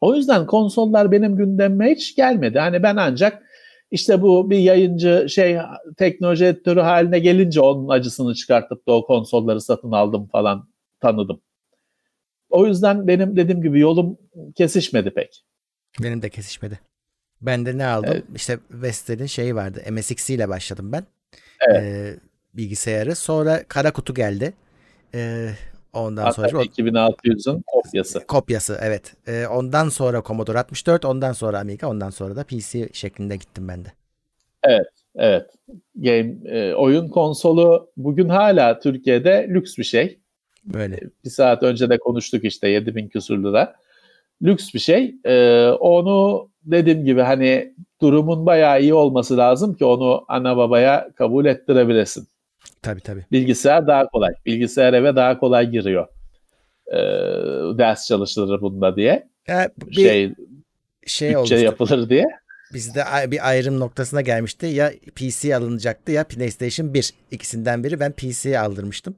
O 0.00 0.14
yüzden 0.14 0.46
konsollar 0.46 1.12
benim 1.12 1.36
gündemime 1.36 1.90
hiç 1.90 2.16
gelmedi. 2.16 2.58
Hani 2.58 2.82
ben 2.82 2.96
ancak 2.96 3.42
işte 3.90 4.22
bu 4.22 4.50
bir 4.50 4.58
yayıncı 4.58 5.26
şey 5.28 5.58
teknoloji 5.96 6.44
editörü 6.44 6.80
haline 6.80 7.18
gelince 7.18 7.60
onun 7.60 7.88
acısını 7.88 8.34
çıkartıp 8.34 8.88
da 8.88 8.92
o 8.92 9.06
konsolları 9.06 9.60
satın 9.60 9.92
aldım 9.92 10.26
falan 10.26 10.68
tanıdım. 11.00 11.40
O 12.50 12.66
yüzden 12.66 13.06
benim 13.06 13.36
dediğim 13.36 13.62
gibi 13.62 13.80
yolum 13.80 14.18
kesişmedi 14.54 15.10
pek. 15.10 15.44
Benim 16.02 16.22
de 16.22 16.30
kesişmedi. 16.30 16.80
Ben 17.40 17.66
de 17.66 17.78
ne 17.78 17.86
aldım? 17.86 18.10
Evet. 18.12 18.24
İşte 18.34 18.58
Vestel'in 18.70 19.26
şeyi 19.26 19.54
vardı. 19.54 19.82
MSX 19.90 20.30
ile 20.30 20.48
başladım 20.48 20.92
ben. 20.92 21.04
Evet. 21.68 21.82
Ee, 21.82 22.16
bilgisayarı. 22.54 23.16
Sonra 23.16 23.64
kara 23.68 23.92
kutu 23.92 24.14
geldi. 24.14 24.54
Ee, 25.14 25.50
Ondan 25.96 26.24
Hatta 26.24 26.48
sonra 26.48 26.62
2600'ün 26.62 27.62
kopyası. 27.66 28.26
Kopyası 28.26 28.78
evet. 28.82 29.14
Ee, 29.26 29.46
ondan 29.46 29.88
sonra 29.88 30.22
Commodore 30.26 30.58
64, 30.58 31.04
ondan 31.04 31.32
sonra 31.32 31.60
Amiga, 31.60 31.88
ondan 31.88 32.10
sonra 32.10 32.36
da 32.36 32.44
PC 32.44 32.88
şeklinde 32.92 33.36
gittim 33.36 33.68
ben 33.68 33.84
de. 33.84 33.88
Evet, 34.62 34.88
evet. 35.16 35.50
Game 35.94 36.34
e, 36.44 36.74
oyun 36.74 37.08
konsolu 37.08 37.90
bugün 37.96 38.28
hala 38.28 38.80
Türkiye'de 38.80 39.46
lüks 39.50 39.78
bir 39.78 39.84
şey. 39.84 40.18
Böyle. 40.64 41.00
Bir 41.24 41.30
saat 41.30 41.62
önce 41.62 41.90
de 41.90 41.98
konuştuk 41.98 42.44
işte 42.44 42.68
7000 42.68 43.08
küsur 43.08 43.38
lira. 43.38 43.76
Lüks 44.42 44.74
bir 44.74 44.78
şey. 44.78 45.14
Ee, 45.24 45.68
onu 45.68 46.48
dediğim 46.64 47.04
gibi 47.04 47.20
hani 47.20 47.74
durumun 48.00 48.46
bayağı 48.46 48.80
iyi 48.80 48.94
olması 48.94 49.36
lazım 49.36 49.74
ki 49.74 49.84
onu 49.84 50.24
ana 50.28 50.56
babaya 50.56 51.10
kabul 51.14 51.46
ettirebilesin. 51.46 52.28
Tabii 52.86 53.00
tabii. 53.00 53.24
Bilgisayar 53.32 53.86
daha 53.86 54.08
kolay. 54.08 54.34
Bilgisayar 54.46 54.92
eve 54.92 55.16
daha 55.16 55.38
kolay 55.38 55.70
giriyor. 55.70 56.06
Ee, 56.92 56.98
ders 57.78 58.06
çalışılır 58.06 58.60
bunda 58.60 58.96
diye. 58.96 59.28
Ya, 59.48 59.70
bir 59.76 59.94
şey 59.94 60.34
şey 61.06 61.28
bütçe 61.28 61.38
olmuştu. 61.38 61.56
yapılır 61.56 62.08
diye. 62.08 62.26
Bizde 62.74 63.04
bir 63.30 63.48
ayrım 63.48 63.80
noktasına 63.80 64.20
gelmişti. 64.20 64.66
Ya 64.66 64.92
PC 65.14 65.56
alınacaktı 65.56 66.12
ya 66.12 66.24
PlayStation 66.24 66.94
1. 66.94 67.14
İkisinden 67.30 67.84
biri 67.84 68.00
ben 68.00 68.12
PC'ye 68.12 68.58
aldırmıştım. 68.58 69.16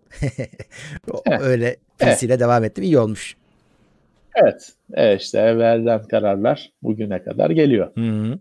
Öyle 1.40 1.76
PC 1.98 2.26
ile 2.26 2.40
devam 2.40 2.64
ettim. 2.64 2.84
İyi 2.84 2.98
olmuş. 2.98 3.36
Evet. 4.34 4.72
Evet 4.94 5.22
işte 5.22 5.38
evvelden 5.38 6.02
kararlar 6.02 6.70
bugüne 6.82 7.22
kadar 7.22 7.50
geliyor. 7.50 7.90
Hı 7.94 8.00
hı. 8.00 8.38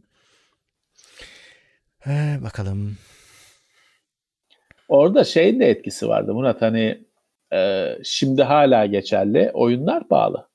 Ee, 2.08 2.38
bakalım. 2.44 2.98
Orada 4.88 5.24
şeyin 5.24 5.60
de 5.60 5.70
etkisi 5.70 6.08
vardı 6.08 6.34
Murat 6.34 6.62
hani 6.62 7.06
e, 7.54 7.88
şimdi 8.04 8.44
hala 8.44 8.86
geçerli 8.86 9.52
oyunlar 9.54 10.08
pahalı. 10.08 10.48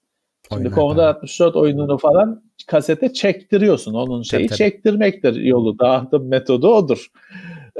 Şimdi 0.53 0.71
Commodore 0.71 1.07
64 1.07 1.57
oyununu 1.57 1.99
falan 1.99 2.43
kasete 2.67 3.13
çektiriyorsun. 3.13 3.95
Onun 3.95 4.23
şeyi 4.23 4.39
tabii, 4.39 4.49
tabii. 4.49 4.59
çektirmektir 4.59 5.35
yolu. 5.35 5.79
Dağıtım 5.79 6.29
metodu 6.29 6.75
odur. 6.75 7.07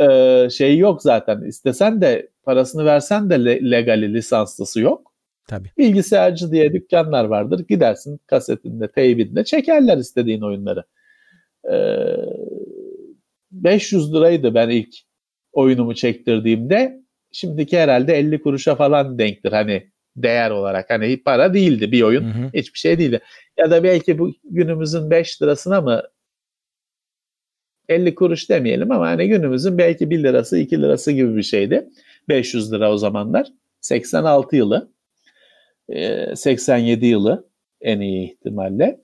Ee, 0.01 0.49
şey 0.51 0.79
yok 0.79 1.03
zaten. 1.03 1.41
İstesen 1.41 2.01
de 2.01 2.29
parasını 2.43 2.85
versen 2.85 3.31
de 3.31 3.45
le- 3.45 3.71
legali 3.71 4.15
lisanslısı 4.15 4.81
yok. 4.81 5.13
Tabii. 5.49 5.69
Bilgisayarcı 5.79 6.53
diye 6.53 6.73
dükkanlar 6.73 7.25
vardır. 7.25 7.65
Gidersin 7.69 8.21
kasetinde, 8.27 8.89
teybinde 8.89 9.45
çekerler 9.45 9.97
istediğin 9.97 10.41
oyunları. 10.41 10.85
Ee, 11.73 12.17
500 13.51 14.15
liraydı 14.15 14.55
ben 14.55 14.69
ilk 14.69 14.95
oyunumu 15.53 15.95
çektirdiğimde. 15.95 17.03
Şimdiki 17.33 17.79
herhalde 17.79 18.19
50 18.19 18.43
kuruşa 18.43 18.75
falan 18.75 19.19
denktir. 19.19 19.53
Hani 19.53 19.91
değer 20.17 20.51
olarak. 20.51 20.91
Hani 20.91 21.23
para 21.23 21.55
değildi 21.55 21.93
bir 21.93 22.03
oyun. 22.03 22.25
Hı 22.25 22.39
hı. 22.39 22.51
Hiçbir 22.55 22.79
şey 22.79 22.99
değildi. 22.99 23.21
Ya 23.57 23.71
da 23.71 23.85
belki 23.85 24.19
bu 24.19 24.33
günümüzün 24.45 25.11
5 25.11 25.43
lirasına 25.43 25.81
mı 25.81 26.03
50 27.89 28.15
kuruş 28.15 28.51
demeyelim 28.51 28.93
ama 28.93 29.07
hani 29.07 29.29
günümüzün 29.29 29.79
belki 29.79 30.11
1 30.11 30.23
lirası 30.23 30.59
2 30.59 30.83
lirası 30.83 31.13
gibi 31.13 31.37
bir 31.37 31.43
şeydi. 31.43 31.89
500 32.29 32.73
lira 32.73 32.93
o 32.93 32.97
zamanlar. 32.97 33.49
86 33.81 34.57
yılı. 34.57 34.93
87 36.35 37.07
yılı 37.07 37.49
en 37.81 38.01
iyi 38.01 38.31
ihtimalle. 38.31 39.01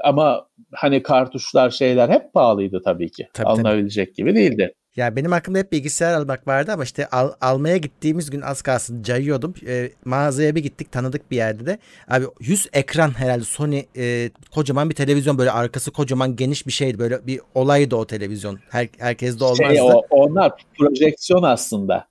ama 0.00 0.49
hani 0.72 1.02
kartuşlar 1.02 1.70
şeyler 1.70 2.08
hep 2.08 2.32
pahalıydı 2.32 2.82
tabii 2.84 3.10
ki. 3.10 3.28
Tabii, 3.34 3.48
Alınabilecek 3.48 4.06
tabii. 4.06 4.16
gibi 4.16 4.34
değildi. 4.34 4.74
Ya 4.96 5.16
benim 5.16 5.32
aklımda 5.32 5.58
hep 5.58 5.72
bilgisayar 5.72 6.14
almak 6.14 6.48
vardı 6.48 6.72
ama 6.72 6.84
işte 6.84 7.06
al, 7.06 7.32
almaya 7.40 7.76
gittiğimiz 7.76 8.30
gün 8.30 8.40
az 8.40 8.62
kalsın 8.62 9.02
cayıyordum. 9.02 9.54
E, 9.66 9.90
mağazaya 10.04 10.54
bir 10.54 10.62
gittik 10.62 10.92
tanıdık 10.92 11.30
bir 11.30 11.36
yerde 11.36 11.66
de. 11.66 11.78
Abi 12.08 12.24
100 12.40 12.68
ekran 12.72 13.10
herhalde 13.18 13.44
Sony 13.44 13.82
e, 13.96 14.30
kocaman 14.50 14.90
bir 14.90 14.94
televizyon 14.94 15.38
böyle 15.38 15.50
arkası 15.50 15.90
kocaman 15.90 16.36
geniş 16.36 16.66
bir 16.66 16.72
şeydi. 16.72 16.98
Böyle 16.98 17.26
bir 17.26 17.40
olaydı 17.54 17.96
o 17.96 18.06
televizyon. 18.06 18.58
Her, 18.70 18.88
herkes 18.98 19.34
de 19.34 19.38
şey, 19.38 19.46
olmazdı. 19.46 19.74
Şey, 19.74 19.82
o, 19.82 20.02
onlar 20.10 20.52
projeksiyon 20.78 21.42
aslında. 21.42 22.09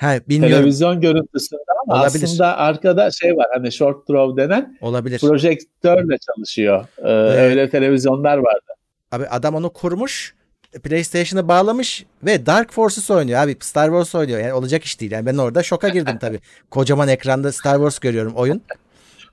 Ha, 0.00 0.20
bilmiyorum. 0.28 0.56
Televizyon 0.56 1.00
görüntüsünde 1.00 1.62
ama 1.86 2.00
Olabilir. 2.00 2.24
aslında 2.24 2.56
arkada 2.56 3.10
şey 3.10 3.36
var 3.36 3.46
hani 3.54 3.72
short 3.72 4.06
throw 4.06 4.42
denen 4.42 4.78
Olabilir. 4.80 5.18
projektörle 5.18 6.18
çalışıyor. 6.18 6.86
Ee, 6.98 7.10
evet. 7.10 7.38
Öyle 7.38 7.70
televizyonlar 7.70 8.38
vardı. 8.38 8.72
Abi 9.12 9.26
adam 9.26 9.54
onu 9.54 9.70
kurmuş 9.70 10.34
PlayStation'a 10.82 11.48
bağlamış 11.48 12.04
ve 12.22 12.46
Dark 12.46 12.72
Forces 12.72 13.10
oynuyor 13.10 13.40
abi. 13.40 13.56
Star 13.60 13.86
Wars 13.86 14.14
oynuyor. 14.14 14.40
Yani 14.40 14.52
olacak 14.52 14.84
iş 14.84 15.00
değil. 15.00 15.12
Yani 15.12 15.26
ben 15.26 15.36
orada 15.36 15.62
şoka 15.62 15.88
girdim 15.88 16.18
tabii. 16.20 16.40
Kocaman 16.70 17.08
ekranda 17.08 17.52
Star 17.52 17.74
Wars 17.74 17.98
görüyorum 17.98 18.32
oyun. 18.34 18.62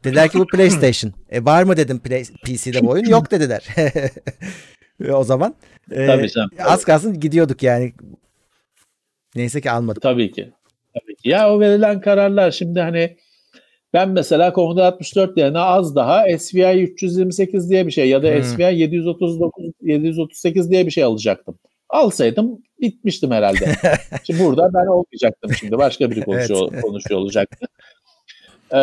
Dediler 0.04 0.30
ki 0.30 0.40
bu 0.40 0.48
PlayStation. 0.48 1.14
E 1.30 1.46
var 1.46 1.64
mı 1.64 1.78
dedim 1.78 2.00
Play, 2.00 2.24
PC'de 2.24 2.84
bu 2.84 2.90
oyun? 2.90 3.06
Yok 3.06 3.32
dediler. 3.32 3.68
o 5.14 5.24
zaman 5.24 5.56
e, 5.92 6.08
tabii 6.08 6.30
canım, 6.30 6.50
az 6.60 6.86
kalsın 6.86 7.20
gidiyorduk 7.20 7.64
yani. 7.64 7.94
Neyse 9.36 9.62
ki 9.62 9.72
almadık. 9.72 10.04
Tabii 10.04 10.32
ki. 10.32 10.54
Tabii 11.02 11.16
ki. 11.16 11.30
Ya 11.30 11.54
o 11.54 11.60
verilen 11.60 12.02
kararlar 12.02 12.52
şimdi 12.52 12.80
hani 12.80 13.18
ben 13.94 14.10
mesela 14.10 14.54
Commodore 14.54 14.86
64 14.86 15.38
yerine 15.38 15.60
az 15.60 15.96
daha 15.96 16.38
SVI 16.38 16.84
328 16.84 17.70
diye 17.70 17.88
bir 17.88 17.92
şey 17.92 18.10
ya 18.10 18.24
da 18.24 18.28
hmm. 18.28 18.44
SVI 18.44 18.80
739 18.80 19.66
738 19.82 20.72
diye 20.72 20.86
bir 20.86 20.92
şey 20.92 21.04
alacaktım. 21.04 21.60
Alsaydım 21.90 22.62
bitmiştim 22.82 23.32
herhalde. 23.32 23.76
şimdi 24.24 24.44
burada 24.44 24.74
ben 24.74 24.88
olmayacaktım 24.88 25.54
şimdi. 25.54 25.78
Başka 25.78 26.12
biri 26.12 26.22
konuşuyor, 26.22 26.70
evet. 26.74 26.82
konuşuyor 26.82 27.20
olacaktı. 27.20 27.68
Ee, 28.72 28.78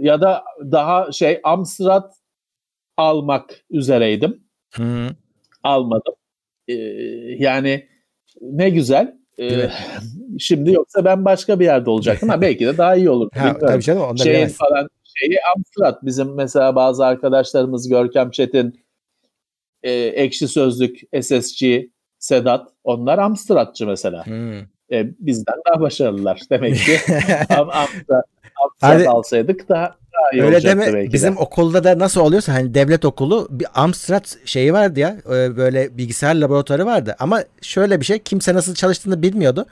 ya 0.00 0.20
da 0.20 0.44
daha 0.72 1.12
şey 1.12 1.40
Amstrad 1.42 2.10
almak 2.96 3.64
üzereydim. 3.70 4.44
Hmm. 4.70 5.08
Almadım. 5.62 6.14
Ee, 6.68 6.74
yani 7.38 7.88
ne 8.40 8.70
güzel. 8.70 9.19
Ee, 9.40 9.70
şimdi 10.38 10.72
yoksa 10.72 11.04
ben 11.04 11.24
başka 11.24 11.60
bir 11.60 11.64
yerde 11.64 11.90
olacaktım. 11.90 12.28
Ha, 12.28 12.40
belki 12.40 12.66
de 12.66 12.78
daha 12.78 12.96
iyi 12.96 13.10
olur. 13.10 13.30
ha, 13.34 13.58
tabii 13.58 13.82
canım, 13.82 14.02
onda 14.02 14.22
şey 14.22 14.48
falan 14.48 14.88
şeyi 15.18 15.38
Amstrad 15.56 15.98
bizim 16.02 16.34
mesela 16.34 16.76
bazı 16.76 17.06
arkadaşlarımız 17.06 17.88
Görkem 17.88 18.30
Çetin, 18.30 18.80
e, 19.82 19.92
Ekşi 19.92 20.48
Sözlük, 20.48 21.00
SSG, 21.22 21.64
Sedat 22.18 22.68
onlar 22.84 23.18
Amstradçı 23.18 23.86
mesela. 23.86 24.26
Hmm. 24.26 24.58
E, 24.92 25.10
bizden 25.18 25.56
daha 25.66 25.80
başarılılar 25.80 26.40
demek 26.50 26.76
ki. 26.76 26.92
Amstrad, 27.48 28.22
Amstrad 28.64 29.06
alsaydık 29.06 29.68
daha 29.68 29.99
daha 30.38 30.46
Öyle 30.46 30.62
deme 30.62 30.92
belki 30.94 31.12
bizim 31.12 31.36
de. 31.36 31.38
okulda 31.38 31.84
da 31.84 31.98
nasıl 31.98 32.20
oluyorsa 32.20 32.52
hani 32.54 32.74
devlet 32.74 33.04
okulu 33.04 33.48
bir 33.50 33.66
Amstrad 33.74 34.24
şeyi 34.44 34.72
vardı 34.72 35.00
ya 35.00 35.16
e, 35.26 35.56
böyle 35.56 35.98
bilgisayar 35.98 36.34
laboratuvarı 36.34 36.86
vardı 36.86 37.16
ama 37.18 37.42
şöyle 37.62 38.00
bir 38.00 38.04
şey 38.04 38.18
kimse 38.18 38.54
nasıl 38.54 38.74
çalıştığını 38.74 39.22
bilmiyordu 39.22 39.66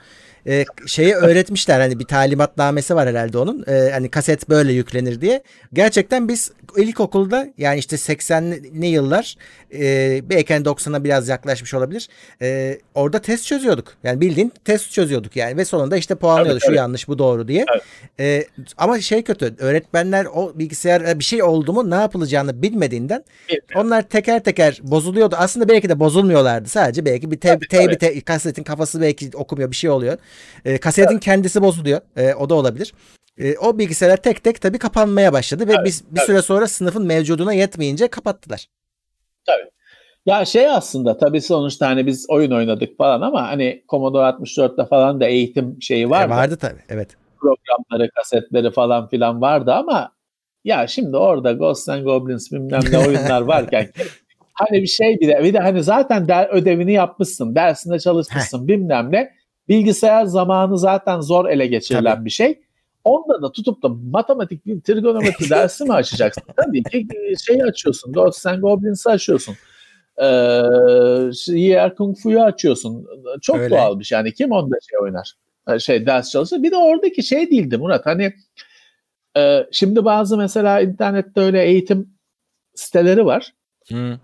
e, 0.49 0.65
şeyi 0.87 1.15
öğretmişler 1.15 1.81
hani 1.81 1.99
bir 1.99 2.05
talimatnamesi 2.05 2.95
var 2.95 3.09
herhalde 3.09 3.39
onun. 3.39 3.65
E, 3.69 3.91
hani 3.91 4.09
kaset 4.09 4.49
böyle 4.49 4.73
yüklenir 4.73 5.21
diye. 5.21 5.43
Gerçekten 5.73 6.29
biz 6.29 6.53
ilkokulda 6.77 7.49
yani 7.59 7.79
işte 7.79 7.97
80'li 7.97 8.87
yıllar 8.87 9.37
e, 9.75 10.21
belki 10.31 10.55
90'a 10.55 11.05
biraz 11.05 11.29
yaklaşmış 11.29 11.75
olabilir. 11.75 12.09
E, 12.43 12.79
orada 12.95 13.19
test 13.19 13.47
çözüyorduk. 13.47 13.95
Yani 14.05 14.21
bildiğin 14.21 14.53
test 14.65 14.93
çözüyorduk 14.93 15.37
yani 15.37 15.57
ve 15.57 15.65
sonunda 15.65 15.97
işte 15.97 16.15
puanlıyordu 16.15 16.61
şu 16.67 16.73
yanlış 16.73 17.09
bu 17.09 17.19
doğru 17.19 17.49
diye. 17.49 17.65
Evet. 17.73 17.83
E, 18.21 18.45
ama 18.77 19.01
şey 19.01 19.23
kötü 19.23 19.55
öğretmenler 19.59 20.27
o 20.35 20.53
bilgisayar 20.55 21.19
bir 21.19 21.25
şey 21.25 21.43
oldu 21.43 21.73
mu 21.73 21.91
ne 21.91 21.95
yapılacağını 21.95 22.63
bilmediğinden 22.63 23.25
Bilmiyorum. 23.49 23.87
onlar 23.87 24.03
teker 24.03 24.45
teker 24.45 24.81
bozuluyordu. 24.83 25.37
Aslında 25.39 25.69
belki 25.69 25.89
de 25.89 26.01
bozulmuyorlardı. 26.01 26.69
Sadece 26.69 27.05
belki 27.05 27.31
bir 27.31 27.41
te, 27.41 27.59
te, 27.71 27.89
bir 27.89 27.99
te, 27.99 28.21
kasetin 28.21 28.63
kafası 28.63 29.01
belki 29.01 29.31
okumuyor 29.35 29.71
bir 29.71 29.77
şey 29.77 29.91
oluyor. 29.91 30.19
E, 30.65 30.79
kasetin 30.79 31.13
evet. 31.13 31.25
kendisi 31.25 31.63
bozuluyor. 31.63 32.01
E, 32.17 32.35
o 32.35 32.51
da 32.51 32.55
olabilir. 32.55 32.95
E, 33.39 33.59
o 33.59 33.79
bilgisayarlar 33.79 34.23
tek 34.23 34.45
tek 34.45 34.61
tabii 34.61 34.79
kapanmaya 34.79 35.33
başladı 35.33 35.69
ve 35.69 35.73
evet, 35.73 35.85
biz 35.85 36.05
bir 36.11 36.21
süre 36.21 36.43
sonra 36.43 36.67
sınıfın 36.67 37.07
mevcuduna 37.07 37.53
yetmeyince 37.53 38.09
kapattılar. 38.09 38.67
Tabii. 39.47 39.71
Ya 40.27 40.45
şey 40.45 40.71
aslında 40.71 41.17
tabii 41.19 41.41
sonuçta 41.41 41.89
hani 41.89 42.07
biz 42.07 42.27
oyun 42.31 42.51
oynadık 42.51 42.99
falan 42.99 43.21
ama 43.21 43.49
hani 43.49 43.85
Commodore 43.89 44.29
64'te 44.29 44.85
falan 44.85 45.21
da 45.21 45.27
eğitim 45.27 45.83
şeyi 45.83 46.11
vardı. 46.11 46.33
E 46.33 46.37
vardı 46.37 46.57
tabii 46.57 46.81
evet. 46.89 47.09
Programları, 47.41 48.11
kasetleri 48.11 48.71
falan 48.71 49.09
filan 49.09 49.41
vardı 49.41 49.73
ama 49.73 50.13
ya 50.65 50.87
şimdi 50.87 51.17
orada 51.17 51.53
Ghosts 51.53 51.89
and 51.89 52.05
Goblins 52.05 52.53
bilmem 52.53 52.81
ne 52.91 52.99
oyunlar 52.99 53.41
varken 53.55 53.89
hani 54.53 54.83
bir 54.83 54.87
şey 54.87 55.21
bir 55.21 55.29
de, 55.29 55.45
bir 55.45 55.55
de 55.55 55.59
hani 55.59 55.83
zaten 55.83 56.29
der, 56.29 56.49
ödevini 56.49 56.93
yapmışsın, 56.93 57.55
dersinde 57.55 57.99
çalışmışsın 57.99 58.69
bilmem 58.69 59.13
ne. 59.13 59.38
Bilgisayar 59.69 60.25
zamanı 60.25 60.79
zaten 60.79 61.21
zor 61.21 61.49
ele 61.49 61.67
geçirilen 61.67 62.15
Tabii. 62.15 62.25
bir 62.25 62.31
şey. 62.31 62.61
Onda 63.05 63.43
da 63.43 63.53
tutup 63.53 63.83
da 63.83 63.89
matematik 63.89 64.67
bir 64.67 64.81
trigonometri 64.81 65.51
dersi 65.51 65.85
mi 65.85 65.93
açacaksın? 65.93 66.43
Tabii 66.57 66.83
ki 66.83 67.07
e, 67.15 67.37
şeyi 67.37 67.65
açıyorsun. 67.65 68.13
Ghosts 68.13 68.47
and 68.47 68.61
Goblins'i 68.61 69.11
açıyorsun. 69.11 69.55
Ee, 70.19 70.27
Yer 71.47 71.95
Kung 71.95 72.17
Fu'yu 72.17 72.43
açıyorsun. 72.43 73.07
Çok 73.43 73.59
Öyle. 73.59 73.71
doğal 73.71 73.99
bir 73.99 74.05
şey. 74.05 74.17
Yani 74.17 74.35
kim 74.35 74.53
onda 74.53 74.77
şey 74.91 74.99
oynar? 74.99 75.33
E, 75.69 75.79
şey 75.79 76.07
ders 76.07 76.31
çalışır. 76.31 76.63
Bir 76.63 76.71
de 76.71 76.77
oradaki 76.77 77.23
şey 77.23 77.51
değildi 77.51 77.77
Murat. 77.77 78.07
Hani 78.07 78.33
e, 79.37 79.67
şimdi 79.73 80.05
bazı 80.05 80.37
mesela 80.37 80.81
internette 80.81 81.41
öyle 81.41 81.65
eğitim 81.65 82.09
siteleri 82.75 83.27
var. 83.27 83.55
Hmm. 83.89 84.17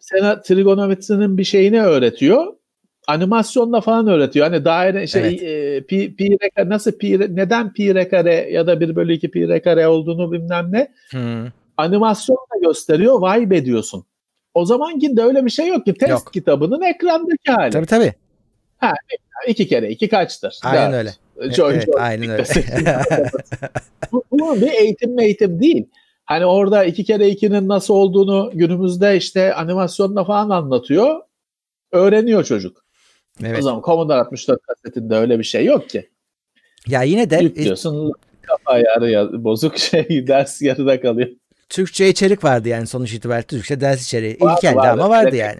Sana 0.00 0.42
trigonometrinin 0.42 1.38
bir 1.38 1.44
şeyini 1.44 1.82
öğretiyor 1.82 2.54
animasyonla 3.06 3.80
falan 3.80 4.06
öğretiyor. 4.06 4.46
Hani 4.46 4.64
daire 4.64 5.06
şey 5.06 5.22
evet. 5.22 5.42
e, 5.42 5.86
pi, 5.86 6.16
pi 6.16 6.38
reka, 6.42 6.68
nasıl 6.68 6.92
pi 6.92 7.36
neden 7.36 7.72
pi 7.72 7.94
re 7.94 8.08
kare 8.08 8.34
ya 8.50 8.66
da 8.66 8.80
1 8.80 8.96
bölü 8.96 9.12
2 9.12 9.30
pi 9.30 9.48
re 9.48 9.62
kare 9.62 9.88
olduğunu 9.88 10.32
bilmem 10.32 10.68
ne. 10.72 10.88
Hmm. 11.10 11.46
Animasyonla 11.76 12.60
gösteriyor. 12.62 13.20
Vay 13.20 13.50
be 13.50 13.64
diyorsun. 13.64 14.04
O 14.54 14.64
zamanki 14.64 15.16
de 15.16 15.22
öyle 15.22 15.44
bir 15.44 15.50
şey 15.50 15.68
yok 15.68 15.84
ki. 15.84 15.94
Test 15.94 16.10
yok. 16.10 16.32
kitabının 16.32 16.82
ekrandaki 16.82 17.52
hali. 17.52 17.70
Tabii 17.70 17.86
tabii. 17.86 18.12
Ha, 18.78 18.94
iki 19.48 19.68
kere 19.68 19.90
iki 19.90 20.08
kaçtır? 20.08 20.58
Aynen 20.62 20.92
Dört. 20.92 20.98
öyle. 20.98 21.10
Joy, 21.54 21.74
evet, 21.74 21.86
joy, 21.86 21.94
aynen 21.98 22.30
öyle. 22.30 22.44
bu, 24.12 24.24
bu 24.30 24.56
bir 24.56 24.72
eğitim 24.72 25.18
eğitim 25.18 25.60
değil. 25.60 25.86
Hani 26.24 26.46
orada 26.46 26.84
iki 26.84 27.04
kere 27.04 27.28
ikinin 27.28 27.68
nasıl 27.68 27.94
olduğunu 27.94 28.50
günümüzde 28.54 29.16
işte 29.16 29.54
animasyonla 29.54 30.24
falan 30.24 30.50
anlatıyor. 30.50 31.20
Öğreniyor 31.92 32.44
çocuk. 32.44 32.83
Evet. 33.42 33.58
O 33.58 33.62
zaman 33.62 33.82
Commodore 33.82 34.18
64 34.18 34.60
kasetinde 34.62 35.14
öyle 35.14 35.38
bir 35.38 35.44
şey 35.44 35.64
yok 35.64 35.88
ki. 35.88 36.10
Ya 36.86 37.02
yine 37.02 37.30
de 37.30 37.36
yüklüyorsun 37.36 38.12
kafa 38.42 38.78
yarı 38.78 39.44
bozuk 39.44 39.78
şey 39.78 40.08
ders 40.26 40.62
yarıda 40.62 41.00
kalıyor. 41.00 41.28
Türkçe 41.68 42.08
içerik 42.08 42.44
vardı 42.44 42.68
yani 42.68 42.86
sonuç 42.86 43.12
itibariyle 43.12 43.46
Türkçe 43.46 43.80
ders 43.80 44.04
içeriği. 44.04 44.36
Vardı, 44.40 44.54
İlk 44.58 44.64
elde 44.64 44.76
vardı. 44.76 45.02
ama 45.02 45.10
vardı 45.10 45.36
yani. 45.36 45.58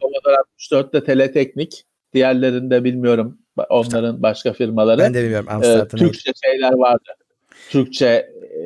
Commodore 0.00 0.36
64'te 0.58 1.04
Teleteknik, 1.04 1.84
diğerlerinde 2.12 2.84
bilmiyorum 2.84 3.38
onların 3.68 4.22
başka 4.22 4.52
firmaları. 4.52 4.98
Ben 4.98 5.14
de 5.14 5.22
bilmiyorum 5.22 5.46
Amsterdam'da. 5.50 5.96
E, 5.96 5.98
Türkçe 5.98 6.32
şeyler 6.44 6.72
vardı. 6.72 7.10
Türkçe 7.70 8.06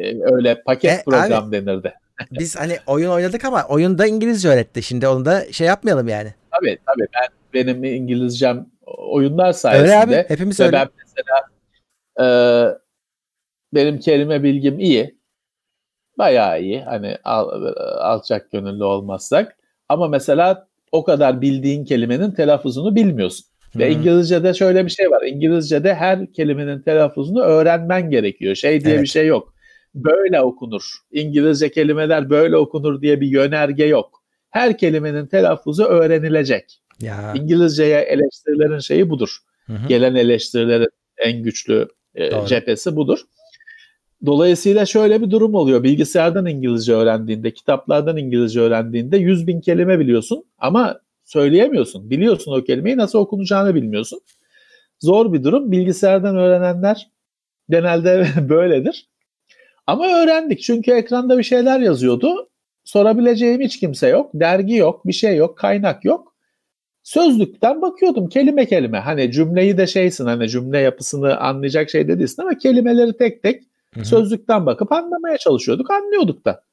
e, 0.00 0.32
öyle 0.32 0.62
paket 0.62 1.00
e, 1.00 1.02
program 1.04 1.44
abi, 1.44 1.52
denirdi. 1.56 1.94
biz 2.30 2.56
hani 2.56 2.78
oyun 2.86 3.10
oynadık 3.10 3.44
ama 3.44 3.64
oyunda 3.68 4.06
İngilizce 4.06 4.48
öğretti. 4.48 4.82
Şimdi 4.82 5.08
onu 5.08 5.24
da 5.24 5.52
şey 5.52 5.66
yapmayalım 5.66 6.08
yani. 6.08 6.34
Tabii 6.56 6.78
tabii 6.86 7.06
ben 7.14 7.28
benim 7.54 7.84
İngilizcem 7.84 8.66
oyunlar 8.86 9.52
sayesinde. 9.52 9.92
Öyle 9.92 10.02
abi 10.02 10.28
hepimiz 10.28 10.60
öyle. 10.60 10.72
Ben 10.72 10.88
mesela 10.98 11.48
e, 12.20 12.26
benim 13.74 13.98
kelime 13.98 14.42
bilgim 14.42 14.78
iyi. 14.78 15.18
Bayağı 16.18 16.62
iyi. 16.62 16.80
Hani 16.82 17.16
al, 17.24 17.72
alçak 17.98 18.52
gönüllü 18.52 18.84
olmazsak. 18.84 19.56
Ama 19.88 20.08
mesela 20.08 20.68
o 20.92 21.04
kadar 21.04 21.40
bildiğin 21.40 21.84
kelimenin 21.84 22.30
telaffuzunu 22.30 22.94
bilmiyorsun. 22.94 23.46
Hmm. 23.72 23.80
Ve 23.80 23.90
İngilizce'de 23.90 24.54
şöyle 24.54 24.84
bir 24.84 24.90
şey 24.90 25.10
var. 25.10 25.22
İngilizce'de 25.22 25.94
her 25.94 26.32
kelimenin 26.32 26.82
telaffuzunu 26.82 27.42
öğrenmen 27.42 28.10
gerekiyor. 28.10 28.54
Şey 28.54 28.84
diye 28.84 28.94
evet. 28.94 29.02
bir 29.02 29.08
şey 29.08 29.26
yok. 29.26 29.54
Böyle 29.94 30.40
okunur. 30.40 30.82
İngilizce 31.12 31.70
kelimeler 31.70 32.30
böyle 32.30 32.56
okunur 32.56 33.02
diye 33.02 33.20
bir 33.20 33.26
yönerge 33.26 33.84
yok. 33.84 34.23
Her 34.54 34.78
kelimenin 34.78 35.26
telaffuzu 35.26 35.84
öğrenilecek. 35.84 36.80
Ya. 37.00 37.32
İngilizceye 37.34 38.00
eleştirilerin 38.00 38.78
şeyi 38.78 39.10
budur. 39.10 39.38
Hı 39.66 39.72
hı. 39.72 39.88
Gelen 39.88 40.14
eleştirilerin 40.14 40.88
en 41.18 41.42
güçlü 41.42 41.88
e, 42.14 42.46
cephesi 42.46 42.96
budur. 42.96 43.18
Dolayısıyla 44.26 44.86
şöyle 44.86 45.22
bir 45.22 45.30
durum 45.30 45.54
oluyor. 45.54 45.82
Bilgisayardan 45.82 46.46
İngilizce 46.46 46.94
öğrendiğinde, 46.94 47.50
kitaplardan 47.50 48.16
İngilizce 48.16 48.60
öğrendiğinde 48.60 49.16
100 49.16 49.46
bin 49.46 49.60
kelime 49.60 49.98
biliyorsun 49.98 50.44
ama 50.58 51.00
söyleyemiyorsun. 51.24 52.10
Biliyorsun 52.10 52.52
o 52.52 52.64
kelimeyi 52.64 52.96
nasıl 52.96 53.18
okunacağını 53.18 53.74
bilmiyorsun. 53.74 54.20
Zor 55.00 55.32
bir 55.32 55.44
durum. 55.44 55.72
Bilgisayardan 55.72 56.36
öğrenenler 56.36 57.08
genelde 57.68 58.26
böyledir. 58.48 59.08
Ama 59.86 60.06
öğrendik 60.06 60.60
çünkü 60.60 60.92
ekranda 60.92 61.38
bir 61.38 61.42
şeyler 61.42 61.80
yazıyordu. 61.80 62.48
Sorabileceğim 62.84 63.60
hiç 63.60 63.80
kimse 63.80 64.08
yok. 64.08 64.30
Dergi 64.34 64.74
yok, 64.74 65.06
bir 65.06 65.12
şey 65.12 65.36
yok, 65.36 65.58
kaynak 65.58 66.04
yok. 66.04 66.34
Sözlükten 67.02 67.82
bakıyordum 67.82 68.28
kelime 68.28 68.66
kelime. 68.66 68.98
Hani 68.98 69.32
cümleyi 69.32 69.78
de 69.78 69.86
şeysin 69.86 70.26
hani 70.26 70.48
cümle 70.48 70.78
yapısını 70.78 71.36
anlayacak 71.40 71.90
şey 71.90 72.08
de 72.08 72.18
değilsin 72.18 72.42
ama 72.42 72.58
kelimeleri 72.58 73.16
tek 73.16 73.42
tek 73.42 73.62
Hı-hı. 73.94 74.04
sözlükten 74.04 74.66
bakıp 74.66 74.92
anlamaya 74.92 75.38
çalışıyorduk. 75.38 75.90
Anlıyorduk 75.90 76.44
da. 76.44 76.64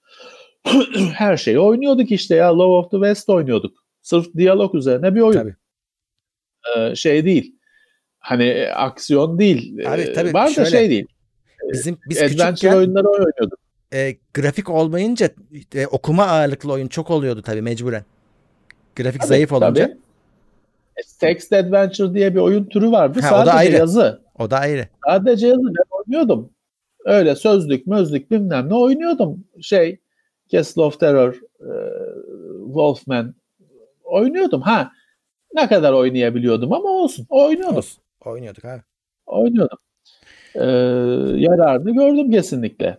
Her 1.13 1.37
şeyi 1.37 1.59
oynuyorduk 1.59 2.11
işte 2.11 2.35
ya. 2.35 2.57
Love 2.57 2.77
of 2.77 2.91
the 2.91 2.97
West 2.97 3.29
oynuyorduk. 3.29 3.77
Sırf 4.01 4.33
diyalog 4.33 4.75
üzerine 4.75 5.15
bir 5.15 5.21
oyun. 5.21 5.39
Tabii. 5.39 5.55
Ee, 6.77 6.95
şey 6.95 7.25
değil. 7.25 7.55
Hani 8.19 8.67
aksiyon 8.75 9.39
değil. 9.39 9.87
Abi, 9.87 10.13
tabii, 10.13 10.33
Var 10.33 10.55
da 10.55 10.65
şey 10.65 10.89
değil. 10.89 11.07
Bizim 11.73 11.97
biz 12.09 12.17
Adventure 12.17 12.49
küçükken, 12.49 12.77
oyunları 12.77 13.07
oynuyorduk. 13.07 13.59
E, 13.93 14.17
grafik 14.33 14.69
olmayınca 14.69 15.29
e, 15.75 15.87
okuma 15.87 16.23
ağırlıklı 16.23 16.71
oyun 16.71 16.87
çok 16.87 17.11
oluyordu 17.11 17.41
tabii 17.41 17.61
mecburen. 17.61 18.03
Grafik 18.95 19.21
tabii, 19.21 19.27
zayıf 19.27 19.51
olunca. 19.51 19.85
Tabii. 19.87 19.97
E, 20.97 21.01
text 21.19 21.53
Adventure 21.53 22.13
diye 22.13 22.35
bir 22.35 22.39
oyun 22.39 22.65
türü 22.65 22.91
vardı. 22.91 23.19
Ha, 23.21 23.27
Sadece 23.29 23.43
o 23.43 23.53
da 23.53 23.53
ayrı. 23.53 23.75
yazı. 23.75 24.21
O 24.39 24.51
da 24.51 24.57
ayrı. 24.57 24.87
Sadece 25.05 25.47
yazı 25.47 25.63
ben 25.65 25.83
oynuyordum. 25.97 26.49
Öyle 27.05 27.35
sözlük, 27.35 27.87
mözlük 27.87 28.31
bilmem 28.31 28.69
ne 28.69 28.75
oynuyordum. 28.75 29.43
Şey, 29.61 29.99
Castle 30.51 30.81
of 30.81 30.99
Terror, 30.99 31.33
e, 31.59 31.71
Wolfman 32.65 33.35
oynuyordum. 34.03 34.61
Ha 34.61 34.91
ne 35.55 35.67
kadar 35.67 35.93
oynayabiliyordum 35.93 36.73
ama 36.73 36.89
olsun. 36.89 37.25
Oynuyordum. 37.29 37.77
Olsun. 37.77 38.03
Oynuyorduk 38.25 38.65
abi. 38.65 38.81
Oynuyordum. 39.25 39.77
Ee, 40.55 40.61
yararını 41.41 41.93
gördüm 41.93 42.31
kesinlikle. 42.31 42.97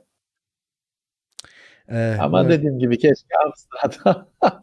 Ee, 1.88 2.16
Ama 2.20 2.42
evet. 2.42 2.50
dediğim 2.50 2.78
gibi 2.78 2.98
keşke 2.98 3.34
Amsterdam 3.44 4.26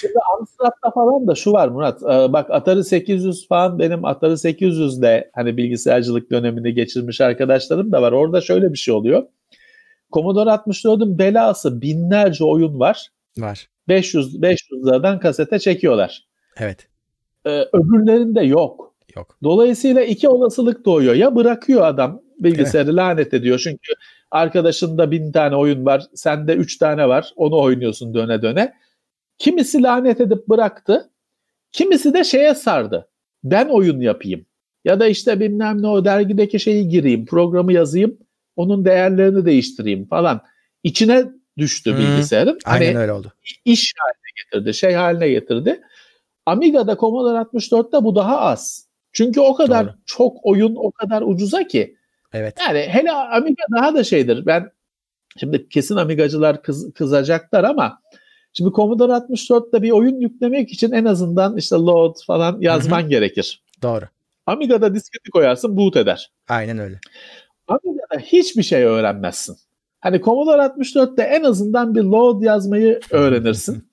Şimdi 0.00 0.14
Amsterdam'da 0.38 0.90
falan 0.94 1.26
da 1.26 1.34
şu 1.34 1.52
var 1.52 1.68
Murat. 1.68 2.02
E, 2.02 2.32
bak 2.32 2.50
Atari 2.50 2.84
800 2.84 3.48
falan 3.48 3.78
benim 3.78 4.04
Atari 4.04 4.32
800'de 4.32 5.30
hani 5.34 5.56
bilgisayarcılık 5.56 6.30
dönemini 6.30 6.74
geçirmiş 6.74 7.20
arkadaşlarım 7.20 7.92
da 7.92 8.02
var. 8.02 8.12
Orada 8.12 8.40
şöyle 8.40 8.72
bir 8.72 8.78
şey 8.78 8.94
oluyor. 8.94 9.22
Commodore 10.12 10.50
64'ün 10.50 11.18
belası 11.18 11.82
binlerce 11.82 12.44
oyun 12.44 12.80
var. 12.80 13.08
Var. 13.38 13.68
500 13.88 14.42
500 14.42 14.86
liradan 14.86 15.20
kasete 15.20 15.58
çekiyorlar. 15.58 16.26
Evet. 16.58 16.88
Ee, 17.46 17.64
öbürlerinde 17.72 18.40
yok. 18.40 18.94
Yok. 19.16 19.36
Dolayısıyla 19.42 20.02
iki 20.02 20.28
olasılık 20.28 20.84
doğuyor. 20.84 21.14
Ya 21.14 21.36
bırakıyor 21.36 21.86
adam 21.86 22.22
bilgisayarı 22.38 22.88
evet. 22.88 22.96
lanet 22.98 23.34
ediyor. 23.34 23.58
Çünkü 23.58 23.92
arkadaşında 24.36 25.10
bin 25.10 25.32
tane 25.32 25.56
oyun 25.56 25.86
var. 25.86 26.04
Sende 26.14 26.54
üç 26.54 26.78
tane 26.78 27.08
var. 27.08 27.32
Onu 27.36 27.60
oynuyorsun 27.60 28.14
döne 28.14 28.42
döne. 28.42 28.74
Kimisi 29.38 29.82
lanet 29.82 30.20
edip 30.20 30.48
bıraktı. 30.48 31.10
Kimisi 31.72 32.14
de 32.14 32.24
şeye 32.24 32.54
sardı. 32.54 33.08
Ben 33.44 33.68
oyun 33.68 34.00
yapayım. 34.00 34.46
Ya 34.84 35.00
da 35.00 35.06
işte 35.06 35.40
bilmem 35.40 35.82
ne 35.82 35.86
o 35.86 36.04
dergideki 36.04 36.60
şeyi 36.60 36.88
gireyim. 36.88 37.26
Programı 37.26 37.72
yazayım. 37.72 38.18
Onun 38.56 38.84
değerlerini 38.84 39.44
değiştireyim 39.44 40.06
falan. 40.08 40.40
İçine 40.82 41.24
düştü 41.58 41.92
hmm, 41.92 41.98
bilgisayarın. 41.98 42.58
Aynen 42.64 42.86
hani 42.86 42.98
öyle 42.98 43.12
oldu. 43.12 43.32
İş 43.64 43.94
haline 43.98 44.30
getirdi. 44.44 44.74
Şey 44.74 44.94
haline 44.94 45.28
getirdi. 45.28 45.80
Amiga'da 46.46 46.96
Commodore 46.96 47.38
64'te 47.38 48.04
bu 48.04 48.14
daha 48.14 48.40
az. 48.40 48.88
Çünkü 49.12 49.40
o 49.40 49.54
kadar 49.54 49.86
Doğru. 49.86 49.94
çok 50.06 50.46
oyun 50.46 50.74
o 50.76 50.92
kadar 50.92 51.22
ucuza 51.22 51.64
ki. 51.64 51.95
Evet. 52.36 52.56
Yani 52.60 52.80
hele 52.80 53.12
Amiga 53.12 53.62
daha 53.76 53.94
da 53.94 54.04
şeydir. 54.04 54.46
Ben 54.46 54.70
şimdi 55.36 55.68
kesin 55.68 55.96
Amigacılar 55.96 56.62
kız, 56.62 56.92
kızacaklar 56.94 57.64
ama 57.64 57.98
şimdi 58.52 58.70
Commodore 58.76 59.12
64'te 59.12 59.82
bir 59.82 59.90
oyun 59.90 60.20
yüklemek 60.20 60.72
için 60.72 60.92
en 60.92 61.04
azından 61.04 61.56
işte 61.56 61.76
load 61.76 62.14
falan 62.26 62.60
yazman 62.60 63.00
Hı-hı. 63.00 63.08
gerekir. 63.08 63.62
Doğru. 63.82 64.04
Amiga'da 64.46 64.94
disketi 64.94 65.30
koyarsın 65.30 65.76
boot 65.76 65.96
eder. 65.96 66.30
Aynen 66.48 66.78
öyle. 66.78 67.00
Amiga'da 67.68 68.20
hiçbir 68.20 68.62
şey 68.62 68.82
öğrenmezsin. 68.82 69.56
Hani 70.00 70.20
Commodore 70.20 70.62
64'te 70.62 71.22
en 71.22 71.42
azından 71.42 71.94
bir 71.94 72.02
load 72.02 72.42
yazmayı 72.42 73.00
öğrenirsin. 73.10 73.92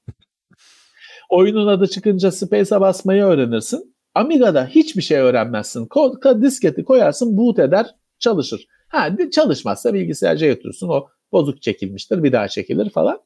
Oyunun 1.29 1.67
adı 1.67 1.87
çıkınca 1.87 2.31
space'a 2.31 2.81
basmayı 2.81 3.23
öğrenirsin. 3.23 3.95
Amiga'da 4.15 4.65
hiçbir 4.65 5.01
şey 5.01 5.17
öğrenmezsin. 5.17 5.85
Ko- 5.85 6.41
disketi 6.41 6.83
koyarsın, 6.83 7.37
boot 7.37 7.59
eder, 7.59 7.95
çalışır. 8.19 8.67
Ha 8.87 9.09
çalışmazsa 9.31 9.93
bilgisayarca 9.93 10.47
götürürsün. 10.47 10.87
O 10.87 11.07
bozuk 11.31 11.61
çekilmiştir, 11.61 12.23
bir 12.23 12.31
daha 12.31 12.47
çekilir 12.47 12.89
falan. 12.89 13.19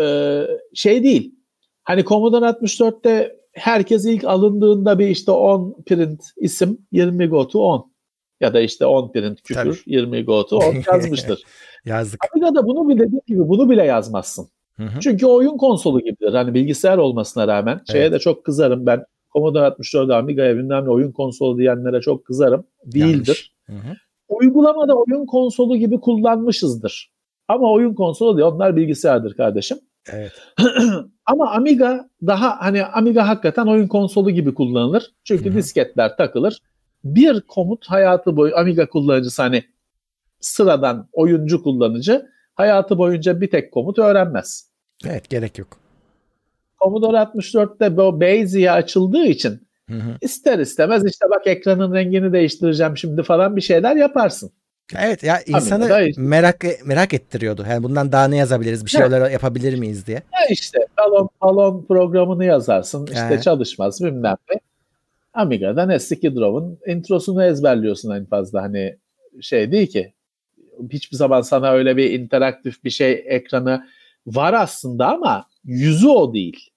Ee, 0.00 0.46
şey 0.74 1.02
değil. 1.02 1.34
Hani 1.84 2.04
Commodore 2.04 2.44
64'te 2.44 3.36
herkes 3.52 4.06
ilk 4.06 4.24
alındığında 4.24 4.98
bir 4.98 5.06
işte 5.08 5.30
10 5.30 5.82
print 5.86 6.24
isim 6.36 6.78
20 6.92 7.26
go 7.26 7.48
to 7.48 7.58
10 7.58 7.92
ya 8.40 8.54
da 8.54 8.60
işte 8.60 8.86
10 8.86 9.12
print 9.12 9.42
küfür 9.42 9.62
Tabii. 9.62 9.94
20 9.94 10.24
go 10.24 10.46
to 10.46 10.56
10 10.56 10.74
yazmıştır. 10.92 11.42
Yazdık. 11.84 12.20
Amiga'da 12.32 12.66
bunu 12.66 12.88
bile 12.88 12.98
dediğim 12.98 13.22
gibi 13.26 13.48
bunu 13.48 13.70
bile 13.70 13.84
yazmazsın. 13.84 14.48
Hı 14.76 14.82
hı. 14.82 15.00
Çünkü 15.00 15.26
oyun 15.26 15.56
konsolu 15.56 16.00
gibidir. 16.00 16.32
Hani 16.32 16.54
bilgisayar 16.54 16.98
olmasına 16.98 17.48
rağmen 17.48 17.74
evet. 17.76 17.92
şeye 17.92 18.12
de 18.12 18.18
çok 18.18 18.44
kızarım 18.44 18.86
ben. 18.86 19.04
Commodore 19.32 19.64
64 19.64 20.10
Amiga'ya 20.10 20.56
bilmem 20.56 20.84
ne 20.84 20.90
oyun 20.90 21.12
konsolu 21.12 21.58
diyenlere 21.58 22.00
çok 22.00 22.24
kızarım. 22.24 22.66
Değildir. 22.84 23.54
Hı 23.66 23.72
hı. 23.72 23.96
Uygulamada 24.28 24.94
oyun 24.94 25.26
konsolu 25.26 25.76
gibi 25.76 26.00
kullanmışızdır. 26.00 27.12
Ama 27.48 27.72
oyun 27.72 27.94
konsolu 27.94 28.36
değil 28.36 28.48
onlar 28.48 28.76
bilgisayardır 28.76 29.34
kardeşim. 29.34 29.78
Evet. 30.12 30.32
Ama 31.26 31.50
Amiga 31.50 32.08
daha 32.26 32.60
hani 32.60 32.84
Amiga 32.84 33.28
hakikaten 33.28 33.66
oyun 33.66 33.86
konsolu 33.86 34.30
gibi 34.30 34.54
kullanılır. 34.54 35.14
Çünkü 35.24 35.44
Hı-hı. 35.44 35.56
disketler 35.56 36.16
takılır. 36.16 36.62
Bir 37.04 37.40
komut 37.40 37.86
hayatı 37.86 38.36
boyu 38.36 38.56
Amiga 38.56 38.88
kullanıcısı 38.88 39.42
hani 39.42 39.64
sıradan 40.40 41.08
oyuncu 41.12 41.62
kullanıcı 41.62 42.26
hayatı 42.54 42.98
boyunca 42.98 43.40
bir 43.40 43.50
tek 43.50 43.72
komut 43.72 43.98
öğrenmez. 43.98 44.70
Evet 45.06 45.30
gerek 45.30 45.58
yok. 45.58 45.68
Commodore 46.82 47.16
64'te 47.16 47.96
bu 47.96 48.20
Bezier 48.20 48.76
açıldığı 48.76 49.24
için 49.24 49.65
hı 49.90 49.96
hı. 49.96 50.16
ister 50.20 50.58
istemez 50.58 51.04
işte 51.06 51.26
bak 51.30 51.46
ekranın 51.46 51.94
rengini 51.94 52.32
değiştireceğim 52.32 52.96
şimdi 52.96 53.22
falan 53.22 53.56
bir 53.56 53.60
şeyler 53.60 53.96
yaparsın. 53.96 54.52
Evet 54.98 55.22
ya 55.22 55.40
insanı 55.46 56.06
işte. 56.08 56.22
merak 56.22 56.64
merak 56.84 57.14
ettiriyordu. 57.14 57.66
Yani 57.70 57.82
bundan 57.82 58.12
daha 58.12 58.28
ne 58.28 58.36
yazabiliriz? 58.36 58.84
Bir 58.84 58.90
şeyler 58.90 59.20
evet. 59.20 59.32
yapabilir 59.32 59.78
miyiz 59.78 60.06
diye. 60.06 60.16
Ya 60.32 60.46
işte 60.50 60.78
balon 60.98 61.28
balon 61.42 61.84
programını 61.88 62.44
yazarsın. 62.44 63.06
işte 63.06 63.18
yani. 63.18 63.42
çalışmaz 63.42 64.04
bilmem 64.04 64.36
ne. 64.50 64.60
Amiga'dan 65.34 65.90
S2 65.90 66.36
Draw'un 66.36 66.78
introsunu 66.86 67.44
ezberliyorsun 67.44 68.10
en 68.10 68.24
fazla 68.24 68.62
hani 68.62 68.96
şey 69.40 69.72
değil 69.72 69.86
ki 69.86 70.12
hiçbir 70.90 71.16
zaman 71.16 71.40
sana 71.40 71.70
öyle 71.72 71.96
bir 71.96 72.10
interaktif 72.10 72.84
bir 72.84 72.90
şey 72.90 73.24
ekranı 73.26 73.86
var 74.26 74.52
aslında 74.52 75.08
ama 75.08 75.46
yüzü 75.64 76.08
o 76.08 76.34
değil. 76.34 76.70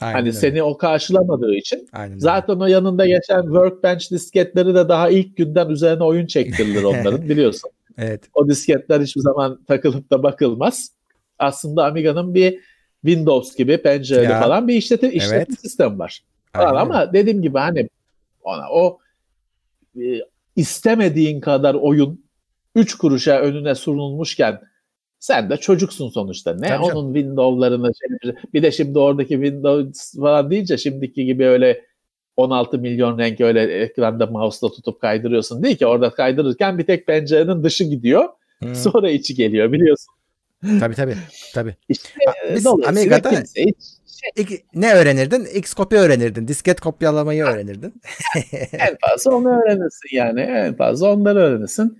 Aynen 0.00 0.14
hani 0.14 0.28
öyle. 0.28 0.32
seni 0.32 0.62
o 0.62 0.76
karşılamadığı 0.76 1.54
için. 1.54 1.88
Aynen 1.92 2.18
zaten 2.18 2.54
öyle. 2.54 2.64
o 2.64 2.66
yanında 2.66 3.06
geçen 3.06 3.42
workbench 3.42 4.10
disketleri 4.10 4.74
de 4.74 4.88
daha 4.88 5.10
ilk 5.10 5.36
günden 5.36 5.68
üzerine 5.68 6.04
oyun 6.04 6.26
çektirilir 6.26 6.82
onların 6.82 7.22
biliyorsun. 7.28 7.70
Evet. 7.98 8.22
O 8.34 8.48
disketler 8.48 9.00
hiçbir 9.00 9.20
zaman 9.20 9.64
takılıp 9.64 10.10
da 10.10 10.22
bakılmaz. 10.22 10.92
Aslında 11.38 11.84
Amiga'nın 11.84 12.34
bir 12.34 12.60
Windows 13.04 13.56
gibi 13.56 13.82
pencereli 13.82 14.30
ya. 14.30 14.40
falan 14.40 14.68
bir 14.68 14.74
işletim, 14.74 15.10
işletim 15.10 15.36
evet. 15.36 15.60
sistemi 15.60 15.98
var. 15.98 16.24
Falan. 16.52 16.80
Ama 16.80 17.12
dediğim 17.12 17.42
gibi 17.42 17.58
hani 17.58 17.88
ona 18.42 18.70
o 18.70 18.98
e, 19.96 20.02
istemediğin 20.56 21.40
kadar 21.40 21.74
oyun 21.74 22.24
3 22.74 22.94
kuruşa 22.94 23.40
önüne 23.40 23.74
sunulmuşken 23.74 24.60
sen 25.20 25.50
de 25.50 25.56
çocuksun 25.56 26.08
sonuçta. 26.08 26.54
Ne 26.54 26.68
Tabii 26.68 26.84
onun 26.84 27.14
Windows'larını 27.14 27.92
şey, 27.94 28.32
bir 28.54 28.62
de 28.62 28.70
şimdi 28.70 28.98
oradaki 28.98 29.34
Windows 29.34 30.18
falan 30.18 30.50
deyince 30.50 30.78
şimdiki 30.78 31.24
gibi 31.24 31.46
öyle 31.46 31.84
16 32.36 32.78
milyon 32.78 33.18
renk 33.18 33.40
öyle 33.40 33.62
ekranda 33.62 34.26
mouse'la 34.26 34.72
tutup 34.72 35.00
kaydırıyorsun 35.00 35.62
değil 35.62 35.76
ki 35.76 35.86
orada 35.86 36.10
kaydırırken 36.10 36.78
bir 36.78 36.86
tek 36.86 37.06
pencerenin 37.06 37.64
dışı 37.64 37.84
gidiyor. 37.84 38.28
Hmm. 38.58 38.74
Sonra 38.74 39.10
içi 39.10 39.34
geliyor 39.34 39.72
biliyorsun. 39.72 40.14
Tabii 40.80 40.94
tabii. 40.94 41.16
tabii. 41.54 41.76
İşte, 41.88 42.08
Biz 42.54 42.66
Amiga'da 42.66 43.44
şey... 43.46 43.72
ne 44.74 44.94
öğrenirdin? 44.94 45.44
X 45.44 45.74
kopya 45.74 46.00
öğrenirdin. 46.00 46.48
Disket 46.48 46.80
kopyalamayı 46.80 47.44
öğrenirdin. 47.44 47.94
en 48.72 48.96
fazla 49.08 49.34
onu 49.34 49.48
öğrenirsin 49.48 50.16
yani. 50.16 50.40
En 50.40 50.76
fazla 50.76 51.12
onları 51.12 51.38
öğrenirsin. 51.38 51.98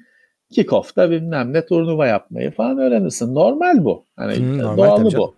Kickoff'ta 0.51 1.11
bilmem 1.11 1.53
ne 1.53 1.67
turnuva 1.67 2.07
yapmayı 2.07 2.51
falan 2.51 2.79
öğrenirsin. 2.79 3.35
Normal 3.35 3.85
bu. 3.85 4.07
Hani 4.17 4.37
hmm, 4.37 4.59
normal, 4.59 4.77
doğalı 4.77 5.17
bu. 5.17 5.35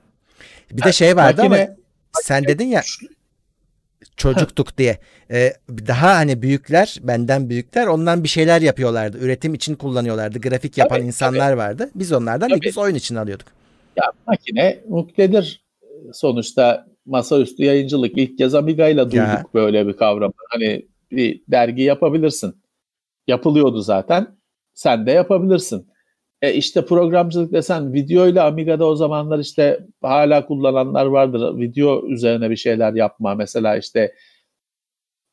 Bir 0.70 0.82
de 0.82 0.92
şey 0.92 1.16
vardı 1.16 1.42
makine, 1.44 1.64
ama 1.64 1.76
sen 2.22 2.44
dedin 2.44 2.66
ya 2.66 2.82
çocuktuk 4.16 4.78
diye. 4.78 4.98
Ee, 5.30 5.52
daha 5.68 6.16
hani 6.16 6.42
büyükler, 6.42 6.96
benden 7.02 7.50
büyükler 7.50 7.86
ondan 7.86 8.24
bir 8.24 8.28
şeyler 8.28 8.60
yapıyorlardı. 8.60 9.18
Üretim 9.18 9.54
için 9.54 9.74
kullanıyorlardı. 9.74 10.40
Grafik 10.40 10.78
yapan 10.78 10.96
tabii, 10.96 11.06
insanlar 11.06 11.48
tabii. 11.48 11.58
vardı. 11.58 11.90
Biz 11.94 12.12
onlardan 12.12 12.48
tabii. 12.48 12.60
biz 12.62 12.78
oyun 12.78 12.94
için 12.94 13.14
alıyorduk. 13.14 13.46
Ya 13.96 14.04
makine 14.26 14.80
muktedir. 14.88 15.62
Sonuçta 16.12 16.86
masaüstü 17.06 17.64
yayıncılık 17.64 18.18
ilk 18.18 18.38
kez 18.38 18.54
Amiga 18.54 18.88
ile 18.88 19.00
duyduk 19.04 19.16
ya. 19.16 19.44
böyle 19.54 19.86
bir 19.86 19.92
kavramı. 19.92 20.32
Hani 20.50 20.86
bir 21.10 21.42
dergi 21.48 21.82
yapabilirsin. 21.82 22.62
Yapılıyordu 23.26 23.80
zaten. 23.80 24.26
Sen 24.74 25.06
de 25.06 25.10
yapabilirsin. 25.10 25.86
E 26.42 26.52
işte 26.54 26.84
programcılık 26.84 27.52
desen 27.52 27.92
video 27.92 28.26
ile 28.26 28.40
Amiga'da 28.40 28.86
o 28.86 28.96
zamanlar 28.96 29.38
işte 29.38 29.86
hala 30.02 30.46
kullananlar 30.46 31.06
vardır. 31.06 31.58
Video 31.58 32.06
üzerine 32.06 32.50
bir 32.50 32.56
şeyler 32.56 32.92
yapma. 32.92 33.34
Mesela 33.34 33.76
işte 33.76 34.14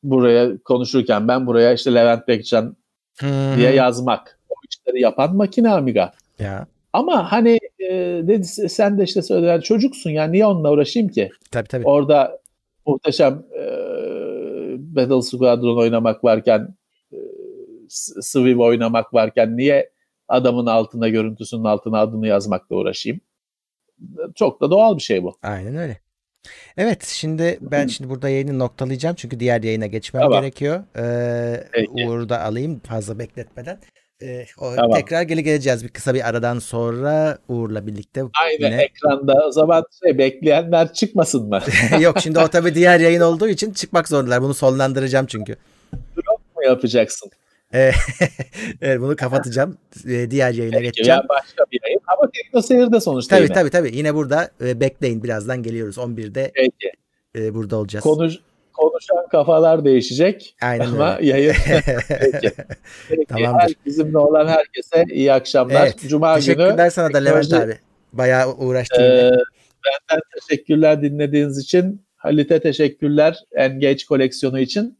buraya 0.02 0.58
konuşurken 0.58 1.28
ben 1.28 1.46
buraya 1.46 1.72
işte 1.72 1.94
Levent 1.94 2.28
Bekcan 2.28 2.76
hmm. 3.20 3.56
diye 3.56 3.70
yazmak. 3.74 4.38
O 4.48 4.54
işleri 4.70 5.00
yapan 5.02 5.36
makine 5.36 5.70
Amiga. 5.70 6.12
Ya. 6.38 6.66
Ama 6.92 7.32
hani 7.32 7.58
e, 7.78 7.90
dedi 8.26 8.44
sen 8.44 8.98
de 8.98 9.04
işte 9.04 9.22
söylediler 9.22 9.60
çocuksun 9.62 10.10
yani 10.10 10.32
niye 10.32 10.46
onunla 10.46 10.72
uğraşayım 10.72 11.08
ki? 11.08 11.30
Tabii 11.50 11.68
tabii. 11.68 11.84
Orada 11.86 12.38
muhteşem 12.86 13.42
e, 13.58 13.62
Battle 14.78 15.22
Squadron 15.22 15.76
oynamak 15.76 16.24
varken 16.24 16.74
Swift 18.20 18.60
oynamak 18.60 19.14
varken 19.14 19.56
niye 19.56 19.90
adamın 20.28 20.66
altına 20.66 21.08
görüntüsünün 21.08 21.64
altına 21.64 22.00
adını 22.00 22.26
yazmakla 22.26 22.76
uğraşayım. 22.76 23.20
Çok 24.34 24.60
da 24.60 24.70
doğal 24.70 24.96
bir 24.96 25.02
şey 25.02 25.22
bu. 25.22 25.38
Aynen 25.42 25.76
öyle. 25.76 26.00
Evet 26.76 27.04
şimdi 27.04 27.58
ben 27.60 27.86
şimdi 27.86 28.10
burada 28.10 28.28
yayını 28.28 28.58
noktalayacağım 28.58 29.14
çünkü 29.14 29.40
diğer 29.40 29.62
yayına 29.62 29.86
geçmem 29.86 30.22
tamam. 30.22 30.40
gerekiyor. 30.40 30.84
Ee, 30.96 31.86
Uğur'u 31.88 32.28
da 32.28 32.40
alayım 32.40 32.80
fazla 32.80 33.18
bekletmeden. 33.18 33.80
Ee, 34.22 34.44
o, 34.58 34.74
tamam. 34.76 34.96
Tekrar 34.96 35.22
geri 35.22 35.42
geleceğiz 35.42 35.84
bir 35.84 35.88
kısa 35.88 36.14
bir 36.14 36.28
aradan 36.28 36.58
sonra 36.58 37.38
Uğur'la 37.48 37.86
birlikte. 37.86 38.22
Aynen 38.42 38.70
yine... 38.70 38.82
ekranda 38.82 39.46
o 39.46 39.52
zaman 39.52 39.84
şey, 40.04 40.18
bekleyenler 40.18 40.92
çıkmasın 40.92 41.48
mı? 41.48 41.60
Yok 42.00 42.20
şimdi 42.20 42.38
o 42.38 42.48
tabii 42.48 42.74
diğer 42.74 43.00
yayın 43.00 43.20
olduğu 43.20 43.48
için 43.48 43.72
çıkmak 43.72 44.08
zorundalar. 44.08 44.42
Bunu 44.42 44.54
sonlandıracağım 44.54 45.26
çünkü. 45.26 45.56
Drop 45.92 46.40
mu 46.56 46.64
yapacaksın? 46.64 47.30
evet 48.80 49.00
bunu 49.00 49.16
kapatacağım. 49.16 49.78
Diğer 50.04 50.52
yayına 50.52 50.76
Peki, 50.76 50.84
geçeceğim. 50.84 51.20
başka 51.28 51.64
bir 51.72 51.80
yayın 51.84 52.00
ama 52.06 52.30
Tekno 52.30 52.62
Seyir'de 52.62 53.00
sonuçta 53.00 53.36
tabii, 53.36 53.44
yine. 53.44 53.54
Tabii 53.54 53.70
tabii 53.70 53.96
yine 53.96 54.14
burada 54.14 54.50
bekleyin 54.60 55.22
birazdan 55.22 55.62
geliyoruz. 55.62 55.96
11'de 55.96 56.52
Peki. 56.54 56.92
burada 57.54 57.76
olacağız. 57.76 58.02
Konuş, 58.02 58.34
konuşan 58.72 59.28
kafalar 59.30 59.84
değişecek 59.84 60.56
Aynen 60.62 60.86
ama 60.86 61.16
öyle. 61.16 61.28
yayın 61.28 61.54
Peki. 62.08 62.52
Peki. 63.08 63.24
Tamamdır. 63.28 63.60
Her, 63.60 63.74
bizimle 63.86 64.18
olan 64.18 64.48
herkese 64.48 65.04
iyi 65.14 65.32
akşamlar. 65.32 65.82
Evet. 65.82 66.08
Cuma 66.08 66.34
Teşekkürler 66.34 66.66
günü. 66.66 66.76
Teşekkürler 66.76 66.90
sana 66.90 67.12
da 67.12 67.18
Levent 67.18 67.52
abi. 67.52 67.78
Bayağı 68.12 68.52
uğraştın. 68.54 69.02
Ee, 69.02 69.30
benden 69.86 70.22
teşekkürler 70.40 71.02
dinlediğiniz 71.02 71.58
için. 71.58 72.06
Halit'e 72.16 72.60
teşekkürler 72.60 73.38
Engage 73.52 74.04
koleksiyonu 74.08 74.60
için. 74.60 74.98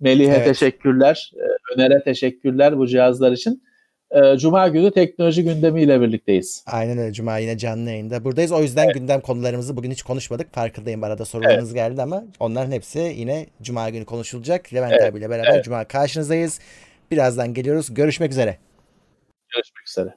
Melih'e 0.00 0.34
evet. 0.34 0.44
teşekkürler. 0.44 1.32
Ee, 1.36 1.74
Öner'e 1.74 2.02
teşekkürler 2.04 2.78
bu 2.78 2.86
cihazlar 2.86 3.32
için. 3.32 3.62
Ee, 4.10 4.36
Cuma 4.38 4.68
günü 4.68 4.90
teknoloji 4.90 5.44
gündemiyle 5.44 6.00
birlikteyiz. 6.00 6.64
Aynen 6.66 6.98
öyle. 6.98 7.12
Cuma 7.12 7.38
yine 7.38 7.58
canlı 7.58 7.90
yayında 7.90 8.24
buradayız. 8.24 8.52
O 8.52 8.62
yüzden 8.62 8.84
evet. 8.84 8.94
gündem 8.94 9.20
konularımızı 9.20 9.76
bugün 9.76 9.90
hiç 9.90 10.02
konuşmadık. 10.02 10.54
Farkındayım 10.54 11.04
arada 11.04 11.24
sorularınız 11.24 11.76
evet. 11.76 11.76
geldi 11.76 12.02
ama 12.02 12.24
onların 12.40 12.72
hepsi 12.72 12.98
yine 13.16 13.46
Cuma 13.62 13.90
günü 13.90 14.04
konuşulacak. 14.04 14.74
Levent 14.74 14.92
evet. 14.92 15.12
abiyle 15.12 15.30
beraber 15.30 15.52
evet. 15.54 15.64
Cuma 15.64 15.84
karşınızdayız. 15.84 16.60
Birazdan 17.10 17.54
geliyoruz. 17.54 17.94
Görüşmek 17.94 18.30
üzere. 18.30 18.58
Görüşmek 19.54 19.88
üzere. 19.88 20.14